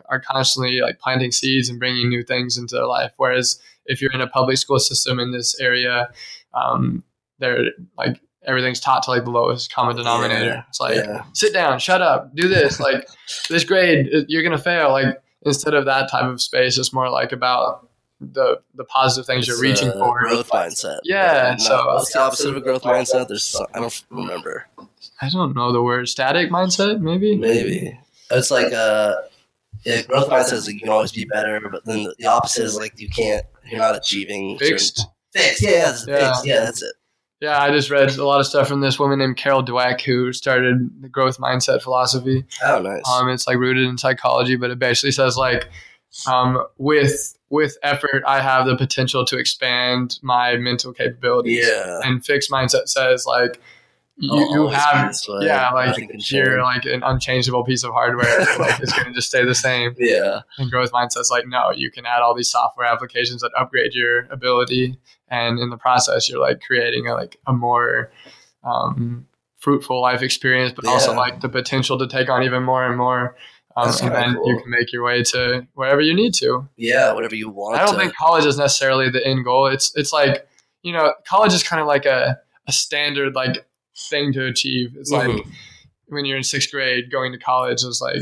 are 0.10 0.20
constantly 0.20 0.82
like 0.82 1.00
planting 1.00 1.32
seeds 1.32 1.70
and 1.70 1.80
bringing 1.80 2.10
new 2.10 2.24
things 2.24 2.58
into 2.58 2.76
their 2.76 2.86
life. 2.86 3.12
Whereas 3.18 3.60
if 3.86 4.02
you're 4.02 4.12
in 4.12 4.22
a 4.22 4.28
public 4.28 4.58
school 4.58 4.80
system 4.80 5.20
in 5.20 5.32
this 5.32 5.60
area, 5.60 6.10
um, 6.54 7.04
they're 7.40 7.72
like 7.98 8.22
everything's 8.46 8.80
taught 8.80 9.04
to 9.04 9.12
like 9.12 9.26
the 9.26 9.32
lowest 9.32 9.74
common 9.74 9.96
denominator. 9.96 10.46
Yeah. 10.46 10.64
It's 10.70 10.80
like 10.80 10.96
yeah. 10.96 11.24
sit 11.34 11.54
down, 11.54 11.80
shut 11.80 12.02
up, 12.02 12.34
do 12.36 12.48
this. 12.48 12.80
Like 12.80 13.08
this 13.50 13.64
grade, 13.64 14.10
you're 14.28 14.44
gonna 14.44 14.58
fail. 14.58 14.92
Like 14.92 15.22
instead 15.44 15.74
of 15.74 15.86
that 15.86 16.10
type 16.10 16.26
of 16.26 16.42
space, 16.42 16.78
it's 16.78 16.94
more 16.94 17.10
like 17.10 17.32
about 17.32 17.87
the 18.20 18.60
the 18.76 18.84
positive 18.86 19.26
things 19.26 19.48
It's 19.48 19.50
you're 19.50 19.60
reaching 19.70 19.90
a 19.90 19.94
for. 19.94 20.20
Growth 20.20 20.50
mindset. 20.50 21.00
Yeah, 21.04 21.56
No, 21.60 21.64
so- 21.66 21.86
what's 21.96 22.14
the 22.14 22.20
opposite 22.20 22.50
of 22.50 22.58
a 22.58 22.62
growth 22.62 22.84
mindset? 22.84 23.28
There's 23.28 23.44
some, 23.44 23.68
I 23.74 23.80
don't 23.80 24.04
remember. 24.10 24.68
I 25.22 25.30
don't 25.30 25.56
know 25.56 25.72
the 25.72 25.82
word 25.82 26.08
static 26.10 26.50
mindset. 26.50 27.00
Maybe. 27.02 27.36
Maybe 27.36 27.98
it's 28.32 28.52
like 28.52 28.74
uh, 28.74 29.16
yeah, 29.86 30.02
growth 30.04 30.30
mindset 30.30 30.54
is 30.54 30.66
like 30.68 30.76
you 30.76 30.82
can 30.82 30.90
always 30.90 31.12
be 31.12 31.26
better, 31.26 31.60
but 31.72 31.86
then 31.86 32.04
the, 32.04 32.16
the 32.18 32.26
opposite 32.26 32.64
is 32.66 32.76
like 32.76 33.00
you 33.00 33.10
can't. 33.10 33.46
You're 33.70 33.80
not 33.80 33.96
achieving 33.96 34.58
certain- 34.58 34.74
Fixed. 34.78 35.08
Fixed. 35.34 35.62
Yeah, 35.62 35.72
that's 35.86 36.08
Yeah. 36.08 36.28
fixed. 36.28 36.46
Yeah, 36.46 36.60
that's 36.62 36.82
it. 36.82 36.94
Yeah, 37.40 37.62
I 37.62 37.70
just 37.70 37.92
read 37.92 38.10
a 38.16 38.26
lot 38.26 38.40
of 38.40 38.48
stuff 38.48 38.68
from 38.68 38.82
this 38.82 38.98
woman 38.98 39.20
named 39.20 39.38
Carol 39.38 39.64
Dweck 39.64 40.02
who 40.02 40.34
started 40.34 40.90
the 41.02 41.08
growth 41.10 41.38
mindset 41.38 41.84
philosophy. 41.84 42.44
Oh, 42.64 42.80
nice. 42.82 43.04
Um, 43.08 43.30
it's 43.30 43.46
like 43.46 43.58
rooted 43.58 43.86
in 43.88 43.98
psychology, 44.00 44.56
but 44.56 44.72
it 44.72 44.80
basically 44.80 45.12
says 45.12 45.38
like, 45.38 45.70
um, 46.26 46.64
with 46.78 47.38
with 47.50 47.78
effort, 47.84 48.24
I 48.26 48.42
have 48.42 48.66
the 48.66 48.76
potential 48.76 49.26
to 49.26 49.38
expand 49.38 50.20
my 50.22 50.58
mental 50.58 50.94
capabilities. 50.94 51.66
yeah. 51.68 52.02
And 52.04 52.26
fixed 52.26 52.52
mindset 52.52 52.88
says 52.90 53.26
like, 53.26 53.62
you, 54.18 54.34
I'll 54.34 54.52
you 54.52 54.68
have 54.70 55.16
way. 55.30 55.46
yeah, 55.46 55.70
like 55.70 55.96
you're 56.32 56.64
like 56.64 56.86
an 56.86 57.04
unchangeable 57.04 57.64
piece 57.64 57.84
of 57.84 57.92
hardware. 57.92 58.40
like 58.60 58.80
it's 58.80 58.92
gonna 58.92 59.14
just 59.14 59.28
stay 59.28 59.46
the 59.46 59.54
same. 59.54 59.94
Yeah. 59.98 60.42
And 60.58 60.72
growth 60.72 60.92
mindset's 60.92 61.30
like, 61.30 61.48
no, 61.48 61.72
you 61.72 61.92
can 61.92 62.06
add 62.06 62.22
all 62.22 62.34
these 62.34 62.50
software 62.50 62.88
applications 62.88 63.42
that 63.42 63.52
upgrade 63.56 63.94
your 63.94 64.26
ability, 64.32 64.98
and 65.30 65.60
in 65.60 65.70
the 65.70 65.78
process, 65.78 66.28
you're 66.28 66.42
like 66.42 66.62
creating 66.62 67.08
a, 67.08 67.14
like 67.14 67.40
a 67.46 67.54
more 67.54 68.12
um, 68.64 69.28
fruitful 69.58 70.02
life 70.02 70.24
experience, 70.24 70.74
but 70.76 70.86
also 70.86 71.14
like 71.14 71.42
the 71.42 71.50
potential 71.50 72.00
to 72.00 72.08
take 72.08 72.30
on 72.30 72.42
even 72.44 72.64
more 72.64 72.86
and 72.86 72.98
more. 72.98 73.36
Um, 73.78 73.90
and 73.90 73.98
kinda 74.00 74.16
then 74.16 74.32
you 74.44 74.60
can 74.62 74.70
make 74.72 74.92
your 74.92 75.04
way 75.04 75.22
to 75.24 75.68
wherever 75.76 76.02
you 76.02 76.14
need 76.14 76.34
to. 76.36 76.68
Yeah. 76.78 77.14
Whatever 77.14 77.36
you 77.36 77.50
want. 77.50 77.78
I 77.80 77.86
don't 77.86 77.94
to. 77.96 78.00
think 78.00 78.16
college 78.16 78.46
is 78.46 78.58
necessarily 78.58 79.10
the 79.10 79.26
end 79.26 79.46
goal. 79.46 79.68
It's 79.68 79.92
it's 79.96 80.12
like 80.12 80.48
you 80.84 80.94
know, 80.94 81.14
college 81.28 81.54
is 81.54 81.64
kind 81.64 81.80
of 81.82 81.88
like 81.88 82.06
a 82.06 82.38
a 82.68 82.72
standard 82.72 83.36
like 83.36 83.66
thing 84.10 84.34
to 84.34 84.46
achieve. 84.46 84.96
It's 84.98 85.12
like 85.12 85.30
Mhm. 85.30 85.52
when 86.08 86.26
you're 86.26 86.38
in 86.38 86.44
sixth 86.44 86.72
grade, 86.72 87.12
going 87.12 87.32
to 87.34 87.38
college 87.40 87.84
is 87.84 88.02
like 88.02 88.22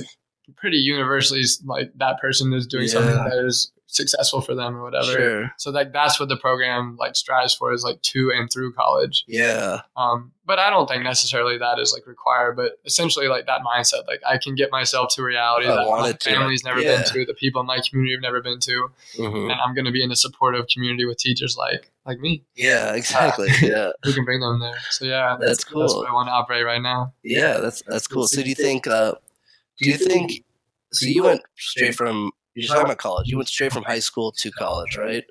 pretty 0.58 0.78
universally 0.78 1.44
like 1.66 1.92
that 1.96 2.20
person 2.20 2.54
is 2.54 2.68
doing 2.68 2.88
something 2.88 3.16
that 3.16 3.34
is 3.46 3.72
successful 3.88 4.42
for 4.42 4.56
them 4.56 4.76
or 4.76 4.84
whatever. 4.84 5.12
Sure. 5.12 5.52
So 5.58 5.72
like 5.72 5.94
that's 5.94 6.20
what 6.20 6.28
the 6.30 6.36
program 6.38 6.98
like 6.98 7.16
strives 7.16 7.54
for 7.54 7.72
is 7.72 7.84
like 7.84 8.02
to 8.02 8.32
and 8.36 8.52
through 8.52 8.74
college. 8.74 9.24
Yeah. 9.28 9.82
Um, 9.96 10.32
but 10.46 10.60
I 10.60 10.70
don't 10.70 10.88
think 10.88 11.04
necessarily 11.04 11.58
that 11.60 11.80
is 11.80 11.94
like 11.94 12.06
required. 12.08 12.56
But 12.56 12.80
essentially, 12.86 13.28
like 13.28 13.46
that 13.46 13.62
mindset, 13.62 14.08
like 14.08 14.22
I 14.28 14.38
can 14.38 14.56
get 14.56 14.72
myself 14.72 15.14
to 15.16 15.24
reality 15.24 15.68
I 15.68 15.70
that 15.76 15.76
my 15.84 15.88
wanted 15.88 16.20
to. 16.20 16.30
family's 16.32 16.64
never 16.64 16.82
Yeah. 16.82 16.98
been 16.98 17.06
to, 17.14 17.26
the 17.26 17.34
people 17.36 17.62
in 17.62 17.68
my 17.68 17.80
community 17.88 18.14
have 18.16 18.22
never 18.22 18.42
been 18.42 18.60
to, 18.60 18.90
Mhm. 19.18 19.52
and 19.52 19.54
I'm 19.54 19.74
going 19.74 19.86
to 19.86 19.92
be 19.92 20.04
in 20.04 20.12
a 20.12 20.16
supportive 20.16 20.68
community 20.68 21.06
with 21.06 21.18
teachers 21.18 21.56
like 21.58 21.92
like 22.06 22.20
me 22.20 22.44
Yeah. 22.56 22.94
Exactly. 22.94 23.50
Yeah. 23.62 23.92
who 24.04 24.14
can 24.14 24.26
bring 24.26 24.40
them 24.42 24.60
there. 24.60 24.78
So 24.92 25.06
yeah, 25.06 25.38
That's 25.40 25.50
That's 25.52 25.64
cool. 25.64 25.84
what 25.86 26.10
I 26.10 26.14
want 26.14 26.28
to 26.28 26.34
operate 26.34 26.66
right 26.66 26.82
now. 26.82 27.14
Yeah. 27.24 27.58
That's 27.60 27.82
that's 27.88 28.08
cool. 28.08 28.28
So 28.28 28.42
do 28.44 28.50
you 28.50 28.56
think? 28.56 28.88
Uh, 28.88 29.14
do 29.80 29.90
you 29.90 29.98
think? 29.98 30.44
So 30.92 31.06
you 31.08 31.24
went 31.24 31.42
straight 31.58 31.96
from. 31.96 32.32
You're 32.56 32.68
talking 32.68 32.86
about 32.86 32.98
college. 32.98 33.28
You 33.28 33.38
went 33.38 33.50
straight 33.50 33.74
from 33.74 33.84
high 33.84 34.00
school 34.00 34.32
to 34.34 34.52
college, 34.52 34.98
right? 34.98 35.24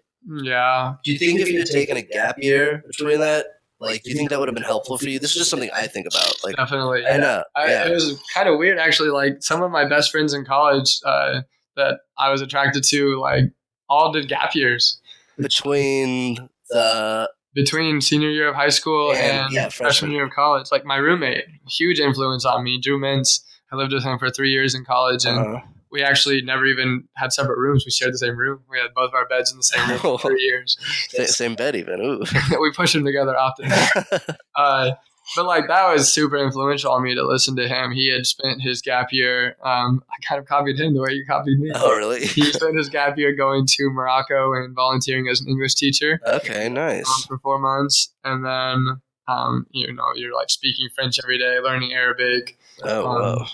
Yeah, 0.43 0.95
Do 1.05 1.13
you 1.13 1.19
think 1.19 1.41
if 1.41 1.49
you 1.49 1.59
had 1.59 1.69
taken 1.69 1.97
a 1.97 2.03
gap 2.03 2.37
year 2.39 2.83
between 2.87 3.21
that, 3.21 3.47
like, 3.79 4.03
do 4.05 4.11
you 4.11 4.17
think 4.17 4.31
that 4.31 4.39
would 4.39 4.49
have 4.49 4.55
been 4.55 4.65
helpful 4.65 4.97
for 4.97 5.07
you? 5.09 5.19
This 5.19 5.33
is 5.33 5.37
just 5.37 5.51
something 5.51 5.69
I 5.75 5.87
think 5.87 6.07
about. 6.07 6.33
Like, 6.43 6.57
definitely. 6.57 7.07
I 7.07 7.19
know. 7.19 7.45
I, 7.55 7.67
yeah. 7.67 7.89
It 7.89 7.93
was 7.93 8.23
kind 8.33 8.49
of 8.49 8.59
weird, 8.59 8.79
actually. 8.79 9.11
Like 9.11 9.43
some 9.43 9.63
of 9.63 9.71
my 9.71 9.85
best 9.87 10.11
friends 10.11 10.33
in 10.33 10.45
college 10.47 10.99
uh, 11.05 11.43
that 11.77 12.01
I 12.19 12.31
was 12.31 12.41
attracted 12.41 12.85
to, 12.85 13.21
like 13.21 13.45
all 13.91 14.13
did 14.13 14.29
gap 14.29 14.55
years 14.55 14.99
between 15.37 16.49
the 16.71 17.31
between 17.55 18.01
senior 18.01 18.31
year 18.31 18.49
of 18.49 18.55
high 18.57 18.69
school 18.71 19.13
And, 19.13 19.21
and, 19.21 19.53
yeah, 19.53 19.65
freshman. 19.65 19.87
freshman. 19.87 20.11
year 20.13 20.25
of 20.25 20.33
college. 20.33 20.69
Like 20.73 20.85
my 20.85 20.97
roommate, 20.97 21.45
huge 21.69 22.01
influence 22.01 22.45
on 22.45 22.65
me, 22.65 22.81
Drew 22.81 22.99
Mintz. 22.99 23.41
I 23.71 23.77
lived 23.77 23.93
with 23.93 24.05
him 24.05 24.19
for 24.19 24.31
three 24.31 24.51
years 24.53 24.75
in 24.75 24.85
college, 24.85 25.25
and 25.25 25.39
uh, 25.39 25.61
we 25.95 26.03
actually 26.03 26.43
never 26.43 26.67
even 26.67 27.05
had 27.17 27.33
separate 27.33 27.57
rooms. 27.57 27.85
We 27.87 27.93
shared 27.93 28.13
the 28.13 28.19
same 28.19 28.37
room. 28.37 28.61
We 28.69 28.79
had 28.81 28.93
both 28.95 29.11
of 29.11 29.15
our 29.15 29.27
beds 29.29 29.51
in 29.53 29.57
the 29.57 29.63
same 29.63 29.89
room 29.89 29.99
for 30.01 30.19
three 30.19 30.43
years. 30.51 30.77
sa- 31.11 31.25
same 31.25 31.55
bed 31.55 31.77
even. 31.77 32.01
Ooh. 32.01 32.25
we 32.61 32.73
pushed 32.73 32.95
them 32.95 33.05
together 33.05 33.39
often. 33.39 33.71
Uh, 34.57 34.91
but 35.37 35.47
like 35.47 35.69
that 35.69 35.91
was 35.91 36.13
super 36.13 36.37
influential 36.37 36.93
on 36.93 37.03
me 37.03 37.15
to 37.15 37.27
listen 37.27 37.57
to 37.57 37.67
him. 37.67 37.93
He 37.93 38.09
had 38.13 38.27
spent 38.27 38.61
his 38.61 38.83
gap 38.83 39.09
year. 39.13 39.57
Um, 39.65 40.03
I 40.11 40.17
kind 40.29 40.39
of 40.39 40.47
copied 40.47 40.79
him 40.79 40.95
the 40.95 41.01
way 41.01 41.13
you 41.13 41.25
copied 41.27 41.59
me. 41.59 41.71
oh, 41.75 41.97
really? 41.97 42.27
He 42.27 42.43
spent 42.53 42.77
his 42.77 42.89
gap 42.91 43.17
year 43.17 43.35
going 43.35 43.67
to 43.67 43.91
Morocco 43.91 44.53
and 44.53 44.75
volunteering 44.75 45.29
as 45.29 45.41
an 45.41 45.49
English 45.49 45.77
teacher 45.77 46.21
Okay, 46.27 46.67
um, 46.67 46.75
nice. 46.75 47.25
for 47.27 47.39
four 47.39 47.59
months, 47.59 48.13
and 48.23 48.45
then 48.45 49.01
um, 49.27 49.67
you 49.71 49.93
know 49.95 50.05
you're 50.15 50.35
like 50.35 50.51
speaking 50.51 50.89
French 50.95 51.19
every 51.25 51.39
day, 51.39 51.59
learning 51.59 51.95
Arabic. 51.95 52.59
Oh, 52.83 53.07
um, 53.07 53.23
wow. 53.23 53.47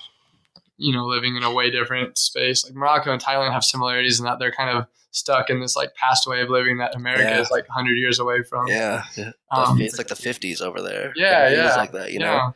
You 0.81 0.93
know, 0.93 1.07
living 1.07 1.37
in 1.37 1.43
a 1.43 1.53
way 1.53 1.70
different 1.70 2.18
space. 2.18 2.64
Like 2.64 2.74
Morocco 2.74 3.12
and 3.12 3.22
Thailand 3.22 3.53
have 3.53 3.64
similarities 3.64 4.18
in 4.18 4.24
that 4.26 4.39
they're 4.39 4.51
kind 4.53 4.76
of 4.76 4.87
stuck 5.12 5.51
in 5.51 5.61
this 5.61 5.76
like 5.76 5.95
past 5.95 6.26
way 6.26 6.41
of 6.41 6.49
living 6.51 6.78
that 6.78 6.95
America 6.95 7.24
Yeah. 7.24 7.41
is 7.41 7.51
like 7.51 7.68
100 7.68 7.97
years 7.99 8.18
away 8.18 8.43
from. 8.43 8.66
Yeah, 8.68 9.05
yeah. 9.16 9.33
Um, 9.51 9.81
it's 9.81 9.99
like 9.99 10.07
the 10.09 10.16
fifties 10.16 10.61
over 10.61 10.81
there. 10.81 11.12
Yeah, 11.16 11.49
it 11.49 11.57
yeah, 11.57 11.76
like 11.76 11.93
that. 11.93 12.12
You 12.12 12.20
know. 12.20 12.55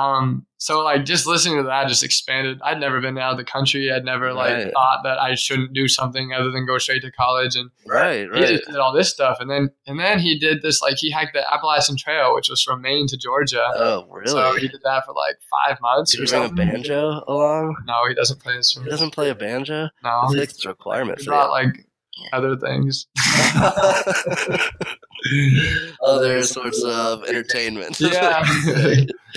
Um, 0.00 0.46
so 0.58 0.82
like 0.82 1.04
just 1.04 1.26
listening 1.26 1.56
to 1.58 1.62
that 1.64 1.88
just 1.88 2.02
expanded. 2.02 2.60
I'd 2.62 2.78
never 2.80 3.00
been 3.00 3.16
out 3.18 3.32
of 3.32 3.38
the 3.38 3.44
country. 3.44 3.90
I'd 3.92 4.04
never 4.04 4.32
like 4.32 4.52
Right. 4.52 4.72
thought 4.72 5.00
that 5.04 5.18
I 5.18 5.34
shouldn't 5.34 5.72
do 5.72 5.88
something 5.88 6.32
other 6.32 6.50
than 6.50 6.66
go 6.66 6.78
straight 6.78 7.02
to 7.02 7.10
college. 7.10 7.54
And 7.56 7.70
Right, 7.86 8.20
he 8.20 8.26
right. 8.26 8.46
just 8.46 8.66
did 8.66 8.76
all 8.76 8.92
this 8.92 9.08
stuff. 9.10 9.38
And 9.40 9.50
then 9.50 9.70
and 9.86 9.98
then 9.98 10.18
he 10.18 10.38
did 10.38 10.62
this 10.62 10.80
like 10.82 10.96
he 10.98 11.10
hiked 11.10 11.32
the 11.34 11.50
Appalachian 11.52 11.96
Trail, 11.96 12.34
which 12.34 12.48
was 12.50 12.62
from 12.62 12.82
Maine 12.82 13.06
to 13.08 13.16
Georgia. 13.16 13.66
Oh, 13.74 14.06
really? 14.10 14.28
So 14.30 14.54
he 14.56 14.68
did 14.68 14.80
that 14.84 15.04
for 15.06 15.14
like 15.14 15.38
five 15.50 15.78
months. 15.80 16.12
Did 16.12 16.20
or 16.20 16.24
he 16.24 16.48
bring 16.52 16.68
a 16.68 16.72
banjo 16.72 17.24
along? 17.26 17.76
No, 17.86 18.06
he 18.08 18.14
doesn't 18.14 18.40
play 18.40 18.54
He 18.54 18.88
doesn't 18.90 19.10
play 19.10 19.30
a 19.30 19.34
banjo? 19.34 19.88
No, 20.04 20.22
feel 20.28 20.40
like 20.40 20.50
it's 20.50 20.64
a 20.64 20.68
requirement 20.68 21.18
he 21.18 21.24
for 21.24 21.30
brought 21.30 21.50
like 21.50 21.86
other 22.32 22.56
things. 22.56 23.06
Other 26.04 26.42
sorts 26.42 26.82
of 26.84 27.24
entertainment. 27.24 28.00
Yeah. 28.00 28.40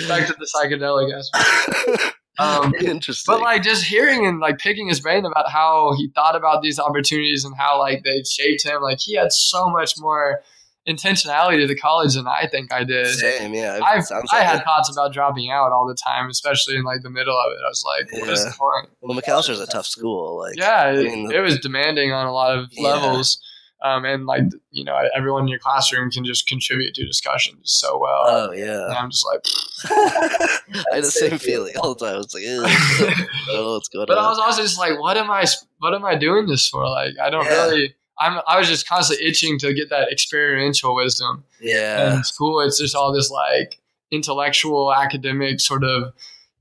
Back 0.07 0.27
to 0.27 0.36
the 0.39 0.47
psychedelic 0.55 1.13
aspect. 1.17 2.15
Um, 2.39 2.73
Interesting. 2.81 3.34
But 3.34 3.41
like 3.41 3.61
just 3.63 3.84
hearing 3.86 4.25
and 4.25 4.39
like 4.39 4.57
picking 4.57 4.88
his 4.88 4.99
brain 4.99 5.25
about 5.25 5.49
how 5.51 5.93
he 5.95 6.09
thought 6.15 6.36
about 6.36 6.61
these 6.63 6.79
opportunities 6.79 7.43
and 7.45 7.55
how 7.57 7.79
like 7.79 8.03
they 8.03 8.23
shaped 8.23 8.65
him, 8.65 8.81
like 8.81 8.99
he 8.99 9.15
had 9.15 9.31
so 9.31 9.69
much 9.69 9.93
more 9.99 10.41
intentionality 10.89 11.57
to 11.61 11.67
the 11.67 11.77
college 11.77 12.15
than 12.15 12.27
I 12.27 12.47
think 12.51 12.73
I 12.73 12.84
did. 12.84 13.07
Same, 13.07 13.53
yeah. 13.53 13.79
I've, 13.86 14.03
I 14.11 14.15
like 14.36 14.43
had 14.45 14.59
it. 14.59 14.63
thoughts 14.65 14.91
about 14.91 15.13
dropping 15.13 15.49
out 15.49 15.71
all 15.71 15.88
the 15.88 15.95
time, 15.95 16.29
especially 16.29 16.75
in 16.75 16.84
like 16.84 17.01
the 17.03 17.09
middle 17.09 17.38
of 17.38 17.51
it. 17.53 17.59
I 17.63 17.69
was 17.69 17.84
like, 17.86 18.11
what 18.21 18.29
is 18.29 18.39
Yeah. 18.43 18.49
the 18.49 18.55
point? 18.57 18.89
Well, 19.01 19.17
Macalester's 19.17 19.59
a 19.61 19.67
tough 19.67 19.86
school. 19.86 20.39
Like, 20.39 20.57
Yeah, 20.57 20.91
it, 20.91 21.03
mean, 21.05 21.31
it 21.31 21.39
was 21.39 21.59
demanding 21.59 22.11
on 22.11 22.25
a 22.27 22.34
lot 22.34 22.57
of 22.57 22.67
Yeah. 22.71 22.89
levels. 22.89 23.39
Um, 23.84 24.05
and 24.05 24.25
like, 24.25 24.43
you 24.71 24.86
know, 24.86 24.97
everyone 25.13 25.41
in 25.43 25.49
your 25.49 25.59
classroom 25.59 26.09
can 26.09 26.23
just 26.23 26.47
contribute 26.47 26.93
to 26.95 27.05
discussions 27.05 27.59
so 27.73 27.97
well. 27.99 28.23
Oh 28.25 28.49
and 28.51 28.59
yeah. 28.59 28.86
I'm 28.97 29.11
just 29.11 29.25
like, 29.29 29.45
I 29.91 30.95
had 30.95 31.03
the 31.03 31.11
same 31.11 31.38
feeling 31.38 31.73
all 31.77 31.93
the 31.93 32.05
time. 32.05 32.21
It's 32.21 32.34
like, 32.34 32.43
Ew. 32.43 32.63
I 32.63 33.27
don't 33.47 33.55
know 33.55 33.73
what's 33.73 33.89
going 33.89 34.05
But 34.07 34.17
I 34.17 34.29
was 34.29 34.39
also 34.39 34.61
just 34.61 34.79
like, 34.79 34.97
what 34.99 35.17
am 35.17 35.29
I? 35.29 35.43
What 35.79 35.93
am 35.93 36.05
I 36.05 36.15
doing 36.15 36.47
this 36.47 36.67
for? 36.69 36.88
Like, 36.88 37.13
I 37.21 37.29
don't 37.29 37.45
Yeah. 37.45 37.65
really. 37.65 37.93
I'm. 38.19 38.39
I 38.47 38.57
was 38.57 38.69
just 38.69 38.88
constantly 38.88 39.25
itching 39.25 39.59
to 39.59 39.73
get 39.73 39.89
that 39.89 40.09
experiential 40.11 40.95
wisdom. 40.95 41.43
yeah. 41.59 42.15
And 42.15 42.25
school, 42.25 42.61
it's 42.61 42.79
just 42.79 42.95
all 42.95 43.11
this 43.11 43.29
like 43.29 43.81
intellectual, 44.11 44.93
academic 44.93 45.59
sort 45.59 45.84
of. 45.84 46.13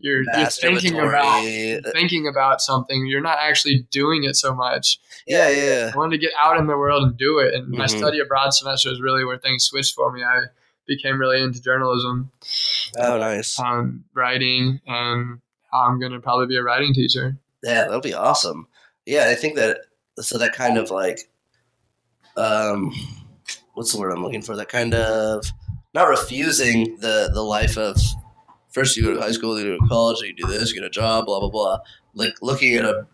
You're, 0.03 0.25
you're 0.37 0.47
thinking 0.51 0.99
about 0.99 1.45
thinking 1.93 2.27
about 2.29 2.61
something. 2.61 3.07
You're 3.07 3.21
not 3.21 3.39
actually 3.41 3.87
doing 3.91 4.25
it 4.25 4.35
so 4.37 4.53
much. 4.55 4.99
Yeah, 5.27 5.49
yeah. 5.49 5.91
I 5.95 5.97
wanted 5.97 6.17
to 6.17 6.19
get 6.27 6.33
out 6.39 6.59
in 6.59 6.67
the 6.67 6.77
world 6.77 7.05
and 7.05 7.17
do 7.17 7.39
it. 7.39 7.55
And 7.55 7.69
my 7.69 7.85
Mhm. 7.87 7.99
study 7.99 8.19
abroad 8.19 8.53
semester 8.53 8.91
is 8.91 9.01
really 9.01 9.25
where 9.25 9.39
things 9.39 9.65
switched 9.65 9.95
for 9.95 10.11
me. 10.13 10.25
I 10.25 10.47
became 10.87 11.19
really 11.21 11.41
into 11.41 11.63
journalism, 11.63 12.33
Oh, 12.99 13.17
nice. 13.17 13.59
um, 13.61 14.05
writing, 14.13 14.81
and 14.89 15.41
I'm 15.73 16.01
gonna 16.01 16.21
probably 16.21 16.49
be 16.49 16.57
a 16.57 16.63
writing 16.65 16.93
teacher. 16.93 17.37
Yeah, 17.63 17.83
that'll 17.85 18.01
be 18.01 18.13
awesome. 18.15 18.67
Yeah, 19.07 19.29
I 19.29 19.37
think 19.37 19.55
that 19.55 19.83
so 20.21 20.37
that 20.39 20.53
kind 20.53 20.77
of 20.79 20.91
like 20.91 21.21
um 22.37 22.93
what's 23.75 23.93
the 23.93 24.01
word 24.01 24.11
I'm 24.11 24.23
looking 24.23 24.43
for? 24.43 24.57
That 24.57 24.69
kind 24.69 24.95
of 24.95 25.45
not 25.95 26.09
refusing 26.09 26.97
the 26.99 27.31
the 27.33 27.43
life 27.43 27.79
of 27.79 27.97
first 28.73 28.97
you 28.97 29.05
go 29.05 29.15
to 29.15 29.21
high 29.21 29.33
school, 29.33 29.55
then 29.55 29.67
you 29.67 29.79
go 29.79 29.85
to 29.85 29.89
college, 29.89 30.21
then 30.21 30.29
you 30.31 30.35
do 30.35 30.47
this, 30.47 30.73
you 30.73 30.81
get 30.81 30.87
a 30.87 30.91
job, 30.91 31.27
blah 31.27 31.41
blah 31.41 31.51
blah. 31.51 31.79
Like 32.15 32.35
looking 32.43 32.75
at 32.75 32.85
a 32.85 33.07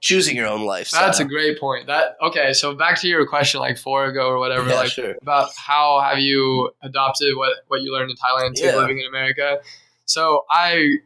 choosing 0.00 0.34
your 0.36 0.46
own 0.46 0.62
lifestyle. 0.62 1.04
That's 1.04 1.20
a 1.20 1.24
great 1.24 1.60
point. 1.60 1.86
That 1.86 2.16
okay. 2.22 2.52
So 2.52 2.74
back 2.74 2.98
to 3.00 3.08
your 3.08 3.26
question, 3.26 3.60
like 3.60 3.78
four 3.78 4.06
ago 4.06 4.28
or 4.28 4.38
whatever, 4.38 4.68
yeah, 4.68 4.74
like 4.74 4.90
sure. 4.90 5.16
about 5.20 5.50
how 5.56 6.00
have 6.00 6.18
you 6.18 6.70
adopted 6.82 7.36
what 7.36 7.56
what 7.68 7.82
you 7.82 7.92
learned 7.92 8.10
in 8.10 8.16
Thailand 8.16 8.54
to 8.54 8.64
Yeah. 8.64 8.76
living 8.76 8.98
in 8.98 9.06
America. 9.06 9.58
So 10.06 10.44
I 10.50 10.96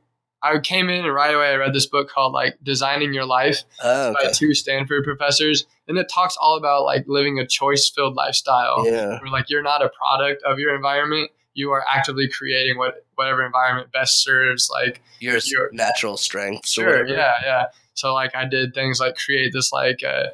I 0.43 0.59
came 0.59 0.89
in 0.89 1.05
and 1.05 1.15
right 1.15 1.35
away 1.35 1.49
I 1.49 1.57
read 1.57 1.75
this 1.75 1.87
book 1.87 2.09
called 2.09 2.33
like 2.33 2.57
Designing 2.63 3.15
Your 3.15 3.25
Life 3.25 3.65
Oh, 3.83 4.15
by 4.15 4.31
two 4.31 4.55
Stanford 4.55 5.05
professors, 5.05 5.67
and 5.89 5.99
it 5.99 6.09
talks 6.09 6.37
all 6.41 6.57
about 6.57 6.85
like 6.85 7.05
living 7.09 7.39
a 7.39 7.47
choice 7.47 7.91
filled 7.91 8.15
lifestyle. 8.15 8.87
Yeah. 8.87 9.21
Where 9.21 9.31
like 9.33 9.51
you're 9.51 9.63
not 9.63 9.83
a 9.83 9.91
product 9.91 10.43
of 10.45 10.59
your 10.59 10.75
environment. 10.75 11.31
You 11.55 11.71
are 11.73 11.85
actively 11.91 12.29
creating 12.29 12.77
what 12.79 13.07
whatever 13.15 13.45
environment 13.45 13.93
best 13.93 14.23
serves 14.23 14.69
like 14.73 15.01
Your, 15.21 15.39
Your- 15.47 15.71
natural 15.73 16.17
strengths. 16.17 16.73
Sure. 16.73 17.07
Yeah. 17.07 17.35
Yeah. 17.45 17.65
So 17.95 18.13
like 18.13 18.35
I 18.35 18.45
did 18.45 18.75
things 18.75 18.99
like 19.01 19.17
create 19.17 19.53
this 19.53 19.73
like 19.73 20.01
uh, 20.05 20.25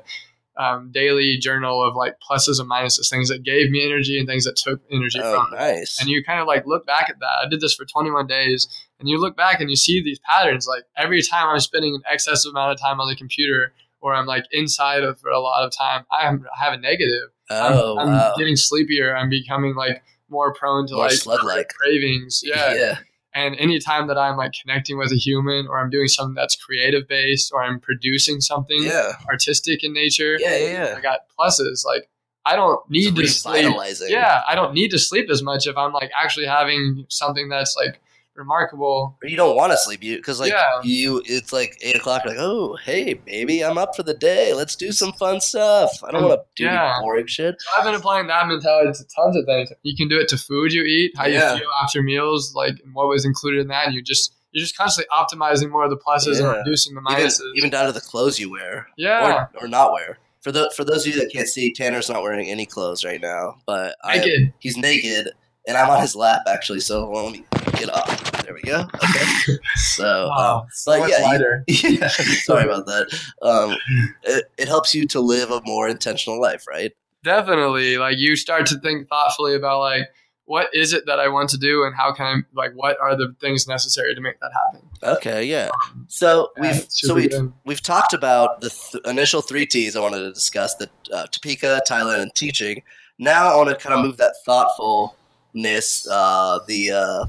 um, 0.57 0.91
daily 0.93 1.39
journal 1.39 1.83
of 1.87 1.95
like 1.95 2.17
pluses 2.21 2.59
and 2.61 2.69
minuses, 2.71 3.09
things 3.09 3.29
that 3.29 3.43
gave 3.43 3.71
me 3.71 3.85
energy 3.85 4.19
and 4.19 4.27
things 4.27 4.45
that 4.45 4.57
took 4.57 4.81
energy 4.91 5.21
Oh, 5.23 5.33
from 5.47 5.59
nice. 5.59 6.01
And 6.01 6.09
you 6.09 6.23
kind 6.25 6.41
of 6.41 6.47
like 6.47 6.67
look 6.67 6.87
back 6.87 7.09
at 7.09 7.19
that. 7.21 7.47
I 7.47 7.49
did 7.49 7.61
this 7.61 7.75
for 7.75 7.85
21 7.85 8.27
days, 8.27 8.67
and 8.99 9.09
you 9.09 9.19
look 9.19 9.37
back 9.37 9.61
and 9.61 9.71
you 9.71 9.77
see 9.77 10.03
these 10.03 10.19
patterns. 10.21 10.67
Like 10.67 10.85
every 10.97 11.23
time 11.23 11.49
I'm 11.49 11.61
spending 11.61 11.95
an 11.95 12.03
excessive 12.11 12.51
amount 12.51 12.73
of 12.73 12.81
time 12.81 13.01
on 13.01 13.09
the 13.09 13.17
computer, 13.17 13.73
or 14.01 14.15
I'm 14.15 14.27
like 14.27 14.47
inside 14.53 15.03
of 15.03 15.19
for 15.21 15.31
a 15.31 15.41
lot 15.41 15.65
of 15.65 15.73
time, 15.77 16.05
I 16.19 16.27
am- 16.27 16.47
I 16.59 16.65
have 16.65 16.73
a 16.73 16.79
negative. 16.79 17.29
I'm- 17.51 17.73
oh, 17.75 17.99
I'm, 17.99 18.09
wow. 18.09 18.35
getting 18.39 18.57
sleepier. 18.57 19.17
I'm 19.17 19.29
becoming 19.31 19.75
like 19.75 20.03
more 20.31 20.53
prone 20.55 20.87
to 20.89 20.95
More 20.95 21.05
like 21.05 21.13
slug-like. 21.13 21.69
cravings. 21.69 22.43
Yeah. 22.45 22.75
yeah. 22.75 22.99
And 23.35 23.55
anytime 23.61 24.09
that 24.09 24.19
I'm 24.19 24.37
like 24.37 24.53
connecting 24.61 24.99
with 24.99 25.13
a 25.13 25.17
human 25.17 25.67
or 25.69 25.79
I'm 25.79 25.91
doing 25.91 26.09
something 26.09 26.35
that's 26.35 26.57
creative 26.57 27.07
based 27.07 27.53
or 27.53 27.63
I'm 27.63 27.79
producing 27.79 28.41
something 28.41 28.83
Yeah. 28.83 29.13
artistic 29.29 29.85
in 29.85 29.93
nature, 29.93 30.37
Yeah, 30.41 30.57
yeah, 30.57 30.73
yeah. 30.73 30.95
I 30.97 31.01
got 31.01 31.21
pluses. 31.39 31.85
Like 31.85 32.09
I 32.45 32.57
don't 32.57 32.81
need 32.91 33.15
to 33.17 33.27
sleep. 33.29 33.73
Yeah, 34.09 34.43
I 34.49 34.55
don't 34.55 34.73
need 34.75 34.91
to 34.93 34.99
sleep 34.99 35.29
as 35.31 35.43
much 35.43 35.67
if 35.67 35.77
I'm 35.77 35.93
like 35.93 36.11
actually 36.17 36.47
having 36.47 37.05
something 37.09 37.49
that's 37.49 37.77
like 37.77 38.01
remarkable. 38.41 39.17
You 39.23 39.37
don't 39.37 39.55
want 39.57 39.71
to 39.73 39.79
sleep 39.79 40.03
you 40.03 40.17
because 40.17 40.41
like 40.41 40.51
Yeah. 40.53 40.81
you 40.83 41.23
it's 41.25 41.53
like 41.53 41.79
eight 41.83 41.95
o'clock 41.95 42.23
you're 42.25 42.35
like 42.35 42.43
oh 42.43 42.77
hey 42.85 43.15
baby 43.15 43.65
i'm 43.65 43.79
up 43.79 43.95
for 43.95 44.03
the 44.03 44.15
day 44.15 44.53
let's 44.55 44.75
do 44.75 44.91
some 44.93 45.13
fun 45.13 45.41
stuff 45.41 45.91
i 46.03 46.11
don't 46.11 46.25
want 46.25 46.41
to 46.41 46.45
do 46.57 46.65
Yeah. 46.65 46.97
boring 47.01 47.27
shit 47.27 47.55
So 47.61 47.69
I've 47.79 47.85
been 47.85 47.95
applying 47.95 48.27
that 48.27 48.49
mentality 48.49 48.91
to 48.93 49.05
tons 49.15 49.37
of 49.37 49.45
things. 49.47 49.71
You 49.83 49.97
can 49.97 50.09
do 50.09 50.19
it 50.19 50.29
to 50.29 50.37
food 50.39 50.73
you 50.73 50.83
eat, 50.83 51.13
how 51.17 51.27
Yeah. 51.27 51.53
you 51.53 51.61
feel 51.61 51.69
after 51.83 52.03
meals, 52.03 52.55
like 52.55 52.75
what 52.93 53.07
was 53.09 53.25
included 53.25 53.61
in 53.61 53.69
that, 53.69 53.87
and 53.87 53.95
you 53.95 54.03
just 54.03 54.35
you're 54.53 54.63
just 54.65 54.77
constantly 54.77 55.09
optimizing 55.13 55.71
more 55.71 55.85
of 55.85 55.91
the 55.91 55.97
pluses 55.97 56.41
and 56.41 56.49
reducing 56.59 56.95
the 56.97 57.01
minuses. 57.01 57.41
even 57.57 57.71
down 57.71 57.87
to 57.87 57.93
the 57.93 58.01
clothes 58.01 58.41
you 58.41 58.51
wear 58.51 58.89
yeah. 58.97 59.47
or, 59.55 59.65
or 59.65 59.69
not 59.69 59.93
wear 59.93 60.19
for 60.41 60.51
the 60.51 60.73
for 60.75 60.83
those 60.85 61.07
of 61.07 61.15
you 61.15 61.21
that 61.21 61.31
can't 61.33 61.47
see 61.47 61.73
Tanur's 61.73 62.09
not 62.11 62.23
wearing 62.23 62.49
any 62.49 62.67
clothes 62.67 63.05
right 63.05 63.21
now 63.21 63.57
but 63.67 63.95
I, 64.03 64.51
he's 64.59 64.77
naked 64.77 65.29
and 65.69 65.77
i'm 65.77 65.91
on 65.91 66.01
his 66.01 66.17
lap 66.17 66.41
actually 66.49 66.81
so 66.81 67.09
let 67.11 67.33
me 67.33 67.45
get 67.75 67.91
off 67.95 68.30
there 68.51 68.55
we 68.55 68.63
go 68.63 68.81
okay 69.05 69.59
so 69.77 70.29
Wow. 70.37 70.61
um, 70.63 70.69
So 70.73 70.93
but 70.93 71.01
much 71.01 71.11
yeah, 71.11 71.33
you- 71.67 71.99
yeah 72.01 72.09
sorry 72.09 72.65
about 72.65 72.87
that 72.87 73.07
um, 73.43 73.77
it, 74.25 74.45
it 74.59 74.69
helps 74.69 74.95
you 74.95 75.07
to 75.09 75.21
live 75.21 75.51
a 75.51 75.61
more 75.65 75.89
intentional 75.89 76.41
life 76.41 76.65
right 76.69 76.93
definitely 77.23 77.97
like 77.99 78.19
you 78.19 78.37
start 78.37 78.67
to 78.67 78.79
think 78.81 79.09
thoughtfully 79.09 79.55
about 79.55 79.81
like 79.81 80.09
what 80.47 80.69
is 80.75 80.93
it 80.93 81.05
that 81.07 81.21
i 81.21 81.29
want 81.29 81.49
to 81.51 81.59
do 81.59 81.85
and 81.85 81.95
how 81.95 82.13
can 82.13 82.27
i 82.27 82.37
like 82.55 82.73
what 82.75 82.97
are 83.01 83.15
the 83.17 83.35
things 83.41 83.69
necessary 83.69 84.15
to 84.15 84.21
make 84.21 84.39
that 84.41 84.51
happen 84.53 84.87
Okay, 85.03 85.45
yeah. 85.45 85.71
So 86.09 86.51
Yeah, 86.59 86.63
we've 86.63 86.77
it's 86.83 87.01
so 87.01 87.07
super 87.09 87.21
we 87.21 87.29
good. 87.29 87.53
we've 87.65 87.81
talked 87.83 88.13
about 88.13 88.61
the 88.61 88.69
th- 88.69 89.03
initial 89.07 89.41
three 89.41 89.65
T's 89.65 89.97
I 89.97 90.01
wanted 90.01 90.19
to 90.19 90.31
discuss: 90.31 90.75
the 90.75 90.91
uh, 91.11 91.27
Topeka, 91.29 91.81
Thailand, 91.89 92.21
and 92.21 92.35
teaching. 92.35 92.83
Now 93.19 93.51
I 93.51 93.57
want 93.57 93.71
to 93.71 93.77
kind 93.77 93.95
of 93.99 94.05
move 94.05 94.19
that 94.19 94.35
thoughtfulness, 94.45 96.07
uh, 96.11 96.59
the 96.67 96.91
uh, 96.91 97.25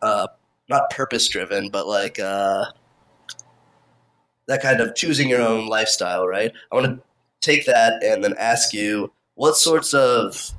uh, 0.00 0.26
not 0.68 0.90
purpose 0.90 1.28
driven, 1.28 1.68
but 1.68 1.86
like 1.86 2.18
uh, 2.18 2.64
that 4.46 4.62
kind 4.62 4.80
of 4.80 4.94
choosing 4.94 5.28
your 5.28 5.42
own 5.42 5.66
lifestyle. 5.66 6.26
Right. 6.26 6.52
I 6.70 6.74
want 6.74 6.86
to 6.86 7.02
take 7.40 7.66
that 7.66 8.02
and 8.02 8.22
then 8.22 8.34
ask 8.38 8.72
you 8.72 9.12
what 9.34 9.56
sorts 9.56 9.94
of 9.94 10.52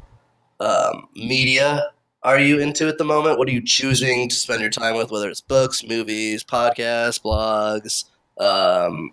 um, 0.59 1.07
media 1.15 1.89
are 2.23 2.39
you 2.39 2.59
into 2.59 2.87
at 2.87 2.97
the 2.97 3.03
moment? 3.03 3.37
What 3.37 3.49
are 3.49 3.51
you 3.51 3.61
choosing 3.61 4.29
to 4.29 4.35
spend 4.35 4.61
your 4.61 4.69
time 4.69 4.95
with? 4.95 5.11
Whether 5.11 5.29
it's 5.29 5.41
books, 5.41 5.83
movies, 5.85 6.43
podcasts, 6.43 7.21
blogs, 7.21 8.05
um, 8.39 9.11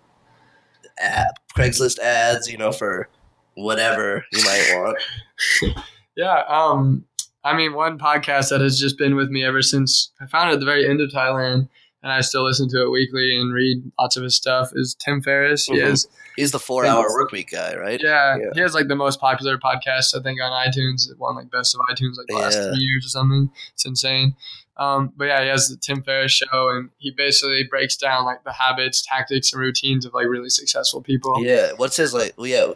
ad, 1.01 1.27
Craigslist 1.56 1.98
ads, 1.98 2.48
you 2.48 2.56
know, 2.56 2.70
for 2.70 3.09
whatever 3.55 4.24
you 4.32 4.44
might 4.44 4.73
want. 4.74 5.85
yeah 6.16 6.44
um 6.48 7.05
i 7.44 7.56
mean 7.56 7.74
one 7.74 7.98
podcast 7.98 8.50
that 8.50 8.60
has 8.60 8.78
just 8.78 8.98
been 8.98 9.16
with 9.16 9.28
me 9.30 9.44
ever 9.44 9.62
since 9.62 10.12
i 10.20 10.26
found 10.26 10.50
it 10.50 10.54
at 10.54 10.60
the 10.60 10.66
very 10.66 10.88
end 10.88 11.00
of 11.00 11.10
thailand 11.10 11.68
and 12.02 12.12
i 12.12 12.20
still 12.20 12.44
listen 12.44 12.68
to 12.68 12.82
it 12.82 12.90
weekly 12.90 13.36
and 13.38 13.52
read 13.52 13.78
lots 13.98 14.16
of 14.16 14.22
his 14.22 14.34
stuff 14.36 14.70
is 14.74 14.94
tim 14.94 15.20
ferriss 15.22 15.64
he 15.66 15.76
Mhm. 15.76 15.82
has 15.88 16.06
He's 16.36 16.52
the 16.52 16.58
four-hour 16.60 17.10
work 17.12 17.32
week 17.32 17.50
guy, 17.50 17.74
right? 17.74 18.00
yeah, 18.02 18.36
Yeah. 18.38 18.46
he 18.54 18.60
has 18.60 18.72
like 18.72 18.88
the 18.88 18.96
most 18.96 19.20
popular 19.20 19.58
podcast 19.58 20.16
i 20.18 20.22
think 20.22 20.40
on 20.40 20.50
itunes 20.66 21.10
it 21.10 21.18
won 21.18 21.34
like 21.34 21.50
best 21.50 21.74
of 21.74 21.80
itunes 21.90 22.16
like 22.16 22.28
the 22.28 22.36
last 22.36 22.56
Yeah. 22.56 22.68
three 22.70 22.78
years 22.84 23.04
or 23.04 23.08
something 23.10 23.50
it's 23.74 23.84
insane 23.84 24.36
um, 24.78 25.12
but 25.16 25.26
yeah 25.26 25.42
he 25.42 25.48
has 25.48 25.68
the 25.68 25.76
tim 25.76 26.02
ferriss 26.02 26.32
show 26.32 26.70
and 26.70 26.88
he 26.96 27.10
basically 27.14 27.64
breaks 27.64 27.96
down 27.96 28.24
like 28.24 28.42
the 28.44 28.52
habits 28.52 29.04
tactics 29.04 29.52
and 29.52 29.60
routines 29.60 30.06
of 30.06 30.14
like 30.14 30.26
really 30.26 30.48
successful 30.48 31.02
people 31.02 31.44
Yeah. 31.44 31.72
What's 31.76 31.96
his 31.96 32.14
like? 32.14 32.32
Well, 32.38 32.46
yeah. 32.46 32.72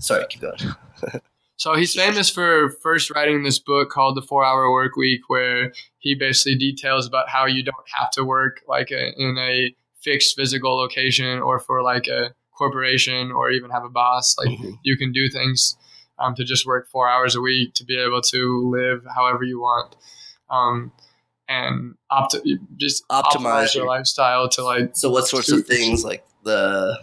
Sorry, 0.00 0.26
keep 0.28 0.42
going. 0.42 0.58
So 1.58 1.74
he's 1.74 1.92
famous 1.92 2.30
for 2.30 2.70
first 2.82 3.10
writing 3.10 3.42
this 3.42 3.58
book 3.58 3.90
called 3.90 4.16
The 4.16 4.22
Four 4.22 4.44
Hour 4.44 4.70
Work 4.70 4.94
Week, 4.96 5.22
where 5.28 5.72
he 5.98 6.14
basically 6.14 6.54
details 6.56 7.04
about 7.04 7.28
how 7.28 7.46
you 7.46 7.64
don't 7.64 7.76
have 7.94 8.12
to 8.12 8.24
work 8.24 8.60
like 8.68 8.92
a, 8.92 9.12
in 9.20 9.36
a 9.38 9.74
fixed 10.00 10.36
physical 10.36 10.76
location 10.76 11.40
or 11.40 11.58
for 11.58 11.82
like 11.82 12.06
a 12.06 12.32
corporation 12.56 13.32
or 13.32 13.50
even 13.50 13.70
have 13.70 13.82
a 13.84 13.88
boss. 13.88 14.36
Like 14.38 14.56
Mhm. 14.56 14.78
you 14.84 14.96
can 14.96 15.10
do 15.10 15.28
things 15.28 15.76
um, 16.20 16.36
to 16.36 16.44
just 16.44 16.64
work 16.64 16.86
four 16.88 17.08
hours 17.08 17.34
a 17.34 17.40
week 17.40 17.74
to 17.74 17.84
be 17.84 17.98
able 17.98 18.20
to 18.22 18.70
live 18.70 19.04
however 19.12 19.42
you 19.42 19.60
want. 19.60 19.96
Um, 20.48 20.92
and 21.48 21.96
opt- 22.08 22.36
just 22.76 23.02
Optimize 23.08 23.22
optimize 23.32 23.74
your 23.74 23.82
your- 23.84 23.86
lifestyle 23.96 24.48
to 24.50 24.62
like 24.64 24.90
So 24.94 25.10
what 25.10 25.26
sorts 25.26 25.50
of 25.50 25.66
things 25.66 26.04
like 26.04 26.24
the 26.44 26.98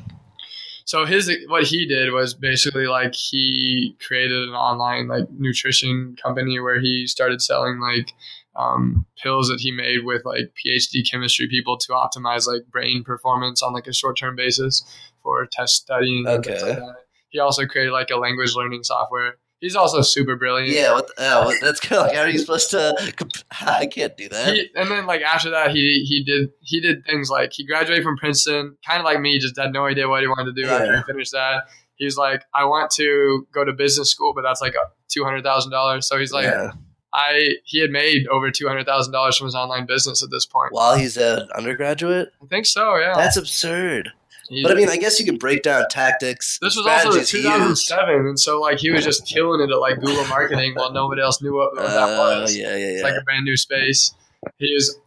so 0.85 1.05
his 1.05 1.31
what 1.47 1.63
he 1.63 1.85
did 1.85 2.11
was 2.13 2.33
basically 2.33 2.87
like 2.87 3.13
he 3.13 3.95
created 4.05 4.47
an 4.47 4.55
online 4.55 5.07
like 5.07 5.29
nutrition 5.31 6.15
company 6.21 6.59
where 6.59 6.79
he 6.79 7.07
started 7.07 7.41
selling 7.41 7.79
like 7.79 8.11
um, 8.55 9.05
pills 9.21 9.49
that 9.49 9.59
he 9.59 9.71
made 9.71 10.05
with 10.05 10.23
like 10.25 10.53
PhD 10.55 11.05
chemistry 11.09 11.47
people 11.47 11.77
to 11.77 11.91
optimize 11.91 12.47
like 12.47 12.65
brain 12.71 13.03
performance 13.03 13.61
on 13.61 13.73
like 13.73 13.87
a 13.87 13.93
short 13.93 14.17
term 14.17 14.35
basis 14.35 14.83
for 15.21 15.45
test 15.51 15.75
studying. 15.75 16.25
and 16.27 16.45
Okay. 16.45 16.79
like. 16.79 16.95
He 17.29 17.39
also 17.39 17.65
created 17.65 17.91
like 17.91 18.11
a 18.11 18.15
language 18.15 18.55
learning 18.55 18.83
software. 18.83 19.37
He's 19.65 19.75
also 19.75 20.03
super 20.03 20.35
brilliant. 20.35 20.69
yeah? 20.69 20.91
What 20.93 21.07
the, 21.07 21.13
oh, 21.17 21.51
that's 21.59 21.79
kind 21.79 21.99
of 21.99 22.05
like 22.05 22.15
how 22.15 22.21
are 22.21 22.29
you 22.29 22.37
supposed 22.37 22.69
to? 22.69 22.95
comp- 23.15 23.31
I 23.61 23.87
can't 23.87 24.15
do 24.15 24.29
that. 24.29 24.53
He, 24.53 24.69
and 24.75 24.91
then 24.91 25.07
like 25.07 25.21
after 25.21 25.49
that 25.49 25.71
he 25.71 26.05
he 26.07 26.23
did 26.23 26.51
he 26.61 26.79
did 26.79 27.03
things 27.03 27.31
like 27.31 27.51
he 27.51 27.65
graduated 27.65 28.03
from 28.03 28.15
Princeton, 28.15 28.77
kind 28.85 28.99
of 28.99 29.05
like 29.05 29.19
me, 29.19 29.39
just 29.39 29.57
had 29.57 29.73
no 29.73 29.87
idea 29.87 30.07
what 30.07 30.21
he 30.21 30.27
wanted 30.27 30.55
to 30.55 30.61
do 30.61 30.69
after 30.69 30.97
he 30.97 31.01
finished 31.01 31.31
that. 31.31 31.63
He 31.95 32.05
was 32.05 32.15
like, 32.15 32.43
I 32.53 32.65
want 32.65 32.91
to 32.91 33.47
go 33.51 33.65
to 33.65 33.73
business 33.73 34.11
school, 34.11 34.33
but 34.35 34.43
that's 34.43 34.61
like 34.61 34.75
two 35.07 35.23
hundred 35.23 35.43
thousand 35.43 35.71
dollars. 35.71 36.07
So 36.07 36.19
he's 36.19 36.31
like, 36.31 36.45
yeah. 36.45 36.73
I 37.11 37.53
he 37.63 37.79
had 37.79 37.89
made 37.89 38.27
over 38.27 38.51
two 38.51 38.67
hundred 38.67 38.85
thousand 38.85 39.13
dollars 39.13 39.35
from 39.35 39.45
his 39.45 39.55
online 39.55 39.87
business 39.87 40.21
at 40.21 40.29
this 40.29 40.45
point. 40.45 40.73
While 40.73 40.95
he's 40.95 41.17
an 41.17 41.49
undergraduate, 41.55 42.29
I 42.39 42.45
think 42.45 42.67
so, 42.67 42.97
yeah. 42.97 43.15
that's 43.15 43.35
absurd. 43.35 44.11
He- 44.49 44.61
But 44.63 44.73
I 44.73 44.75
mean, 44.75 44.89
I 44.89 44.97
guess 44.97 45.19
you 45.19 45.25
can 45.25 45.37
break 45.37 45.63
down 45.63 45.85
tactics. 45.89 46.59
this 46.61 46.75
was 46.75 46.85
also 46.85 47.09
strategies 47.11 47.29
he 47.31 47.37
used. 47.39 47.87
2007, 47.87 48.27
and 48.27 48.39
so 48.39 48.59
like 48.61 48.77
he 48.79 48.91
was 48.91 49.03
just 49.03 49.25
killing 49.27 49.61
it 49.61 49.71
at 49.71 49.79
like 49.79 49.99
Google 49.99 50.25
marketing 50.27 50.73
while 50.75 50.91
nobody 50.91 51.21
else 51.21 51.41
knew 51.41 51.55
what, 51.55 51.75
what 51.75 51.83
that 51.87 52.09
Uh, 52.13 52.41
was. 52.41 52.55
yeah, 52.55 52.75
yeah, 52.75 52.85
It's 52.87 53.03
like 53.03 53.15
a 53.19 53.23
brand 53.23 53.43
new 53.45 53.57
space. 53.57 54.13
He 54.57 54.67
is, 54.67 54.97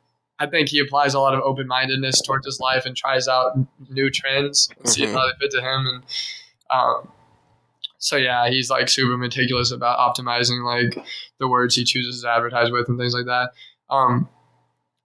I 0.40 0.46
think 0.46 0.68
he 0.68 0.80
applies 0.80 1.14
a 1.14 1.20
lot 1.20 1.34
of 1.34 1.40
open 1.40 1.66
mindedness 1.68 2.20
towards 2.22 2.46
his 2.46 2.58
life 2.60 2.84
and 2.86 2.96
tries 2.96 3.28
out 3.28 3.52
new 3.88 4.10
trends 4.10 4.68
and 4.78 4.88
see 4.88 5.02
Mhm. 5.06 5.12
how 5.12 5.26
they 5.26 5.32
fit 5.40 5.50
to 5.52 5.58
him. 5.60 5.86
And 5.86 6.02
um, 6.70 7.08
so 7.98 8.16
yeah, 8.16 8.48
he's 8.48 8.70
like 8.70 8.88
super 8.88 9.16
meticulous 9.16 9.70
about 9.72 9.98
optimizing 9.98 10.64
like 10.64 11.04
the 11.38 11.46
words 11.48 11.74
he 11.76 11.84
chooses 11.84 12.22
to 12.22 12.28
advertise 12.30 12.70
with 12.70 12.88
and 12.88 12.98
things 12.98 13.14
like 13.14 13.26
that. 13.26 13.50
Um, 13.90 14.28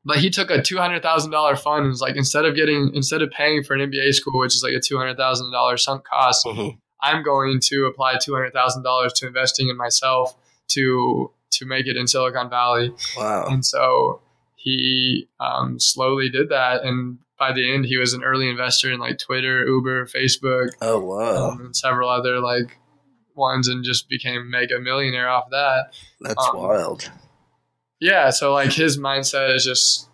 but 0.06 0.18
he 0.20 0.30
took 0.30 0.50
a 0.52 0.62
two 0.62 0.78
hundred 0.78 1.02
thousand 1.02 1.32
dollar 1.32 1.56
fund 1.56 1.82
and 1.84 1.90
was 1.90 2.02
like, 2.02 2.16
instead 2.16 2.46
of 2.46 2.56
getting 2.56 2.92
instead 2.94 3.22
of 3.22 3.32
paying 3.32 3.64
for 3.64 3.74
an 3.76 3.92
MBA 3.92 4.14
school, 4.14 4.40
which 4.40 4.56
is 4.56 4.64
like 4.64 4.74
a 4.74 4.80
two 4.80 4.98
hundred 4.98 5.18
thousand 5.18 5.52
dollar 5.52 5.78
sunk 5.78 6.04
cost, 6.06 6.46
Mhm. 6.46 6.78
I'm 7.02 7.22
going 7.24 7.60
to 7.66 7.86
apply 7.86 8.18
two 8.22 8.34
hundred 8.34 8.54
thousand 8.54 8.84
dollars 8.84 9.14
to 9.14 9.28
investing 9.28 9.70
in 9.70 9.78
myself 9.78 10.36
to 10.70 11.32
to 11.52 11.66
make 11.66 11.86
it 11.88 11.96
in 11.98 12.08
Silicon 12.08 12.50
Valley. 12.50 12.92
Wow. 13.18 13.46
And 13.48 13.66
so 13.66 14.22
he 14.56 15.28
um, 15.40 15.80
slowly 15.80 16.30
did 16.30 16.50
that, 16.50 16.84
and 16.84 17.20
by 17.38 17.52
the 17.52 17.74
end, 17.74 17.86
he 17.86 17.98
was 17.98 18.14
an 18.14 18.24
early 18.24 18.50
investor 18.50 18.92
in 18.92 19.00
like 19.00 19.18
Twitter, 19.20 19.66
Uber, 19.66 20.06
Facebook, 20.08 20.70
Oh 20.82 21.00
wow. 21.00 21.50
um, 21.52 21.60
and 21.66 21.76
several 21.76 22.10
other 22.10 22.40
like 22.40 22.78
ones, 23.36 23.68
and 23.68 23.84
just 23.84 24.08
became 24.10 24.50
mega 24.50 24.80
millionaire 24.80 25.28
off 25.30 25.50
that. 25.52 25.94
That's 26.22 26.48
um, 26.54 26.58
wild. 26.58 27.12
Yeah, 28.00 28.30
so 28.32 28.54
like 28.54 28.74
his 28.74 28.98
mindset 29.00 29.56
is 29.56 29.64
just 29.64 30.10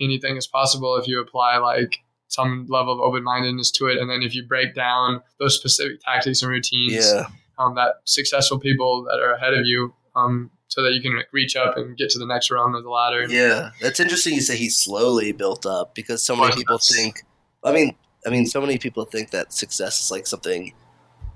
anything 0.00 0.36
is 0.36 0.46
possible 0.46 0.96
if 0.96 1.06
you 1.06 1.20
apply 1.20 1.58
like 1.58 1.98
some 2.28 2.66
level 2.68 2.92
of 2.92 3.00
open 3.00 3.22
mindedness 3.22 3.70
to 3.72 3.86
it, 3.86 3.98
and 3.98 4.10
then 4.10 4.22
if 4.22 4.34
you 4.34 4.46
break 4.46 4.74
down 4.74 5.22
those 5.38 5.56
specific 5.56 6.00
tactics 6.02 6.42
and 6.42 6.50
routines 6.50 6.92
Yeah. 6.94 7.26
um, 7.58 7.74
that 7.76 7.96
successful 8.04 8.58
people 8.58 9.04
that 9.04 9.20
are 9.20 9.32
ahead 9.34 9.54
of 9.54 9.64
you, 9.66 9.94
um, 10.14 10.50
so 10.68 10.82
that 10.82 10.92
you 10.92 11.00
can 11.00 11.22
reach 11.32 11.56
up 11.56 11.76
and 11.76 11.96
get 11.96 12.10
to 12.10 12.18
the 12.18 12.26
next 12.26 12.50
rung 12.50 12.74
of 12.74 12.82
the 12.82 12.90
ladder. 12.90 13.26
Yeah. 13.28 13.70
That's 13.80 14.00
interesting. 14.00 14.34
You 14.34 14.40
say 14.40 14.56
he 14.56 14.68
slowly 14.68 15.32
built 15.32 15.64
up 15.64 15.94
because 15.94 16.22
so 16.24 16.34
many 16.34 16.54
people 16.56 16.78
think. 16.78 17.22
I 17.62 17.72
mean, 17.72 17.96
I 18.26 18.30
mean, 18.30 18.46
so 18.46 18.60
many 18.60 18.76
people 18.76 19.04
think 19.04 19.30
that 19.30 19.52
success 19.52 20.04
is 20.04 20.10
like 20.10 20.26
something 20.26 20.74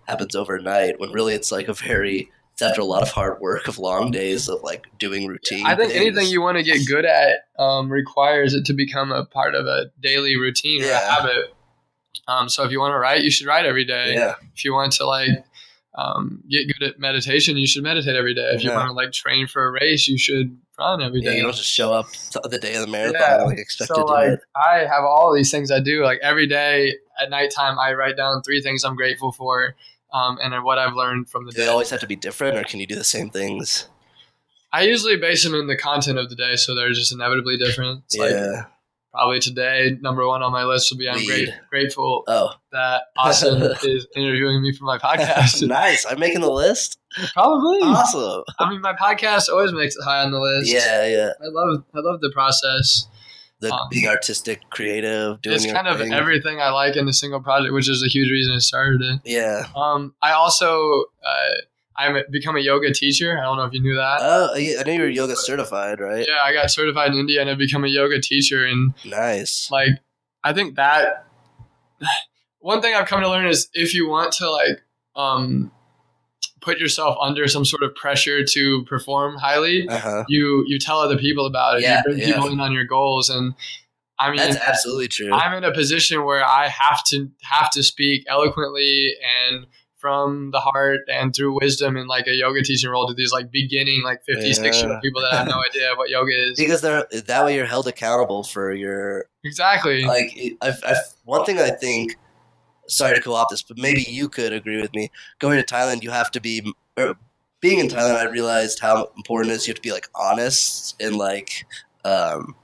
happens 0.08 0.34
overnight 0.34 0.98
when 0.98 1.12
really 1.12 1.34
it's 1.34 1.52
like 1.52 1.68
a 1.68 1.74
very. 1.74 2.30
It's 2.61 2.70
after 2.70 2.81
a 2.81 2.85
lot 2.85 3.03
of 3.03 3.11
hard 3.11 3.41
work 3.41 3.69
of 3.69 3.78
long 3.78 4.11
days 4.11 4.49
of 4.49 4.62
like 4.62 4.87
doing 4.99 5.27
routine. 5.27 5.65
I 5.66 5.77
think 5.77 5.93
things. 5.93 6.05
anything 6.05 6.27
you 6.27 6.43
want 6.43 6.59
to 6.59 6.62
get 6.62 6.87
good 6.87 7.05
at 7.07 7.47
um, 7.59 7.91
requires 7.91 8.53
it 8.55 8.66
to 8.66 8.74
become 8.74 9.12
a 9.12 9.24
part 9.24 9.55
of 9.55 9.66
a 9.66 9.87
daily 10.01 10.37
routine 10.37 10.82
or 10.82 10.91
a 10.91 10.99
habit. 10.99 11.55
Um, 12.28 12.49
so 12.49 12.62
if 12.65 12.70
you 12.70 12.78
want 12.81 12.93
to 12.93 12.99
write, 12.99 13.23
you 13.23 13.31
should 13.31 13.47
write 13.47 13.65
every 13.65 13.85
day. 13.85 14.15
Yeah. 14.15 14.35
If 14.55 14.65
you 14.65 14.73
want 14.74 14.93
to 14.95 15.07
like 15.07 15.45
um, 15.97 16.43
get 16.49 16.66
good 16.66 16.89
at 16.89 16.99
meditation, 16.99 17.57
you 17.57 17.66
should 17.66 17.82
meditate 17.82 18.15
every 18.15 18.35
day. 18.35 18.51
If 18.53 18.62
you 18.62 18.70
want 18.70 18.89
to 18.89 18.93
like 18.93 19.12
train 19.12 19.47
for 19.47 19.66
a 19.66 19.73
race, 19.73 20.07
you 20.07 20.19
should 20.19 20.57
run 20.78 21.03
every 21.03 21.20
Yeah, 21.23 21.31
day. 21.31 21.37
you 21.39 21.43
don't 21.43 21.55
just 21.55 21.69
show 21.70 21.93
up 21.93 22.07
the 22.49 22.59
day 22.59 22.74
of 22.74 22.82
the 22.82 22.87
marathon 22.87 23.20
Yeah. 23.20 23.39
and 23.41 23.47
like 23.47 23.59
expect 23.59 23.89
so 23.89 23.95
to 23.95 24.01
do 24.03 24.07
like 24.07 24.28
it. 24.32 24.41
I 24.55 24.78
have 24.81 25.05
all 25.05 25.35
these 25.35 25.51
things 25.51 25.70
I 25.70 25.81
do. 25.81 26.05
Like 26.05 26.20
every 26.23 26.47
day 26.47 26.95
at 27.20 27.31
nighttime, 27.31 27.78
I 27.78 27.95
write 27.95 28.16
down 28.16 28.43
three 28.43 28.61
things 28.62 28.85
I'm 28.85 28.97
grateful 28.97 29.32
for, 29.32 29.74
um, 30.12 30.39
and 30.43 30.65
what 30.65 30.78
I've 30.78 30.95
learned 30.95 31.28
from 31.28 31.47
the 31.47 31.53
Do 31.53 31.62
they 31.62 31.69
always 31.69 31.91
have 31.91 32.01
to 32.01 32.07
be 32.07 32.16
different, 32.16 32.57
or 32.57 32.65
can 32.65 32.81
you 32.81 32.87
do 32.87 32.95
the 32.95 33.05
same 33.05 33.31
things? 33.31 33.87
I 34.73 34.82
usually 34.82 35.16
base 35.16 35.43
them 35.45 35.55
in 35.55 35.66
the 35.66 35.77
content 35.77 36.19
of 36.19 36.28
the 36.28 36.37
day, 36.37 36.57
so 36.57 36.74
they're 36.74 36.93
just 36.93 37.12
inevitably 37.12 37.57
different. 37.57 38.05
It's 38.07 38.16
like 38.16 38.31
yeah. 38.31 38.65
probably 39.12 39.41
today, 39.41 39.97
number 40.01 40.27
one 40.27 40.43
on 40.43 40.53
my 40.53 40.65
list 40.65 40.91
will 40.91 40.99
be 40.99 41.09
I'm 41.09 41.24
great, 41.27 41.49
grateful 41.70 42.23
Oh, 42.28 42.51
that 42.73 43.03
Austin 43.16 43.62
is 43.82 44.07
interviewing 44.15 44.62
me 44.62 44.73
for 44.73 44.85
my 44.85 44.99
podcast. 44.99 45.66
nice. 45.66 46.07
I'm 46.09 46.20
making 46.20 46.41
the 46.41 46.51
list. 46.51 46.99
probably. 47.32 47.81
Awesome. 47.82 48.45
I 48.61 48.70
mean, 48.70 48.81
my 48.81 48.93
podcast 48.93 49.49
always 49.49 49.73
makes 49.73 49.97
it 49.97 50.05
high 50.05 50.23
on 50.23 50.31
the 50.31 50.39
list. 50.39 50.73
Yeah, 50.73 51.07
yeah. 51.07 51.32
I 51.41 51.49
love 51.49 51.85
I 51.95 51.99
love 51.99 52.20
the 52.20 52.31
process. 52.31 53.09
The 53.61 53.73
Um, 53.73 53.89
being 53.91 54.09
artistic, 54.09 54.62
creative, 54.70 55.43
doing 55.43 55.57
it's 55.57 55.70
kind 55.70 55.87
of 55.87 55.99
thing. 55.99 56.12
everything 56.15 56.61
I 56.61 56.70
like 56.70 56.97
in 56.97 57.07
a 57.09 57.12
single 57.12 57.41
project, 57.41 57.74
which 57.74 57.89
is 57.91 58.03
a 58.03 58.09
huge 58.09 58.31
reason 58.31 58.55
I 58.55 58.59
started 58.59 59.03
it. 59.03 59.20
Yeah. 59.24 59.66
Um, 59.77 60.15
I 60.23 60.32
also 60.32 61.05
uh, 61.24 61.55
I'm 61.97 62.16
become 62.31 62.57
a 62.57 62.61
yoga 62.61 62.93
teacher. 62.95 63.39
I 63.39 63.43
don't 63.43 63.59
know 63.59 63.65
if 63.65 63.74
you 63.74 63.82
knew 63.82 63.97
that. 63.97 64.19
Oh, 64.23 64.55
yeah, 64.57 64.81
I 64.81 64.85
know 64.85 64.93
you're 64.95 65.09
yoga 65.11 65.37
certified, 65.37 66.01
right? 66.01 66.27
yeah, 66.27 66.39
I 66.43 66.55
got 66.55 66.70
certified 66.70 67.12
in 67.12 67.19
India 67.19 67.41
and 67.43 67.51
I've 67.51 67.59
become 67.59 67.85
a 67.85 67.89
yoga 67.89 68.19
teacher. 68.20 68.65
And 68.65 68.95
Nice. 69.05 69.69
like, 69.70 69.91
I 70.43 70.55
think 70.55 70.77
that 70.77 71.27
one 72.61 72.81
thing 72.81 72.95
I've 72.95 73.07
come 73.07 73.20
to 73.20 73.28
learn 73.28 73.47
is 73.47 73.69
if 73.74 73.95
you 73.95 74.09
want 74.09 74.32
to 74.35 74.51
like 74.51 74.82
um, 75.16 75.70
put 76.61 76.78
yourself 76.78 77.16
under 77.20 77.49
some 77.49 77.65
sort 77.65 77.82
of 77.82 77.95
pressure 77.95 78.45
to 78.45 78.85
perform 78.85 79.37
highly, 79.37 79.89
Uh 79.89 79.99
huh. 79.99 80.24
you 80.28 80.65
you 80.66 80.78
tell 80.78 80.99
other 81.01 81.16
people 81.19 81.47
about 81.47 81.78
it. 81.78 81.82
Yeah, 81.82 81.99
you 81.99 82.03
bring 82.05 82.19
yeah. 82.19 82.27
people 82.35 82.49
in 82.49 82.61
on 82.61 82.73
your 82.73 82.85
goals, 82.85 83.28
and 83.31 83.55
I 84.19 84.28
mean, 84.31 84.37
That's 84.39 84.57
absolutely 84.57 85.09
true. 85.09 85.32
I'm 85.32 85.55
in 85.57 85.65
a 85.65 85.73
position 85.73 86.24
where 86.24 86.45
I 86.45 86.69
have 86.69 87.03
to 87.05 87.31
have 87.43 87.70
to 87.70 87.82
speak 87.82 88.24
eloquently 88.28 89.15
and 89.49 89.66
from 89.97 90.51
the 90.51 90.61
heart 90.61 91.01
and 91.12 91.35
through 91.35 91.59
wisdom 91.61 91.97
in 91.97 92.07
like 92.07 92.27
a 92.27 92.32
yoga 92.35 92.62
teaching 92.62 92.89
role 92.89 93.07
to 93.07 93.12
these 93.12 93.32
like 93.32 93.51
beginning 93.51 94.03
like 94.03 94.23
50 94.24 94.53
60 94.55 94.62
year 94.65 94.87
Yeah. 94.89 94.93
old 94.95 95.03
people 95.03 95.20
that 95.20 95.32
have 95.37 95.47
no 95.47 95.61
idea 95.70 95.93
what 95.95 96.09
yoga 96.09 96.32
is 96.51 96.59
because 96.59 96.81
they're 96.81 97.07
that 97.27 97.45
way 97.45 97.55
you're 97.55 97.66
held 97.66 97.87
accountable 97.87 98.43
for 98.43 98.73
your 98.73 99.27
exactly 99.45 100.05
like 100.05 100.35
I've, 100.62 100.82
I've, 100.87 100.97
one 101.24 101.45
thing 101.45 101.59
i 101.59 101.69
think 101.69 102.16
sorry 102.90 103.14
to 103.14 103.20
co-opt 103.22 103.50
this 103.50 103.62
but 103.62 103.78
maybe 103.78 104.02
you 104.08 104.28
could 104.28 104.52
agree 104.52 104.80
with 104.80 104.92
me. 104.94 105.10
Going 105.38 105.58
to 105.58 105.64
thailand 105.74 106.02
you 106.02 106.10
have 106.10 106.30
to 106.32 106.40
be 106.40 106.72
being 107.60 107.78
in 107.78 107.88
thailand 107.88 108.16
i 108.16 108.24
realized 108.24 108.80
how 108.80 109.10
important 109.16 109.52
it 109.52 109.56
is 109.56 109.66
you 109.66 109.72
have 109.72 109.76
to 109.76 109.82
be 109.82 109.92
like 109.92 110.08
honest 110.14 110.96
and 111.00 111.16
like 111.16 111.66
um 112.04 112.54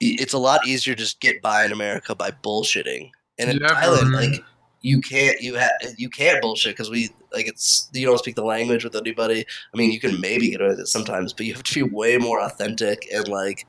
it's 0.00 0.32
a 0.32 0.38
lot 0.38 0.66
easier 0.66 0.94
to 0.94 1.00
just 1.02 1.20
get 1.20 1.40
by 1.42 1.64
in 1.64 1.72
america 1.72 2.14
by 2.14 2.30
bullshitting. 2.30 3.10
And 3.38 3.50
in 3.50 3.58
Yeah. 3.60 3.68
thailand 3.74 4.12
like 4.14 4.42
you 4.82 5.00
can't 5.00 5.40
you 5.40 5.54
have 5.54 5.70
you 5.96 6.10
can't 6.10 6.42
bullshit 6.42 6.72
because 6.74 6.90
we 6.90 7.10
like 7.32 7.46
it's 7.46 7.88
you 7.92 8.04
don't 8.04 8.18
speak 8.18 8.34
the 8.34 8.44
language 8.44 8.82
with 8.84 8.96
anybody. 8.96 9.44
I 9.72 9.76
mean 9.76 9.92
you 9.92 10.00
can 10.00 10.20
maybe 10.20 10.50
get 10.50 10.60
away 10.60 10.70
with 10.70 10.80
it 10.80 10.88
sometimes 10.88 11.32
but 11.32 11.46
you 11.46 11.54
have 11.54 11.62
to 11.62 11.74
be 11.74 11.82
way 11.94 12.18
more 12.18 12.40
authentic 12.40 13.06
and 13.14 13.28
like 13.28 13.66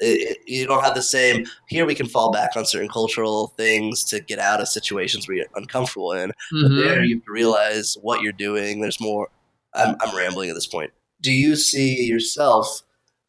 it, 0.00 0.38
it- 0.38 0.38
you 0.46 0.66
don't 0.66 0.82
have 0.84 0.94
the 0.94 1.02
same 1.02 1.44
here 1.68 1.86
we 1.86 1.94
can 1.94 2.06
fall 2.06 2.30
back 2.32 2.50
on 2.56 2.64
certain 2.64 2.88
cultural 2.88 3.48
things 3.56 4.04
to 4.04 4.20
get 4.20 4.38
out 4.38 4.60
of 4.60 4.68
situations 4.68 5.26
where 5.26 5.36
you're 5.38 5.46
uncomfortable 5.54 6.12
in 6.12 6.30
but 6.50 6.70
Mhm. 6.70 6.76
there 6.76 7.02
you 7.04 7.16
have 7.16 7.24
to 7.24 7.32
realize 7.32 7.96
what 8.02 8.20
you're 8.22 8.32
doing 8.32 8.80
there's 8.80 9.00
more 9.00 9.28
i'm, 9.74 9.96
I'm 10.00 10.16
rambling 10.16 10.48
at 10.50 10.54
this 10.54 10.66
point 10.66 10.90
do 11.20 11.32
you 11.32 11.56
see 11.56 12.04
yourself 12.04 12.82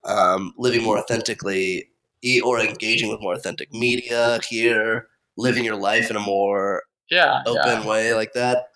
um, 0.04 0.54
living 0.58 0.84
more 0.84 0.98
authentically 1.00 1.90
or 2.44 2.60
engaging 2.60 3.10
with 3.10 3.22
more 3.22 3.34
authentic 3.34 3.74
media 3.74 4.40
here 4.50 5.08
living 5.38 5.64
your 5.64 5.76
life 5.76 6.10
in 6.10 6.16
a 6.16 6.20
more 6.20 6.84
yeah, 7.10 7.42
open 7.46 7.82
yeah. 7.82 7.88
way 7.88 8.14
like 8.14 8.34
that. 8.34 8.70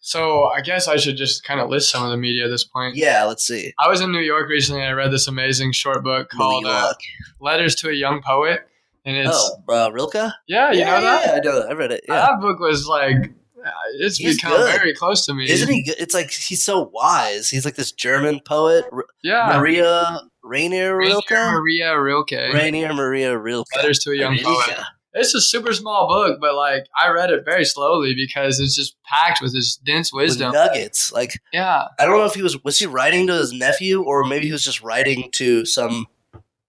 So 0.00 0.44
I 0.44 0.60
guess 0.60 0.88
I 0.88 0.96
should 0.96 1.16
just 1.16 1.44
kind 1.44 1.60
of 1.60 1.68
list 1.68 1.90
some 1.90 2.04
of 2.04 2.10
the 2.10 2.16
media 2.16 2.46
at 2.46 2.48
this 2.48 2.64
point. 2.64 2.96
Yeah, 2.96 3.24
let's 3.24 3.46
see. 3.46 3.72
I 3.78 3.88
was 3.88 4.00
in 4.00 4.10
New 4.12 4.20
York 4.20 4.48
recently 4.48 4.80
and 4.82 4.90
I 4.90 4.92
read 4.92 5.10
this 5.10 5.28
amazing 5.28 5.72
short 5.72 6.02
book 6.02 6.30
called 6.30 6.64
uh, 6.66 6.92
Letters 7.40 7.74
to 7.76 7.88
a 7.90 7.92
Young 7.92 8.22
Poet. 8.22 8.60
And 9.04 9.16
it's, 9.16 9.30
oh, 9.68 9.74
uh, 9.74 9.90
Rilke. 9.90 10.32
yeah, 10.48 10.70
you 10.72 10.84
know 10.84 11.00
that? 11.00 11.26
Yeah, 11.26 11.32
I 11.32 11.38
know 11.40 11.60
that. 11.60 11.70
I 11.70 11.72
read 11.74 11.92
it. 11.92 12.04
Yeah. 12.08 12.14
That 12.16 12.40
book 12.40 12.58
was 12.60 12.86
like, 12.86 13.16
uh, 13.64 13.70
it's 14.00 14.18
He's 14.18 14.36
become 14.36 14.56
good. 14.56 14.72
very 14.76 14.94
close 14.94 15.24
to 15.26 15.34
me. 15.34 15.48
Isn't 15.48 15.72
he 15.72 15.82
good? 15.82 15.96
It's 15.98 16.14
like 16.14 16.30
he's 16.30 16.62
so 16.64 16.90
wise. 16.92 17.48
He's 17.48 17.64
like 17.64 17.76
this 17.76 17.92
German 17.92 18.40
poet, 18.40 18.84
Yeah. 19.22 19.56
Maria 19.58 20.20
Rainier 20.42 20.96
Rilke. 20.96 21.30
Maria 21.30 21.98
Rilke. 21.98 22.52
Rainier 22.52 22.92
Maria 22.92 23.36
Rilke. 23.38 23.74
Letters 23.76 23.98
to 24.00 24.10
a 24.10 24.16
Young 24.16 24.34
Rilke. 24.34 24.44
Poet. 24.44 24.78
It's 25.14 25.34
a 25.34 25.40
super 25.40 25.72
small 25.72 26.06
book, 26.06 26.38
but 26.40 26.54
like 26.54 26.86
I 27.02 27.08
read 27.10 27.30
it 27.30 27.44
very 27.44 27.64
slowly 27.64 28.14
because 28.14 28.60
it's 28.60 28.76
just 28.76 28.96
packed 29.04 29.40
with 29.40 29.52
this 29.54 29.76
dense 29.76 30.12
With 30.12 30.24
wisdom. 30.24 30.52
nuggets. 30.52 31.10
Like 31.12 31.40
Yeah. 31.52 31.84
I 31.98 32.04
don't 32.04 32.18
know 32.18 32.26
if 32.26 32.34
he 32.34 32.42
was 32.42 32.62
was 32.62 32.78
he 32.78 32.86
writing 32.86 33.26
to 33.28 33.34
his 33.34 33.52
nephew 33.52 34.02
or 34.02 34.24
maybe 34.24 34.46
he 34.46 34.52
was 34.52 34.62
just 34.64 34.82
writing 34.82 35.30
to 35.32 35.64
some 35.64 36.06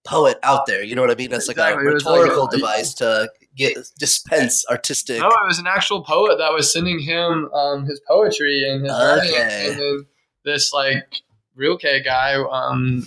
poet 0.06 0.40
out 0.44 0.66
there. 0.66 0.82
You 0.82 0.96
know 0.96 1.02
what 1.02 1.12
I 1.12 1.16
mean? 1.16 1.30
That's 1.30 1.48
like 1.48 1.58
Exactly. 1.58 1.86
a 1.88 1.94
was 1.94 2.06
like 2.06 2.14
rhetorical 2.22 2.48
a- 2.48 2.52
device 2.52 2.94
to 2.96 3.30
get 3.56 3.78
dispense 4.00 4.66
artistic. 4.70 5.20
No, 5.20 5.28
it 5.28 5.36
was 5.48 5.60
an 5.60 5.68
actual 5.68 6.02
poet 6.04 6.38
that 6.38 6.54
was 6.54 6.72
sending 6.72 7.00
him 7.00 7.50
um, 7.54 7.86
his 7.86 8.00
poetry 8.08 8.64
and 8.70 8.84
his 8.86 8.92
writing, 8.92 9.36
and 9.36 9.78
then 9.80 10.06
this 10.46 10.72
like 10.72 11.04
Rilke 11.56 12.04
guy, 12.06 12.36
um, 12.36 13.06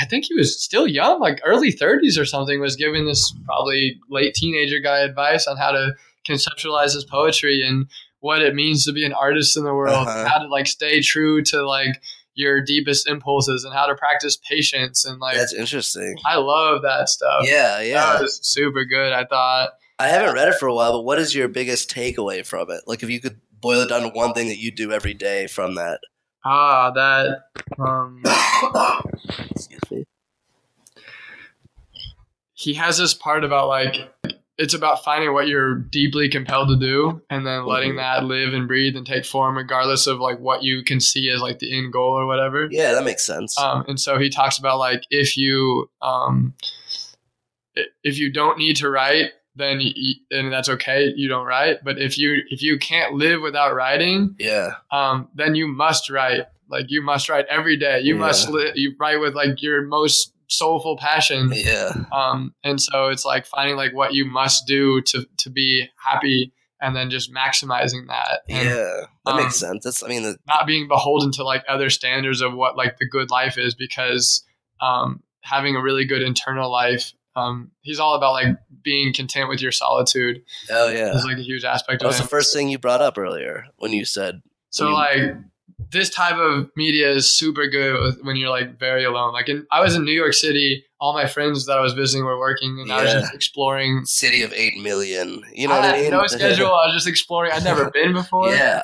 I 0.00 0.04
think 0.04 0.26
he 0.26 0.34
was 0.34 0.62
still 0.62 0.86
young, 0.86 1.20
like 1.20 1.40
early 1.44 1.70
thirties 1.72 2.16
or 2.18 2.24
something, 2.24 2.60
was 2.60 2.76
giving 2.76 3.06
this 3.06 3.34
probably 3.44 3.98
late 4.08 4.34
teenager 4.34 4.78
guy 4.78 5.00
advice 5.00 5.46
on 5.46 5.56
how 5.56 5.72
to 5.72 5.94
conceptualize 6.28 6.94
his 6.94 7.04
poetry 7.04 7.62
and 7.66 7.86
what 8.20 8.42
it 8.42 8.54
means 8.54 8.84
to 8.84 8.92
be 8.92 9.04
an 9.04 9.12
artist 9.12 9.56
in 9.56 9.64
the 9.64 9.74
world, 9.74 10.06
Uh-huh. 10.06 10.28
how 10.28 10.38
to 10.38 10.48
like 10.48 10.66
stay 10.66 11.00
true 11.00 11.42
to 11.44 11.66
like 11.66 12.00
your 12.34 12.60
deepest 12.60 13.08
impulses 13.08 13.64
and 13.64 13.74
how 13.74 13.86
to 13.86 13.94
practice 13.96 14.36
patience 14.48 15.04
and 15.04 15.18
like 15.20 15.36
That's 15.36 15.52
interesting. 15.54 16.16
I 16.24 16.36
love 16.36 16.82
that 16.82 17.08
stuff. 17.08 17.42
Yeah, 17.44 17.80
yeah. 17.80 18.12
That 18.14 18.22
was 18.22 18.38
super 18.46 18.84
good. 18.84 19.12
I 19.12 19.24
thought. 19.24 19.70
I 19.98 20.06
haven't 20.08 20.34
read 20.34 20.46
it 20.48 20.54
for 20.54 20.68
a 20.68 20.74
while, 20.74 20.92
but 20.92 21.02
what 21.02 21.18
is 21.18 21.34
your 21.34 21.48
biggest 21.48 21.90
takeaway 21.90 22.46
from 22.46 22.70
it? 22.70 22.82
Like 22.86 23.02
if 23.02 23.10
you 23.10 23.20
could 23.20 23.40
boil 23.60 23.80
it 23.80 23.88
down 23.88 24.02
to 24.02 24.08
one 24.10 24.32
thing 24.34 24.46
that 24.48 24.58
you 24.58 24.70
do 24.70 24.92
every 24.92 25.14
day 25.14 25.48
from 25.48 25.74
that. 25.74 25.98
Ah, 26.44 26.92
that. 26.92 27.40
Um. 27.78 28.22
he 32.60 32.74
has 32.74 32.98
this 32.98 33.14
part 33.14 33.44
about 33.44 33.68
like 33.68 34.12
it's 34.60 34.74
about 34.74 35.04
finding 35.04 35.32
what 35.32 35.46
you're 35.46 35.76
deeply 35.76 36.28
compelled 36.28 36.66
to 36.68 36.76
do 36.76 37.22
and 37.30 37.46
then 37.46 37.64
letting 37.64 37.92
Mhm. 37.92 37.98
that 37.98 38.24
live 38.24 38.52
and 38.52 38.66
breathe 38.66 38.96
and 38.96 39.06
take 39.06 39.24
form 39.24 39.56
regardless 39.56 40.08
of 40.08 40.18
like 40.18 40.40
what 40.40 40.64
you 40.64 40.82
can 40.82 40.98
see 40.98 41.30
as 41.30 41.40
like 41.40 41.60
the 41.60 41.72
end 41.78 41.92
goal 41.92 42.14
or 42.18 42.26
whatever 42.26 42.66
Yeah, 42.68 42.92
that 42.94 43.04
makes 43.04 43.24
sense. 43.24 43.56
um, 43.60 43.84
and 43.86 44.00
so 44.00 44.18
he 44.18 44.28
talks 44.30 44.58
about 44.58 44.78
like 44.78 45.04
if 45.10 45.36
you 45.36 45.88
um, 46.02 46.54
if 48.02 48.18
you 48.18 48.32
don't 48.32 48.58
need 48.58 48.76
to 48.76 48.90
write 48.90 49.30
then 49.54 49.78
y- 49.78 49.92
y- 49.96 50.36
and 50.38 50.52
that's 50.52 50.68
okay 50.68 51.12
you 51.16 51.28
don't 51.28 51.46
write 51.46 51.78
but 51.84 51.98
if 51.98 52.18
you 52.18 52.42
if 52.50 52.62
you 52.62 52.78
can't 52.78 53.14
live 53.14 53.40
without 53.40 53.74
writing 53.74 54.34
yeah. 54.38 54.74
um, 54.90 55.28
then 55.34 55.54
you 55.54 55.68
must 55.68 56.10
write. 56.10 56.42
Like 56.70 56.86
you 56.90 57.00
must 57.00 57.30
write 57.30 57.46
every 57.48 57.78
day. 57.78 58.00
You 58.00 58.14
Yeah. 58.14 58.20
must 58.20 58.50
li- 58.50 58.72
you 58.74 58.94
write 59.00 59.20
with 59.20 59.34
like 59.34 59.62
your 59.62 59.80
most 59.86 60.34
soulful 60.48 60.96
passion. 60.96 61.52
Yeah. 61.54 61.92
Um, 62.12 62.54
and 62.64 62.80
so 62.80 63.08
it's 63.08 63.24
like 63.24 63.46
finding 63.46 63.76
like 63.76 63.94
what 63.94 64.14
you 64.14 64.24
must 64.24 64.66
do 64.66 65.00
to 65.02 65.26
to 65.38 65.50
be 65.50 65.88
happy, 66.04 66.52
and 66.80 66.94
then 66.96 67.10
just 67.10 67.32
maximizing 67.32 68.06
that. 68.08 68.40
And 68.48 68.68
Yeah. 68.68 69.00
That 69.26 69.32
um, 69.32 69.36
makes 69.42 69.56
sense. 69.56 69.84
That's 69.84 70.02
I 70.02 70.08
mean 70.08 70.22
the, 70.22 70.38
Not 70.46 70.66
being 70.66 70.88
beholden 70.88 71.32
to 71.32 71.44
like 71.44 71.64
other 71.68 71.90
standards 71.90 72.40
of 72.40 72.54
what 72.54 72.76
like 72.76 72.98
the 72.98 73.08
good 73.08 73.30
life 73.30 73.58
is, 73.58 73.74
because 73.74 74.44
um, 74.80 75.22
having 75.42 75.76
a 75.76 75.82
really 75.82 76.04
good 76.04 76.22
internal 76.22 76.70
life. 76.70 77.12
Um, 77.36 77.70
he's 77.82 78.00
all 78.00 78.14
about 78.16 78.32
like 78.32 78.56
being 78.82 79.12
content 79.14 79.48
with 79.48 79.62
your 79.62 79.70
solitude. 79.70 80.42
oh 80.70 80.88
yeah. 80.90 81.14
Is 81.14 81.24
like 81.24 81.38
a 81.38 81.42
huge 81.42 81.62
aspect 81.64 81.96
of 82.02 82.06
That 82.06 82.06
was 82.08 82.16
him. 82.18 82.24
the 82.24 82.28
first 82.28 82.52
thing 82.52 82.68
you 82.68 82.78
brought 82.80 83.00
up 83.00 83.16
earlier 83.16 83.66
when 83.76 83.92
you 83.92 84.04
said 84.04 84.42
So 84.70 84.88
you- 84.88 84.94
like 84.94 85.20
this 85.90 86.10
type 86.10 86.36
of 86.36 86.70
media 86.76 87.10
is 87.10 87.32
super 87.32 87.66
good 87.66 88.16
when 88.22 88.36
you're 88.36 88.50
like 88.50 88.78
very 88.78 89.04
alone. 89.04 89.32
Like 89.32 89.48
in, 89.48 89.66
I 89.70 89.80
was 89.80 89.94
in 89.94 90.04
New 90.04 90.12
York 90.12 90.34
City, 90.34 90.84
all 91.00 91.12
my 91.12 91.26
friends 91.26 91.66
that 91.66 91.78
I 91.78 91.80
was 91.80 91.94
visiting 91.94 92.24
were 92.24 92.38
working, 92.38 92.78
and 92.80 92.92
I 92.92 93.02
was 93.04 93.12
just 93.12 93.34
exploring. 93.34 94.04
city 94.04 94.42
of 94.42 94.52
eight 94.52 94.76
million. 94.78 95.42
You 95.52 95.68
know 95.68 95.74
I 95.74 95.80
what 95.80 95.94
I 95.94 96.00
mean? 96.02 96.10
no 96.10 96.26
schedule. 96.26 96.66
I 96.66 96.86
was 96.86 96.94
just 96.94 97.06
exploring. 97.06 97.52
I'd 97.52 97.64
never 97.64 97.90
been 97.94 98.12
before. 98.12 98.50
yeah. 98.54 98.82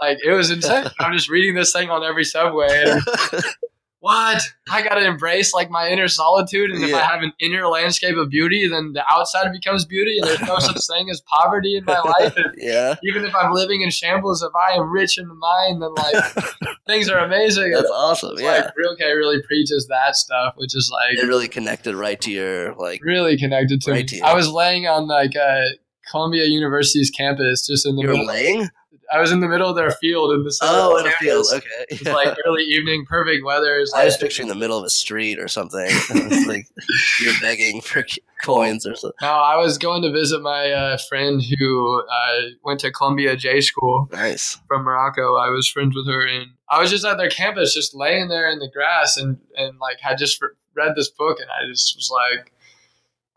Like 0.00 0.18
it 0.24 0.32
was 0.32 0.50
insane. 0.50 0.86
I'm 1.00 1.12
just 1.12 1.28
reading 1.28 1.54
this 1.54 1.72
thing 1.72 1.90
on 1.90 2.02
every 2.02 2.24
subway. 2.24 2.84
And 4.08 4.34
what? 4.34 4.42
I 4.70 4.82
gotta 4.82 5.04
embrace 5.04 5.52
like 5.54 5.70
my 5.70 5.88
inner 5.88 6.08
solitude, 6.08 6.70
and 6.70 6.82
if 6.82 6.94
I 6.94 7.00
have 7.00 7.22
an 7.22 7.32
inner 7.40 7.66
landscape 7.68 8.16
of 8.16 8.30
beauty, 8.30 8.68
then 8.68 8.92
the 8.92 9.02
outside 9.10 9.52
becomes 9.52 9.84
beauty, 9.84 10.18
and 10.18 10.28
there's 10.28 10.42
no 10.42 10.58
such 10.60 10.86
thing 10.86 11.08
as 11.10 11.20
poverty 11.22 11.76
in 11.76 11.84
my 11.84 11.98
life. 12.00 12.34
If, 12.46 12.52
yeah. 12.58 12.94
even 13.04 13.24
if 13.24 13.34
I'm 13.34 13.52
living 13.52 13.80
in 13.82 13.90
shambles, 13.90 14.42
if 14.42 14.52
I 14.54 14.76
am 14.76 14.90
rich 14.90 15.18
in 15.18 15.26
the 15.28 15.34
mind, 15.34 15.82
then 15.82 15.94
like 15.94 16.68
things 16.86 17.08
are 17.08 17.18
amazing. 17.18 17.70
That's 17.72 17.90
awesome. 17.90 18.32
It's 18.32 18.42
Yeah. 18.42 18.50
Like 18.52 18.76
Rilke 18.76 19.00
really 19.00 19.42
preaches 19.42 19.86
that 19.88 20.16
stuff, 20.16 20.54
which 20.56 20.74
is 20.76 20.90
like 20.92 21.18
it 21.18 21.26
really 21.26 21.48
connected 21.48 21.94
right 21.94 22.20
to 22.20 22.30
your 22.30 22.74
like 22.74 23.02
really 23.02 23.36
connected 23.38 23.80
to 23.82 23.90
Right 23.92 24.10
me. 24.10 24.18
to. 24.20 24.26
I 24.26 24.34
was 24.34 24.48
laying 24.48 24.86
on 24.86 25.06
like 25.08 25.34
uh, 25.36 25.64
Columbia 26.10 26.44
University's 26.44 27.10
campus, 27.10 27.66
just 27.66 27.86
in 27.86 27.96
the 27.96 28.02
you're 28.02 28.12
middle. 28.12 28.26
laying? 28.26 28.68
I 29.12 29.20
was 29.20 29.30
in 29.32 29.40
the 29.40 29.48
middle 29.48 29.68
of 29.70 29.76
their 29.76 29.90
field 29.92 30.32
in 30.32 30.42
the 30.44 30.52
center 30.52 30.72
Oh, 30.74 30.96
in 30.98 31.06
a 31.06 31.10
field. 31.12 31.46
Okay. 31.52 31.66
It's 31.88 32.02
like 32.04 32.36
early 32.46 32.62
evening, 32.64 33.04
perfect 33.06 33.44
weather. 33.44 33.78
It's 33.78 33.92
I 33.94 34.04
was 34.04 34.16
picturing 34.16 34.48
the 34.48 34.54
middle 34.54 34.78
of 34.78 34.84
a 34.84 34.90
street 34.90 35.38
or 35.38 35.48
something. 35.48 35.88
Like 36.46 36.66
you're 37.22 37.34
begging 37.40 37.80
for 37.80 38.04
coins 38.42 38.86
or 38.86 38.94
something. 38.94 39.16
no, 39.22 39.28
I 39.28 39.56
was 39.56 39.78
going 39.78 40.02
to 40.02 40.12
visit 40.12 40.40
my 40.42 40.70
uh, 40.70 40.98
friend 41.08 41.42
who 41.58 42.02
uh, 42.10 42.40
went 42.64 42.80
to 42.80 42.90
Columbia 42.92 43.36
J 43.36 43.60
School 43.60 44.08
Nice. 44.12 44.58
from 44.68 44.82
Morocco. 44.82 45.36
I 45.36 45.48
was 45.50 45.68
friends 45.68 45.94
with 45.96 46.06
her, 46.08 46.26
and 46.26 46.50
I 46.70 46.80
was 46.80 46.90
just 46.90 47.04
at 47.04 47.16
their 47.16 47.30
campus, 47.30 47.74
just 47.74 47.94
laying 47.94 48.28
there 48.28 48.48
in 48.50 48.58
the 48.60 48.70
grass, 48.72 49.16
and 49.16 49.38
and 49.56 49.78
like 49.78 49.98
had 50.00 50.18
just 50.18 50.40
read 50.74 50.94
this 50.94 51.08
book, 51.10 51.38
and 51.40 51.50
I 51.50 51.66
just 51.68 51.96
was 51.96 52.10
like, 52.12 52.52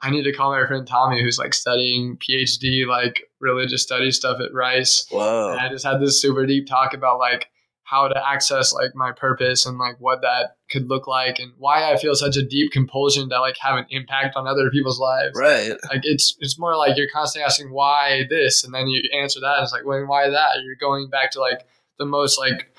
I 0.02 0.10
need 0.12 0.24
to 0.24 0.34
call 0.34 0.52
my 0.52 0.66
friend 0.66 0.88
Tommy, 0.88 1.22
who's 1.22 1.38
like 1.38 1.54
studying 1.54 2.18
PhD 2.18 2.88
like 2.88 3.24
religious 3.40 3.82
studies 3.84 4.16
stuff 4.18 4.40
at 4.40 4.54
Rice, 4.54 5.06
Whoa. 5.12 5.52
and 5.52 5.60
I 5.60 5.70
just 5.70 5.86
had 5.86 6.00
this 6.00 6.22
super 6.22 6.46
deep 6.46 6.68
talk 6.68 6.94
about 6.94 7.20
like 7.20 7.48
how 7.84 8.08
to 8.08 8.28
access 8.30 8.72
like 8.72 8.92
my 8.94 9.12
purpose 9.12 9.66
and 9.66 9.80
like 9.80 9.96
what 10.00 10.22
that 10.22 10.52
could 10.70 10.88
look 10.88 11.08
like 11.08 11.40
and 11.40 11.52
why 11.58 11.92
I 11.92 11.98
feel 11.98 12.14
such 12.14 12.38
a 12.38 12.46
deep 12.46 12.72
compulsion 12.72 13.28
to 13.30 13.40
like 13.42 13.58
have 13.62 13.78
an 13.78 13.88
impact 13.90 14.36
on 14.36 14.46
other 14.46 14.70
people's 14.70 15.00
lives 15.00 15.32
Right. 15.36 15.72
like 15.92 16.02
it's 16.04 16.38
it's 16.40 16.60
more 16.60 16.78
like 16.78 16.96
you're 16.98 17.10
constantly 17.12 17.46
asking 17.46 17.72
why 17.72 18.26
this 18.30 18.64
and 18.64 18.76
then 18.76 18.88
you 18.90 19.02
answer 19.20 19.40
that 19.40 19.56
and 19.56 19.64
it's 19.64 19.74
like 19.74 19.86
well 19.86 20.06
why 20.06 20.30
that 20.30 20.58
you're 20.64 20.76
going 20.80 21.10
back 21.10 21.32
to 21.32 21.40
like 21.40 21.66
the 21.98 22.06
most 22.06 22.38
like 22.38 22.72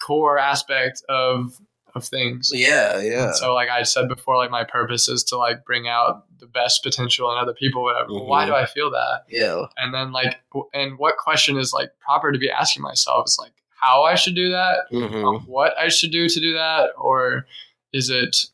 core 0.00 0.38
aspect 0.38 1.02
of 1.10 1.58
of 1.96 2.04
things 2.04 2.50
Yeah. 2.52 3.00
Yeah. 3.00 3.26
And 3.26 3.36
so 3.36 3.54
like 3.54 3.68
i 3.68 3.82
said 3.82 4.08
before 4.08 4.36
like 4.36 4.50
my 4.50 4.64
purpose 4.64 5.08
is 5.08 5.22
to 5.24 5.36
like 5.36 5.64
bring 5.64 5.88
out 5.88 6.24
the 6.38 6.46
best 6.46 6.82
potential 6.82 7.30
in 7.32 7.38
other 7.38 7.52
people 7.54 7.82
whatever 7.82 8.08
Well, 8.10 8.26
why 8.26 8.46
do 8.46 8.54
i 8.54 8.66
feel 8.66 8.90
that 8.90 9.24
Yeah. 9.28 9.66
and 9.76 9.92
then 9.94 10.12
like 10.12 10.40
and 10.74 10.98
what 10.98 11.16
question 11.16 11.56
is 11.58 11.72
like 11.72 11.90
proper 12.00 12.32
to 12.32 12.38
be 12.38 12.50
asking 12.50 12.82
myself 12.82 13.24
is 13.28 13.38
like 13.40 13.52
how 13.70 14.02
i 14.04 14.14
should 14.14 14.34
do 14.34 14.50
that 14.50 14.78
hmm 14.90 15.36
what 15.46 15.74
I 15.78 15.88
should 15.88 16.10
do 16.12 16.28
to 16.28 16.40
do 16.40 16.52
that, 16.54 16.90
or 16.98 17.46
is 17.92 18.10
it 18.10 18.46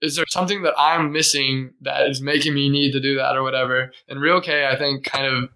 is 0.00 0.16
there 0.16 0.24
something 0.28 0.62
that 0.62 0.74
I'm 0.78 1.12
missing 1.12 1.74
that 1.82 2.08
is 2.08 2.20
making 2.20 2.54
me 2.54 2.68
need 2.68 2.90
to 2.92 3.00
do 3.00 3.14
that 3.16 3.36
or 3.36 3.42
whatever? 3.44 3.92
And 4.08 4.20
Rilke, 4.20 4.48
I 4.48 4.74
think, 4.76 5.04
kind 5.04 5.26
of 5.26 5.48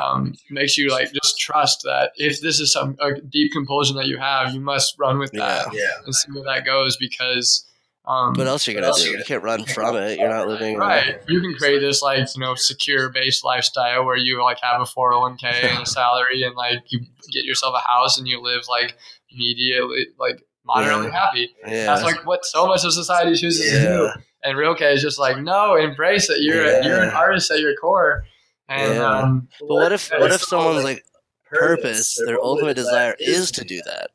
um, 0.00 0.34
makes 0.50 0.76
you 0.78 0.90
like 0.90 1.12
just 1.12 1.38
trust 1.38 1.82
that 1.84 2.12
if 2.16 2.40
this 2.40 2.60
is 2.60 2.72
some 2.72 2.96
a 3.00 3.20
deep 3.20 3.52
compulsion 3.52 3.96
that 3.96 4.06
you 4.06 4.18
have, 4.18 4.52
you 4.54 4.60
must 4.60 4.94
run 4.98 5.18
with 5.18 5.32
that 5.32 5.66
Yeah. 5.74 5.82
and 6.04 6.14
see 6.14 6.30
where 6.32 6.44
that 6.44 6.64
goes 6.64 6.96
because. 6.96 7.66
Um, 8.04 8.34
What 8.34 8.48
else 8.48 8.66
are 8.66 8.72
you 8.72 8.80
gonna 8.80 8.92
do? 8.96 9.10
You 9.10 9.22
can't 9.24 9.44
run 9.44 9.64
from 9.64 9.94
it. 9.96 10.18
You're 10.18 10.28
not 10.28 10.48
living. 10.48 10.76
Right. 10.76 11.20
You 11.28 11.40
can 11.40 11.54
create 11.54 11.78
this 11.78 12.02
like, 12.02 12.26
you 12.34 12.40
know, 12.40 12.56
secure 12.56 13.10
based 13.10 13.44
lifestyle 13.44 14.04
where 14.04 14.16
you 14.16 14.42
like 14.42 14.58
have 14.60 14.80
a 14.80 14.84
401k 14.84 15.44
and 15.44 15.82
a 15.84 15.86
salary 15.86 16.42
and 16.42 16.56
like 16.56 16.80
you 16.88 16.98
get 17.32 17.44
yourself 17.44 17.74
a 17.76 17.88
house 17.88 18.18
and 18.18 18.26
you 18.26 18.40
live 18.42 18.62
like 18.68 18.96
immediately 19.30 20.08
like 20.18 20.42
moderately 20.64 21.06
Yeah. 21.08 21.12
happy. 21.12 21.50
Yeah. 21.66 21.86
That's 21.86 22.02
like 22.02 22.26
what 22.26 22.44
so 22.44 22.66
much 22.66 22.84
of 22.84 22.92
society 22.92 23.36
chooses 23.36 23.70
to 23.70 23.78
do. 23.78 23.84
yeah. 24.04 24.14
And 24.44 24.58
Rilke 24.58 24.82
is 24.82 25.00
just 25.02 25.20
like, 25.20 25.38
no, 25.38 25.76
embrace 25.76 26.28
it. 26.28 26.38
You're 26.40 26.64
Yeah. 26.66 26.84
you're 26.84 27.02
an 27.02 27.10
artist 27.10 27.50
at 27.52 27.60
your 27.60 27.74
core. 27.76 28.24
And 28.72 28.94
Yeah. 28.94 29.18
um 29.18 29.48
But 29.60 29.66
what 29.68 29.92
if 29.92 30.10
what 30.18 30.32
if 30.32 30.42
someone's 30.42 30.84
like 30.84 31.04
purpose, 31.44 32.18
their 32.26 32.40
ultimate 32.42 32.74
desire 32.74 33.14
is 33.18 33.50
to 33.52 33.64
do 33.64 33.80
that? 33.84 34.10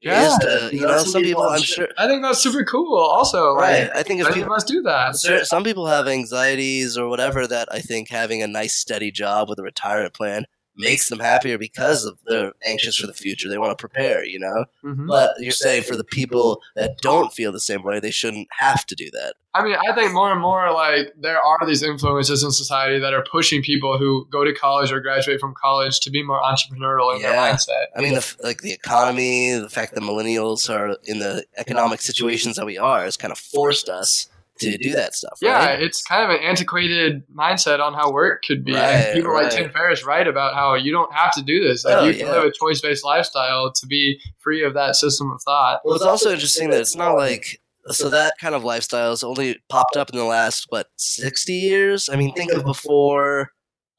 Yeah. 0.00 0.26
Is 0.28 0.38
to 0.38 0.70
you 0.76 0.82
know 0.82 0.98
some 1.02 1.22
people 1.22 1.44
I'm 1.44 1.62
sure. 1.62 1.88
I 1.96 2.06
think 2.06 2.22
that's 2.22 2.40
super 2.40 2.64
cool 2.64 2.96
also. 2.96 3.54
Right. 3.54 3.84
Like 3.88 3.96
I 3.96 4.02
think 4.02 4.20
if 4.20 4.26
I 4.26 4.30
think 4.30 4.36
you 4.36 4.42
people 4.42 4.54
must 4.54 4.66
do 4.66 4.82
that. 4.82 5.16
Cer- 5.16 5.44
some 5.46 5.64
people 5.64 5.86
have 5.86 6.06
anxieties 6.06 6.98
or 6.98 7.08
whatever 7.08 7.46
that 7.46 7.68
I 7.72 7.80
think 7.80 8.10
having 8.10 8.42
a 8.42 8.46
nice 8.46 8.74
steady 8.74 9.10
job 9.10 9.48
with 9.48 9.58
a 9.58 9.62
retirement 9.62 10.12
plan 10.12 10.44
makes 10.76 11.08
them 11.08 11.20
happier 11.20 11.56
because 11.58 12.04
of 12.04 12.18
they're 12.26 12.52
anxious 12.66 12.96
for 12.96 13.06
the 13.06 13.12
future. 13.14 13.48
They 13.48 13.58
want 13.58 13.70
to 13.76 13.80
prepare, 13.80 14.24
you 14.24 14.38
know. 14.38 14.64
Mhm. 14.84 15.06
But 15.06 15.34
you're 15.38 15.52
saying 15.52 15.84
for 15.84 15.96
the 15.96 16.04
people 16.04 16.60
that 16.74 16.98
don't 17.00 17.32
feel 17.32 17.52
the 17.52 17.60
same 17.60 17.82
way, 17.82 18.00
they 18.00 18.10
shouldn't 18.10 18.48
have 18.58 18.84
to 18.86 18.94
do 18.94 19.10
that. 19.12 19.34
I 19.56 19.62
mean, 19.62 19.76
I 19.88 19.94
think 19.94 20.12
more 20.12 20.32
and 20.32 20.40
more 20.40 20.72
like 20.72 21.12
there 21.16 21.40
are 21.40 21.64
these 21.64 21.84
influences 21.84 22.42
in 22.42 22.50
society 22.50 22.98
that 22.98 23.14
are 23.14 23.24
pushing 23.30 23.62
people 23.62 23.98
who 23.98 24.26
go 24.30 24.42
to 24.44 24.52
college 24.52 24.90
or 24.90 24.98
graduate 25.00 25.38
from 25.38 25.54
college 25.60 26.00
to 26.00 26.10
be 26.10 26.24
more 26.24 26.40
entrepreneurial 26.42 27.14
in 27.14 27.22
their 27.22 27.32
Yeah. 27.34 27.52
mindset. 27.52 27.84
I 27.96 28.00
mean, 28.00 28.14
the, 28.14 28.36
like 28.42 28.62
the 28.62 28.72
economy, 28.72 29.52
the 29.52 29.68
fact 29.70 29.94
that 29.94 30.02
millennials 30.02 30.68
are 30.68 30.96
in 31.04 31.20
the 31.20 31.44
economic 31.56 32.00
situations 32.00 32.56
that 32.56 32.66
we 32.66 32.78
are, 32.78 33.04
has 33.04 33.16
kind 33.16 33.30
of 33.30 33.38
forced 33.38 33.88
us 33.88 34.26
to 34.60 34.78
do 34.78 34.92
that 34.92 35.14
stuff. 35.14 35.38
Yeah, 35.42 35.66
right? 35.66 35.82
it's 35.82 36.02
kind 36.02 36.22
of 36.22 36.30
an 36.30 36.44
antiquated 36.44 37.22
mindset 37.34 37.80
on 37.80 37.92
how 37.94 38.12
work 38.12 38.44
could 38.46 38.64
be. 38.64 38.74
Right, 38.74 39.12
people 39.14 39.30
right. 39.32 39.44
like 39.44 39.52
Tim 39.52 39.70
Ferriss 39.70 40.04
write 40.04 40.28
about 40.28 40.54
how 40.54 40.74
you 40.74 40.92
don't 40.92 41.12
have 41.12 41.32
to 41.34 41.42
do 41.42 41.60
this. 41.66 41.84
Like 41.84 41.96
Oh, 41.96 42.04
you 42.04 42.12
can 42.14 42.26
yeah. 42.26 42.32
live 42.32 42.44
a 42.44 42.52
choice 42.52 42.80
based 42.80 43.04
lifestyle 43.04 43.72
to 43.72 43.86
be 43.86 44.20
free 44.38 44.62
of 44.64 44.74
that 44.74 44.96
system 44.96 45.30
of 45.32 45.42
thought. 45.42 45.80
Well, 45.84 45.94
it's 45.96 46.04
also 46.04 46.30
interesting 46.32 46.70
that 46.70 46.80
it's 46.80 46.94
not 46.96 47.14
like 47.16 47.60
so 47.88 48.08
that 48.10 48.34
kind 48.40 48.54
of 48.54 48.64
lifestyle 48.64 49.10
has 49.10 49.22
only 49.22 49.58
popped 49.68 49.96
up 49.96 50.08
in 50.10 50.16
the 50.18 50.24
last 50.24 50.66
what 50.70 50.86
sixty 50.96 51.54
years. 51.54 52.08
I 52.08 52.16
mean, 52.16 52.32
think 52.34 52.52
of 52.52 52.64
before. 52.64 53.50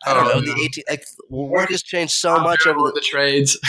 I 0.05 0.13
don't 0.13 0.25
Oh, 0.27 0.39
know 0.39 0.41
the 0.41 0.59
eighteen. 0.63 0.83
Like, 0.89 1.03
work 1.29 1.69
has 1.69 1.83
changed 1.83 2.13
so 2.13 2.35
I'm 2.35 2.43
much 2.43 2.65
over 2.65 2.77
the. 2.79 2.91
the 2.95 3.01
trades. 3.01 3.59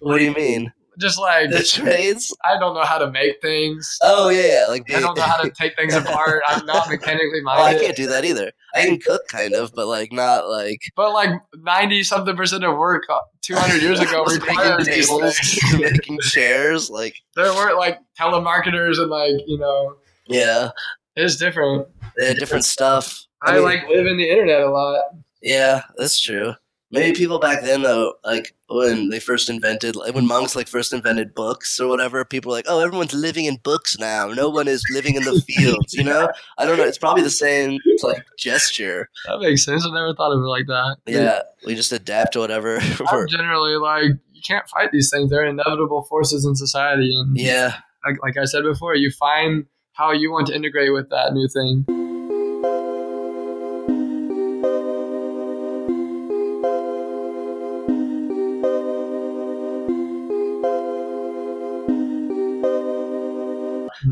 What 0.00 0.18
do 0.18 0.24
you 0.24 0.32
mean? 0.32 0.72
Just 1.00 1.18
like 1.18 1.50
The 1.50 1.62
trades? 1.62 2.36
I 2.44 2.58
don't 2.58 2.74
know 2.74 2.82
how 2.82 2.98
to 2.98 3.10
make 3.10 3.40
things. 3.40 3.98
Oh 4.02 4.28
yeah, 4.28 4.46
yeah. 4.46 4.64
Like 4.68 4.92
I 4.92 5.00
don't 5.00 5.16
know 5.16 5.22
how 5.22 5.42
to 5.42 5.50
take 5.58 5.76
things 5.76 5.94
apart. 5.94 6.42
I'm 6.48 6.66
not 6.66 6.88
mechanically 6.88 7.40
Oh, 7.46 7.62
I 7.62 7.74
can't 7.74 7.96
do 7.96 8.06
that 8.08 8.24
either. 8.24 8.52
I 8.74 8.84
can 8.84 8.98
cook 8.98 9.22
kind 9.28 9.54
of, 9.54 9.72
but 9.74 9.86
like 9.86 10.12
not 10.12 10.48
like 10.48 10.80
But 10.96 11.12
like 11.12 11.30
ninety 11.54 12.02
something 12.02 12.36
percent 12.36 12.64
of 12.64 12.76
work 12.76 13.04
uh, 13.08 13.18
two 13.42 13.56
hundred 13.56 13.82
years 13.82 14.00
ago 14.00 14.22
was 14.26 14.38
required 14.38 14.86
making 14.86 15.02
tables, 15.02 15.38
making 15.78 16.18
chairs. 16.20 16.90
Like 16.90 17.16
There 17.34 17.52
weren't 17.54 17.78
like 17.78 17.98
telemarketers 18.18 18.98
and 18.98 19.10
like 19.10 19.34
you 19.46 19.58
know 19.58 19.96
yeah, 20.26 20.70
it's 21.16 21.36
different. 21.36 21.88
had 22.18 22.36
different 22.36 22.64
stuff. 22.64 23.24
I, 23.42 23.54
mean, 23.54 23.64
like 23.64 23.88
live 23.88 24.06
in 24.06 24.16
the 24.16 24.30
internet 24.30 24.62
a 24.62 24.70
lot. 24.70 25.02
Yeah, 25.42 25.82
that's 25.96 26.20
true. 26.20 26.54
Maybe 26.92 27.16
people 27.16 27.38
back 27.38 27.62
then 27.62 27.82
though, 27.82 28.14
like 28.24 28.52
when 28.68 29.10
they 29.10 29.20
first 29.20 29.48
invented, 29.48 29.94
like 29.94 30.12
when 30.12 30.26
monks 30.26 30.56
like 30.56 30.66
first 30.66 30.92
invented 30.92 31.36
books 31.36 31.78
or 31.78 31.86
whatever, 31.86 32.24
people 32.24 32.50
were 32.50 32.56
like, 32.56 32.66
"Oh, 32.68 32.80
everyone's 32.80 33.14
living 33.14 33.44
in 33.44 33.56
books 33.62 33.96
now. 33.96 34.26
No 34.28 34.48
one 34.48 34.66
is 34.66 34.82
living 34.92 35.14
in 35.14 35.22
the 35.22 35.40
fields." 35.46 35.94
You 35.94 36.02
know? 36.02 36.28
I 36.58 36.64
don't 36.64 36.78
know. 36.78 36.84
It's 36.84 36.98
probably 36.98 37.22
the 37.22 37.30
same 37.30 37.78
like 38.02 38.24
gesture. 38.36 39.08
That 39.26 39.38
makes 39.38 39.64
sense. 39.64 39.86
I 39.86 39.94
never 39.94 40.14
thought 40.14 40.32
of 40.32 40.40
it 40.40 40.46
like 40.46 40.66
that. 40.66 40.96
Yeah, 41.06 41.42
we 41.64 41.76
just 41.76 41.92
adapt 41.92 42.32
to 42.32 42.40
whatever. 42.40 42.80
I'm 42.80 43.26
generally 43.28 43.76
like 43.76 44.18
you 44.32 44.42
can't 44.44 44.68
fight 44.68 44.90
these 44.90 45.10
things. 45.10 45.30
They're 45.30 45.44
inevitable 45.44 46.02
forces 46.08 46.44
in 46.44 46.56
society, 46.56 47.14
and 47.14 47.36
yeah, 47.36 47.76
like, 48.04 48.16
like 48.20 48.36
I 48.36 48.46
said 48.46 48.64
before, 48.64 48.96
you 48.96 49.12
find 49.12 49.64
how 49.92 50.10
you 50.10 50.32
want 50.32 50.48
to 50.48 50.56
integrate 50.56 50.92
with 50.92 51.08
that 51.10 51.34
new 51.34 51.46
thing. 51.46 52.09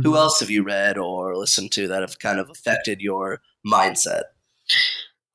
Who 0.09 0.16
else 0.16 0.40
have 0.40 0.48
you 0.51 0.62
read 0.62 0.97
or 0.97 1.36
listened 1.36 1.70
to 1.72 1.86
that 1.89 2.01
have 2.01 2.18
kind 2.18 2.39
of 2.40 2.48
affected 2.48 3.01
your 3.02 3.40
mindset? 3.66 4.22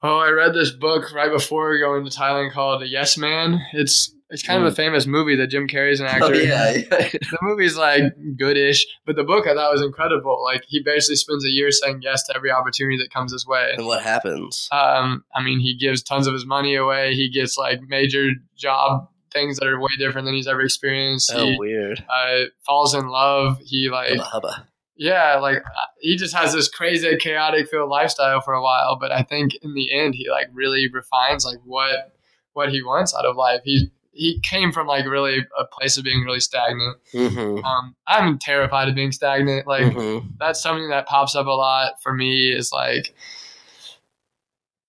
Oh, 0.02 0.18
I 0.18 0.30
read 0.32 0.54
this 0.54 0.72
book 0.72 1.14
right 1.14 1.32
before 1.32 1.78
going 1.78 2.04
to 2.04 2.12
Thailand 2.12 2.52
called 2.52 2.82
The 2.82 2.88
Yes 2.88 3.18
Man. 3.18 3.62
It's 3.74 4.14
it's 4.30 4.42
kind 4.42 4.64
of 4.64 4.74
a 4.74 4.76
famous 4.76 5.06
movie 5.06 5.36
that 5.36 5.48
Jim 5.48 5.68
Carrey's 5.68 6.00
an 6.00 6.08
actor. 6.08 6.26
Oh 6.26 6.34
yeah, 6.34 6.72
The 6.90 7.38
movie's 7.44 7.78
like 7.78 8.02
goodish, 8.36 8.84
but 9.06 9.16
the 9.16 9.24
book 9.24 9.46
I 9.46 9.54
thought 9.54 9.72
was 9.72 9.84
incredible. 9.84 10.42
Like 10.44 10.64
he 10.68 10.82
basically 10.82 11.18
spends 11.18 11.46
a 11.46 11.50
year 11.50 11.70
saying 11.72 12.00
yes 12.02 12.24
to 12.24 12.36
every 12.36 12.50
opportunity 12.50 12.98
that 12.98 13.14
comes 13.14 13.32
his 13.32 13.46
way. 13.46 13.74
and 13.78 13.86
what 13.86 14.02
happens? 14.02 14.68
Um, 14.72 15.24
I 15.36 15.44
mean, 15.44 15.60
he 15.60 15.78
gives 15.78 16.02
tons 16.02 16.26
of 16.26 16.34
his 16.34 16.48
money 16.48 16.74
away. 16.76 17.14
He 17.14 17.30
gets 17.30 17.60
like 17.60 17.82
major 17.88 18.32
job 18.58 19.08
things 19.34 19.58
that 19.58 19.68
are 19.68 19.80
way 19.80 19.92
different 19.98 20.26
than 20.26 20.36
he's 20.36 20.48
ever 20.48 20.62
experienced. 20.62 21.32
Oh, 21.34 21.46
he 21.46 21.58
weird. 21.60 22.06
uh, 22.10 22.46
falls 22.66 22.94
in 22.94 23.08
love. 23.08 23.58
He 23.60 23.90
like 23.90 24.20
Hubba 24.20 24.68
yeah, 24.96 25.38
like 25.40 25.64
he 26.00 26.16
just 26.16 26.36
has 26.36 26.54
this 26.54 26.70
crazy 26.70 27.18
chaotic 27.18 27.68
filled 27.70 27.90
lifestyle 27.90 28.42
for 28.42 28.54
a 28.54 28.62
while. 28.62 28.98
But 29.00 29.12
I 29.12 29.24
think 29.24 29.56
in 29.62 29.74
the 29.74 29.94
end, 29.94 30.16
he 30.16 30.30
like 30.30 30.48
really 30.54 30.88
refines 30.92 31.46
like 31.46 31.60
what 31.66 32.14
what 32.54 32.70
he 32.70 32.84
wants 32.84 33.16
out 33.16 33.26
of 33.26 33.36
life. 33.36 33.62
He 33.64 33.92
he 34.12 34.40
came 34.42 34.72
from 34.72 34.86
like 34.86 35.08
really 35.08 35.40
a 35.58 35.66
place 35.66 35.98
of 35.98 36.04
being 36.04 36.24
really 36.24 36.40
stagnant. 36.40 36.98
Mm-hmm. 37.14 37.66
Um, 37.66 37.96
I'm 38.08 38.38
terrified 38.38 38.88
of 38.88 38.96
being 38.96 39.12
stagnant. 39.12 39.66
Like 39.66 39.94
mm-hmm. 39.94 40.28
that's 40.40 40.62
something 40.62 40.90
that 40.90 41.08
pops 41.08 41.36
up 41.36 41.48
a 41.48 41.52
lot 41.52 42.02
for 42.02 42.14
me. 42.14 42.52
Is 42.52 42.72
like, 42.72 43.16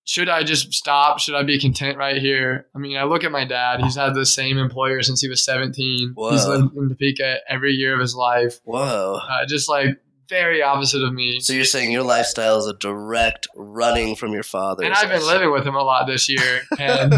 should 0.05 0.29
I 0.29 0.43
just 0.43 0.71
stop? 0.71 1.19
Should 1.19 1.33
I 1.33 1.41
be 1.41 1.59
content 1.59 1.97
right 1.97 2.21
here? 2.21 2.67
I 2.75 2.77
mean, 2.77 2.95
I 2.95 3.03
look 3.03 3.23
at 3.23 3.31
my 3.31 3.43
dad. 3.43 3.81
He's 3.81 3.95
had 3.95 4.13
the 4.13 4.25
same 4.25 4.59
employer 4.59 5.01
since 5.01 5.19
he 5.19 5.27
was 5.27 5.43
17. 5.43 6.11
Whoa. 6.13 6.31
He's 6.31 6.45
lived 6.45 6.75
in 6.77 6.89
Topeka 6.89 7.39
every 7.49 7.73
year 7.73 7.95
of 7.95 7.99
his 7.99 8.15
life. 8.15 8.59
Whoa. 8.63 9.19
Uh, 9.27 9.45
just 9.47 9.67
like 9.67 9.97
very 10.29 10.61
opposite 10.61 11.03
of 11.03 11.11
me. 11.11 11.39
So 11.39 11.53
you're 11.53 11.65
saying 11.65 11.91
your 11.91 12.03
lifestyle 12.03 12.57
is 12.59 12.67
a 12.67 12.73
direct 12.73 13.47
running 13.55 14.15
from 14.15 14.31
your 14.31 14.43
father. 14.43 14.83
And 14.83 14.93
I've 14.93 15.09
been 15.09 15.25
living 15.25 15.51
with 15.51 15.65
him 15.65 15.75
a 15.75 15.83
lot 15.83 16.05
this 16.05 16.29
year, 16.29 16.61
and 16.79 17.13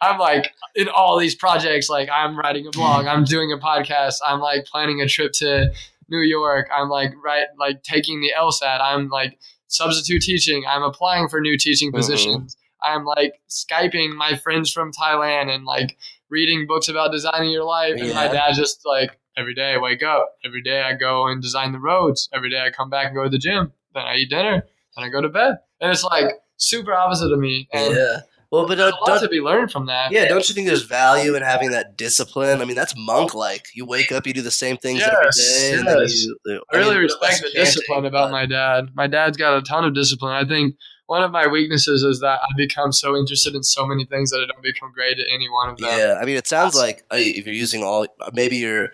I'm 0.00 0.18
like 0.18 0.52
in 0.74 0.88
all 0.88 1.18
these 1.18 1.34
projects. 1.34 1.88
Like 1.88 2.08
I'm 2.12 2.38
writing 2.38 2.66
a 2.66 2.70
blog, 2.70 3.06
I'm 3.06 3.24
doing 3.24 3.52
a 3.52 3.58
podcast, 3.58 4.16
I'm 4.26 4.40
like 4.40 4.64
planning 4.66 5.00
a 5.00 5.08
trip 5.08 5.32
to 5.34 5.72
New 6.08 6.20
York. 6.20 6.68
I'm 6.74 6.88
like 6.88 7.12
right, 7.24 7.46
like 7.58 7.82
taking 7.82 8.20
the 8.20 8.32
LSAT. 8.38 8.80
I'm 8.80 9.08
like 9.08 9.38
substitute 9.74 10.22
teaching. 10.22 10.64
I'm 10.68 10.82
applying 10.82 11.28
for 11.28 11.40
new 11.40 11.56
teaching 11.58 11.90
Mhm. 11.90 11.96
positions. 11.96 12.56
I'm 12.82 13.04
like 13.04 13.40
skyping 13.48 14.14
my 14.14 14.36
friends 14.36 14.70
from 14.72 14.92
Thailand 14.92 15.54
and 15.54 15.64
like 15.64 15.96
reading 16.30 16.66
books 16.66 16.88
about 16.88 17.12
designing 17.12 17.50
your 17.50 17.64
life. 17.64 17.94
And 17.98 18.14
my 18.14 18.28
dad 18.28 18.54
just 18.54 18.84
like 18.84 19.18
every 19.36 19.54
day 19.54 19.72
I 19.74 19.78
wake 19.78 20.02
up, 20.02 20.34
every 20.44 20.62
day 20.62 20.82
I 20.82 20.92
go 20.94 21.26
and 21.26 21.42
design 21.42 21.72
the 21.72 21.78
roads. 21.80 22.28
Every 22.32 22.50
day 22.50 22.60
I 22.60 22.70
come 22.70 22.90
back 22.90 23.06
and 23.06 23.14
go 23.16 23.24
to 23.24 23.30
the 23.30 23.38
gym. 23.38 23.72
Then 23.94 24.04
I 24.04 24.16
eat 24.16 24.30
dinner. 24.30 24.66
Then 24.96 25.04
I 25.04 25.08
go 25.08 25.20
to 25.20 25.28
bed. 25.28 25.56
And 25.80 25.90
it's 25.90 26.04
like 26.04 26.26
super 26.56 26.92
opposite 26.92 27.32
of 27.32 27.38
me. 27.38 27.68
And 27.72 27.94
Yeah. 27.96 28.20
Well, 28.54 28.68
but 28.68 28.76
don't, 28.76 28.92
a 28.92 29.10
lot 29.10 29.20
to 29.20 29.28
be 29.28 29.40
learned 29.40 29.72
from 29.72 29.86
that. 29.86 30.12
yeah, 30.12 30.28
don't 30.28 30.48
you 30.48 30.54
think 30.54 30.68
there's 30.68 30.84
value 30.84 31.34
in 31.34 31.42
having 31.42 31.72
that 31.72 31.96
discipline? 31.96 32.60
I 32.60 32.64
mean, 32.64 32.76
that's 32.76 32.94
monk-like. 32.96 33.66
You 33.74 33.84
wake 33.84 34.12
up, 34.12 34.26
you 34.26 34.32
do 34.32 34.42
the 34.42 34.50
same 34.52 34.76
things 34.76 35.00
Yes, 35.00 35.72
every 35.72 35.84
day. 35.84 35.92
Yes. 36.02 36.24
you, 36.24 36.62
I 36.72 36.76
really 36.76 36.94
mean, 36.94 37.02
respect 37.02 37.42
the 37.42 37.50
discipline 37.52 38.04
about 38.04 38.30
my 38.30 38.46
dad. 38.46 38.90
My 38.94 39.08
dad's 39.08 39.36
got 39.36 39.56
a 39.58 39.62
ton 39.62 39.84
of 39.84 39.94
discipline. 39.94 40.32
I 40.32 40.46
think 40.46 40.76
one 41.06 41.24
of 41.24 41.32
my 41.32 41.48
weaknesses 41.48 42.04
is 42.04 42.20
that 42.20 42.40
I 42.42 42.46
become 42.56 42.92
so 42.92 43.16
interested 43.16 43.56
in 43.56 43.64
so 43.64 43.86
many 43.86 44.04
things 44.04 44.30
that 44.30 44.38
I 44.38 44.46
don't 44.52 44.62
become 44.62 44.92
great 44.92 45.18
at 45.18 45.26
any 45.32 45.48
one 45.50 45.70
of 45.70 45.78
them. 45.78 45.90
Yeah, 45.98 46.18
I 46.20 46.24
mean, 46.24 46.36
it 46.36 46.46
sounds 46.46 46.76
like 46.76 47.04
uh, 47.10 47.16
if 47.18 47.46
you're 47.46 47.54
using 47.54 47.82
all, 47.82 48.06
maybe 48.32 48.56
you're 48.56 48.92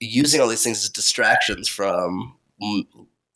using 0.00 0.40
all 0.40 0.48
these 0.48 0.64
things 0.64 0.82
as 0.82 0.90
distractions 0.90 1.68
from. 1.68 2.34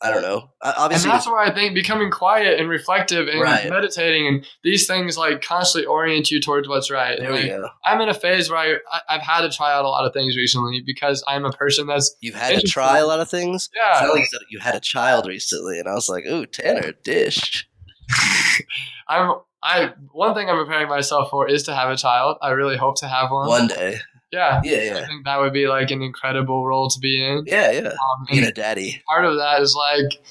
I 0.03 0.09
don't 0.09 0.23
know. 0.23 0.49
Uh, 0.61 0.89
And 0.91 1.01
that's 1.03 1.27
why 1.27 1.45
I 1.45 1.53
think 1.53 1.75
becoming 1.75 2.09
quiet 2.09 2.59
and 2.59 2.67
reflective 2.69 3.27
and 3.27 3.39
Right. 3.39 3.69
meditating 3.69 4.27
and 4.27 4.45
these 4.63 4.87
things 4.87 5.17
like 5.17 5.41
constantly 5.41 5.85
orient 5.85 6.31
you 6.31 6.41
towards 6.41 6.67
what's 6.67 6.89
right. 6.89 7.19
there 7.19 7.31
we 7.31 7.47
go. 7.47 7.69
I'm 7.85 8.01
in 8.01 8.09
a 8.09 8.13
phase 8.13 8.49
where 8.49 8.79
I, 8.91 9.01
I've 9.07 9.21
had 9.21 9.41
to 9.41 9.49
try 9.55 9.71
out 9.71 9.85
a 9.85 9.89
lot 9.89 10.05
of 10.05 10.13
things 10.13 10.35
recently 10.35 10.81
because 10.83 11.23
I'm 11.27 11.45
a 11.45 11.51
person 11.51 11.85
that's 11.85 12.15
You've 12.19 12.33
had 12.35 12.59
to 12.59 12.67
try 12.67 12.97
a 12.97 13.05
lot 13.05 13.19
of 13.19 13.29
things. 13.29 13.69
Yeah. 13.75 14.07
like 14.07 14.25
you 14.49 14.59
had 14.59 14.73
a 14.75 14.79
child 14.79 15.27
recently, 15.27 15.77
and 15.79 15.87
I 15.87 15.93
was 15.93 16.09
like, 16.09 16.25
"Ooh, 16.25 16.45
Tanur, 16.47 16.93
dish." 17.03 17.67
I'm 19.07 19.35
I 19.63 19.91
one 20.11 20.33
thing 20.33 20.49
I'm 20.49 20.57
preparing 20.57 20.89
myself 20.89 21.29
for 21.29 21.47
is 21.47 21.63
to 21.63 21.75
have 21.75 21.89
a 21.91 21.95
child. 21.95 22.37
I 22.41 22.49
really 22.49 22.77
hope 22.77 22.95
to 23.01 23.07
have 23.07 23.29
one. 23.31 23.47
One 23.47 23.67
day, 23.67 23.97
Yeah. 24.31 24.61
yeah, 24.63 24.81
yeah. 24.83 24.97
I 24.99 25.05
think 25.07 25.25
that 25.25 25.39
would 25.39 25.51
be 25.53 25.67
like 25.67 25.91
an 25.91 26.01
incredible 26.01 26.65
role 26.65 26.89
to 26.89 26.99
be 26.99 27.21
in. 27.25 27.43
yeah, 27.47 27.71
yeah. 27.71 27.87
Um, 27.89 28.25
Being 28.29 28.45
a 28.45 28.51
daddy. 28.51 29.01
part 29.07 29.25
of 29.25 29.35
that 29.37 29.61
is 29.61 29.75
like 29.75 30.21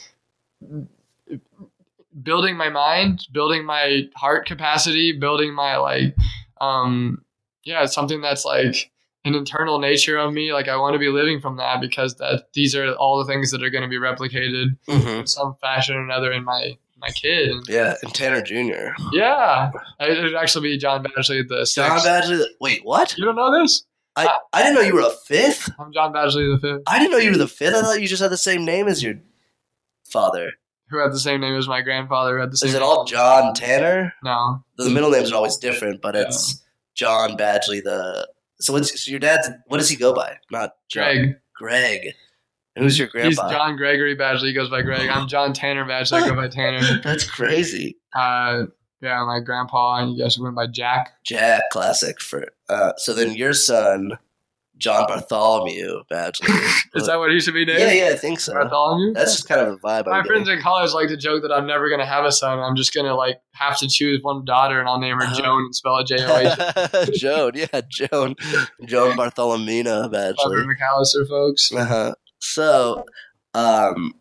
building 2.22 2.56
my 2.56 2.68
mind, 2.68 3.26
building 3.32 3.64
my 3.64 4.08
heart 4.16 4.46
capacity, 4.46 5.12
building 5.12 5.54
my 5.54 5.76
like 5.76 6.14
um 6.60 7.22
yeah, 7.64 7.82
it's 7.84 7.94
something 7.94 8.20
that's 8.20 8.44
like 8.44 8.90
an 9.26 9.34
internal 9.34 9.78
nature 9.78 10.16
of 10.18 10.32
me. 10.32 10.52
Like 10.52 10.68
I 10.68 10.76
want 10.76 10.94
to 10.94 10.98
be 10.98 11.08
living 11.08 11.40
from 11.40 11.56
that 11.58 11.80
because 11.80 12.16
that 12.16 12.44
these 12.54 12.74
are 12.74 12.92
all 12.94 13.18
the 13.18 13.30
things 13.30 13.50
that 13.50 13.62
are 13.62 13.70
going 13.70 13.82
to 13.82 13.88
be 13.88 13.98
replicated 13.98 14.76
hmm 14.88 15.08
in 15.20 15.26
some 15.26 15.56
fashion 15.60 15.94
or 15.96 16.02
another 16.04 16.32
in 16.32 16.44
my 16.44 16.76
my 16.98 17.08
kid. 17.10 17.50
Yeah, 17.68 17.94
and 18.02 18.12
Tanur 18.12 18.44
Jr. 18.44 18.92
yeah, 19.12 19.70
it 20.00 20.22
would 20.22 20.34
actually 20.34 20.70
be 20.70 20.78
John 20.78 21.02
Badgley 21.04 21.46
the 21.48 21.70
John 21.74 21.98
sixth. 21.98 22.06
Badgley. 22.06 22.44
Wait, 22.60 22.84
what? 22.84 23.16
You 23.16 23.24
don't 23.26 23.36
know 23.36 23.62
this? 23.62 23.84
I 24.16 24.38
I 24.52 24.62
didn't 24.62 24.74
know 24.74 24.80
you 24.80 24.94
were 24.94 25.00
a 25.00 25.10
fifth. 25.26 25.70
I'm 25.78 25.92
John 25.92 26.12
Badgley 26.12 26.52
the 26.54 26.58
fifth, 26.60 26.82
I 26.86 26.98
didn't 26.98 27.12
know 27.12 27.18
you 27.18 27.30
were 27.30 27.36
the 27.38 27.48
fifth. 27.48 27.74
I 27.74 27.82
thought 27.82 28.00
you 28.00 28.08
just 28.08 28.22
had 28.22 28.30
the 28.30 28.36
same 28.36 28.64
name 28.64 28.88
as 28.88 29.02
your 29.02 29.14
father. 30.04 30.52
who 30.88 30.98
had 30.98 31.12
the 31.12 31.20
same 31.20 31.40
name 31.40 31.54
as 31.56 31.68
my 31.68 31.80
grandfather. 31.82 32.34
Who 32.36 32.40
had 32.40 32.52
the 32.52 32.56
same. 32.56 32.68
Is 32.68 32.74
it 32.74 32.82
all 32.82 33.04
John 33.04 33.54
Tanur? 33.54 34.12
No, 34.24 34.64
The 34.76 34.90
middle 34.90 35.10
names 35.10 35.30
are 35.32 35.36
always 35.36 35.56
different, 35.56 36.02
but 36.02 36.16
it's 36.16 36.62
John 36.94 37.36
Badgley. 37.36 37.82
The 37.82 38.28
so 38.60 38.72
what's 38.72 39.04
so 39.04 39.10
your 39.10 39.20
dad's? 39.20 39.48
What 39.68 39.78
does 39.78 39.88
he 39.88 39.96
go 39.96 40.12
by? 40.12 40.38
Not 40.50 40.74
John. 40.88 41.04
Greg. 41.14 41.36
Greg. 41.54 42.14
And 42.76 42.84
who's 42.84 42.98
your 42.98 43.08
grandpa? 43.08 43.28
He's? 43.48 43.56
John 43.56 43.76
Gregory 43.76 44.16
Badgley. 44.16 44.46
He 44.48 44.52
goes 44.52 44.70
by 44.70 44.82
Greg. 44.82 45.08
I'm 45.08 45.28
John 45.28 45.52
Tanur 45.52 45.86
Badgley. 45.86 46.22
I 46.22 46.28
go 46.28 46.34
by 46.34 46.48
Tanur. 46.48 47.02
That's 47.04 47.24
crazy. 47.28 47.96
Uh, 48.14 48.64
yeah, 49.02 49.24
my 49.24 49.40
grandpa 49.40 49.96
and 50.02 50.14
you 50.16 50.22
guys 50.22 50.38
went 50.38 50.54
by 50.54 50.66
Jack. 50.66 51.10
Jack 51.24 51.62
classic 51.72 52.20
for. 52.20 52.46
Uh, 52.70 52.92
so 52.96 53.12
then 53.12 53.32
your 53.34 53.52
son, 53.52 54.18
John 54.78 55.06
Bartholomew 55.08 56.04
Badgley. 56.10 56.48
Is 56.94 57.06
that 57.06 57.18
what 57.18 57.30
he 57.30 57.40
should 57.40 57.52
be 57.54 57.64
named? 57.66 57.80
yeah, 57.80 57.92
yeah, 57.92 58.08
I 58.12 58.16
think 58.16 58.40
so. 58.40 58.52
Bartholomew. 58.54 59.12
That's 59.12 59.32
just 59.32 59.46
kind 59.48 59.60
of 59.60 59.74
a 59.74 59.76
vibe. 59.76 60.06
my 60.06 60.18
I'm 60.18 60.24
friends 60.24 60.48
in 60.48 60.58
college 60.60 60.92
like 60.92 61.08
to 61.08 61.16
joke 61.16 61.42
that 61.42 61.52
I'm 61.52 61.66
never 61.66 61.90
gonna 61.90 62.06
have 62.06 62.24
a 62.24 62.32
son. 62.32 62.58
I'm 62.60 62.76
just 62.76 62.94
gonna 62.94 63.14
like 63.14 63.40
have 63.52 63.76
to 63.80 63.88
choose 63.88 64.22
one 64.22 64.44
daughter, 64.44 64.78
and 64.80 64.88
I'll 64.88 64.98
name 64.98 65.16
her 65.16 65.24
Uh-huh. 65.24 65.34
Joan 65.42 65.64
and 65.66 65.74
spell 65.74 65.98
it 65.98 66.06
J 66.06 66.16
O 66.20 66.36
H. 66.38 67.10
Joan, 67.20 67.52
yeah, 67.54 67.80
Joan, 67.90 68.36
Joan 68.86 69.16
Bartholomina 69.16 70.08
Clever 70.08 70.32
Badgley. 70.34 70.64
Macalester, 70.66 71.28
folks. 71.28 71.72
Uh-huh. 71.74 72.14
So, 72.38 73.04
um, 73.52 74.14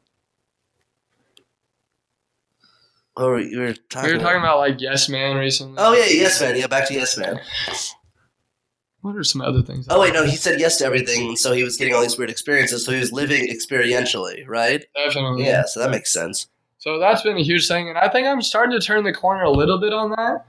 were 3.16 3.40
you 3.40 3.60
were 3.60 3.74
talking? 3.90 4.12
We 4.12 4.18
were 4.18 4.24
talking 4.24 4.40
about 4.40 4.58
like 4.60 4.82
Yes 4.82 5.08
Man 5.10 5.38
recently. 5.38 5.76
Oh 5.78 5.94
yeah, 5.94 6.06
yes 6.10 6.42
man. 6.42 6.58
Yeah, 6.58 6.68
back 6.68 6.88
to 6.88 6.94
yes 6.94 7.18
man. 7.18 7.40
What 9.02 9.16
are 9.16 9.24
some 9.24 9.42
other 9.42 9.62
things? 9.62 9.88
Oh 9.90 10.00
wait, 10.02 10.14
no, 10.14 10.26
he 10.26 10.36
said 10.36 10.60
yes 10.60 10.78
to 10.78 10.86
everything, 10.86 11.36
so 11.38 11.54
he 11.54 11.64
was 11.64 11.78
getting 11.78 11.94
all 11.94 12.02
these 12.02 12.18
weird 12.18 12.30
experiences. 12.30 12.84
So 12.86 12.92
he 12.92 13.00
was 13.00 13.12
living 13.14 13.48
experientially, 13.48 14.46
right? 14.48 14.84
Definitely. 14.96 15.46
Yeah, 15.46 15.64
so 15.66 15.80
that 15.80 15.90
makes 15.90 16.12
sense. 16.12 16.48
So 16.80 17.00
that's 17.00 17.22
been 17.22 17.38
a 17.38 17.44
huge 17.44 17.68
thing, 17.68 17.90
and 17.90 17.98
I 17.98 18.10
think 18.10 18.28
I'm 18.28 18.42
starting 18.42 18.78
to 18.80 18.86
turn 18.86 19.04
the 19.04 19.14
corner 19.14 19.44
a 19.44 19.52
little 19.52 19.80
bit 19.80 19.94
on 19.94 20.12
that. 20.12 20.46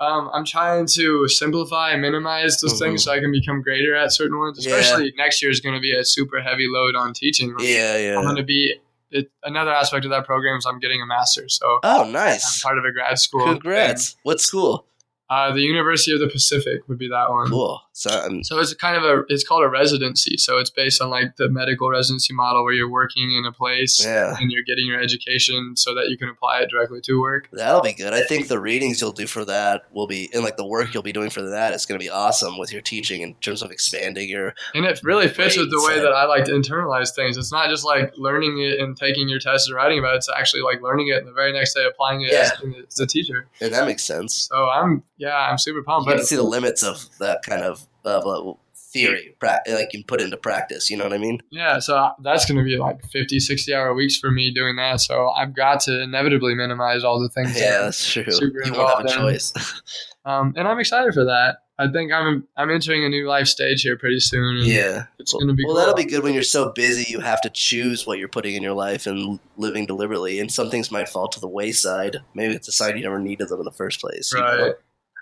Um, 0.00 0.28
I'm 0.34 0.44
trying 0.44 0.86
to 0.94 1.28
simplify 1.28 1.90
and 1.92 2.02
minimize 2.02 2.58
those 2.60 2.74
Mhm. 2.74 2.78
things 2.80 3.04
so 3.04 3.12
I 3.12 3.20
can 3.20 3.30
become 3.32 3.62
greater 3.62 3.94
at 3.94 4.12
certain 4.12 4.38
ones. 4.38 4.64
Yeah. 4.66 4.74
Especially 4.76 5.12
next 5.16 5.40
year 5.40 5.50
is 5.50 5.60
going 5.60 5.74
to 5.74 5.80
be 5.80 5.94
a 5.94 6.04
super 6.04 6.40
heavy 6.42 6.66
load 6.68 6.96
on 6.96 7.12
teaching. 7.14 7.54
Yeah, 7.60 7.96
yeah. 7.98 8.16
I'm 8.18 8.24
going 8.24 8.36
to 8.36 8.42
be 8.42 8.74
it, 9.12 9.30
another 9.44 9.70
aspect 9.72 10.04
of 10.04 10.10
that 10.10 10.26
program 10.26 10.58
is 10.58 10.66
I'm 10.66 10.80
getting 10.80 11.00
a 11.00 11.06
master's, 11.06 11.56
so 11.60 11.78
Oh, 11.84 12.04
nice. 12.10 12.44
I'm 12.64 12.68
part 12.68 12.78
of 12.78 12.84
a 12.84 12.90
grad 12.92 13.18
school. 13.20 13.44
Congrats. 13.46 14.16
What 14.24 14.40
school? 14.40 14.86
Uh, 15.30 15.52
the 15.52 15.60
University 15.62 16.12
of 16.12 16.18
the 16.20 16.28
Pacific 16.28 16.80
would 16.88 16.98
be 16.98 17.08
that 17.08 17.30
one. 17.30 17.48
Cool. 17.48 17.80
So, 17.96 18.10
um, 18.10 18.42
So 18.42 18.58
it's 18.58 18.74
kind 18.74 18.96
of 18.96 19.04
a 19.04 19.22
it's 19.28 19.44
called 19.46 19.62
a 19.62 19.68
residency. 19.68 20.36
So 20.36 20.58
it's 20.58 20.68
based 20.68 21.00
on 21.00 21.10
like 21.10 21.36
the 21.36 21.48
medical 21.48 21.88
residency 21.88 22.34
model 22.34 22.64
where 22.64 22.72
you're 22.72 22.90
working 22.90 23.32
in 23.38 23.44
a 23.46 23.52
place 23.52 24.04
yeah, 24.04 24.36
and 24.40 24.50
you're 24.50 24.64
getting 24.64 24.84
your 24.86 25.00
education 25.00 25.76
so 25.76 25.94
that 25.94 26.08
you 26.08 26.18
can 26.18 26.28
apply 26.28 26.60
it 26.62 26.70
directly 26.70 27.00
to 27.02 27.20
work. 27.20 27.48
that'll 27.52 27.80
be 27.82 27.92
good. 27.92 28.12
I 28.12 28.22
think 28.22 28.48
the 28.48 28.58
readings 28.58 29.00
you'll 29.00 29.12
do 29.12 29.28
for 29.28 29.44
that 29.44 29.84
will 29.92 30.08
be, 30.08 30.28
and 30.34 30.42
like 30.42 30.56
the 30.56 30.66
work 30.66 30.92
you'll 30.92 31.04
be 31.04 31.12
doing 31.12 31.30
for 31.30 31.42
that 31.42 31.72
is 31.72 31.86
going 31.86 31.98
to 31.98 32.04
be 32.04 32.10
awesome 32.10 32.58
with 32.58 32.72
your 32.72 32.82
teaching 32.82 33.20
in 33.22 33.34
terms 33.34 33.62
of 33.62 33.70
expanding 33.70 34.28
your. 34.28 34.54
And 34.74 34.84
it 34.84 35.00
really 35.04 35.28
fits 35.28 35.56
with 35.56 35.70
the 35.70 35.80
way 35.86 36.00
that 36.00 36.12
I 36.12 36.24
like 36.24 36.44
to 36.46 36.50
internalize 36.52 37.14
things. 37.14 37.36
It's 37.36 37.52
not 37.52 37.68
just 37.70 37.84
like 37.84 38.12
learning 38.18 38.60
it 38.60 38.80
and 38.80 38.96
taking 38.96 39.28
your 39.28 39.38
test 39.38 39.68
and 39.68 39.76
writing 39.76 40.00
about 40.00 40.14
it. 40.14 40.16
It's 40.16 40.28
actually 40.36 40.62
like 40.62 40.82
learning 40.82 41.08
it 41.08 41.18
and 41.18 41.28
the 41.28 41.32
very 41.32 41.52
next 41.52 41.74
day 41.74 41.84
applying 41.84 42.22
it 42.22 42.32
Yeah. 42.32 42.50
as, 42.52 42.84
as 42.88 42.98
a 43.00 43.06
teacher. 43.06 43.46
And 43.60 43.72
that 43.72 43.86
makes 43.86 44.02
sense. 44.02 44.48
So 44.50 44.68
I'm 44.68 45.04
yeah, 45.16 45.36
I'm 45.48 45.58
super 45.58 45.82
pumped. 45.84 46.08
You 46.08 46.14
But 46.14 46.18
can 46.18 46.26
see 46.26 46.36
the 46.36 46.42
limits 46.42 46.82
of 46.82 47.06
that 47.20 47.42
kind 47.44 47.62
of 47.62 47.83
uh, 48.04 48.52
theory, 48.92 49.36
like 49.42 49.92
you 49.92 50.00
can 50.00 50.02
put 50.04 50.20
into 50.20 50.36
practice. 50.36 50.88
You 50.90 50.96
know 50.96 51.04
what 51.04 51.12
I 51.12 51.18
mean? 51.18 51.40
yeah, 51.50 51.78
so 51.80 52.10
that's 52.22 52.44
going 52.46 52.58
to 52.58 52.64
be 52.64 52.76
like 52.76 53.04
50, 53.10 53.40
60 53.40 53.74
hour 53.74 53.92
weeks 53.94 54.16
for 54.18 54.30
me 54.30 54.52
doing 54.52 54.76
that. 54.76 55.00
So 55.00 55.30
I've 55.30 55.54
got 55.54 55.80
to 55.82 56.00
inevitably 56.02 56.54
minimize 56.54 57.02
all 57.04 57.20
the 57.20 57.28
things. 57.28 57.58
Yeah, 57.58 57.70
that- 57.72 57.82
that's 57.86 58.12
true. 58.12 58.24
super 58.30 58.64
You 58.64 58.72
won't 58.74 58.96
have 58.98 59.06
a 59.06 59.08
in- 59.08 59.14
choice. 59.18 59.52
Um, 60.26 60.54
and 60.56 60.66
I'm 60.66 60.78
excited 60.78 61.12
for 61.12 61.24
that. 61.26 61.58
I 61.78 61.86
think 61.92 62.10
I'm 62.10 62.48
I'm 62.56 62.70
entering 62.70 63.04
a 63.04 63.10
new 63.10 63.28
life 63.28 63.46
stage 63.46 63.82
here 63.82 63.98
pretty 63.98 64.20
soon. 64.20 64.64
yeah. 64.64 65.04
it's 65.18 65.34
going 65.34 65.48
to 65.48 65.52
be 65.52 65.64
Well, 65.66 65.74
cool. 65.74 65.80
that'll 65.80 65.94
be 65.94 66.04
good 66.06 66.22
when 66.22 66.32
you're 66.32 66.42
so 66.42 66.72
busy 66.72 67.04
you 67.12 67.20
have 67.20 67.42
to 67.42 67.50
choose 67.50 68.06
what 68.06 68.18
you're 68.18 68.28
putting 68.28 68.54
in 68.54 68.62
your 68.62 68.72
life 68.72 69.06
and 69.06 69.38
living 69.58 69.84
deliberately. 69.84 70.40
And 70.40 70.50
some 70.50 70.70
things 70.70 70.90
might 70.90 71.10
fall 71.10 71.28
to 71.28 71.38
the 71.40 71.46
wayside. 71.46 72.16
Maybe 72.32 72.54
it's 72.54 72.68
a 72.68 72.72
sign 72.72 72.96
you 72.96 73.02
never 73.02 73.18
needed 73.18 73.50
them 73.50 73.58
in 73.58 73.66
the 73.66 73.70
first 73.70 74.00
place. 74.00 74.32
you 74.32 74.40
know? 74.40 74.72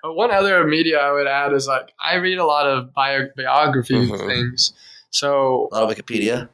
Right. 0.03 0.09
But 0.09 0.15
one 0.15 0.31
other 0.31 0.65
media 0.67 0.99
I 0.99 1.13
would 1.13 1.27
add 1.27 1.53
is 1.53 1.67
like 1.67 1.93
I 1.99 2.15
read 2.17 2.39
a 2.39 2.45
lot 2.47 2.67
of 2.67 2.93
bio- 2.93 3.29
biography 3.37 3.95
Mhm. 3.95 4.27
things. 4.27 4.73
So 5.11 5.69
A 5.73 5.77
lot 5.81 5.91
of 5.91 5.97
Wikipedia. 5.97 6.49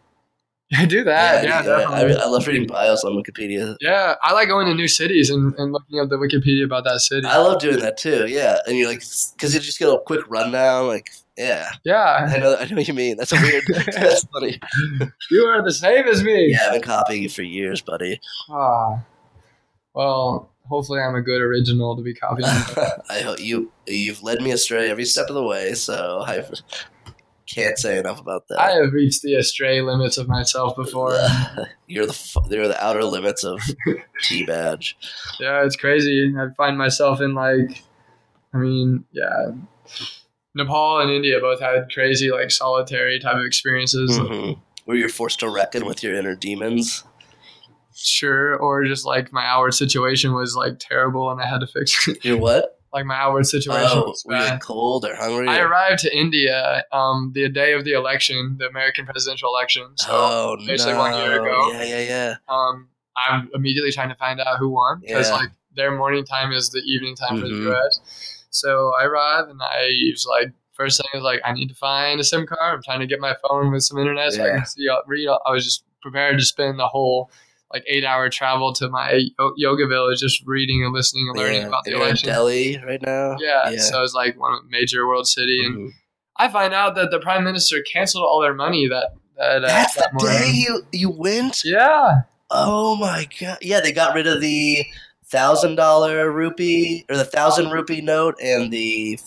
I 0.76 0.84
do 0.96 1.02
that. 1.04 1.44
Yeah, 1.44 1.60
I, 1.60 1.62
definitely. 1.62 2.16
I 2.22 2.26
love 2.26 2.46
reading 2.46 2.66
bios 2.66 3.02
on 3.04 3.12
Wikipedia. 3.12 3.76
yeah, 3.80 4.16
I 4.22 4.34
like 4.34 4.48
going 4.48 4.66
to 4.66 4.74
new 4.74 4.88
cities 4.88 5.30
and, 5.30 5.54
and 5.56 5.72
looking 5.72 5.98
up 5.98 6.10
the 6.10 6.16
Wikipedia 6.16 6.64
about 6.64 6.84
that 6.84 7.00
city. 7.00 7.26
I 7.26 7.38
love 7.38 7.58
doing 7.60 7.78
that 7.78 7.96
too. 7.96 8.26
Yeah, 8.28 8.58
and 8.66 8.76
you're 8.76 8.88
like, 8.88 9.00
because 9.34 9.54
you 9.54 9.60
just 9.60 9.78
get 9.78 9.88
a 9.88 9.98
quick 9.98 10.28
rundown. 10.28 10.86
Like, 10.88 11.08
yeah, 11.38 11.70
yeah, 11.84 12.28
I 12.30 12.36
know, 12.38 12.54
I 12.56 12.66
know 12.66 12.76
what 12.76 12.86
you 12.88 12.92
mean. 12.92 13.16
That's 13.16 13.32
a 13.32 13.36
weird. 13.40 13.64
that's 13.92 14.24
funny. 14.24 14.60
you 15.30 15.44
are 15.46 15.62
the 15.62 15.72
same 15.72 16.06
as 16.06 16.22
me. 16.22 16.50
Yeah, 16.50 16.66
I've 16.66 16.72
been 16.74 16.82
copying 16.82 17.22
you 17.22 17.30
for 17.30 17.42
years, 17.42 17.80
buddy. 17.80 18.20
Ah. 18.50 18.98
Well, 19.94 20.50
hopefully 20.69 21.01
I'm 21.01 21.15
a 21.15 21.23
good 21.23 21.40
original 21.40 21.97
to 21.97 22.03
be 22.03 22.15
copying. 22.15 22.49
I 23.11 23.20
hope 23.20 23.40
you 23.40 23.73
you've 23.86 24.23
led 24.23 24.40
me 24.43 24.51
astray 24.51 24.90
every 24.90 25.05
step 25.05 25.28
of 25.28 25.35
the 25.35 25.43
way. 25.43 25.74
So 25.74 26.23
I 26.27 26.45
can't 27.47 27.78
say 27.78 27.99
enough 27.99 28.20
about 28.20 28.49
that. 28.49 28.61
I 28.61 28.73
have 28.73 28.93
reached 28.93 29.23
the 29.23 29.35
astray 29.35 29.81
limits 29.81 30.19
of 30.19 30.28
myself 30.28 30.77
before. 30.77 31.19
you're 31.86 32.07
the 32.07 32.47
you're 32.51 32.69
the 32.69 32.85
outer 32.85 33.05
limits 33.05 33.45
of 33.45 33.61
T 34.23 34.45
badge. 34.45 34.97
Yeah, 35.40 35.65
it's 35.65 35.77
crazy. 35.77 36.35
I 36.39 36.49
find 36.57 36.77
myself 36.77 37.20
in 37.20 37.35
like, 37.35 37.82
I 38.53 38.59
mean, 38.59 39.05
yeah, 39.12 39.53
Nepal 40.55 41.01
and 41.01 41.11
India 41.11 41.39
both 41.40 41.61
had 41.61 41.90
crazy 41.93 42.31
like 42.31 42.51
solitary 42.51 43.19
type 43.19 43.36
of 43.36 43.45
experiences. 43.45 44.19
Mhm. 44.19 44.59
Where 44.85 44.97
you're 44.97 45.11
forced 45.11 45.40
to 45.40 45.51
reckon 45.51 45.85
with 45.85 46.03
your 46.03 46.15
inner 46.15 46.35
demons. 46.35 47.05
Sure, 48.00 48.56
or 48.56 48.84
just 48.84 49.04
like 49.04 49.32
my 49.32 49.44
outward 49.44 49.72
situation 49.74 50.32
was 50.32 50.54
like 50.54 50.78
terrible 50.78 51.30
and 51.30 51.40
I 51.40 51.46
had 51.46 51.58
to 51.60 51.66
fix 51.66 52.06
it. 52.08 52.24
You're 52.24 52.38
what? 52.38 52.78
like 52.92 53.04
my 53.04 53.16
outward 53.16 53.44
situation 53.46 53.90
Oh, 53.92 54.04
was 54.08 54.24
were 54.24 54.36
you 54.36 54.58
cold 54.60 55.04
or 55.04 55.14
hungry? 55.16 55.48
I 55.48 55.58
or- 55.60 55.66
arrived 55.68 55.98
to 56.00 56.16
India 56.16 56.84
um, 56.92 57.32
the 57.34 57.48
day 57.48 57.72
of 57.72 57.84
the 57.84 57.92
election, 57.92 58.56
the 58.58 58.66
American 58.68 59.04
presidential 59.04 59.50
election. 59.50 59.84
So 59.96 60.08
oh 60.12 60.56
basically 60.64 60.92
no! 60.94 60.98
one 61.00 61.14
year 61.14 61.42
ago. 61.42 61.72
Yeah, 61.72 61.82
yeah, 61.84 62.00
yeah. 62.00 62.34
um, 62.48 62.88
I'm 63.16 63.50
immediately 63.52 63.90
trying 63.90 64.10
to 64.10 64.14
find 64.14 64.40
out 64.40 64.58
who 64.58 64.68
won 64.70 65.00
because 65.00 65.28
Yeah. 65.28 65.34
like 65.36 65.50
their 65.74 65.90
morning 65.96 66.24
time 66.24 66.52
is 66.52 66.70
the 66.70 66.78
evening 66.80 67.16
time 67.16 67.40
for 67.40 67.46
Mhm. 67.46 67.50
the 67.50 67.62
U.S. 67.70 68.44
So 68.50 68.92
I 68.98 69.04
arrive 69.04 69.48
and 69.48 69.60
I 69.60 69.90
was 70.12 70.24
like, 70.28 70.52
first 70.72 70.98
thing 71.00 71.08
is 71.14 71.22
like, 71.22 71.40
I 71.44 71.52
need 71.52 71.68
to 71.68 71.74
find 71.74 72.20
a 72.20 72.24
SIM 72.24 72.46
card. 72.46 72.76
I'm 72.76 72.82
trying 72.82 73.00
to 73.00 73.06
get 73.06 73.18
my 73.20 73.34
phone 73.46 73.72
with 73.72 73.82
some 73.82 73.98
internet 73.98 74.32
so 74.32 74.44
I 74.44 74.50
can 74.50 74.66
see 74.66 74.88
uh, 74.88 74.96
read. 75.06 75.28
I 75.28 75.50
was 75.52 75.64
just 75.64 75.84
prepared 76.00 76.38
to 76.38 76.44
spend 76.44 76.78
the 76.78 76.86
whole 76.86 77.30
like 77.73 77.85
eight 77.86 78.05
hour 78.05 78.28
travel 78.31 78.73
to 78.74 78.89
my 78.89 79.20
yoga 79.57 79.86
village 79.86 80.20
just 80.20 80.43
reading 80.47 80.85
and 80.85 80.93
listening 80.93 81.28
and 81.28 81.36
learning 81.39 81.62
yeah. 81.62 81.69
about 81.69 81.85
the 81.85 81.93
And 81.93 82.01
in 82.01 82.07
election. 82.07 82.28
Delhi 82.28 82.82
right 82.86 83.03
now. 83.03 83.36
Yeah, 83.40 83.70
Yeah. 83.70 83.78
so 83.81 84.03
it's 84.03 84.15
like 84.15 84.39
one 84.39 84.61
major 84.70 85.07
world 85.07 85.27
city, 85.28 85.62
and 85.65 85.77
Mhm. 85.77 85.90
I 86.36 86.49
find 86.49 86.73
out 86.73 86.95
that 86.95 87.11
the 87.11 87.19
prime 87.20 87.45
minister 87.45 87.82
canceled 87.82 88.24
all 88.24 88.40
their 88.40 88.55
money 88.55 88.86
that 88.89 89.11
that, 89.36 89.65
uh, 89.65 89.69
That's 89.69 89.95
that 89.95 90.11
the 90.19 90.27
day 90.27 90.51
you 90.53 90.82
you 90.93 91.11
went. 91.11 91.62
Yeah, 91.65 92.23
Oh 92.51 92.97
my 92.97 93.28
god! 93.40 93.59
Yeah, 93.61 93.81
they 93.81 93.93
got 93.93 94.15
rid 94.15 94.27
of 94.27 94.40
the 94.40 94.85
thousand 95.27 95.74
dollar 95.77 96.31
rupee 96.32 97.05
or 97.11 97.16
the 97.16 97.24
thousand 97.24 97.70
rupee 97.70 98.01
note 98.01 98.36
and 98.43 98.73
the 98.73 99.19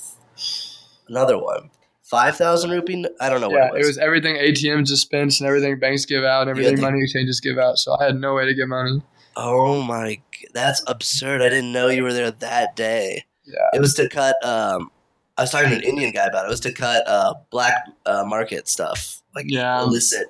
another 1.08 1.38
one, 1.38 1.70
five 2.12 2.36
thousand 2.36 2.70
rupee. 2.72 3.06
I 3.22 3.30
don't 3.30 3.40
know 3.42 3.50
yeah. 3.50 3.70
what 3.72 3.80
It 3.82 3.86
was 3.86 3.98
everything 3.98 4.36
ATMs 4.36 4.88
dispense 4.88 5.40
and 5.40 5.48
everything 5.48 5.80
banks 5.80 6.06
give 6.06 6.24
out, 6.26 6.42
and 6.42 6.50
everything 6.52 6.76
the- 6.76 6.82
money 6.82 7.02
exchanges 7.02 7.40
give 7.40 7.58
out. 7.58 7.78
So 7.80 7.98
I 8.00 8.04
had 8.04 8.20
no 8.20 8.36
way 8.36 8.46
to 8.46 8.54
get 8.54 8.68
money. 8.68 9.02
Oh 9.38 9.82
my! 9.82 10.22
That's 10.54 10.84
absurd. 10.88 11.42
I 11.42 11.48
didn't 11.48 11.72
know 11.72 11.88
you 11.88 12.04
were 12.04 12.12
there 12.14 12.30
that 12.30 12.76
day. 12.76 13.24
Yeah. 13.46 13.54
It 13.74 13.80
was 13.80 13.94
to 13.96 14.10
cut. 14.10 14.36
Um, 14.46 14.92
I 15.38 15.44
was 15.44 15.52
talking 15.52 15.70
to 15.70 15.76
an 15.78 15.84
Indian 15.84 16.12
guy 16.12 16.26
about 16.26 16.44
it. 16.44 16.48
It 16.48 16.52
was 16.52 16.60
to 16.62 16.74
cut 16.74 17.08
uh, 17.08 17.36
black 17.50 17.86
uh, 18.06 18.26
market 18.26 18.68
stuff, 18.68 19.22
like 19.34 19.46
Yeah. 19.48 19.82
illicit 19.82 20.28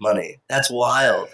money. 0.00 0.38
That's 0.48 0.70
wild. 0.70 1.28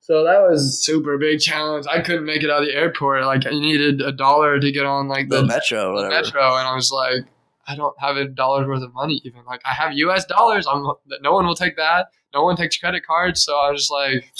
So 0.00 0.24
that 0.24 0.40
was 0.40 0.64
a 0.64 0.70
super 0.72 1.18
big 1.18 1.40
challenge. 1.40 1.86
I 1.90 2.00
couldn't 2.00 2.24
make 2.24 2.42
it 2.44 2.50
out 2.50 2.62
of 2.62 2.66
the 2.68 2.74
airport. 2.74 3.24
Like 3.24 3.46
I 3.46 3.50
needed 3.50 4.00
a 4.00 4.12
dollar 4.12 4.58
to 4.60 4.72
get 4.72 4.86
on 4.86 5.08
like 5.08 5.28
The 5.28 5.40
the, 5.42 5.46
metro, 5.46 5.90
or 5.90 5.94
whatever. 5.94 6.22
metro, 6.22 6.40
and 6.56 6.68
I 6.68 6.74
was 6.74 6.90
like, 6.92 7.24
I 7.70 7.76
don't 7.76 7.94
have 8.00 8.16
a 8.16 8.26
dollar's 8.26 8.66
worth 8.66 8.82
of 8.82 8.92
money. 8.94 9.20
Even 9.24 9.44
like 9.46 9.60
I 9.64 9.72
have 9.72 9.92
U.S. 9.94 10.24
dollars. 10.26 10.66
I'm 10.66 10.84
no 11.22 11.32
one 11.32 11.46
will 11.46 11.54
take 11.54 11.76
that. 11.76 12.08
No 12.34 12.42
one 12.44 12.56
takes 12.56 12.76
credit 12.76 13.06
cards. 13.06 13.42
So 13.44 13.56
I 13.56 13.70
was 13.70 13.82
just 13.82 13.90
like, 13.90 14.32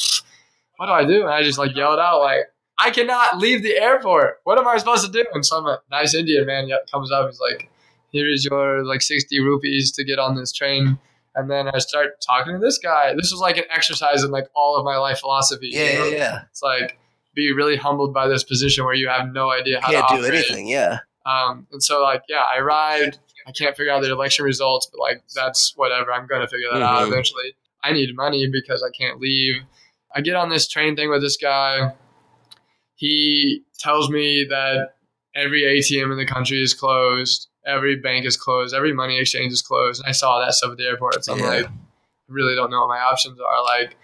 what 0.76 0.86
do 0.86 0.92
I 0.92 1.04
do? 1.04 1.22
And 1.22 1.30
I 1.30 1.42
just 1.42 1.58
like 1.58 1.74
yelled 1.76 1.98
out 1.98 2.20
like. 2.20 2.40
I 2.82 2.90
cannot 2.90 3.36
leave 3.36 3.62
the 3.62 3.76
airport. 3.76 4.36
What 4.44 4.58
am 4.58 4.66
I 4.66 4.78
supposed 4.78 5.04
to 5.04 5.12
do? 5.12 5.22
And 5.34 5.44
some 5.44 5.66
nice 5.90 6.14
Indian 6.14 6.46
man 6.46 6.70
comes 6.90 7.12
up. 7.12 7.28
He's 7.28 7.38
like, 7.38 7.68
"Here 8.10 8.26
is 8.26 8.46
your 8.46 8.86
like 8.86 9.02
sixty 9.02 9.38
rupees 9.38 9.92
to 9.92 10.04
get 10.04 10.18
on 10.18 10.34
this 10.34 10.50
train." 10.50 10.98
And 11.34 11.50
then 11.50 11.68
I 11.68 11.78
start 11.78 12.22
talking 12.26 12.54
to 12.54 12.58
this 12.58 12.78
guy. 12.78 13.12
This 13.14 13.30
was 13.30 13.38
like 13.38 13.58
an 13.58 13.64
exercise 13.70 14.24
in 14.24 14.30
like 14.30 14.48
all 14.56 14.76
of 14.78 14.86
my 14.86 14.96
life 14.96 15.18
philosophy. 15.18 15.66
you 15.68 15.78
Yeah, 15.78 15.98
know? 15.98 16.04
yeah, 16.06 16.16
yeah. 16.16 16.42
It's 16.50 16.62
like 16.62 16.98
be 17.34 17.52
really 17.52 17.76
humbled 17.76 18.14
by 18.14 18.28
this 18.28 18.44
position 18.44 18.86
where 18.86 18.94
you 18.94 19.08
have 19.08 19.30
no 19.30 19.50
idea 19.50 19.82
how 19.82 19.90
Can't 19.90 20.08
to 20.08 20.16
do 20.16 20.24
anything. 20.24 20.66
Yeah. 20.66 21.00
Um, 21.26 21.66
and 21.72 21.82
so 21.82 22.02
like 22.02 22.22
yeah, 22.28 22.44
I 22.52 22.58
arrived 22.58 23.18
I 23.46 23.52
can't 23.52 23.76
figure 23.76 23.92
out 23.92 24.02
the 24.02 24.12
election 24.12 24.44
results, 24.44 24.88
but 24.90 25.00
like 25.00 25.22
that's 25.34 25.72
whatever. 25.76 26.12
I'm 26.12 26.26
gonna 26.26 26.46
figure 26.48 26.68
that 26.72 26.82
out 26.82 27.02
Mhm. 27.02 27.08
eventually. 27.12 27.54
I 27.82 27.92
need 27.92 28.14
money 28.14 28.46
because 28.50 28.82
I 28.82 28.90
can't 28.90 29.18
leave. 29.20 29.62
I 30.14 30.20
get 30.20 30.36
on 30.36 30.50
this 30.50 30.68
train 30.68 30.94
thing 30.96 31.08
with 31.10 31.22
this 31.22 31.36
guy. 31.38 31.94
He 32.96 33.62
tells 33.78 34.10
me 34.10 34.46
that 34.50 34.94
every 35.34 35.62
ATM 35.64 36.10
in 36.12 36.18
the 36.18 36.26
country 36.26 36.62
is 36.62 36.74
closed, 36.74 37.48
every 37.64 37.96
bank 37.96 38.26
is 38.26 38.36
closed, 38.36 38.74
every 38.74 38.92
money 38.92 39.18
exchange 39.18 39.52
is 39.52 39.62
closed. 39.62 40.02
And 40.02 40.08
I 40.08 40.12
saw 40.12 40.40
that 40.40 40.52
stuff 40.54 40.72
at 40.72 40.76
the 40.78 40.84
airport. 40.86 41.24
So 41.24 41.32
I'm 41.32 41.38
Yeah. 41.38 41.46
like, 41.46 41.66
I 41.66 41.70
really 42.28 42.54
don't 42.54 42.70
know 42.70 42.80
what 42.80 42.88
my 42.88 43.00
options 43.00 43.40
are. 43.40 43.62
Like 43.64 43.96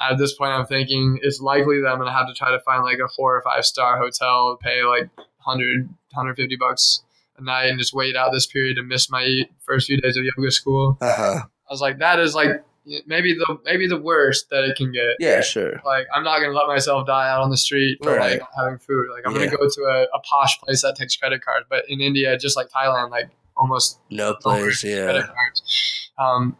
at 0.00 0.16
this 0.18 0.34
point, 0.34 0.52
I'm 0.52 0.66
thinking 0.66 1.18
it's 1.22 1.40
likely 1.40 1.80
that 1.80 1.88
I'm 1.88 1.98
gonna 1.98 2.12
have 2.12 2.28
to 2.28 2.34
try 2.34 2.50
to 2.52 2.60
find 2.60 2.84
like 2.84 2.98
a 2.98 3.08
four 3.08 3.36
or 3.36 3.42
five 3.42 3.64
star 3.64 3.98
hotel, 3.98 4.56
pay 4.62 4.84
like 4.84 5.10
100, 5.44 5.86
150 6.12 6.56
bucks 6.56 7.02
a 7.38 7.42
night, 7.42 7.66
and 7.70 7.78
just 7.78 7.92
wait 7.94 8.16
out 8.16 8.30
this 8.32 8.46
period 8.46 8.78
and 8.78 8.88
miss 8.88 9.10
my 9.10 9.42
first 9.64 9.86
few 9.86 10.00
days 10.00 10.16
of 10.16 10.24
yoga 10.24 10.50
school. 10.50 10.98
Uh 11.00 11.14
huh. 11.14 11.40
I 11.68 11.72
was 11.72 11.80
like, 11.80 11.98
that 11.98 12.18
is 12.18 12.34
like 12.34 12.64
maybe 13.06 13.34
the 13.34 13.58
maybe 13.64 13.86
the 13.86 14.00
worst 14.00 14.50
that 14.50 14.64
it 14.64 14.76
can 14.76 14.90
get. 14.92 15.16
Yeah, 15.20 15.40
sure. 15.40 15.80
Like 15.84 16.06
I'm 16.14 16.24
not 16.24 16.40
gonna 16.40 16.52
let 16.52 16.66
myself 16.66 17.06
die 17.06 17.28
out 17.30 17.42
on 17.42 17.50
the 17.50 17.56
street 17.56 17.98
for 18.02 18.10
Right. 18.16 18.32
like 18.32 18.40
not 18.40 18.48
having 18.58 18.78
food. 18.78 19.06
Like 19.12 19.22
I'm 19.26 19.32
Yeah. 19.34 19.46
gonna 19.46 19.56
go 19.58 19.68
to 19.68 19.82
a, 19.82 20.02
a 20.16 20.20
posh 20.28 20.58
place 20.60 20.82
that 20.82 20.96
takes 20.96 21.14
credit 21.16 21.42
cards, 21.44 21.66
but 21.70 21.84
in 21.88 22.00
India, 22.00 22.36
just 22.38 22.56
like 22.56 22.68
Thailand, 22.70 23.10
like 23.10 23.28
almost 23.56 23.98
No 24.10 24.34
place. 24.40 24.80
credit 24.80 24.96
Yeah. 25.16 25.26
cards. 25.26 26.10
Um, 26.18 26.56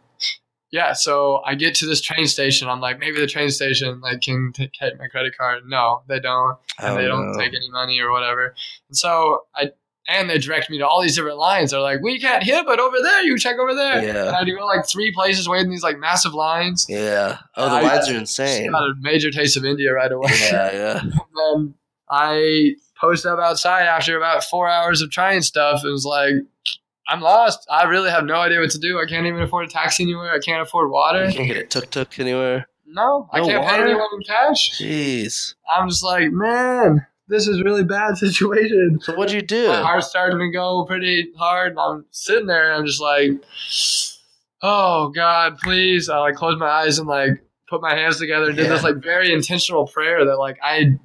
yeah, 0.71 0.93
so 0.93 1.41
I 1.45 1.55
get 1.55 1.75
to 1.75 1.85
this 1.85 2.01
train 2.01 2.27
station. 2.27 2.69
I'm 2.69 2.79
like, 2.81 2.99
maybe 2.99 3.19
the 3.19 3.27
train 3.27 3.49
station 3.49 3.99
like 4.01 4.21
can 4.21 4.53
take 4.53 4.71
my 4.97 5.07
credit 5.07 5.37
card. 5.37 5.63
No, 5.67 6.03
they 6.07 6.19
don't, 6.19 6.57
and 6.79 6.93
Oh, 6.93 6.95
they 6.95 7.07
don't 7.07 7.33
no. 7.33 7.37
take 7.37 7.53
any 7.53 7.69
money 7.69 7.99
or 7.99 8.11
whatever. 8.11 8.55
And 8.87 8.97
so 8.97 9.41
I 9.55 9.71
and 10.07 10.29
they 10.29 10.39
direct 10.39 10.69
me 10.69 10.79
to 10.79 10.87
all 10.87 11.01
these 11.01 11.15
different 11.15 11.37
lines. 11.37 11.71
They're 11.71 11.79
like, 11.79 12.01
we 12.01 12.19
can't 12.19 12.41
here, 12.43 12.63
but 12.65 12.79
over 12.79 12.97
there, 13.01 13.21
you 13.21 13.37
check 13.37 13.57
over 13.59 13.75
there. 13.75 14.03
Yeah. 14.03 14.09
And 14.27 14.29
I 14.29 14.39
had 14.39 14.45
to 14.47 14.51
go 14.55 14.65
like 14.65 14.85
three 14.87 15.11
places, 15.13 15.47
waiting 15.47 15.69
these 15.69 15.83
like 15.83 15.99
massive 15.99 16.33
lines. 16.33 16.85
Yeah. 16.89 17.37
Oh, 17.55 17.69
the 17.75 17.87
lines 17.87 18.09
are 18.09 18.15
insane. 18.17 18.71
Got 18.71 18.83
a 18.83 18.93
major 18.99 19.29
taste 19.29 19.57
of 19.57 19.63
India 19.63 19.93
right 19.93 20.11
away. 20.11 20.31
Yeah, 20.41 20.71
yeah. 20.73 21.01
And 21.01 21.13
then 21.35 21.73
I 22.09 22.75
post 22.99 23.25
up 23.25 23.39
outside 23.39 23.83
after 23.83 24.17
about 24.17 24.43
four 24.43 24.67
hours 24.67 25.01
of 25.01 25.11
trying 25.11 25.41
stuff 25.43 25.81
and 25.83 25.91
was 25.91 26.05
like, 26.05 26.33
I'm 27.11 27.19
lost. 27.19 27.67
I 27.69 27.83
really 27.83 28.09
have 28.09 28.23
no 28.23 28.35
idea 28.35 28.61
what 28.61 28.71
to 28.71 28.79
do. 28.79 28.97
I 28.99 29.05
can't 29.05 29.25
even 29.25 29.41
afford 29.41 29.65
a 29.65 29.69
taxi 29.69 30.03
anywhere. 30.03 30.31
I 30.31 30.39
can't 30.39 30.61
afford 30.61 30.89
water. 30.89 31.25
You 31.25 31.33
can't 31.33 31.47
get 31.47 31.57
a 31.57 31.65
tuk 31.65 31.89
tuk 31.89 32.19
anywhere. 32.19 32.67
No, 32.87 33.27
I 33.31 33.41
can't 33.41 33.67
pay 33.67 33.81
anyone 33.81 34.07
in 34.15 34.23
cash. 34.23 34.79
Jeez. 34.79 35.55
I'm 35.73 35.89
just 35.89 36.03
like, 36.03 36.31
man, 36.31 37.05
this 37.27 37.47
is 37.47 37.61
really 37.63 37.83
bad 37.83 38.17
situation. 38.17 38.99
So 39.01 39.15
what'd 39.15 39.33
you 39.33 39.41
do? 39.41 39.67
My 39.67 39.81
heart's 39.81 40.07
starting 40.07 40.39
to 40.39 40.49
go 40.51 40.85
pretty 40.85 41.31
hard. 41.37 41.71
And 41.71 41.79
I'm 41.79 42.05
sitting 42.11 42.47
there 42.47 42.71
and 42.71 42.79
I'm 42.79 42.85
just 42.85 43.01
like, 43.01 43.31
oh 44.61 45.09
God, 45.09 45.57
please. 45.57 46.07
I 46.07 46.17
like 46.19 46.35
closed 46.35 46.59
my 46.59 46.69
eyes 46.69 46.97
and 46.97 47.07
like 47.07 47.43
put 47.69 47.81
my 47.81 47.93
hands 47.93 48.19
together 48.19 48.47
and 48.47 48.55
did 48.55 48.69
this 48.69 48.83
like 48.83 48.97
very 48.97 49.33
intentional 49.33 49.87
prayer 49.87 50.23
that 50.25 50.37
like 50.37 50.59
I, 50.63 50.97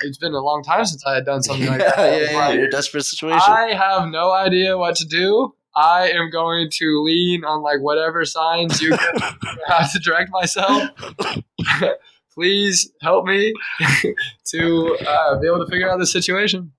it's 0.00 0.18
been 0.18 0.34
a 0.34 0.40
long 0.40 0.62
time 0.62 0.84
since 0.84 1.04
I 1.06 1.14
had 1.16 1.24
done 1.24 1.42
something 1.42 1.64
yeah, 1.66 1.70
like 1.70 1.78
that. 1.80 1.96
yeah, 1.98 2.30
yeah. 2.30 2.36
Like, 2.38 2.54
You're 2.54 2.62
in 2.64 2.68
a 2.68 2.70
desperate 2.70 3.04
situation. 3.04 3.40
I 3.46 3.72
have 3.74 4.08
no 4.08 4.32
idea 4.32 4.76
what 4.78 4.96
to 4.96 5.04
do. 5.06 5.54
I 5.76 6.08
am 6.10 6.30
going 6.30 6.70
to 6.78 7.02
lean 7.04 7.44
on 7.44 7.62
like 7.62 7.80
whatever 7.80 8.24
signs 8.24 8.80
you 8.80 8.92
have 9.68 9.92
to 9.92 9.98
direct 10.00 10.30
myself. 10.32 10.90
Please 12.34 12.90
help 13.02 13.24
me 13.26 13.52
to 14.46 14.96
uh, 15.06 15.38
be 15.40 15.46
able 15.46 15.64
to 15.64 15.66
figure 15.70 15.90
out 15.90 15.98
this 15.98 16.12
situation. 16.12 16.72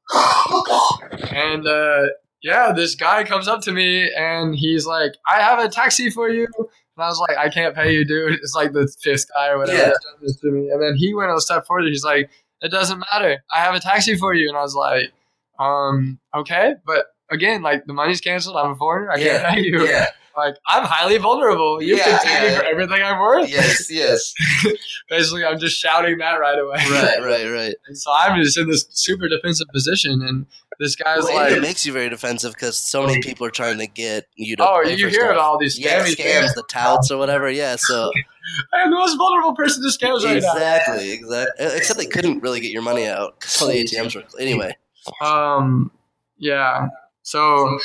And 1.31 1.67
uh, 1.67 2.07
yeah, 2.41 2.71
this 2.71 2.95
guy 2.95 3.23
comes 3.23 3.47
up 3.47 3.61
to 3.63 3.71
me 3.71 4.09
and 4.13 4.55
he's 4.55 4.85
like, 4.85 5.13
"I 5.29 5.41
have 5.41 5.59
a 5.59 5.67
taxi 5.69 6.09
for 6.09 6.29
you." 6.29 6.47
And 6.57 7.03
I 7.03 7.07
was 7.07 7.19
like, 7.19 7.37
"I 7.37 7.49
can't 7.49 7.75
pay 7.75 7.93
you, 7.93 8.05
dude." 8.05 8.33
It's 8.33 8.55
like 8.55 8.71
the 8.71 8.91
fifth 9.01 9.25
guy 9.35 9.49
or 9.49 9.57
whatever 9.59 9.77
Yeah. 9.77 9.85
that's 9.87 10.05
done 10.05 10.13
this 10.21 10.35
to 10.41 10.51
me. 10.51 10.69
And 10.69 10.81
then 10.81 10.95
he 10.95 11.13
went 11.13 11.31
a 11.31 11.39
step 11.41 11.65
further. 11.67 11.87
He's 11.87 12.03
like, 12.05 12.29
"It 12.61 12.69
doesn't 12.69 13.03
matter. 13.11 13.43
I 13.53 13.59
have 13.59 13.75
a 13.75 13.79
taxi 13.79 14.15
for 14.17 14.33
you." 14.33 14.49
And 14.49 14.57
I 14.57 14.61
was 14.61 14.75
like, 14.75 15.11
"Um, 15.59 16.19
okay, 16.35 16.75
but." 16.85 17.05
Again, 17.31 17.61
like 17.61 17.85
the 17.85 17.93
money's 17.93 18.21
canceled. 18.21 18.55
I'm 18.57 18.71
a 18.71 18.75
foreigner. 18.75 19.11
I 19.11 19.17
Yeah. 19.17 19.41
can't 19.43 19.53
pay 19.53 19.61
you. 19.61 19.85
yeah. 19.87 20.07
Like 20.35 20.55
I'm 20.67 20.83
highly 20.83 21.19
vulnerable. 21.19 21.79
You 21.79 21.95
Yeah, 21.95 22.05
can 22.05 22.19
take 22.25 22.41
me 22.41 22.47
yeah. 22.47 22.57
for 22.57 22.63
everything 22.65 23.03
I'm 23.03 23.19
worth. 23.19 23.47
Yes, 23.51 23.91
yes. 23.91 24.33
Basically, 25.11 25.45
I'm 25.45 25.59
just 25.59 25.77
shouting 25.79 26.17
that 26.17 26.39
right 26.39 26.57
away. 26.57 26.77
right, 26.89 27.19
right, 27.21 27.45
right. 27.51 27.75
And 27.87 27.95
so 27.95 28.11
I'm 28.11 28.41
just 28.41 28.57
in 28.57 28.67
this 28.67 28.87
super 28.89 29.27
defensive 29.27 29.67
position, 29.71 30.23
and 30.23 30.47
this 30.79 30.95
guy's 30.95 31.21
Well, 31.23 31.35
like, 31.35 31.51
it 31.51 31.61
makes 31.61 31.85
you 31.85 31.93
very 31.93 32.09
defensive 32.09 32.53
because 32.53 32.79
so 32.79 33.05
many 33.05 33.21
people 33.21 33.45
are 33.45 33.51
trying 33.51 33.77
to 33.77 33.85
get 33.85 34.25
you 34.35 34.55
to. 34.55 34.67
"Oh, 34.67 34.81
you 34.81 34.95
hear 35.07 35.11
stuff. 35.11 35.23
about 35.31 35.37
all 35.37 35.59
these 35.59 35.77
Yeah, 35.77 36.03
scams, 36.03 36.15
things. 36.17 36.53
the 36.55 36.63
touts 36.63 37.11
or 37.11 37.17
whatever. 37.19 37.47
Yeah, 37.47 37.75
so 37.77 38.09
I 38.73 38.81
am 38.81 38.91
the 38.91 38.97
most 38.97 39.17
vulnerable 39.17 39.55
person 39.55 39.83
to 39.83 39.89
scams 39.89 40.23
right 40.23 40.41
now." 40.41 40.53
exactly, 40.53 41.11
exactly. 41.11 41.65
Except 41.65 41.99
they 41.99 42.05
couldn't 42.05 42.41
really 42.41 42.59
get 42.59 42.71
your 42.71 42.81
money 42.81 43.07
out 43.07 43.39
because 43.39 43.61
all 43.61 43.67
the 43.67 43.83
ATMs 43.83 44.15
were. 44.15 44.23
Anyway, 44.39 44.75
Um, 45.21 45.91
yeah. 46.37 46.87
So 47.23 47.79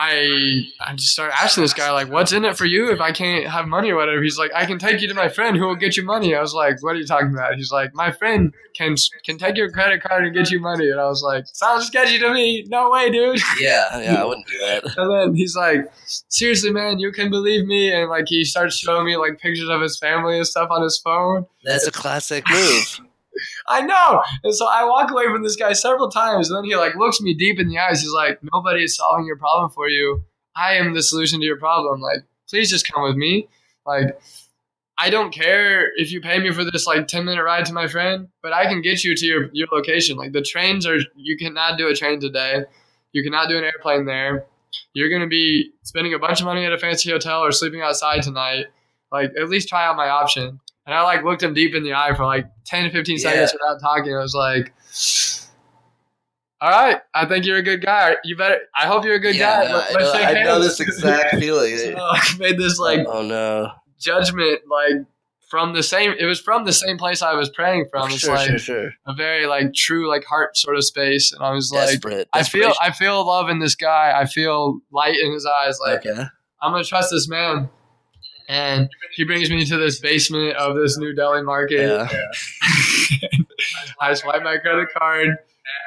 I 0.00 0.62
I 0.80 0.94
just 0.94 1.12
started 1.12 1.34
asking 1.42 1.64
this 1.64 1.74
guy 1.74 1.90
like, 1.90 2.08
"What's 2.08 2.32
in 2.32 2.44
it 2.44 2.56
for 2.56 2.66
you 2.66 2.92
if 2.92 3.00
I 3.00 3.10
can't 3.10 3.48
have 3.48 3.66
money 3.66 3.90
or 3.90 3.96
whatever?" 3.96 4.22
He's 4.22 4.38
like, 4.38 4.52
"I 4.54 4.64
can 4.64 4.78
take 4.78 5.00
you 5.02 5.08
to 5.08 5.14
my 5.14 5.28
friend 5.28 5.56
who 5.56 5.66
will 5.66 5.74
get 5.74 5.96
you 5.96 6.04
money." 6.04 6.36
I 6.36 6.40
was 6.40 6.54
like, 6.54 6.80
"What 6.82 6.94
are 6.94 6.98
you 6.98 7.06
talking 7.06 7.32
about?" 7.34 7.56
He's 7.56 7.72
like, 7.72 7.92
"My 7.94 8.12
friend 8.12 8.54
can 8.76 8.94
can 9.24 9.38
take 9.38 9.56
your 9.56 9.70
credit 9.70 10.00
card 10.00 10.24
and 10.24 10.32
get 10.32 10.52
you 10.52 10.60
money." 10.60 10.88
And 10.88 11.00
I 11.00 11.06
was 11.06 11.22
like, 11.22 11.46
"Sounds 11.52 11.86
sketchy 11.88 12.20
to 12.20 12.32
me. 12.32 12.64
No 12.68 12.90
way, 12.90 13.10
dude." 13.10 13.40
yeah, 13.60 13.98
yeah, 13.98 14.22
I 14.22 14.24
wouldn't 14.24 14.46
do 14.46 14.58
that. 14.58 14.84
And 14.98 15.10
then 15.10 15.34
he's 15.34 15.56
like, 15.56 15.90
"Seriously, 16.28 16.70
man, 16.70 17.00
you 17.00 17.10
can 17.10 17.28
believe 17.28 17.66
me." 17.66 17.92
And 17.92 18.08
like 18.08 18.26
he 18.28 18.44
starts 18.44 18.78
showing 18.78 19.04
me 19.04 19.16
like 19.16 19.40
pictures 19.40 19.68
of 19.68 19.80
his 19.80 19.98
family 19.98 20.36
and 20.36 20.46
stuff 20.46 20.68
on 20.70 20.82
his 20.82 20.96
phone. 20.98 21.46
That's 21.64 21.88
a 21.88 21.90
classic 21.90 22.44
move. 22.48 23.00
I 23.68 23.82
know. 23.82 24.22
And 24.44 24.54
so 24.54 24.66
I 24.66 24.84
walk 24.84 25.10
away 25.10 25.24
from 25.24 25.42
this 25.42 25.56
guy 25.56 25.72
several 25.72 26.10
times, 26.10 26.50
and 26.50 26.56
then 26.56 26.64
he 26.64 26.76
like 26.76 26.96
looks 26.96 27.20
me 27.20 27.34
deep 27.34 27.58
in 27.58 27.68
the 27.68 27.78
eyes. 27.78 28.00
He's 28.00 28.12
like, 28.12 28.38
"Nobody 28.52 28.84
is 28.84 28.96
solving 28.96 29.26
your 29.26 29.36
problem 29.36 29.70
for 29.70 29.88
you. 29.88 30.24
I 30.56 30.74
am 30.74 30.94
the 30.94 31.02
solution 31.02 31.40
to 31.40 31.46
your 31.46 31.58
problem. 31.58 32.00
Like, 32.00 32.24
please 32.48 32.70
just 32.70 32.90
come 32.90 33.04
with 33.04 33.16
me. 33.16 33.48
Like, 33.86 34.20
I 34.98 35.10
don't 35.10 35.32
care 35.32 35.92
if 35.96 36.10
you 36.10 36.20
pay 36.20 36.40
me 36.40 36.50
for 36.52 36.64
this 36.64 36.86
like 36.86 37.06
ten 37.06 37.24
minute 37.24 37.42
ride 37.44 37.66
to 37.66 37.72
my 37.72 37.86
friend, 37.86 38.28
but 38.42 38.52
I 38.52 38.64
can 38.64 38.82
get 38.82 39.04
you 39.04 39.14
to 39.14 39.26
your 39.26 39.50
your 39.52 39.68
location. 39.70 40.16
Like, 40.16 40.32
the 40.32 40.42
trains 40.42 40.86
are 40.86 40.98
you 41.16 41.36
cannot 41.36 41.78
do 41.78 41.88
a 41.88 41.94
train 41.94 42.20
today. 42.20 42.64
You 43.12 43.22
cannot 43.22 43.48
do 43.48 43.56
an 43.56 43.64
airplane 43.64 44.06
there. 44.06 44.46
You're 44.92 45.10
gonna 45.10 45.28
be 45.28 45.70
spending 45.82 46.14
a 46.14 46.18
bunch 46.18 46.40
of 46.40 46.46
money 46.46 46.64
at 46.64 46.72
a 46.72 46.78
fancy 46.78 47.10
hotel 47.10 47.42
or 47.42 47.52
sleeping 47.52 47.80
outside 47.80 48.22
tonight. 48.22 48.66
Like, 49.10 49.30
at 49.40 49.48
least 49.48 49.68
try 49.68 49.86
out 49.86 49.96
my 49.96 50.08
option." 50.08 50.60
And 50.88 50.96
I 50.96 51.02
like 51.02 51.22
looked 51.22 51.42
him 51.42 51.52
deep 51.52 51.74
in 51.74 51.82
the 51.82 51.92
eye 51.92 52.14
for 52.14 52.24
like 52.24 52.46
10 52.64 52.84
to 52.84 52.90
15 52.90 53.18
seconds 53.18 53.52
without 53.52 53.78
talking. 53.78 54.14
I 54.14 54.20
was 54.20 54.34
like, 54.34 54.72
all 56.62 56.70
right, 56.70 57.02
I 57.14 57.26
think 57.26 57.44
you're 57.44 57.58
a 57.58 57.62
good 57.62 57.84
guy. 57.84 58.16
You 58.24 58.36
better, 58.36 58.60
I 58.74 58.86
hope 58.86 59.04
you're 59.04 59.16
a 59.16 59.20
good 59.20 59.36
yeah, 59.36 59.64
guy. 59.64 59.70
no, 59.70 59.80
I, 59.80 60.02
know, 60.02 60.12
I 60.12 60.42
know 60.44 60.60
this 60.60 60.80
exact 60.88 61.36
feeling. 61.36 61.76
So 61.76 61.94
I 61.94 62.36
made 62.38 62.56
this 62.56 62.80
oh, 62.80 62.82
like 62.82 63.06
oh 63.06 63.20
no! 63.20 63.70
judgment, 64.00 64.62
like 64.66 65.04
from 65.50 65.74
the 65.74 65.82
same, 65.82 66.14
it 66.18 66.24
was 66.24 66.40
from 66.40 66.64
the 66.64 66.72
same 66.72 66.96
place 66.96 67.20
I 67.20 67.34
was 67.34 67.50
praying 67.50 67.88
from. 67.90 68.10
It's 68.10 68.20
Sure, 68.20 68.34
like 68.34 68.48
sure, 68.48 68.58
sure. 68.58 68.90
a 69.06 69.12
very 69.12 69.46
like 69.46 69.74
true, 69.74 70.08
like 70.08 70.24
heart 70.24 70.56
sort 70.56 70.78
of 70.78 70.86
space. 70.86 71.34
And 71.34 71.42
I 71.42 71.50
was 71.50 71.70
like, 71.70 72.00
I 72.32 72.42
feel. 72.44 72.72
I 72.80 72.92
feel 72.92 73.26
love 73.26 73.50
in 73.50 73.58
this 73.58 73.74
guy. 73.74 74.18
I 74.18 74.24
feel 74.24 74.80
light 74.90 75.18
in 75.22 75.34
his 75.34 75.44
eyes. 75.44 75.78
Like, 75.86 76.06
okay. 76.06 76.24
I'm 76.62 76.72
gonna 76.72 76.82
trust 76.82 77.10
this 77.10 77.28
man. 77.28 77.68
And 78.48 78.88
he 79.14 79.24
brings 79.24 79.50
me 79.50 79.64
to 79.66 79.76
this 79.76 80.00
basement 80.00 80.56
of 80.56 80.74
this 80.76 80.96
new 80.96 81.12
deli 81.14 81.42
market. 81.42 81.80
Yeah. 81.80 82.08
I 84.00 84.14
swipe 84.14 84.42
my 84.42 84.56
credit 84.58 84.88
card 84.96 85.28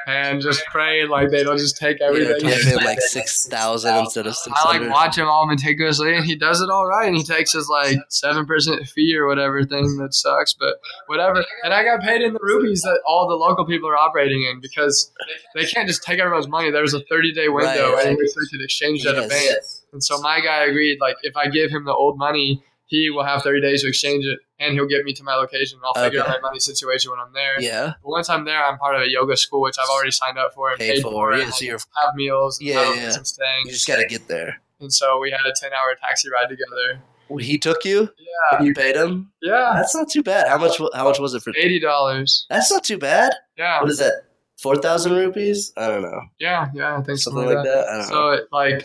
and 0.06 0.40
just 0.40 0.64
pray 0.66 1.04
like 1.06 1.30
they 1.30 1.42
don't 1.42 1.58
just 1.58 1.76
take 1.76 1.98
You 1.98 2.06
know, 2.06 2.12
everything. 2.34 2.50
type 2.50 2.66
in 2.78 2.84
like 2.84 3.00
six 3.00 3.46
thousand 3.48 3.96
instead 3.96 4.26
of 4.28 4.36
six 4.36 4.56
I 4.64 4.78
like 4.78 4.90
watch 4.90 5.18
him 5.18 5.26
all 5.26 5.46
meticulously, 5.46 6.14
and 6.14 6.24
he 6.24 6.36
does 6.36 6.60
it 6.60 6.70
all 6.70 6.86
right. 6.86 7.08
And 7.08 7.16
he 7.16 7.24
takes 7.24 7.52
his 7.52 7.68
like 7.68 7.96
seven 8.08 8.46
percent 8.46 8.86
fee 8.86 9.16
or 9.16 9.26
whatever 9.26 9.64
thing 9.64 9.96
that 9.98 10.14
sucks, 10.14 10.52
but 10.54 10.76
whatever. 11.06 11.44
And 11.64 11.72
I 11.74 11.82
got 11.82 12.00
paid 12.00 12.22
in 12.22 12.32
the 12.32 12.40
rupees 12.42 12.82
that 12.82 13.00
all 13.06 13.26
the 13.28 13.34
local 13.34 13.66
people 13.66 13.88
are 13.88 13.96
operating 13.96 14.44
in 14.44 14.60
because 14.60 15.10
they 15.56 15.64
can't 15.64 15.88
just 15.88 16.04
take 16.04 16.20
everyone's 16.20 16.48
money. 16.48 16.70
There's 16.70 16.94
a 16.94 17.00
30 17.00 17.32
day 17.32 17.48
window 17.48 17.92
Right, 17.94 18.04
in 18.06 18.10
right. 18.10 18.18
which 18.18 18.30
they 18.34 18.56
could 18.56 18.62
exchange 18.64 19.04
at 19.06 19.16
a 19.16 19.22
Yes. 19.22 19.28
bank. 19.28 19.58
And 19.92 20.02
so 20.02 20.20
my 20.20 20.40
guy 20.40 20.64
agreed, 20.64 20.98
like, 21.00 21.16
if 21.22 21.36
I 21.36 21.48
give 21.48 21.70
him 21.70 21.84
the 21.84 21.92
old 21.94 22.18
money, 22.18 22.62
he 22.86 23.10
will 23.10 23.24
have 23.24 23.42
30 23.42 23.60
days 23.60 23.82
to 23.82 23.88
exchange 23.88 24.24
it, 24.26 24.38
and 24.58 24.74
he'll 24.74 24.86
get 24.86 25.04
me 25.04 25.12
to 25.14 25.22
my 25.24 25.34
location. 25.34 25.78
And 25.78 25.84
I'll 25.86 26.02
figure 26.04 26.20
Okay. 26.20 26.28
out 26.30 26.40
my 26.42 26.48
money 26.48 26.60
situation 26.60 27.10
when 27.10 27.20
I'm 27.20 27.32
there. 27.32 27.60
Yeah. 27.60 27.94
But 28.02 28.10
once 28.10 28.28
I'm 28.28 28.44
there, 28.44 28.62
I'm 28.64 28.78
part 28.78 28.96
of 28.96 29.02
a 29.02 29.08
yoga 29.08 29.36
school, 29.36 29.62
which 29.62 29.76
I've 29.78 29.88
already 29.88 30.10
signed 30.10 30.38
up 30.38 30.52
for 30.54 30.70
and 30.70 30.78
Paid 30.78 30.94
paid, 30.96 31.02
for, 31.02 31.34
yeah, 31.34 31.50
so 31.50 31.64
you're- 31.64 31.78
have 32.04 32.14
meals, 32.14 32.58
and 32.58 32.68
Yeah, 32.68 32.84
have 32.84 32.96
yeah. 32.96 33.10
some 33.10 33.24
staying. 33.24 33.66
You 33.66 33.72
just 33.72 33.86
got 33.86 33.96
to 33.96 34.06
get 34.06 34.28
there. 34.28 34.60
And 34.80 34.92
so 34.92 35.18
we 35.18 35.30
had 35.30 35.40
a 35.46 35.52
10 35.54 35.70
hour 35.72 35.94
taxi 36.00 36.28
ride 36.30 36.48
together. 36.48 37.00
He 37.38 37.56
took 37.56 37.84
you. 37.86 38.10
Yeah, 38.50 38.62
You 38.62 38.74
paid 38.74 38.94
him. 38.96 39.32
yeah, 39.40 39.72
That's 39.76 39.94
not 39.94 40.10
too 40.10 40.22
bad. 40.22 40.48
How 40.48 40.58
much? 40.58 40.76
How 40.94 41.04
much 41.04 41.18
was 41.18 41.32
it 41.34 41.42
for? 41.42 41.52
eighty 41.56 41.80
dollars. 41.80 42.44
That's 42.50 42.70
not 42.70 42.84
too 42.84 42.98
bad. 42.98 43.32
Yeah, 43.56 43.80
What 43.80 43.90
is 43.90 43.98
that? 43.98 44.24
four 44.60 44.76
thousand 44.76 45.14
rupees. 45.14 45.72
I 45.76 45.88
don't 45.88 46.02
know, 46.02 46.20
Yeah, 46.38 46.68
yeah, 46.74 46.98
I 46.98 47.02
think 47.02 47.18
something 47.18 47.44
like 47.46 47.64
that. 47.64 47.88
I 47.88 47.96
don't 47.98 48.06
So 48.06 48.14
know. 48.14 48.30
it, 48.32 48.48
like, 48.52 48.84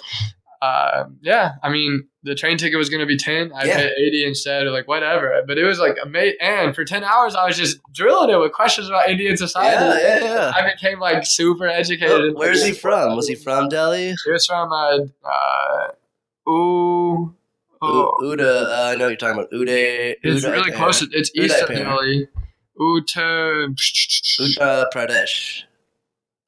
uh, 0.62 1.06
yeah, 1.22 1.54
I 1.64 1.70
mean, 1.70 2.08
the 2.24 2.36
train 2.36 2.58
ticket 2.58 2.78
was 2.78 2.90
going 2.90 3.00
to 3.00 3.06
be 3.06 3.18
ten. 3.18 3.52
I 3.54 3.66
Yeah. 3.66 3.78
paid 3.78 3.92
eighty 4.00 4.26
instead, 4.26 4.66
or 4.66 4.72
like 4.72 4.88
whatever. 4.88 5.42
But 5.48 5.58
it 5.58 5.64
was 5.64 5.80
like 5.80 5.98
amazing. 6.04 6.38
And 6.42 6.74
for 6.76 6.84
ten 6.86 7.04
hours, 7.04 7.36
I 7.36 7.46
was 7.46 7.56
just 7.58 7.80
drilling 7.94 8.30
it 8.30 8.38
with 8.40 8.52
questions 8.52 8.90
about 8.90 9.10
Indian 9.10 9.38
society. 9.38 9.76
Yeah, 10.04 10.20
yeah, 10.20 10.34
yeah. 10.34 10.52
I 10.56 10.70
became 10.72 11.00
like 11.00 11.26
super 11.26 11.68
educated. 11.68 12.26
in- 12.26 12.34
Where's 12.36 12.64
he 12.66 12.74
from? 12.74 13.16
Was 13.16 13.28
he 13.28 13.36
from 13.36 13.70
Delhi? 13.70 14.16
He 14.26 14.32
was 14.32 14.46
from 14.46 14.72
uh, 14.72 14.98
uh, 15.26 16.52
ooh, 16.52 17.34
U- 17.34 17.34
oh, 17.82 18.18
Uda. 18.24 18.66
Uh, 18.66 18.84
I 18.92 18.96
know 18.96 19.08
you're 19.08 19.18
talking 19.18 19.38
about 19.38 19.52
Uday. 19.52 20.16
it's 20.24 20.44
Uday 20.46 20.52
really 20.52 20.72
close. 20.72 21.02
It's 21.12 21.32
east 21.36 21.62
of 21.62 21.70
Delhi. 21.70 22.28
Uttar. 22.80 23.68
Uttar 24.40 24.86
Pradesh. 24.94 25.64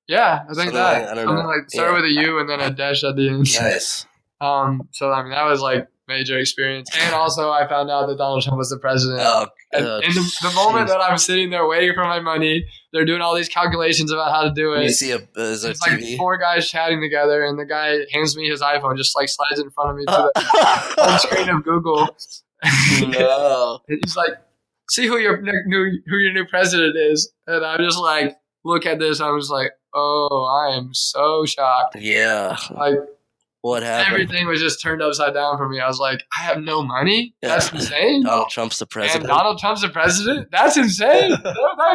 Yeah, 0.10 0.40
I 0.42 0.46
think 0.48 0.56
Something 0.56 0.74
that. 0.74 0.94
like- 0.94 1.12
I 1.12 1.14
don't 1.16 1.26
Something 1.28 1.36
know. 1.46 1.50
like 1.50 1.70
start 1.70 1.90
Yeah. 1.92 1.96
with 1.96 2.06
a 2.06 2.14
U 2.28 2.40
and 2.40 2.50
then 2.50 2.60
a 2.60 2.72
dash 2.72 3.04
at 3.04 3.16
the 3.16 3.30
end. 3.30 3.48
Nice. 3.62 4.06
Um, 4.42 4.88
so 4.94 5.12
I 5.12 5.22
mean 5.22 5.32
that 5.32 5.44
was 5.44 5.60
like 5.60 5.86
major 6.08 6.40
experience, 6.40 6.90
and 6.98 7.14
also 7.14 7.52
I 7.52 7.68
found 7.68 7.92
out 7.92 8.08
that 8.08 8.18
Donald 8.18 8.42
Trump 8.42 8.58
was 8.58 8.70
the 8.70 8.80
president. 8.80 9.20
Oh, 9.22 9.48
and 9.74 9.86
uh, 9.86 10.00
in 10.02 10.14
the, 10.14 10.22
the 10.44 10.52
moment 10.56 10.86
jeez. 10.86 10.92
that 10.94 11.02
I'm 11.02 11.18
sitting 11.18 11.50
there 11.50 11.68
waiting 11.68 11.94
for 11.94 12.06
my 12.06 12.22
money, 12.22 12.64
they're 12.94 13.04
doing 13.04 13.20
all 13.20 13.36
these 13.36 13.50
calculations 13.50 14.14
about 14.14 14.32
how 14.32 14.44
to 14.44 14.52
do 14.52 14.72
it. 14.76 14.84
you 14.84 14.90
see 14.92 15.12
a, 15.12 15.18
uh, 15.18 15.20
there's 15.36 15.66
a 15.66 15.72
It's 15.72 15.82
like 15.86 16.00
TV. 16.00 16.16
four 16.16 16.38
guys 16.38 16.70
chatting 16.70 17.02
together, 17.02 17.44
and 17.44 17.60
the 17.60 17.66
guy 17.66 17.98
hands 18.14 18.38
me 18.38 18.48
his 18.48 18.62
iPhone, 18.62 18.96
just 18.96 19.14
like 19.14 19.28
slides 19.28 19.60
in 19.60 19.70
front 19.72 19.90
of 19.90 19.96
me 19.98 20.06
to 20.06 20.32
the 20.34 20.42
home 21.04 21.20
screen 21.20 21.50
of 21.50 21.62
Google. 21.66 22.08
no. 23.10 23.80
He's 23.90 24.16
like, 24.16 24.36
"See 24.90 25.06
who 25.06 25.18
your 25.18 25.42
new 25.42 26.00
who 26.08 26.16
your 26.16 26.32
new 26.32 26.46
president 26.46 26.96
is," 26.98 27.30
and 27.46 27.66
I'm 27.66 27.80
just 27.84 28.00
like, 28.00 28.38
look 28.64 28.86
at 28.86 29.00
this. 29.00 29.20
I 29.22 29.32
was 29.32 29.50
like, 29.50 29.72
"Oh, 29.94 30.46
I 30.46 30.76
am 30.78 30.94
so 30.94 31.46
shocked." 31.46 31.96
Yeah. 32.00 32.58
Like 32.72 32.96
What 33.62 33.84
happened? 33.84 34.14
everything 34.14 34.48
was 34.48 34.60
just 34.62 34.82
turned 34.82 35.02
upside 35.02 35.34
down 35.34 35.58
for 35.58 35.68
me. 35.68 35.80
I 35.80 35.88
was 35.88 36.00
like, 36.00 36.24
"I 36.38 36.44
have 36.44 36.60
no 36.62 36.82
money. 36.84 37.34
That's 37.42 37.72
insane." 37.72 38.24
Donald 38.24 38.50
Trump's 38.50 38.80
the 38.80 38.84
And 38.86 38.90
president. 38.92 39.28
Donald 39.28 39.60
Trump's 39.60 39.82
the 39.82 39.90
president. 39.90 40.50
That's 40.52 40.78
insane. 40.78 41.32
there 41.44 41.54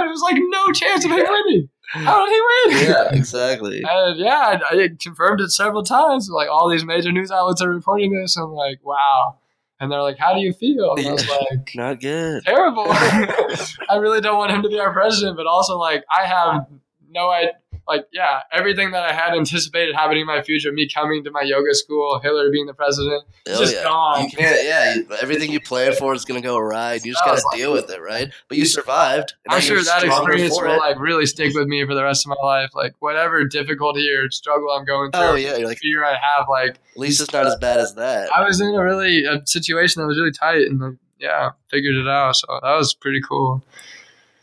was 0.08 0.22
like 0.22 0.36
no 0.38 0.72
chance 0.72 1.04
of 1.04 1.10
him 1.12 1.24
winning. 1.28 1.68
How 1.92 2.24
did 2.26 2.32
he 2.32 2.40
win? 2.80 2.88
yeah, 2.88 3.08
exactly. 3.12 3.82
And 3.88 4.18
yeah, 4.18 4.58
I, 4.70 4.74
I 4.84 4.88
confirmed 5.00 5.40
it 5.40 5.50
several 5.50 5.82
times. 5.84 6.28
Like 6.28 6.48
all 6.48 6.68
these 6.68 6.84
major 6.84 7.12
news 7.12 7.30
outlets 7.30 7.60
are 7.62 7.70
reporting 7.70 8.12
this. 8.18 8.36
I'm 8.36 8.50
like, 8.50 8.80
wow. 8.84 9.38
And 9.80 9.92
they're 9.92 10.02
like, 10.02 10.18
how 10.18 10.34
do 10.34 10.40
you 10.40 10.52
feel? 10.52 10.94
And 10.96 11.06
I 11.06 11.12
was 11.12 11.28
like, 11.50 11.70
Not 11.74 12.00
good. 12.00 12.42
terrible. 12.44 12.86
I 12.88 13.96
really 14.00 14.20
don't 14.20 14.38
want 14.38 14.50
him 14.52 14.62
to 14.62 14.68
be 14.68 14.78
our 14.80 14.92
president, 14.92 15.36
but 15.36 15.46
also 15.46 15.76
like 15.78 16.04
I 16.12 16.26
have 16.26 16.66
no 17.10 17.30
idea. 17.30 17.52
Like 17.86 18.06
yeah, 18.12 18.40
everything 18.50 18.92
that 18.92 19.04
I 19.04 19.12
had 19.12 19.34
anticipated 19.34 19.94
happening 19.94 20.22
in 20.22 20.26
my 20.26 20.42
future, 20.42 20.72
me 20.72 20.88
coming 20.88 21.22
to 21.24 21.30
my 21.30 21.42
yoga 21.42 21.74
school, 21.74 22.18
Hillary 22.22 22.50
being 22.50 22.64
the 22.66 22.72
president, 22.74 23.24
Oh, 23.46 23.58
just 23.58 23.74
yeah. 23.74 23.82
gone. 23.84 24.30
Yeah, 24.38 24.94
you, 24.94 25.06
everything 25.20 25.50
you 25.52 25.60
planned 25.60 25.96
for 25.96 26.14
is 26.14 26.24
going 26.24 26.40
to 26.40 26.46
go 26.46 26.56
awry. 26.56 26.94
You 26.94 27.12
just 27.12 27.24
got 27.24 27.36
to 27.36 27.42
like- 27.44 27.58
deal 27.58 27.72
with 27.72 27.90
it, 27.90 28.00
right? 28.00 28.32
But 28.48 28.56
you 28.58 28.64
survived. 28.64 29.34
I'm 29.48 29.60
sure 29.60 29.82
that 29.82 30.02
experience 30.02 30.52
will 30.58 30.72
it. 30.72 30.78
like 30.78 30.98
really 30.98 31.26
stick 31.26 31.54
with 31.54 31.68
me 31.68 31.84
for 31.86 31.94
the 31.94 32.02
rest 32.02 32.24
of 32.24 32.30
my 32.30 32.46
life. 32.46 32.70
Like 32.74 32.94
whatever 33.00 33.44
difficulty 33.44 34.08
or 34.10 34.30
struggle 34.30 34.70
I'm 34.70 34.84
going 34.86 35.10
through, 35.12 35.20
Oh, 35.22 35.34
yeah. 35.34 35.56
Like, 35.66 35.78
fear 35.78 36.04
I 36.04 36.12
have, 36.14 36.46
like 36.48 36.70
at 36.70 36.96
least 36.96 37.20
it's 37.20 37.32
not 37.32 37.46
as 37.46 37.56
bad 37.56 37.78
as 37.80 37.94
that. 37.96 38.30
I 38.34 38.44
was 38.44 38.60
in 38.60 38.74
a 38.74 38.82
really 38.82 39.24
a 39.26 39.42
situation 39.46 40.00
that 40.00 40.06
was 40.06 40.16
really 40.18 40.32
tight, 40.32 40.62
and 40.68 40.80
like, 40.80 40.94
yeah, 41.18 41.50
figured 41.70 41.96
it 41.96 42.08
out. 42.08 42.36
So 42.36 42.46
that 42.62 42.76
was 42.76 42.94
pretty 42.94 43.20
cool. 43.20 43.62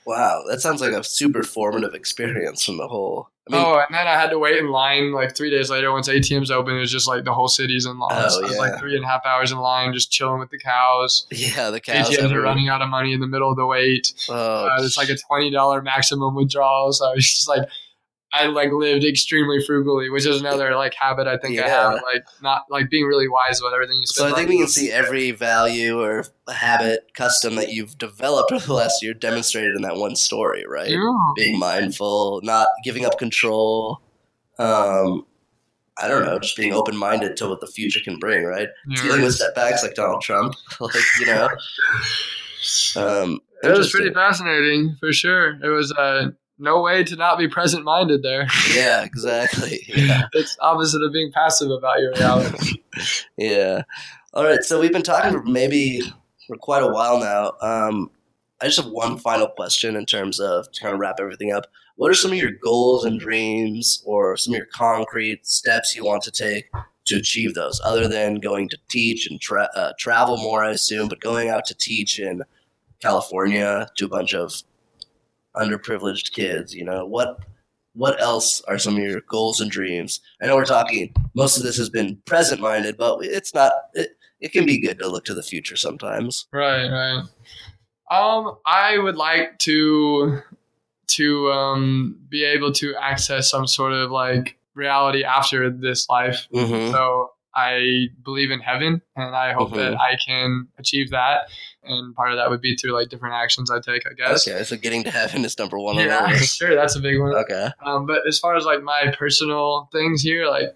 Wow. 0.05 0.43
That 0.49 0.61
sounds 0.61 0.81
like 0.81 0.93
a 0.93 1.03
super 1.03 1.43
formative 1.43 1.93
experience 1.93 2.63
from 2.65 2.77
the 2.77 2.87
whole. 2.87 3.29
I 3.49 3.55
mean, 3.55 3.65
oh, 3.65 3.83
and 3.87 3.95
then 3.95 4.07
I 4.07 4.13
had 4.13 4.29
to 4.29 4.39
wait 4.39 4.57
in 4.57 4.69
line 4.69 5.13
like 5.13 5.35
three 5.35 5.49
days 5.49 5.69
later. 5.69 5.91
Once 5.91 6.07
ATMs 6.07 6.51
open, 6.51 6.75
it 6.75 6.79
was 6.79 6.91
just 6.91 7.07
like 7.07 7.23
the 7.23 7.33
whole 7.33 7.47
city's 7.47 7.85
in 7.85 7.97
line. 7.97 8.11
Oh, 8.13 8.27
so 8.29 8.39
I 8.39 8.43
was 8.43 8.51
yeah. 8.53 8.57
like 8.59 8.79
three 8.79 8.95
and 8.95 9.03
a 9.03 9.07
half 9.07 9.25
hours 9.25 9.51
in 9.51 9.57
line, 9.57 9.93
just 9.93 10.11
chilling 10.11 10.39
with 10.39 10.51
the 10.51 10.59
cows. 10.59 11.25
yeah, 11.31 11.69
the 11.71 11.79
cows. 11.79 12.09
ATMs 12.09 12.31
are 12.31 12.41
running 12.41 12.69
out 12.69 12.81
of 12.81 12.89
money 12.89 13.13
in 13.13 13.19
the 13.19 13.27
middle 13.27 13.49
of 13.49 13.57
the 13.57 13.65
wait. 13.65 14.13
Oh, 14.29 14.67
Uh, 14.67 14.77
it's 14.83 14.95
like 14.97 15.09
a 15.09 15.17
twenty 15.17 15.49
dollar 15.49 15.81
maximum 15.81 16.35
withdrawal. 16.35 16.93
So 16.93 17.09
I 17.09 17.15
was 17.15 17.25
just 17.25 17.47
like, 17.47 17.67
I 18.33 18.45
like 18.45 18.71
lived 18.71 19.03
extremely 19.03 19.63
frugally, 19.65 20.09
which 20.09 20.25
is 20.25 20.39
another 20.39 20.73
like 20.75 20.93
habit 20.93 21.27
I 21.27 21.37
think 21.37 21.59
I 21.59 21.67
have, 21.67 21.93
like 21.95 22.23
not 22.41 22.63
like 22.69 22.89
being 22.89 23.05
really 23.05 23.27
wise 23.27 23.59
about 23.59 23.73
everything 23.73 23.97
you 23.99 24.07
spend. 24.07 24.29
So. 24.29 24.33
I 24.33 24.37
think 24.37 24.49
we 24.49 24.57
can 24.57 24.67
see 24.67 24.89
every 24.91 25.31
value 25.31 25.99
or 25.99 26.25
habit, 26.49 27.11
custom 27.13 27.55
that 27.55 27.69
you've 27.73 27.97
developed 27.97 28.51
over 28.53 28.65
the 28.65 28.73
last 28.73 29.03
year 29.03 29.13
demonstrated 29.13 29.75
in 29.75 29.81
that 29.81 29.97
one 29.97 30.15
story, 30.15 30.63
right? 30.65 30.89
Yeah. 30.89 31.13
Being 31.35 31.59
mindful, 31.59 32.39
not 32.43 32.67
giving 32.83 33.05
up 33.05 33.19
control. 33.19 34.01
Um, 34.57 35.25
I 36.01 36.07
don't 36.07 36.25
know, 36.25 36.39
just 36.39 36.55
being 36.55 36.73
open 36.73 36.95
minded 36.95 37.35
to 37.37 37.49
what 37.49 37.59
the 37.59 37.67
future 37.67 37.99
can 37.99 38.17
bring, 38.17 38.45
right? 38.45 38.69
Yeah. 38.87 39.03
Dealing 39.03 39.21
with 39.23 39.35
setbacks 39.35 39.83
like 39.83 39.95
Donald 39.95 40.21
Trump, 40.21 40.55
like 40.79 40.95
you 41.19 41.25
know. 41.25 41.49
Um, 42.95 43.39
It 43.63 43.75
was 43.75 43.89
pretty 43.91 44.13
fascinating 44.13 44.95
for 44.99 45.11
sure. 45.11 45.57
It 45.63 45.69
was 45.69 45.91
uh, 45.93 46.29
no 46.61 46.81
way 46.81 47.03
to 47.03 47.15
not 47.15 47.37
be 47.37 47.47
present 47.47 47.83
minded 47.83 48.23
there. 48.23 48.47
Yeah, 48.73 49.03
exactly. 49.05 49.83
Yeah, 49.87 50.27
it's 50.33 50.55
opposite 50.61 51.01
of 51.01 51.11
being 51.11 51.31
passive 51.31 51.71
about 51.71 51.99
your 51.99 52.13
reality. 52.13 52.81
yeah. 53.37 53.83
All 54.33 54.45
right, 54.45 54.63
so 54.63 54.79
we've 54.79 54.93
been 54.93 55.03
talking 55.03 55.31
for 55.31 55.43
maybe 55.43 56.01
for 56.47 56.55
quite 56.55 56.83
a 56.83 56.87
while 56.87 57.19
now. 57.19 57.53
Um, 57.61 58.11
I 58.61 58.65
just 58.65 58.77
have 58.77 58.91
one 58.91 59.17
final 59.17 59.47
question 59.47 59.95
in 59.95 60.05
terms 60.05 60.39
of 60.39 60.71
to 60.71 60.81
kind 60.81 60.93
of 60.93 60.99
wrap 60.99 61.19
everything 61.19 61.51
up. 61.51 61.65
What 61.95 62.11
are 62.11 62.15
some 62.15 62.31
of 62.31 62.37
your 62.37 62.51
goals 62.51 63.03
and 63.03 63.19
dreams, 63.19 64.01
or 64.05 64.37
some 64.37 64.53
of 64.53 64.57
your 64.57 64.67
concrete 64.67 65.45
steps 65.45 65.95
you 65.95 66.05
want 66.05 66.23
to 66.23 66.31
take 66.31 66.69
to 67.05 67.17
achieve 67.17 67.55
those, 67.55 67.81
other 67.83 68.07
than 68.07 68.35
going 68.35 68.69
to 68.69 68.77
teach 68.89 69.29
and 69.29 69.41
tra- 69.41 69.69
uh, 69.75 69.91
travel 69.99 70.37
more, 70.37 70.63
I 70.63 70.71
assume, 70.71 71.09
but 71.09 71.19
going 71.19 71.49
out 71.49 71.65
to 71.65 71.75
teach 71.75 72.19
in 72.19 72.43
California 73.01 73.87
to 73.97 74.05
a 74.05 74.09
bunch 74.09 74.33
of 74.33 74.63
underprivileged 75.55 76.31
kids? 76.33 76.73
You 76.73 76.85
know 76.85 77.05
what? 77.05 77.39
What 77.93 78.21
else 78.21 78.61
are 78.69 78.77
some 78.77 78.95
of 78.95 79.03
your 79.03 79.21
goals 79.21 79.59
and 79.59 79.69
dreams? 79.69 80.21
I 80.41 80.47
know 80.47 80.55
we're 80.55 80.63
talking. 80.65 81.13
Most 81.35 81.57
of 81.57 81.63
this 81.63 81.77
has 81.77 81.89
been 81.89 82.17
present 82.25 82.61
minded, 82.61 82.95
but 82.97 83.19
it's 83.21 83.53
not. 83.53 83.73
It, 83.93 84.11
it 84.39 84.51
can 84.53 84.65
be 84.65 84.79
good 84.79 84.97
to 84.99 85.07
look 85.09 85.25
to 85.25 85.33
the 85.33 85.43
future 85.43 85.75
sometimes. 85.75 86.47
right, 86.53 86.87
right. 86.89 87.23
Um, 88.09 88.57
I 88.65 88.97
would 88.97 89.15
like 89.15 89.57
to 89.59 90.39
to 91.07 91.51
um 91.51 92.17
be 92.29 92.43
able 92.45 92.71
to 92.71 92.95
access 92.95 93.49
some 93.49 93.67
sort 93.67 93.91
of 93.93 94.11
like 94.11 94.57
reality 94.73 95.23
after 95.25 95.69
this 95.69 96.07
life. 96.09 96.47
Mm-hmm. 96.53 96.91
So 96.93 97.31
I 97.53 98.07
believe 98.23 98.51
in 98.51 98.61
heaven, 98.61 99.01
and 99.17 99.35
I 99.35 99.51
hope 99.53 99.71
that 99.73 99.93
Mhm. 99.93 99.99
I 99.99 100.17
can 100.25 100.67
achieve 100.79 101.09
that. 101.11 101.49
And 101.83 102.13
part 102.15 102.31
of 102.31 102.37
that 102.37 102.49
would 102.49 102.61
be 102.61 102.75
through 102.75 102.91
like 102.93 103.09
different 103.09 103.33
actions 103.35 103.71
I 103.71 103.79
take, 103.79 104.03
I 104.05 104.13
guess. 104.13 104.47
Okay, 104.47 104.63
so 104.63 104.77
getting 104.77 105.03
to 105.03 105.09
heaven 105.11 105.43
is 105.43 105.57
number 105.57 105.79
one 105.79 105.97
on 105.97 106.05
Yeah, 106.05 106.25
list. 106.29 106.57
sure, 106.57 106.75
that's 106.75 106.95
a 106.95 106.99
big 106.99 107.19
one. 107.19 107.33
Okay. 107.35 107.69
Um, 107.83 108.05
but 108.05 108.27
as 108.27 108.37
far 108.37 108.55
as 108.55 108.65
like 108.65 108.83
my 108.83 109.13
personal 109.17 109.89
things 109.91 110.21
here, 110.21 110.45
like 110.47 110.75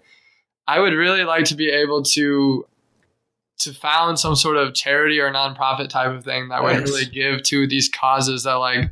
I 0.66 0.80
would 0.80 0.94
really 0.94 1.22
like 1.24 1.44
to 1.46 1.54
be 1.54 1.68
able 1.70 2.02
to 2.02 2.66
to 3.58 3.72
found 3.72 4.18
some 4.18 4.36
sort 4.36 4.56
of 4.56 4.74
charity 4.74 5.18
or 5.20 5.30
nonprofit 5.32 5.88
type 5.88 6.10
of 6.10 6.24
thing 6.24 6.48
that 6.48 6.62
would 6.62 6.76
really 6.88 7.06
give 7.06 7.42
to 7.44 7.66
these 7.66 7.88
causes 7.88 8.42
that 8.42 8.54
like 8.54 8.90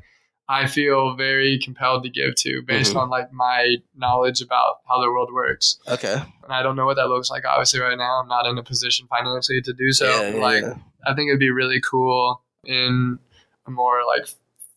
I 0.49 0.67
feel 0.67 1.15
very 1.17 1.59
compelled 1.59 2.03
to 2.05 2.11
give 2.11 2.35
to 2.37 2.63
based 2.67 2.93
Mhm. 2.95 3.01
on 3.03 3.09
like 3.11 3.33
my 3.33 3.77
knowledge 3.97 4.43
about 4.43 4.81
how 4.89 5.01
the 5.01 5.09
world 5.11 5.31
works. 5.33 5.79
Okay. 5.89 6.13
And 6.43 6.53
I 6.53 6.63
don't 6.63 6.77
know 6.77 6.85
what 6.85 6.97
that 6.97 7.09
looks 7.09 7.31
like 7.31 7.45
obviously 7.47 7.81
right 7.81 7.97
now. 7.97 8.21
I'm 8.21 8.29
not 8.29 8.45
in 8.47 8.59
a 8.59 8.63
position 8.63 9.07
financially 9.09 9.63
to 9.63 9.73
do 9.73 9.93
so. 9.93 10.05
yeah, 10.07 10.29
yeah, 10.37 10.43
like 10.43 10.63
yeah. 10.63 10.75
I 11.07 11.15
think 11.15 11.29
it'd 11.29 11.41
be 11.41 11.51
really 11.51 11.81
cool 11.81 12.43
in 12.65 13.19
a 13.67 13.71
more 13.71 14.03
like 14.07 14.27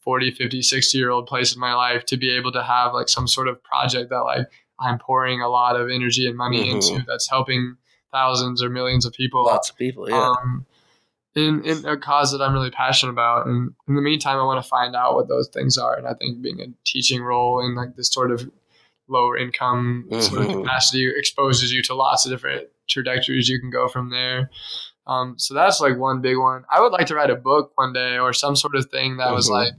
40, 0.06 0.31
50, 0.31 0.61
60 0.61 0.98
year 0.98 1.10
old 1.10 1.27
place 1.27 1.53
in 1.53 1.60
my 1.60 1.73
life 1.73 2.06
to 2.06 2.18
be 2.18 2.30
able 2.30 2.53
to 2.53 2.64
have 2.64 2.94
like 2.94 3.10
some 3.10 3.27
sort 3.27 3.49
of 3.49 3.61
project 3.64 4.10
that 4.10 4.22
like 4.22 4.48
I'm 4.80 4.99
pouring 4.99 5.41
a 5.41 5.49
lot 5.49 5.76
of 5.76 5.89
energy 5.89 6.27
and 6.27 6.38
money 6.38 6.69
Mhm. 6.69 6.76
into 6.94 7.06
that's 7.06 7.30
helping 7.30 7.76
thousands 8.11 8.64
or 8.64 8.69
millions 8.69 9.06
of 9.06 9.11
people. 9.11 9.44
Lots 9.44 9.69
of 9.69 9.76
people. 9.76 10.10
Yeah. 10.10 10.15
Um, 10.30 10.65
in, 11.38 11.64
in 11.64 11.85
a 11.85 11.95
cause 11.97 12.31
that 12.31 12.41
I'm 12.41 12.53
really 12.53 12.72
passionate 12.72 13.11
about. 13.11 13.45
And 13.47 13.73
in 13.88 13.95
the 13.95 14.01
meantime, 14.01 14.38
I 14.39 14.43
want 14.43 14.61
to 14.64 14.68
find 14.68 14.95
out 14.95 15.14
what 15.15 15.27
those 15.27 15.47
things 15.49 15.77
are. 15.77 15.95
And 15.95 16.07
I 16.07 16.14
think 16.15 16.41
being 16.41 16.59
a 16.61 16.65
teaching 16.85 17.22
role 17.22 17.64
in 17.65 17.76
like 17.76 17.95
this 17.95 18.11
sort 18.11 18.31
of 18.31 18.49
lower 19.07 19.38
income 19.38 20.07
sort 20.19 20.41
of 20.41 20.47
Mhm. 20.47 20.64
capacity 20.64 21.07
exposes 21.15 21.72
you 21.72 21.81
to 21.84 21.93
lots 21.93 22.26
of 22.26 22.31
different 22.31 22.68
trajectories 22.89 23.47
you 23.47 23.59
can 23.59 23.69
go 23.69 23.88
from 23.88 24.09
there. 24.09 24.49
Um, 25.05 25.35
so 25.38 25.53
that's 25.53 25.80
like 25.80 25.97
one 25.97 26.19
big 26.22 26.38
one. 26.38 26.65
I 26.69 26.81
would 26.81 26.91
like 26.91 27.07
to 27.07 27.15
write 27.15 27.30
a 27.30 27.35
book 27.35 27.72
one 27.76 27.93
day 27.93 28.18
or 28.18 28.34
some 28.34 28.55
sort 28.57 28.76
of 28.76 28.89
thing 28.89 29.18
that 29.18 29.31
was 29.34 29.47
Mhm. 29.47 29.53
like 29.53 29.73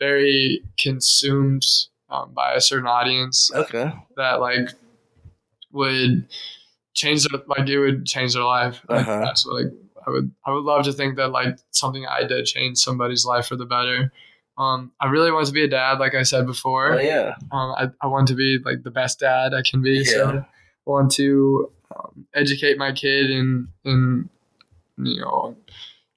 very 0.00 0.64
consumed 0.78 1.64
um, 2.08 2.32
by 2.34 2.54
a 2.54 2.60
certain 2.60 2.86
audience 2.88 3.50
okay. 3.54 3.92
that 4.16 4.40
like 4.40 4.68
would 5.72 6.26
change 6.94 7.24
their 7.26 7.40
like 7.46 7.68
it 7.68 7.78
would 7.78 8.04
change 8.06 8.34
their 8.34 8.44
life. 8.44 8.80
Like, 8.88 9.06
Uh-huh. 9.06 9.20
That's 9.24 9.46
what 9.46 9.62
like 9.64 9.72
I 10.06 10.10
would 10.10 10.30
I 10.44 10.52
would 10.52 10.64
love 10.64 10.84
to 10.84 10.92
think 10.92 11.16
that 11.16 11.28
like 11.28 11.58
something 11.70 12.06
I 12.06 12.24
did 12.24 12.46
changed 12.46 12.80
somebody's 12.80 13.24
life 13.24 13.46
for 13.46 13.56
the 13.56 13.66
better. 13.66 14.12
Um, 14.58 14.92
I 15.00 15.06
really 15.06 15.32
want 15.32 15.46
to 15.46 15.52
be 15.52 15.64
a 15.64 15.68
dad, 15.68 15.98
like 15.98 16.14
I 16.14 16.22
said 16.22 16.46
before. 16.46 16.94
Oh 16.94 17.00
yeah. 17.00 17.36
Um, 17.50 17.74
I, 17.76 17.88
I 18.02 18.06
want 18.06 18.28
to 18.28 18.34
be 18.34 18.58
like 18.64 18.82
the 18.82 18.90
best 18.90 19.20
dad 19.20 19.54
I 19.54 19.62
can 19.62 19.82
be. 19.82 20.02
Yeah. 20.04 20.12
So 20.12 20.28
I 20.38 20.90
want 20.90 21.10
to 21.12 21.70
um, 21.94 22.26
educate 22.34 22.78
my 22.78 22.92
kid 22.92 23.30
in 23.30 23.68
in 23.84 24.28
you 24.98 25.20
know 25.20 25.56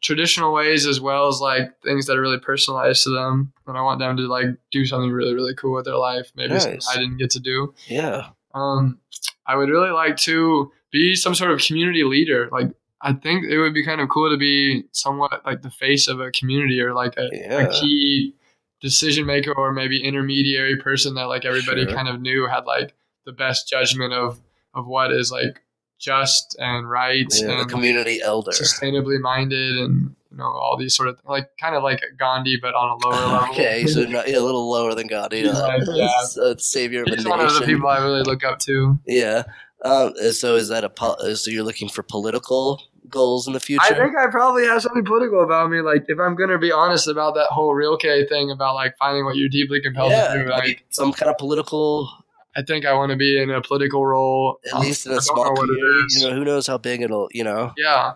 traditional 0.02 0.54
ways 0.54 0.86
as 0.86 1.02
well 1.02 1.28
as 1.28 1.40
like 1.40 1.72
things 1.82 2.06
that 2.06 2.18
are 2.18 2.22
really 2.22 2.40
personalized 2.40 3.04
to 3.04 3.10
them. 3.10 3.54
And 3.68 3.78
I 3.78 3.82
want 3.82 4.00
them 4.00 4.18
to 4.18 4.28
like 4.28 4.48
do 4.72 4.86
something 4.86 5.12
really 5.12 5.34
really 5.34 5.56
cool 5.56 5.74
with 5.74 5.86
their 5.86 5.98
life. 5.98 6.32
Maybe 6.36 6.60
something 6.60 6.74
Nice. 6.76 6.90
I 6.90 7.00
didn't 7.00 7.18
get 7.18 7.32
to 7.32 7.40
do. 7.40 7.74
Yeah. 7.88 8.30
Um, 8.54 9.00
I 9.48 9.56
would 9.56 9.70
really 9.70 9.92
like 9.92 10.18
to 10.18 10.72
be 10.92 11.16
some 11.16 11.36
sort 11.36 11.52
of 11.52 11.60
community 11.60 12.04
leader. 12.04 12.50
Like 12.52 12.72
I 13.02 13.14
think 13.14 13.46
it 13.46 13.58
would 13.60 13.74
be 13.74 13.86
kind 13.86 14.02
of 14.02 14.10
cool 14.10 14.30
to 14.32 14.38
be 14.38 14.84
somewhat 14.92 15.46
like 15.46 15.62
the 15.62 15.70
face 15.70 16.08
of 16.08 16.20
a 16.20 16.32
community 16.32 16.82
or 16.82 16.94
like 16.94 17.16
a, 17.18 17.30
Yeah. 17.32 17.60
a 17.68 17.72
key 17.72 18.34
decision 18.82 19.26
maker 19.26 19.54
or 19.54 19.72
maybe 19.72 20.04
intermediary 20.04 20.78
person 20.78 21.16
that 21.16 21.26
like 21.26 21.46
everybody 21.46 21.86
Sure. 21.86 21.94
kind 21.94 22.08
of 22.08 22.22
knew 22.22 22.48
had 22.48 22.66
like 22.66 22.94
the 23.26 23.32
best 23.32 23.68
judgment 23.70 24.14
of 24.14 24.40
of 24.74 24.88
what 24.88 25.12
is 25.12 25.32
like 25.32 25.62
just 26.00 26.56
and 26.60 26.90
right 26.90 27.26
Yeah, 27.32 27.46
the 27.48 27.52
and 27.52 27.60
like, 27.62 27.70
community 27.70 28.22
elder. 28.22 28.52
sustainably 28.52 29.20
minded 29.20 29.78
and 29.78 30.16
you 30.32 30.38
know 30.38 30.46
all 30.46 30.76
these 30.78 30.94
sort 30.96 31.08
of 31.08 31.18
like 31.26 31.50
kind 31.60 31.76
of 31.76 31.84
like 31.84 32.02
Gandhi 32.20 32.58
but 32.62 32.74
on 32.76 32.90
a 33.02 33.08
lower 33.08 33.16
level. 33.40 33.50
Okay, 33.54 33.86
so 33.88 34.04
not, 34.06 34.28
yeah, 34.28 34.38
a 34.40 34.42
little 34.42 34.70
lower 34.70 34.94
than. 34.94 35.08
You 35.10 35.44
know, 35.46 35.54
Right, 35.68 35.82
yeah. 35.94 36.10
Uh, 36.42 36.56
savior 36.58 37.04
of 37.04 37.08
He's 37.10 37.26
one 37.26 37.40
of 37.40 37.54
the 37.54 37.66
people 37.66 37.88
I 37.88 38.00
really 38.00 38.24
look 38.24 38.44
up 38.44 38.60
to. 38.60 39.00
Yeah. 39.08 39.44
Um, 39.86 40.14
so 40.32 40.56
is 40.56 40.68
that 40.70 40.84
a 40.84 40.90
pol- 40.90 41.18
so 41.36 41.52
you're 41.52 41.64
looking 41.64 41.90
for 41.90 42.04
political 42.04 42.82
goals 43.08 43.46
in 43.48 43.54
the 43.54 43.60
future? 43.60 43.82
I 43.84 43.94
think 43.94 44.18
I 44.18 44.28
probably 44.32 44.66
have 44.66 44.82
something 44.82 45.06
political 45.06 45.44
about 45.44 45.70
me. 45.70 45.82
Like, 45.82 46.06
if 46.08 46.20
I'm 46.20 46.36
gonna 46.36 46.58
be 46.58 46.72
honest 46.72 47.08
about 47.08 47.36
that 47.36 47.48
whole 47.52 47.74
Rilke 47.74 48.28
thing 48.28 48.52
about 48.52 48.76
like 48.76 48.98
finding 48.98 49.26
what 49.26 49.36
you're 49.36 49.50
deeply 49.50 49.80
compelled 49.82 50.12
yeah, 50.12 50.34
to 50.34 50.44
do, 50.44 50.50
like 50.50 50.64
like, 50.64 50.86
some 50.90 51.14
kind 51.14 51.30
of 51.30 51.38
political, 51.38 52.10
I 52.56 52.64
think 52.64 52.86
I 52.86 52.94
want 52.94 53.12
to 53.12 53.16
be 53.16 53.40
in 53.40 53.52
a 53.52 53.62
political 53.62 54.06
role. 54.06 54.60
at 54.74 54.80
least 54.80 55.06
in 55.06 55.12
a 55.14 55.22
small 55.22 55.56
community. 55.56 56.06
You 56.10 56.30
know, 56.30 56.36
who 56.36 56.44
knows 56.44 56.66
how 56.68 56.78
big 56.80 57.02
it'll. 57.04 57.30
You 57.32 57.44
know. 57.44 57.72
Yeah, 57.78 58.14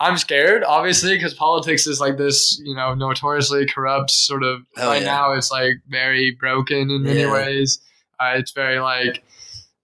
I'm 0.00 0.16
scared, 0.16 0.64
obviously, 0.64 1.14
because 1.14 1.34
politics 1.34 1.86
is 1.86 2.00
like 2.00 2.16
this, 2.16 2.60
you 2.64 2.74
know, 2.74 2.94
notoriously 2.94 3.66
corrupt 3.66 4.10
sort 4.10 4.42
of. 4.42 4.62
Oh, 4.78 4.88
right 4.88 5.02
yeah. 5.02 5.08
now, 5.08 5.32
it's 5.34 5.50
like 5.52 5.74
very 5.88 6.30
broken 6.40 6.90
in 6.90 7.02
many 7.02 7.20
Yeah. 7.20 7.32
ways. 7.32 7.80
Uh, 8.18 8.32
it's 8.36 8.52
very 8.52 8.80
like, 8.80 9.22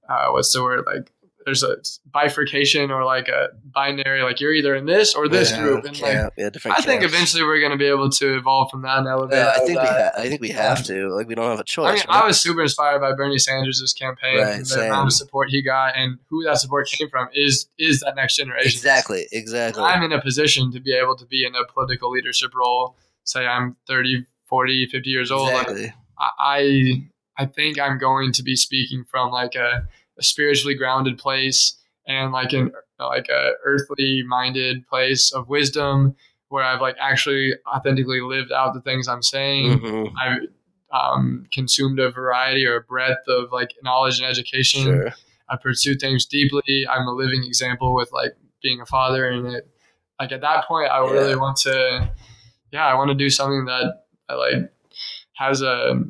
uh, 0.08 0.28
what's 0.30 0.52
the 0.52 0.62
word? 0.62 0.84
Like, 0.86 1.10
there's 1.44 1.62
a 1.62 1.76
bifurcation 2.12 2.90
or 2.90 3.04
like 3.04 3.28
a 3.28 3.50
binary. 3.72 4.22
Like 4.22 4.40
you're 4.40 4.52
either 4.52 4.74
in 4.74 4.84
this 4.86 5.14
or 5.14 5.28
this 5.28 5.52
Yeah, 5.52 5.60
group, 5.62 5.84
and 5.84 6.00
like 6.00 6.32
yeah, 6.36 6.50
different. 6.50 6.76
I 6.76 6.82
think 6.82 7.04
eventually 7.04 7.44
we're 7.44 7.60
going 7.60 7.70
to 7.70 7.78
be 7.78 7.84
able 7.86 8.10
to 8.10 8.36
evolve 8.36 8.68
from 8.70 8.82
that 8.82 8.98
and 8.98 9.06
elevate. 9.06 9.36
Yeah, 9.38 9.44
I 9.46 9.50
out 9.50 9.56
of 9.60 9.66
think 9.66 9.80
we. 9.80 9.86
Ha- 9.86 10.10
I 10.16 10.28
think 10.28 10.40
we 10.40 10.48
have 10.48 10.82
to. 10.86 11.08
Like, 11.14 11.28
we 11.28 11.36
don't 11.36 11.48
have 11.48 11.60
a 11.60 11.64
choice. 11.64 11.86
I 11.86 11.94
mean, 11.94 12.02
right? 12.08 12.22
I 12.22 12.26
was 12.26 12.40
super 12.40 12.62
inspired 12.62 12.98
by 13.00 13.12
Bernie 13.12 13.38
Sanders' 13.38 13.94
campaign 13.96 14.38
Right, 14.38 14.52
and 14.54 14.62
the 14.62 14.66
same. 14.66 14.86
amount 14.90 15.06
of 15.06 15.12
support 15.12 15.50
he 15.50 15.62
got, 15.62 15.94
and 15.96 16.18
who 16.28 16.42
that 16.44 16.58
support 16.58 16.88
came 16.88 17.08
from 17.08 17.28
is 17.32 17.68
is 17.78 18.00
that 18.00 18.16
next 18.16 18.36
generation. 18.36 18.72
exactly. 18.78 19.28
Exactly. 19.30 19.84
I'm 19.84 20.02
in 20.02 20.10
a 20.10 20.20
position 20.20 20.72
to 20.72 20.80
be 20.80 20.94
able 20.94 21.14
to 21.16 21.26
be 21.26 21.46
in 21.46 21.54
a 21.54 21.64
political 21.72 22.10
leadership 22.10 22.56
role. 22.56 22.96
Say 23.22 23.46
I'm 23.46 23.76
30, 23.86 24.26
40, 24.48 24.86
50 24.86 25.10
years 25.10 25.30
old. 25.30 25.52
Like, 25.52 25.68
exactly. 25.68 25.94
I 26.18 27.02
I 27.38 27.46
think 27.46 27.78
I'm 27.78 27.98
going 27.98 28.32
to 28.32 28.42
be 28.42 28.56
speaking 28.56 29.04
from 29.04 29.30
like 29.30 29.54
a, 29.54 29.86
a 30.18 30.22
spiritually 30.22 30.74
grounded 30.74 31.18
place 31.18 31.76
and 32.06 32.32
like 32.32 32.52
an 32.52 32.72
like 32.98 33.28
a 33.28 33.52
earthly 33.64 34.22
minded 34.26 34.86
place 34.88 35.32
of 35.32 35.48
wisdom 35.48 36.16
where 36.48 36.64
I've 36.64 36.80
like 36.80 36.96
actually 37.00 37.54
authentically 37.66 38.20
lived 38.20 38.52
out 38.52 38.72
the 38.74 38.80
things 38.80 39.08
I'm 39.08 39.22
saying. 39.22 39.80
Mhm, 39.80 40.12
I've 40.20 40.38
um, 40.92 41.46
consumed 41.52 41.98
a 41.98 42.10
variety 42.10 42.64
or 42.64 42.76
a 42.76 42.80
breadth 42.80 43.26
of 43.28 43.50
like 43.52 43.74
knowledge 43.82 44.18
and 44.18 44.26
education. 44.26 44.82
Sure. 44.84 45.12
I 45.48 45.56
pursue 45.56 45.96
things 45.96 46.24
deeply. 46.24 46.86
I'm 46.88 47.06
a 47.06 47.12
living 47.12 47.44
example 47.44 47.94
with 47.94 48.10
like 48.12 48.36
being 48.62 48.80
a 48.80 48.86
father, 48.86 49.28
and 49.28 49.46
it, 49.48 49.68
like 50.20 50.32
at 50.32 50.40
that 50.40 50.64
point, 50.66 50.90
I 50.90 51.04
Yeah. 51.04 51.10
really 51.10 51.36
want 51.36 51.56
to, 51.58 52.10
yeah, 52.72 52.86
I 52.86 52.94
want 52.94 53.08
to 53.10 53.14
do 53.14 53.28
something 53.28 53.66
that, 53.66 54.04
that 54.28 54.34
like 54.36 54.72
has 55.34 55.60
a, 55.62 56.00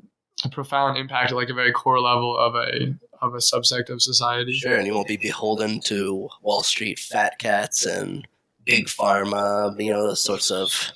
a 0.44 0.48
profound 0.48 0.98
impact 0.98 1.30
at 1.30 1.36
like 1.36 1.48
a 1.48 1.54
very 1.54 1.72
core 1.72 2.00
level 2.00 2.36
of 2.36 2.54
a 2.54 2.94
of 3.22 3.34
a 3.34 3.38
subsect 3.38 3.88
of 3.88 4.02
society. 4.02 4.52
Sure, 4.52 4.76
and 4.76 4.86
you 4.86 4.94
won't 4.94 5.08
be 5.08 5.16
beholden 5.16 5.80
to 5.80 6.28
Wall 6.42 6.62
Street 6.62 6.98
fat 6.98 7.38
cats 7.38 7.86
and 7.86 8.26
big 8.64 8.86
pharma. 8.86 9.78
You 9.80 9.92
know 9.92 10.06
those 10.08 10.22
sorts 10.22 10.50
of. 10.50 10.92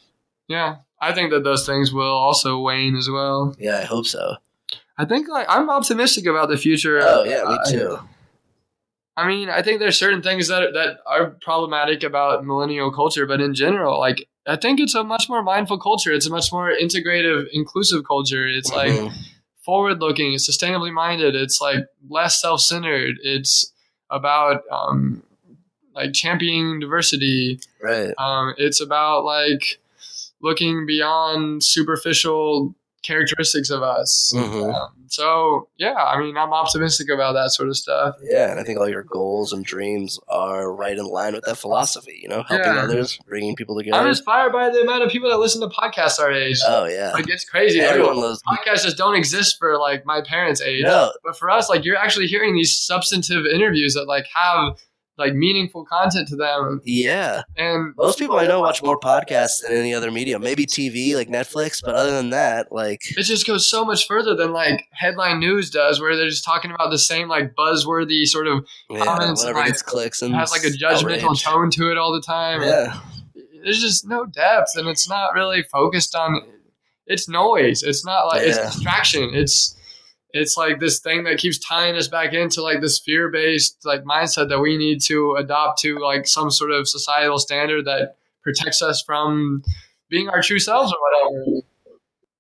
Yeah, 0.49 0.77
I 1.01 1.13
think 1.13 1.31
that 1.31 1.45
those 1.45 1.65
things 1.65 1.93
will 1.93 2.03
also 2.03 2.59
wane 2.61 2.97
as 2.97 3.09
well. 3.09 3.55
Yeah, 3.59 3.79
I 3.79 3.85
hope 3.85 4.07
so. 4.07 4.37
I 4.99 5.05
think 5.05 5.29
like 5.29 5.47
I'm 5.49 5.71
optimistic 5.71 6.27
about 6.27 6.49
the 6.49 6.59
future. 6.59 7.01
Oh 7.03 7.25
yeah, 7.25 7.45
me 7.45 7.59
too. 7.71 7.99
I 9.17 9.27
mean, 9.27 9.51
I 9.51 9.63
think 9.63 9.81
there's 9.81 9.99
certain 9.99 10.23
things 10.23 10.49
that 10.49 10.73
that 10.75 10.99
are 11.07 11.31
problematic 11.43 12.03
about 12.03 12.45
millennial 12.45 12.91
culture, 12.91 13.27
but 13.27 13.41
in 13.41 13.55
general, 13.55 13.99
like 13.99 14.29
I 14.47 14.57
think 14.57 14.81
it's 14.81 14.95
a 14.95 15.05
much 15.05 15.29
more 15.29 15.43
mindful 15.43 15.79
culture. 15.79 16.13
It's 16.13 16.27
a 16.27 16.31
much 16.31 16.51
more 16.53 16.73
integrative, 16.73 17.47
inclusive 17.53 18.05
culture. 18.07 18.47
It's 18.49 18.73
like 18.73 18.93
Mhm. 18.93 19.13
forward 19.65 20.01
looking. 20.01 20.33
It's 20.35 20.49
sustainably 20.49 20.93
minded. 20.93 21.35
It's 21.37 21.61
like 21.61 21.85
less 22.09 22.41
self 22.41 22.61
centered. 22.61 23.17
It's 23.23 23.73
about 24.09 24.63
um, 24.73 25.23
like 25.95 26.13
championing 26.15 26.81
diversity. 26.81 27.61
right. 27.83 28.13
Um, 28.19 28.55
it's 28.57 28.81
about 28.81 29.25
like 29.25 29.79
looking 30.41 30.87
beyond 30.87 31.63
superficial 31.63 32.75
characteristics 33.03 33.71
of 33.71 33.83
us. 33.83 34.33
Mhm. 34.35 34.75
Um, 34.75 34.89
so 35.09 35.69
yeah, 35.79 35.95
I 35.95 36.19
mean, 36.21 36.37
I'm 36.37 36.53
optimistic 36.53 37.09
about 37.09 37.33
that 37.33 37.51
sort 37.51 37.69
of 37.69 37.77
stuff. 37.77 38.15
Yeah, 38.23 38.51
and 38.51 38.61
I 38.61 38.63
think 38.65 38.79
all 38.79 38.89
your 38.89 39.03
goals 39.03 39.53
and 39.53 39.65
dreams 39.65 40.19
are 40.29 40.73
right 40.73 40.97
in 40.97 41.05
line 41.07 41.33
with 41.35 41.45
that 41.45 41.57
philosophy. 41.57 42.21
You 42.23 42.29
know, 42.29 42.43
helping 42.47 42.67
Yeah. 42.75 42.83
others, 42.83 43.19
bringing 43.27 43.57
people 43.57 43.77
together. 43.77 43.99
I'm 43.99 44.07
inspired 44.07 44.53
by 44.53 44.69
the 44.71 44.81
amount 44.83 45.03
of 45.03 45.11
people 45.11 45.31
that 45.31 45.39
listen 45.39 45.61
to 45.63 45.69
podcasts 45.69 46.21
our 46.21 46.31
age. 46.33 46.59
oh 46.67 46.85
yeah, 46.85 47.13
like 47.13 47.29
it's 47.29 47.45
crazy. 47.45 47.81
Like, 47.81 47.91
everyone 47.91 48.19
loves. 48.21 48.41
podcasts 48.47 48.85
just 48.85 48.97
don't 48.97 49.15
exist 49.17 49.57
for 49.59 49.79
like 49.79 50.05
my 50.07 50.21
parents' 50.21 50.61
age. 50.61 50.85
No, 50.85 51.13
But 51.25 51.37
for 51.37 51.51
us, 51.51 51.69
like 51.71 51.85
you're 51.85 51.97
actually 51.97 52.27
hearing 52.27 52.55
these 52.55 52.77
substantive 52.77 53.47
interviews 53.47 53.95
that 53.95 54.07
like 54.07 54.27
have 54.35 54.75
like 55.21 55.35
meaningful 55.35 55.85
content 55.85 56.27
to 56.29 56.37
them. 56.37 56.81
yeah. 56.85 57.43
And 57.57 57.95
Most 57.97 58.19
people 58.19 58.37
I 58.37 58.47
know 58.47 58.61
watch 58.61 58.83
more 58.83 58.99
podcasts 58.99 59.63
than 59.63 59.77
any 59.77 59.95
other 59.95 60.11
medium. 60.11 60.43
Maybe 60.43 60.67
TV, 60.67 61.15
like 61.15 61.29
Netflix, 61.29 61.81
but 61.85 61.95
other 61.95 62.11
than 62.11 62.31
that, 62.31 62.73
like 62.73 63.03
it 63.17 63.23
just 63.23 63.47
goes 63.47 63.67
so 63.67 63.85
much 63.85 64.07
further 64.09 64.35
than 64.35 64.53
like 64.53 64.85
headline 64.93 65.39
news 65.39 65.71
does, 65.71 66.01
where 66.01 66.17
they're 66.17 66.29
just 66.29 66.45
talking 66.45 66.73
about 66.73 66.91
the 66.91 66.99
same 66.99 67.29
like 67.29 67.55
buzzworthy 67.55 68.25
sort 68.27 68.49
of 68.49 68.67
yeah, 68.89 69.05
Comments, 69.05 69.41
whatever 69.43 69.61
like, 69.61 69.69
gets 69.69 69.83
clicks 69.83 70.23
and 70.23 70.35
has 70.35 70.51
like 70.51 70.65
a 70.65 70.69
judgmental 70.77 71.23
outrage. 71.23 71.43
tone 71.45 71.71
to 71.71 71.91
it 71.93 71.99
all 71.99 72.13
the 72.13 72.23
time. 72.23 72.63
Yeah, 72.63 72.99
There's 73.63 73.81
just 73.81 74.07
no 74.07 74.25
depth 74.27 74.73
and 74.77 74.89
it's 74.89 75.09
not 75.09 75.35
really 75.35 75.63
focused 75.63 76.15
on 76.17 76.41
it's 77.07 77.29
noise. 77.29 77.83
It's 77.83 78.05
not 78.05 78.27
like 78.27 78.43
it's 78.43 78.59
distraction. 78.59 79.31
It's 79.35 79.77
it's 80.33 80.57
like 80.57 80.81
this 80.81 80.99
thing 81.01 81.25
that 81.25 81.39
keeps 81.39 81.59
tying 81.59 81.97
us 81.97 82.09
back 82.09 82.33
into 82.33 82.63
like 82.63 82.81
this 82.81 82.99
fear-based 82.99 83.85
like 83.85 84.05
mindset 84.05 84.49
that 84.49 84.61
we 84.61 84.77
need 84.77 85.01
to 85.03 85.35
adopt 85.37 85.81
to 85.81 85.99
like 85.99 86.27
some 86.27 86.51
sort 86.51 86.71
of 86.71 86.89
societal 86.89 87.39
standard 87.39 87.85
that 87.87 88.17
protects 88.43 88.83
us 88.83 89.03
from 89.03 89.63
being 90.09 90.29
our 90.29 90.43
true 90.43 90.59
selves 90.59 90.93
or 90.93 90.99
whatever. 91.01 91.67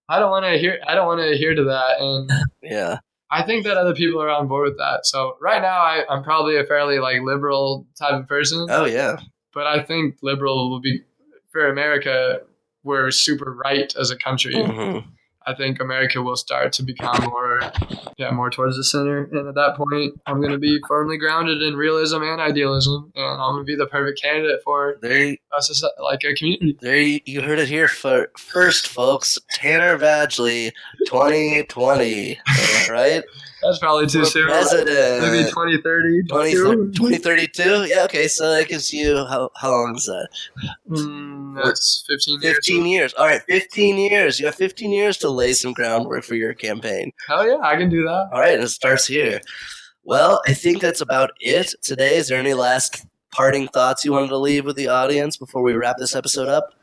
I 0.08 0.18
don't 0.18 0.30
want 0.30 0.44
to 0.46 0.58
hear 0.58 0.78
I 0.86 0.94
don't 0.94 1.06
want 1.06 1.20
to 1.20 1.28
adhere 1.30 1.54
to 1.54 1.64
that 1.64 2.00
and 2.00 2.30
yeah, 2.62 2.98
I 3.30 3.42
think 3.44 3.64
that 3.64 3.76
other 3.76 3.94
people 3.94 4.20
are 4.20 4.30
on 4.30 4.48
board 4.48 4.68
with 4.68 4.78
that. 4.78 5.06
So 5.06 5.36
right 5.40 5.62
now 5.62 5.78
I, 5.78 6.04
I'm 6.08 6.22
probably 6.24 6.56
a 6.56 6.64
fairly 6.64 6.98
like 6.98 7.22
liberal 7.22 7.86
type 7.98 8.14
of 8.14 8.26
person 8.28 8.66
oh 8.70 8.84
yeah, 8.86 9.18
but 9.54 9.66
I 9.66 9.82
think 9.82 10.16
liberal 10.22 10.70
will 10.70 10.80
be 10.80 11.02
for 11.52 11.68
America. 11.68 12.40
We're 12.82 13.10
super 13.10 13.52
right 13.64 13.94
as 14.00 14.10
a 14.10 14.16
country. 14.16 14.54
Mhm. 14.54 15.04
I 15.46 15.54
think 15.54 15.80
America 15.80 16.20
will 16.22 16.36
start 16.36 16.72
to 16.74 16.82
become 16.82 17.22
more, 17.24 17.60
yeah, 18.18 18.30
more 18.30 18.50
towards 18.50 18.76
the 18.76 18.84
center. 18.84 19.24
And 19.24 19.48
at 19.48 19.54
that 19.54 19.74
point, 19.76 20.20
I'm 20.26 20.38
going 20.40 20.52
to 20.52 20.58
be 20.58 20.78
firmly 20.86 21.16
grounded 21.16 21.62
in 21.62 21.76
realism 21.76 22.22
and 22.22 22.40
idealism, 22.40 23.10
and 23.16 23.24
I'm 23.24 23.54
going 23.54 23.64
to 23.64 23.72
be 23.72 23.74
the 23.76 23.86
perfect 23.86 24.20
candidate 24.20 24.60
for 24.62 24.96
there, 25.00 25.24
you- 25.24 25.36
us 25.56 25.70
as 25.70 25.82
like 25.98 26.22
a 26.24 26.34
community. 26.34 26.76
there. 26.80 26.98
You, 26.98 27.20
you 27.24 27.40
heard 27.40 27.58
it 27.58 27.68
here 27.68 27.88
for 27.88 28.30
first, 28.36 28.86
folks. 28.88 29.38
Tanur 29.54 29.98
Badgley, 29.98 30.72
2020, 31.06 32.38
right? 32.90 33.24
That's 33.62 33.78
probably 33.78 34.06
too 34.06 34.24
soon. 34.24 34.46
president. 34.46 35.22
Maybe 35.22 35.44
2030. 35.44 36.22
20, 36.24 36.52
2032? 36.92 37.84
Yeah, 37.84 38.04
okay, 38.04 38.26
so 38.28 38.50
that 38.52 38.68
gives 38.68 38.92
you, 38.92 39.16
how, 39.26 39.50
how 39.56 39.70
long 39.70 39.96
is 39.96 40.06
that? 40.06 40.28
Mm, 40.88 41.62
that's 41.62 42.04
15 42.08 42.40
years. 42.40 42.56
15 42.56 42.86
years. 42.86 43.14
All 43.14 43.26
right, 43.26 43.42
15 43.42 43.96
years. 43.96 44.40
You 44.40 44.46
have 44.46 44.54
15 44.54 44.90
years 44.90 45.18
to 45.18 45.30
lay 45.30 45.52
some 45.52 45.72
groundwork 45.72 46.24
for 46.24 46.34
your 46.34 46.54
campaign. 46.54 47.12
Hell 47.28 47.46
yeah, 47.46 47.58
I 47.62 47.76
can 47.76 47.88
do 47.90 48.02
that. 48.04 48.30
All 48.32 48.40
right, 48.40 48.54
and 48.54 48.62
it 48.62 48.68
starts 48.68 49.06
here. 49.06 49.40
Well, 50.04 50.40
I 50.46 50.54
think 50.54 50.80
that's 50.80 51.00
about 51.00 51.30
it 51.40 51.74
today. 51.82 52.16
Is 52.16 52.28
there 52.28 52.38
any 52.38 52.54
last 52.54 53.04
parting 53.32 53.68
thoughts 53.68 54.04
you 54.04 54.12
wanted 54.12 54.28
to 54.28 54.38
leave 54.38 54.64
with 54.64 54.76
the 54.76 54.88
audience 54.88 55.36
before 55.36 55.62
we 55.62 55.74
wrap 55.74 55.98
this 55.98 56.16
episode 56.16 56.48
up? 56.48 56.74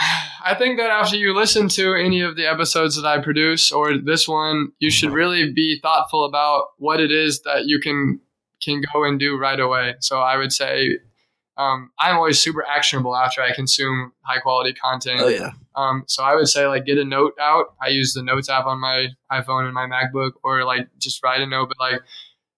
I 0.00 0.54
think 0.56 0.78
that 0.78 0.90
after 0.90 1.16
you 1.16 1.34
listen 1.34 1.68
to 1.70 1.94
any 1.94 2.20
of 2.20 2.36
the 2.36 2.46
episodes 2.46 2.96
that 2.96 3.06
I 3.06 3.20
produce 3.20 3.72
or 3.72 3.98
this 3.98 4.28
one, 4.28 4.68
you 4.78 4.90
should 4.90 5.10
really 5.10 5.52
be 5.52 5.80
thoughtful 5.80 6.24
about 6.24 6.68
what 6.78 7.00
it 7.00 7.10
is 7.10 7.42
that 7.42 7.66
you 7.66 7.80
can 7.80 8.20
can 8.62 8.82
go 8.92 9.04
and 9.04 9.18
do 9.20 9.36
right 9.36 9.58
away. 9.60 9.94
So 10.00 10.18
I 10.20 10.36
would 10.36 10.52
say 10.52 10.98
um, 11.56 11.90
I'm 11.98 12.16
always 12.16 12.40
super 12.40 12.64
actionable 12.66 13.16
after 13.16 13.42
I 13.42 13.52
consume 13.52 14.12
high 14.22 14.38
quality 14.38 14.72
content. 14.72 15.20
Oh 15.20 15.28
yeah. 15.28 15.50
Um, 15.74 16.04
so 16.06 16.22
I 16.22 16.34
would 16.36 16.48
say 16.48 16.66
like 16.68 16.84
get 16.84 16.98
a 16.98 17.04
note 17.04 17.34
out. 17.40 17.74
I 17.82 17.88
use 17.88 18.12
the 18.14 18.22
notes 18.22 18.48
app 18.48 18.66
on 18.66 18.78
my 18.80 19.08
iPhone 19.32 19.64
and 19.64 19.74
my 19.74 19.86
MacBook, 19.86 20.32
or 20.44 20.64
like 20.64 20.88
just 20.98 21.22
write 21.24 21.40
a 21.40 21.46
note, 21.46 21.68
but 21.68 21.78
like 21.80 22.00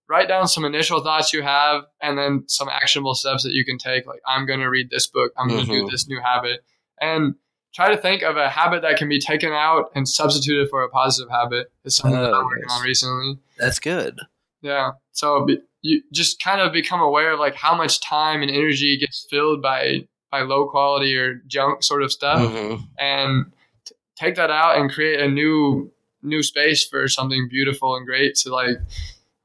write 0.09 0.29
down 0.29 0.49
some 0.49 0.65
initial 0.67 1.03
thoughts 1.03 1.33
you 1.33 1.41
have, 1.43 1.85
and 2.03 2.19
then 2.19 2.45
some 2.49 2.69
actionable 2.69 3.15
steps 3.15 3.43
that 3.45 3.53
you 3.53 3.65
can 3.65 3.79
take. 3.79 4.07
Like 4.07 4.21
I'm 4.27 4.45
going 4.47 4.61
to 4.61 4.69
read 4.69 4.91
this 4.91 5.07
book. 5.07 5.33
I'm 5.39 5.49
going 5.49 5.65
to 5.65 5.71
Mhm. 5.71 5.87
do 5.87 5.91
this 5.91 6.07
new 6.09 6.21
habit, 6.21 6.61
and 7.01 7.35
try 7.75 7.95
to 7.95 7.97
think 8.01 8.23
of 8.23 8.37
a 8.37 8.49
habit 8.49 8.83
that 8.83 8.97
can 8.97 9.09
be 9.09 9.19
taken 9.21 9.53
out 9.53 9.91
and 9.95 10.09
substituted 10.09 10.69
for 10.71 10.83
a 10.83 10.89
positive 10.89 11.31
habit. 11.31 11.71
Is 11.85 11.97
something 11.97 12.19
that 12.21 12.33
Oh, 12.33 12.39
I'm 12.41 12.45
working 12.45 12.65
on 12.71 12.83
recently. 12.83 13.39
That's 13.59 13.79
good. 13.79 14.19
Yeah. 14.63 14.93
So 15.13 15.45
be, 15.45 15.59
you 15.83 16.03
just 16.13 16.43
kind 16.43 16.61
of 16.61 16.73
become 16.73 17.01
aware 17.01 17.33
of 17.33 17.41
like 17.41 17.55
how 17.55 17.75
much 17.77 18.01
time 18.01 18.43
and 18.43 18.51
energy 18.51 18.97
gets 18.99 19.27
filled 19.31 19.63
by 19.63 20.07
by 20.31 20.43
low 20.43 20.69
quality 20.69 21.17
or 21.17 21.37
junk 21.49 21.83
sort 21.83 22.03
of 22.03 22.13
stuff, 22.13 22.41
Mhm. 22.53 22.83
and 22.99 23.47
t- 23.85 23.95
take 24.17 24.37
that 24.37 24.51
out 24.51 24.79
and 24.79 24.91
create 24.91 25.19
a 25.21 25.29
new 25.29 25.91
new 26.23 26.43
space 26.43 26.85
for 26.87 27.09
something 27.09 27.49
beautiful 27.49 27.97
and 27.97 28.07
great 28.07 28.35
to 28.37 28.51
like 28.51 28.77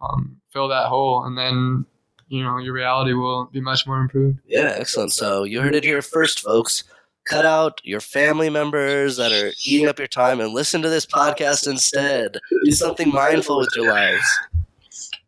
um, 0.01 0.37
fill 0.51 0.67
that 0.67 0.87
hole, 0.87 1.23
and 1.23 1.37
then 1.37 1.85
you 2.27 2.43
know 2.43 2.57
your 2.57 2.73
reality 2.73 3.13
will 3.13 3.45
be 3.45 3.61
much 3.61 3.87
more 3.87 3.99
improved. 3.99 4.39
Yeah, 4.45 4.75
excellent. 4.77 5.13
So 5.13 5.43
you 5.43 5.61
heard 5.61 5.73
it 5.75 5.83
here 5.85 6.01
first, 6.01 6.41
folks. 6.41 6.83
Cut 7.25 7.43
out 7.43 7.81
your 7.83 8.01
family 8.01 8.51
members 8.51 9.17
that 9.17 9.31
are 9.31 9.51
eating 9.65 9.87
up 9.87 9.97
your 9.97 10.07
time 10.07 10.39
and 10.39 10.53
listen 10.53 10.83
to 10.83 10.89
this 10.89 11.07
podcast 11.07 11.67
instead. 11.67 12.37
Do 12.65 12.71
something 12.71 13.11
mindful 13.11 13.57
with 13.57 13.69
your 13.75 13.91
lives. 13.91 14.23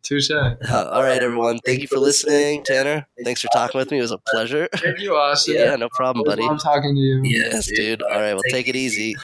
Touche. 0.04 0.30
Uh, 0.30 0.54
all 0.92 1.02
right, 1.02 1.20
everyone. 1.20 1.58
Thank 1.66 1.80
you 1.80 1.88
for 1.88 1.98
listening, 1.98 2.62
Tanur. 2.62 3.04
Thanks 3.24 3.42
for 3.42 3.48
talking 3.52 3.80
with 3.80 3.90
me. 3.90 3.98
It 3.98 4.02
was 4.02 4.12
a 4.12 4.18
pleasure. 4.18 4.68
Thank 4.76 5.00
you, 5.00 5.16
Austin. 5.16 5.56
Yeah, 5.56 5.74
no 5.74 5.88
problem, 5.88 6.24
buddy. 6.24 6.44
I'm 6.44 6.56
talking 6.56 6.94
to 6.94 7.00
you. 7.00 7.20
Yes, 7.24 7.66
dude. 7.66 8.00
All 8.02 8.20
right, 8.20 8.32
well, 8.32 8.42
take 8.48 8.68
it 8.68 8.76
easy. 8.76 9.16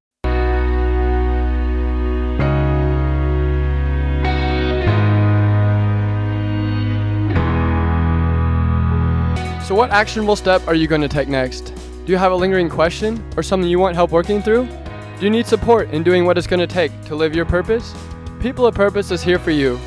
So, 9.65 9.77
what 9.77 9.91
actionable 9.93 10.35
step 10.35 10.67
are 10.67 10.75
you 10.75 10.89
going 10.89 11.03
to 11.03 11.09
take 11.09 11.29
next? 11.29 11.73
Do 12.05 12.13
you 12.13 12.19
have 12.19 12.33
a 12.33 12.37
lingering 12.37 12.69
question 12.69 13.25
or 13.35 13.43
something 13.43 13.69
you 13.69 13.79
want 13.79 13.95
help 13.95 14.11
working 14.11 14.43
through? 14.43 14.67
Do 14.67 15.25
you 15.25 15.31
need 15.31 15.47
support 15.47 15.89
in 15.89 16.03
doing 16.03 16.27
what 16.27 16.37
it's 16.37 16.47
going 16.47 16.61
to 16.61 16.67
take 16.67 16.93
to 17.07 17.15
live 17.15 17.35
your 17.35 17.47
purpose? 17.47 17.95
People 18.41 18.67
of 18.67 18.75
Purpose 18.75 19.11
is 19.11 19.23
here 19.23 19.39
for 19.39 19.53
you. 19.53 19.81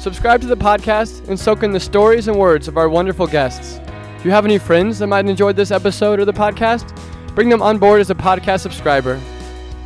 Subscribe 0.00 0.40
to 0.40 0.48
the 0.48 0.56
podcast 0.56 1.28
and 1.28 1.38
soak 1.38 1.62
in 1.62 1.70
the 1.70 1.78
stories 1.78 2.26
and 2.26 2.36
words 2.36 2.66
of 2.66 2.76
our 2.76 2.88
wonderful 2.88 3.28
guests. 3.28 3.78
Do 3.78 4.24
you 4.24 4.32
have 4.32 4.44
any 4.44 4.58
friends 4.58 4.98
that 4.98 5.06
might 5.06 5.26
enjoy 5.26 5.52
this 5.52 5.70
episode 5.70 6.18
or 6.18 6.24
the 6.24 6.32
podcast? 6.32 6.98
Bring 7.36 7.48
them 7.48 7.62
on 7.62 7.78
board 7.78 8.00
as 8.00 8.10
a 8.10 8.14
podcast 8.16 8.62
subscriber. 8.62 9.20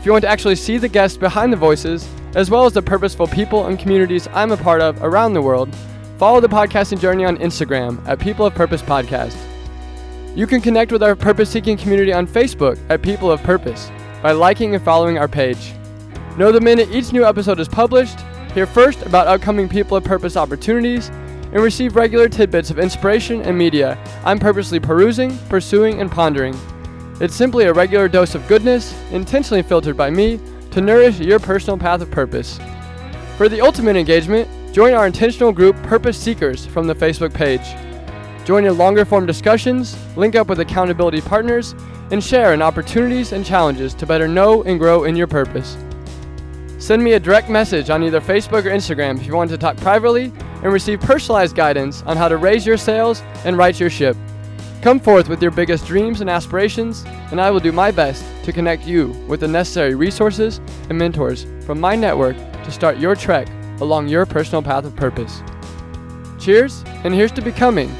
If 0.00 0.06
you 0.06 0.12
want 0.12 0.22
to 0.22 0.30
actually 0.30 0.56
see 0.56 0.78
the 0.78 0.88
guests 0.88 1.18
behind 1.18 1.52
the 1.52 1.58
voices, 1.58 2.08
as 2.34 2.50
well 2.50 2.64
as 2.64 2.72
the 2.72 2.80
purposeful 2.80 3.26
people 3.26 3.66
and 3.66 3.78
communities 3.78 4.28
I'm 4.32 4.52
a 4.52 4.56
part 4.56 4.80
of 4.80 5.02
around 5.02 5.34
the 5.34 5.42
world, 5.42 5.76
follow 6.16 6.40
the 6.40 6.48
podcasting 6.48 7.00
journey 7.00 7.26
on 7.26 7.36
Instagram 7.36 8.02
at 8.08 8.18
People 8.18 8.46
of 8.46 8.54
Purpose 8.54 8.80
Podcast. 8.80 9.36
You 10.36 10.46
can 10.46 10.60
connect 10.60 10.92
with 10.92 11.02
our 11.02 11.16
purpose 11.16 11.48
seeking 11.48 11.78
community 11.78 12.12
on 12.12 12.26
Facebook 12.26 12.78
at 12.90 13.00
People 13.00 13.32
of 13.32 13.42
Purpose 13.42 13.90
by 14.22 14.32
liking 14.32 14.74
and 14.74 14.84
following 14.84 15.16
our 15.16 15.26
page. 15.26 15.72
Know 16.36 16.52
the 16.52 16.60
minute 16.60 16.90
each 16.90 17.10
new 17.10 17.24
episode 17.24 17.58
is 17.58 17.68
published, 17.68 18.20
hear 18.52 18.66
first 18.66 19.00
about 19.06 19.28
upcoming 19.28 19.66
People 19.66 19.96
of 19.96 20.04
Purpose 20.04 20.36
opportunities, 20.36 21.08
and 21.08 21.62
receive 21.62 21.96
regular 21.96 22.28
tidbits 22.28 22.68
of 22.68 22.78
inspiration 22.78 23.40
and 23.40 23.56
media 23.56 23.96
I'm 24.26 24.38
purposely 24.38 24.78
perusing, 24.78 25.38
pursuing, 25.48 26.02
and 26.02 26.12
pondering. 26.12 26.54
It's 27.18 27.34
simply 27.34 27.64
a 27.64 27.72
regular 27.72 28.06
dose 28.06 28.34
of 28.34 28.46
goodness, 28.46 28.94
intentionally 29.12 29.62
filtered 29.62 29.96
by 29.96 30.10
me, 30.10 30.38
to 30.72 30.82
nourish 30.82 31.18
your 31.18 31.38
personal 31.38 31.78
path 31.78 32.02
of 32.02 32.10
purpose. 32.10 32.60
For 33.38 33.48
the 33.48 33.62
ultimate 33.62 33.96
engagement, 33.96 34.50
join 34.74 34.92
our 34.92 35.06
intentional 35.06 35.50
group 35.50 35.76
Purpose 35.84 36.18
Seekers 36.18 36.66
from 36.66 36.86
the 36.86 36.94
Facebook 36.94 37.32
page. 37.32 37.64
Join 38.46 38.64
in 38.64 38.78
longer 38.78 39.04
form 39.04 39.26
discussions, 39.26 39.96
link 40.16 40.36
up 40.36 40.46
with 40.46 40.60
accountability 40.60 41.20
partners, 41.20 41.74
and 42.12 42.22
share 42.22 42.54
in 42.54 42.62
opportunities 42.62 43.32
and 43.32 43.44
challenges 43.44 43.92
to 43.94 44.06
better 44.06 44.28
know 44.28 44.62
and 44.62 44.78
grow 44.78 45.02
in 45.02 45.16
your 45.16 45.26
purpose. 45.26 45.76
Send 46.78 47.02
me 47.02 47.14
a 47.14 47.18
direct 47.18 47.50
message 47.50 47.90
on 47.90 48.04
either 48.04 48.20
Facebook 48.20 48.64
or 48.64 48.70
Instagram 48.70 49.18
if 49.18 49.26
you 49.26 49.34
want 49.34 49.50
to 49.50 49.58
talk 49.58 49.76
privately 49.78 50.32
and 50.62 50.72
receive 50.72 51.00
personalized 51.00 51.56
guidance 51.56 52.04
on 52.04 52.16
how 52.16 52.28
to 52.28 52.36
raise 52.36 52.64
your 52.64 52.76
sails 52.76 53.20
and 53.44 53.58
right 53.58 53.80
your 53.80 53.90
ship. 53.90 54.16
Come 54.80 55.00
forth 55.00 55.28
with 55.28 55.42
your 55.42 55.50
biggest 55.50 55.84
dreams 55.84 56.20
and 56.20 56.30
aspirations, 56.30 57.02
and 57.32 57.40
I 57.40 57.50
will 57.50 57.58
do 57.58 57.72
my 57.72 57.90
best 57.90 58.24
to 58.44 58.52
connect 58.52 58.86
you 58.86 59.08
with 59.26 59.40
the 59.40 59.48
necessary 59.48 59.96
resources 59.96 60.60
and 60.88 60.96
mentors 60.96 61.48
from 61.66 61.80
my 61.80 61.96
network 61.96 62.36
to 62.62 62.70
start 62.70 62.98
your 62.98 63.16
trek 63.16 63.48
along 63.80 64.06
your 64.06 64.24
personal 64.24 64.62
path 64.62 64.84
of 64.84 64.94
purpose. 64.94 65.42
Cheers, 66.38 66.84
and 67.02 67.12
here's 67.12 67.32
to 67.32 67.42
becoming 67.42 67.92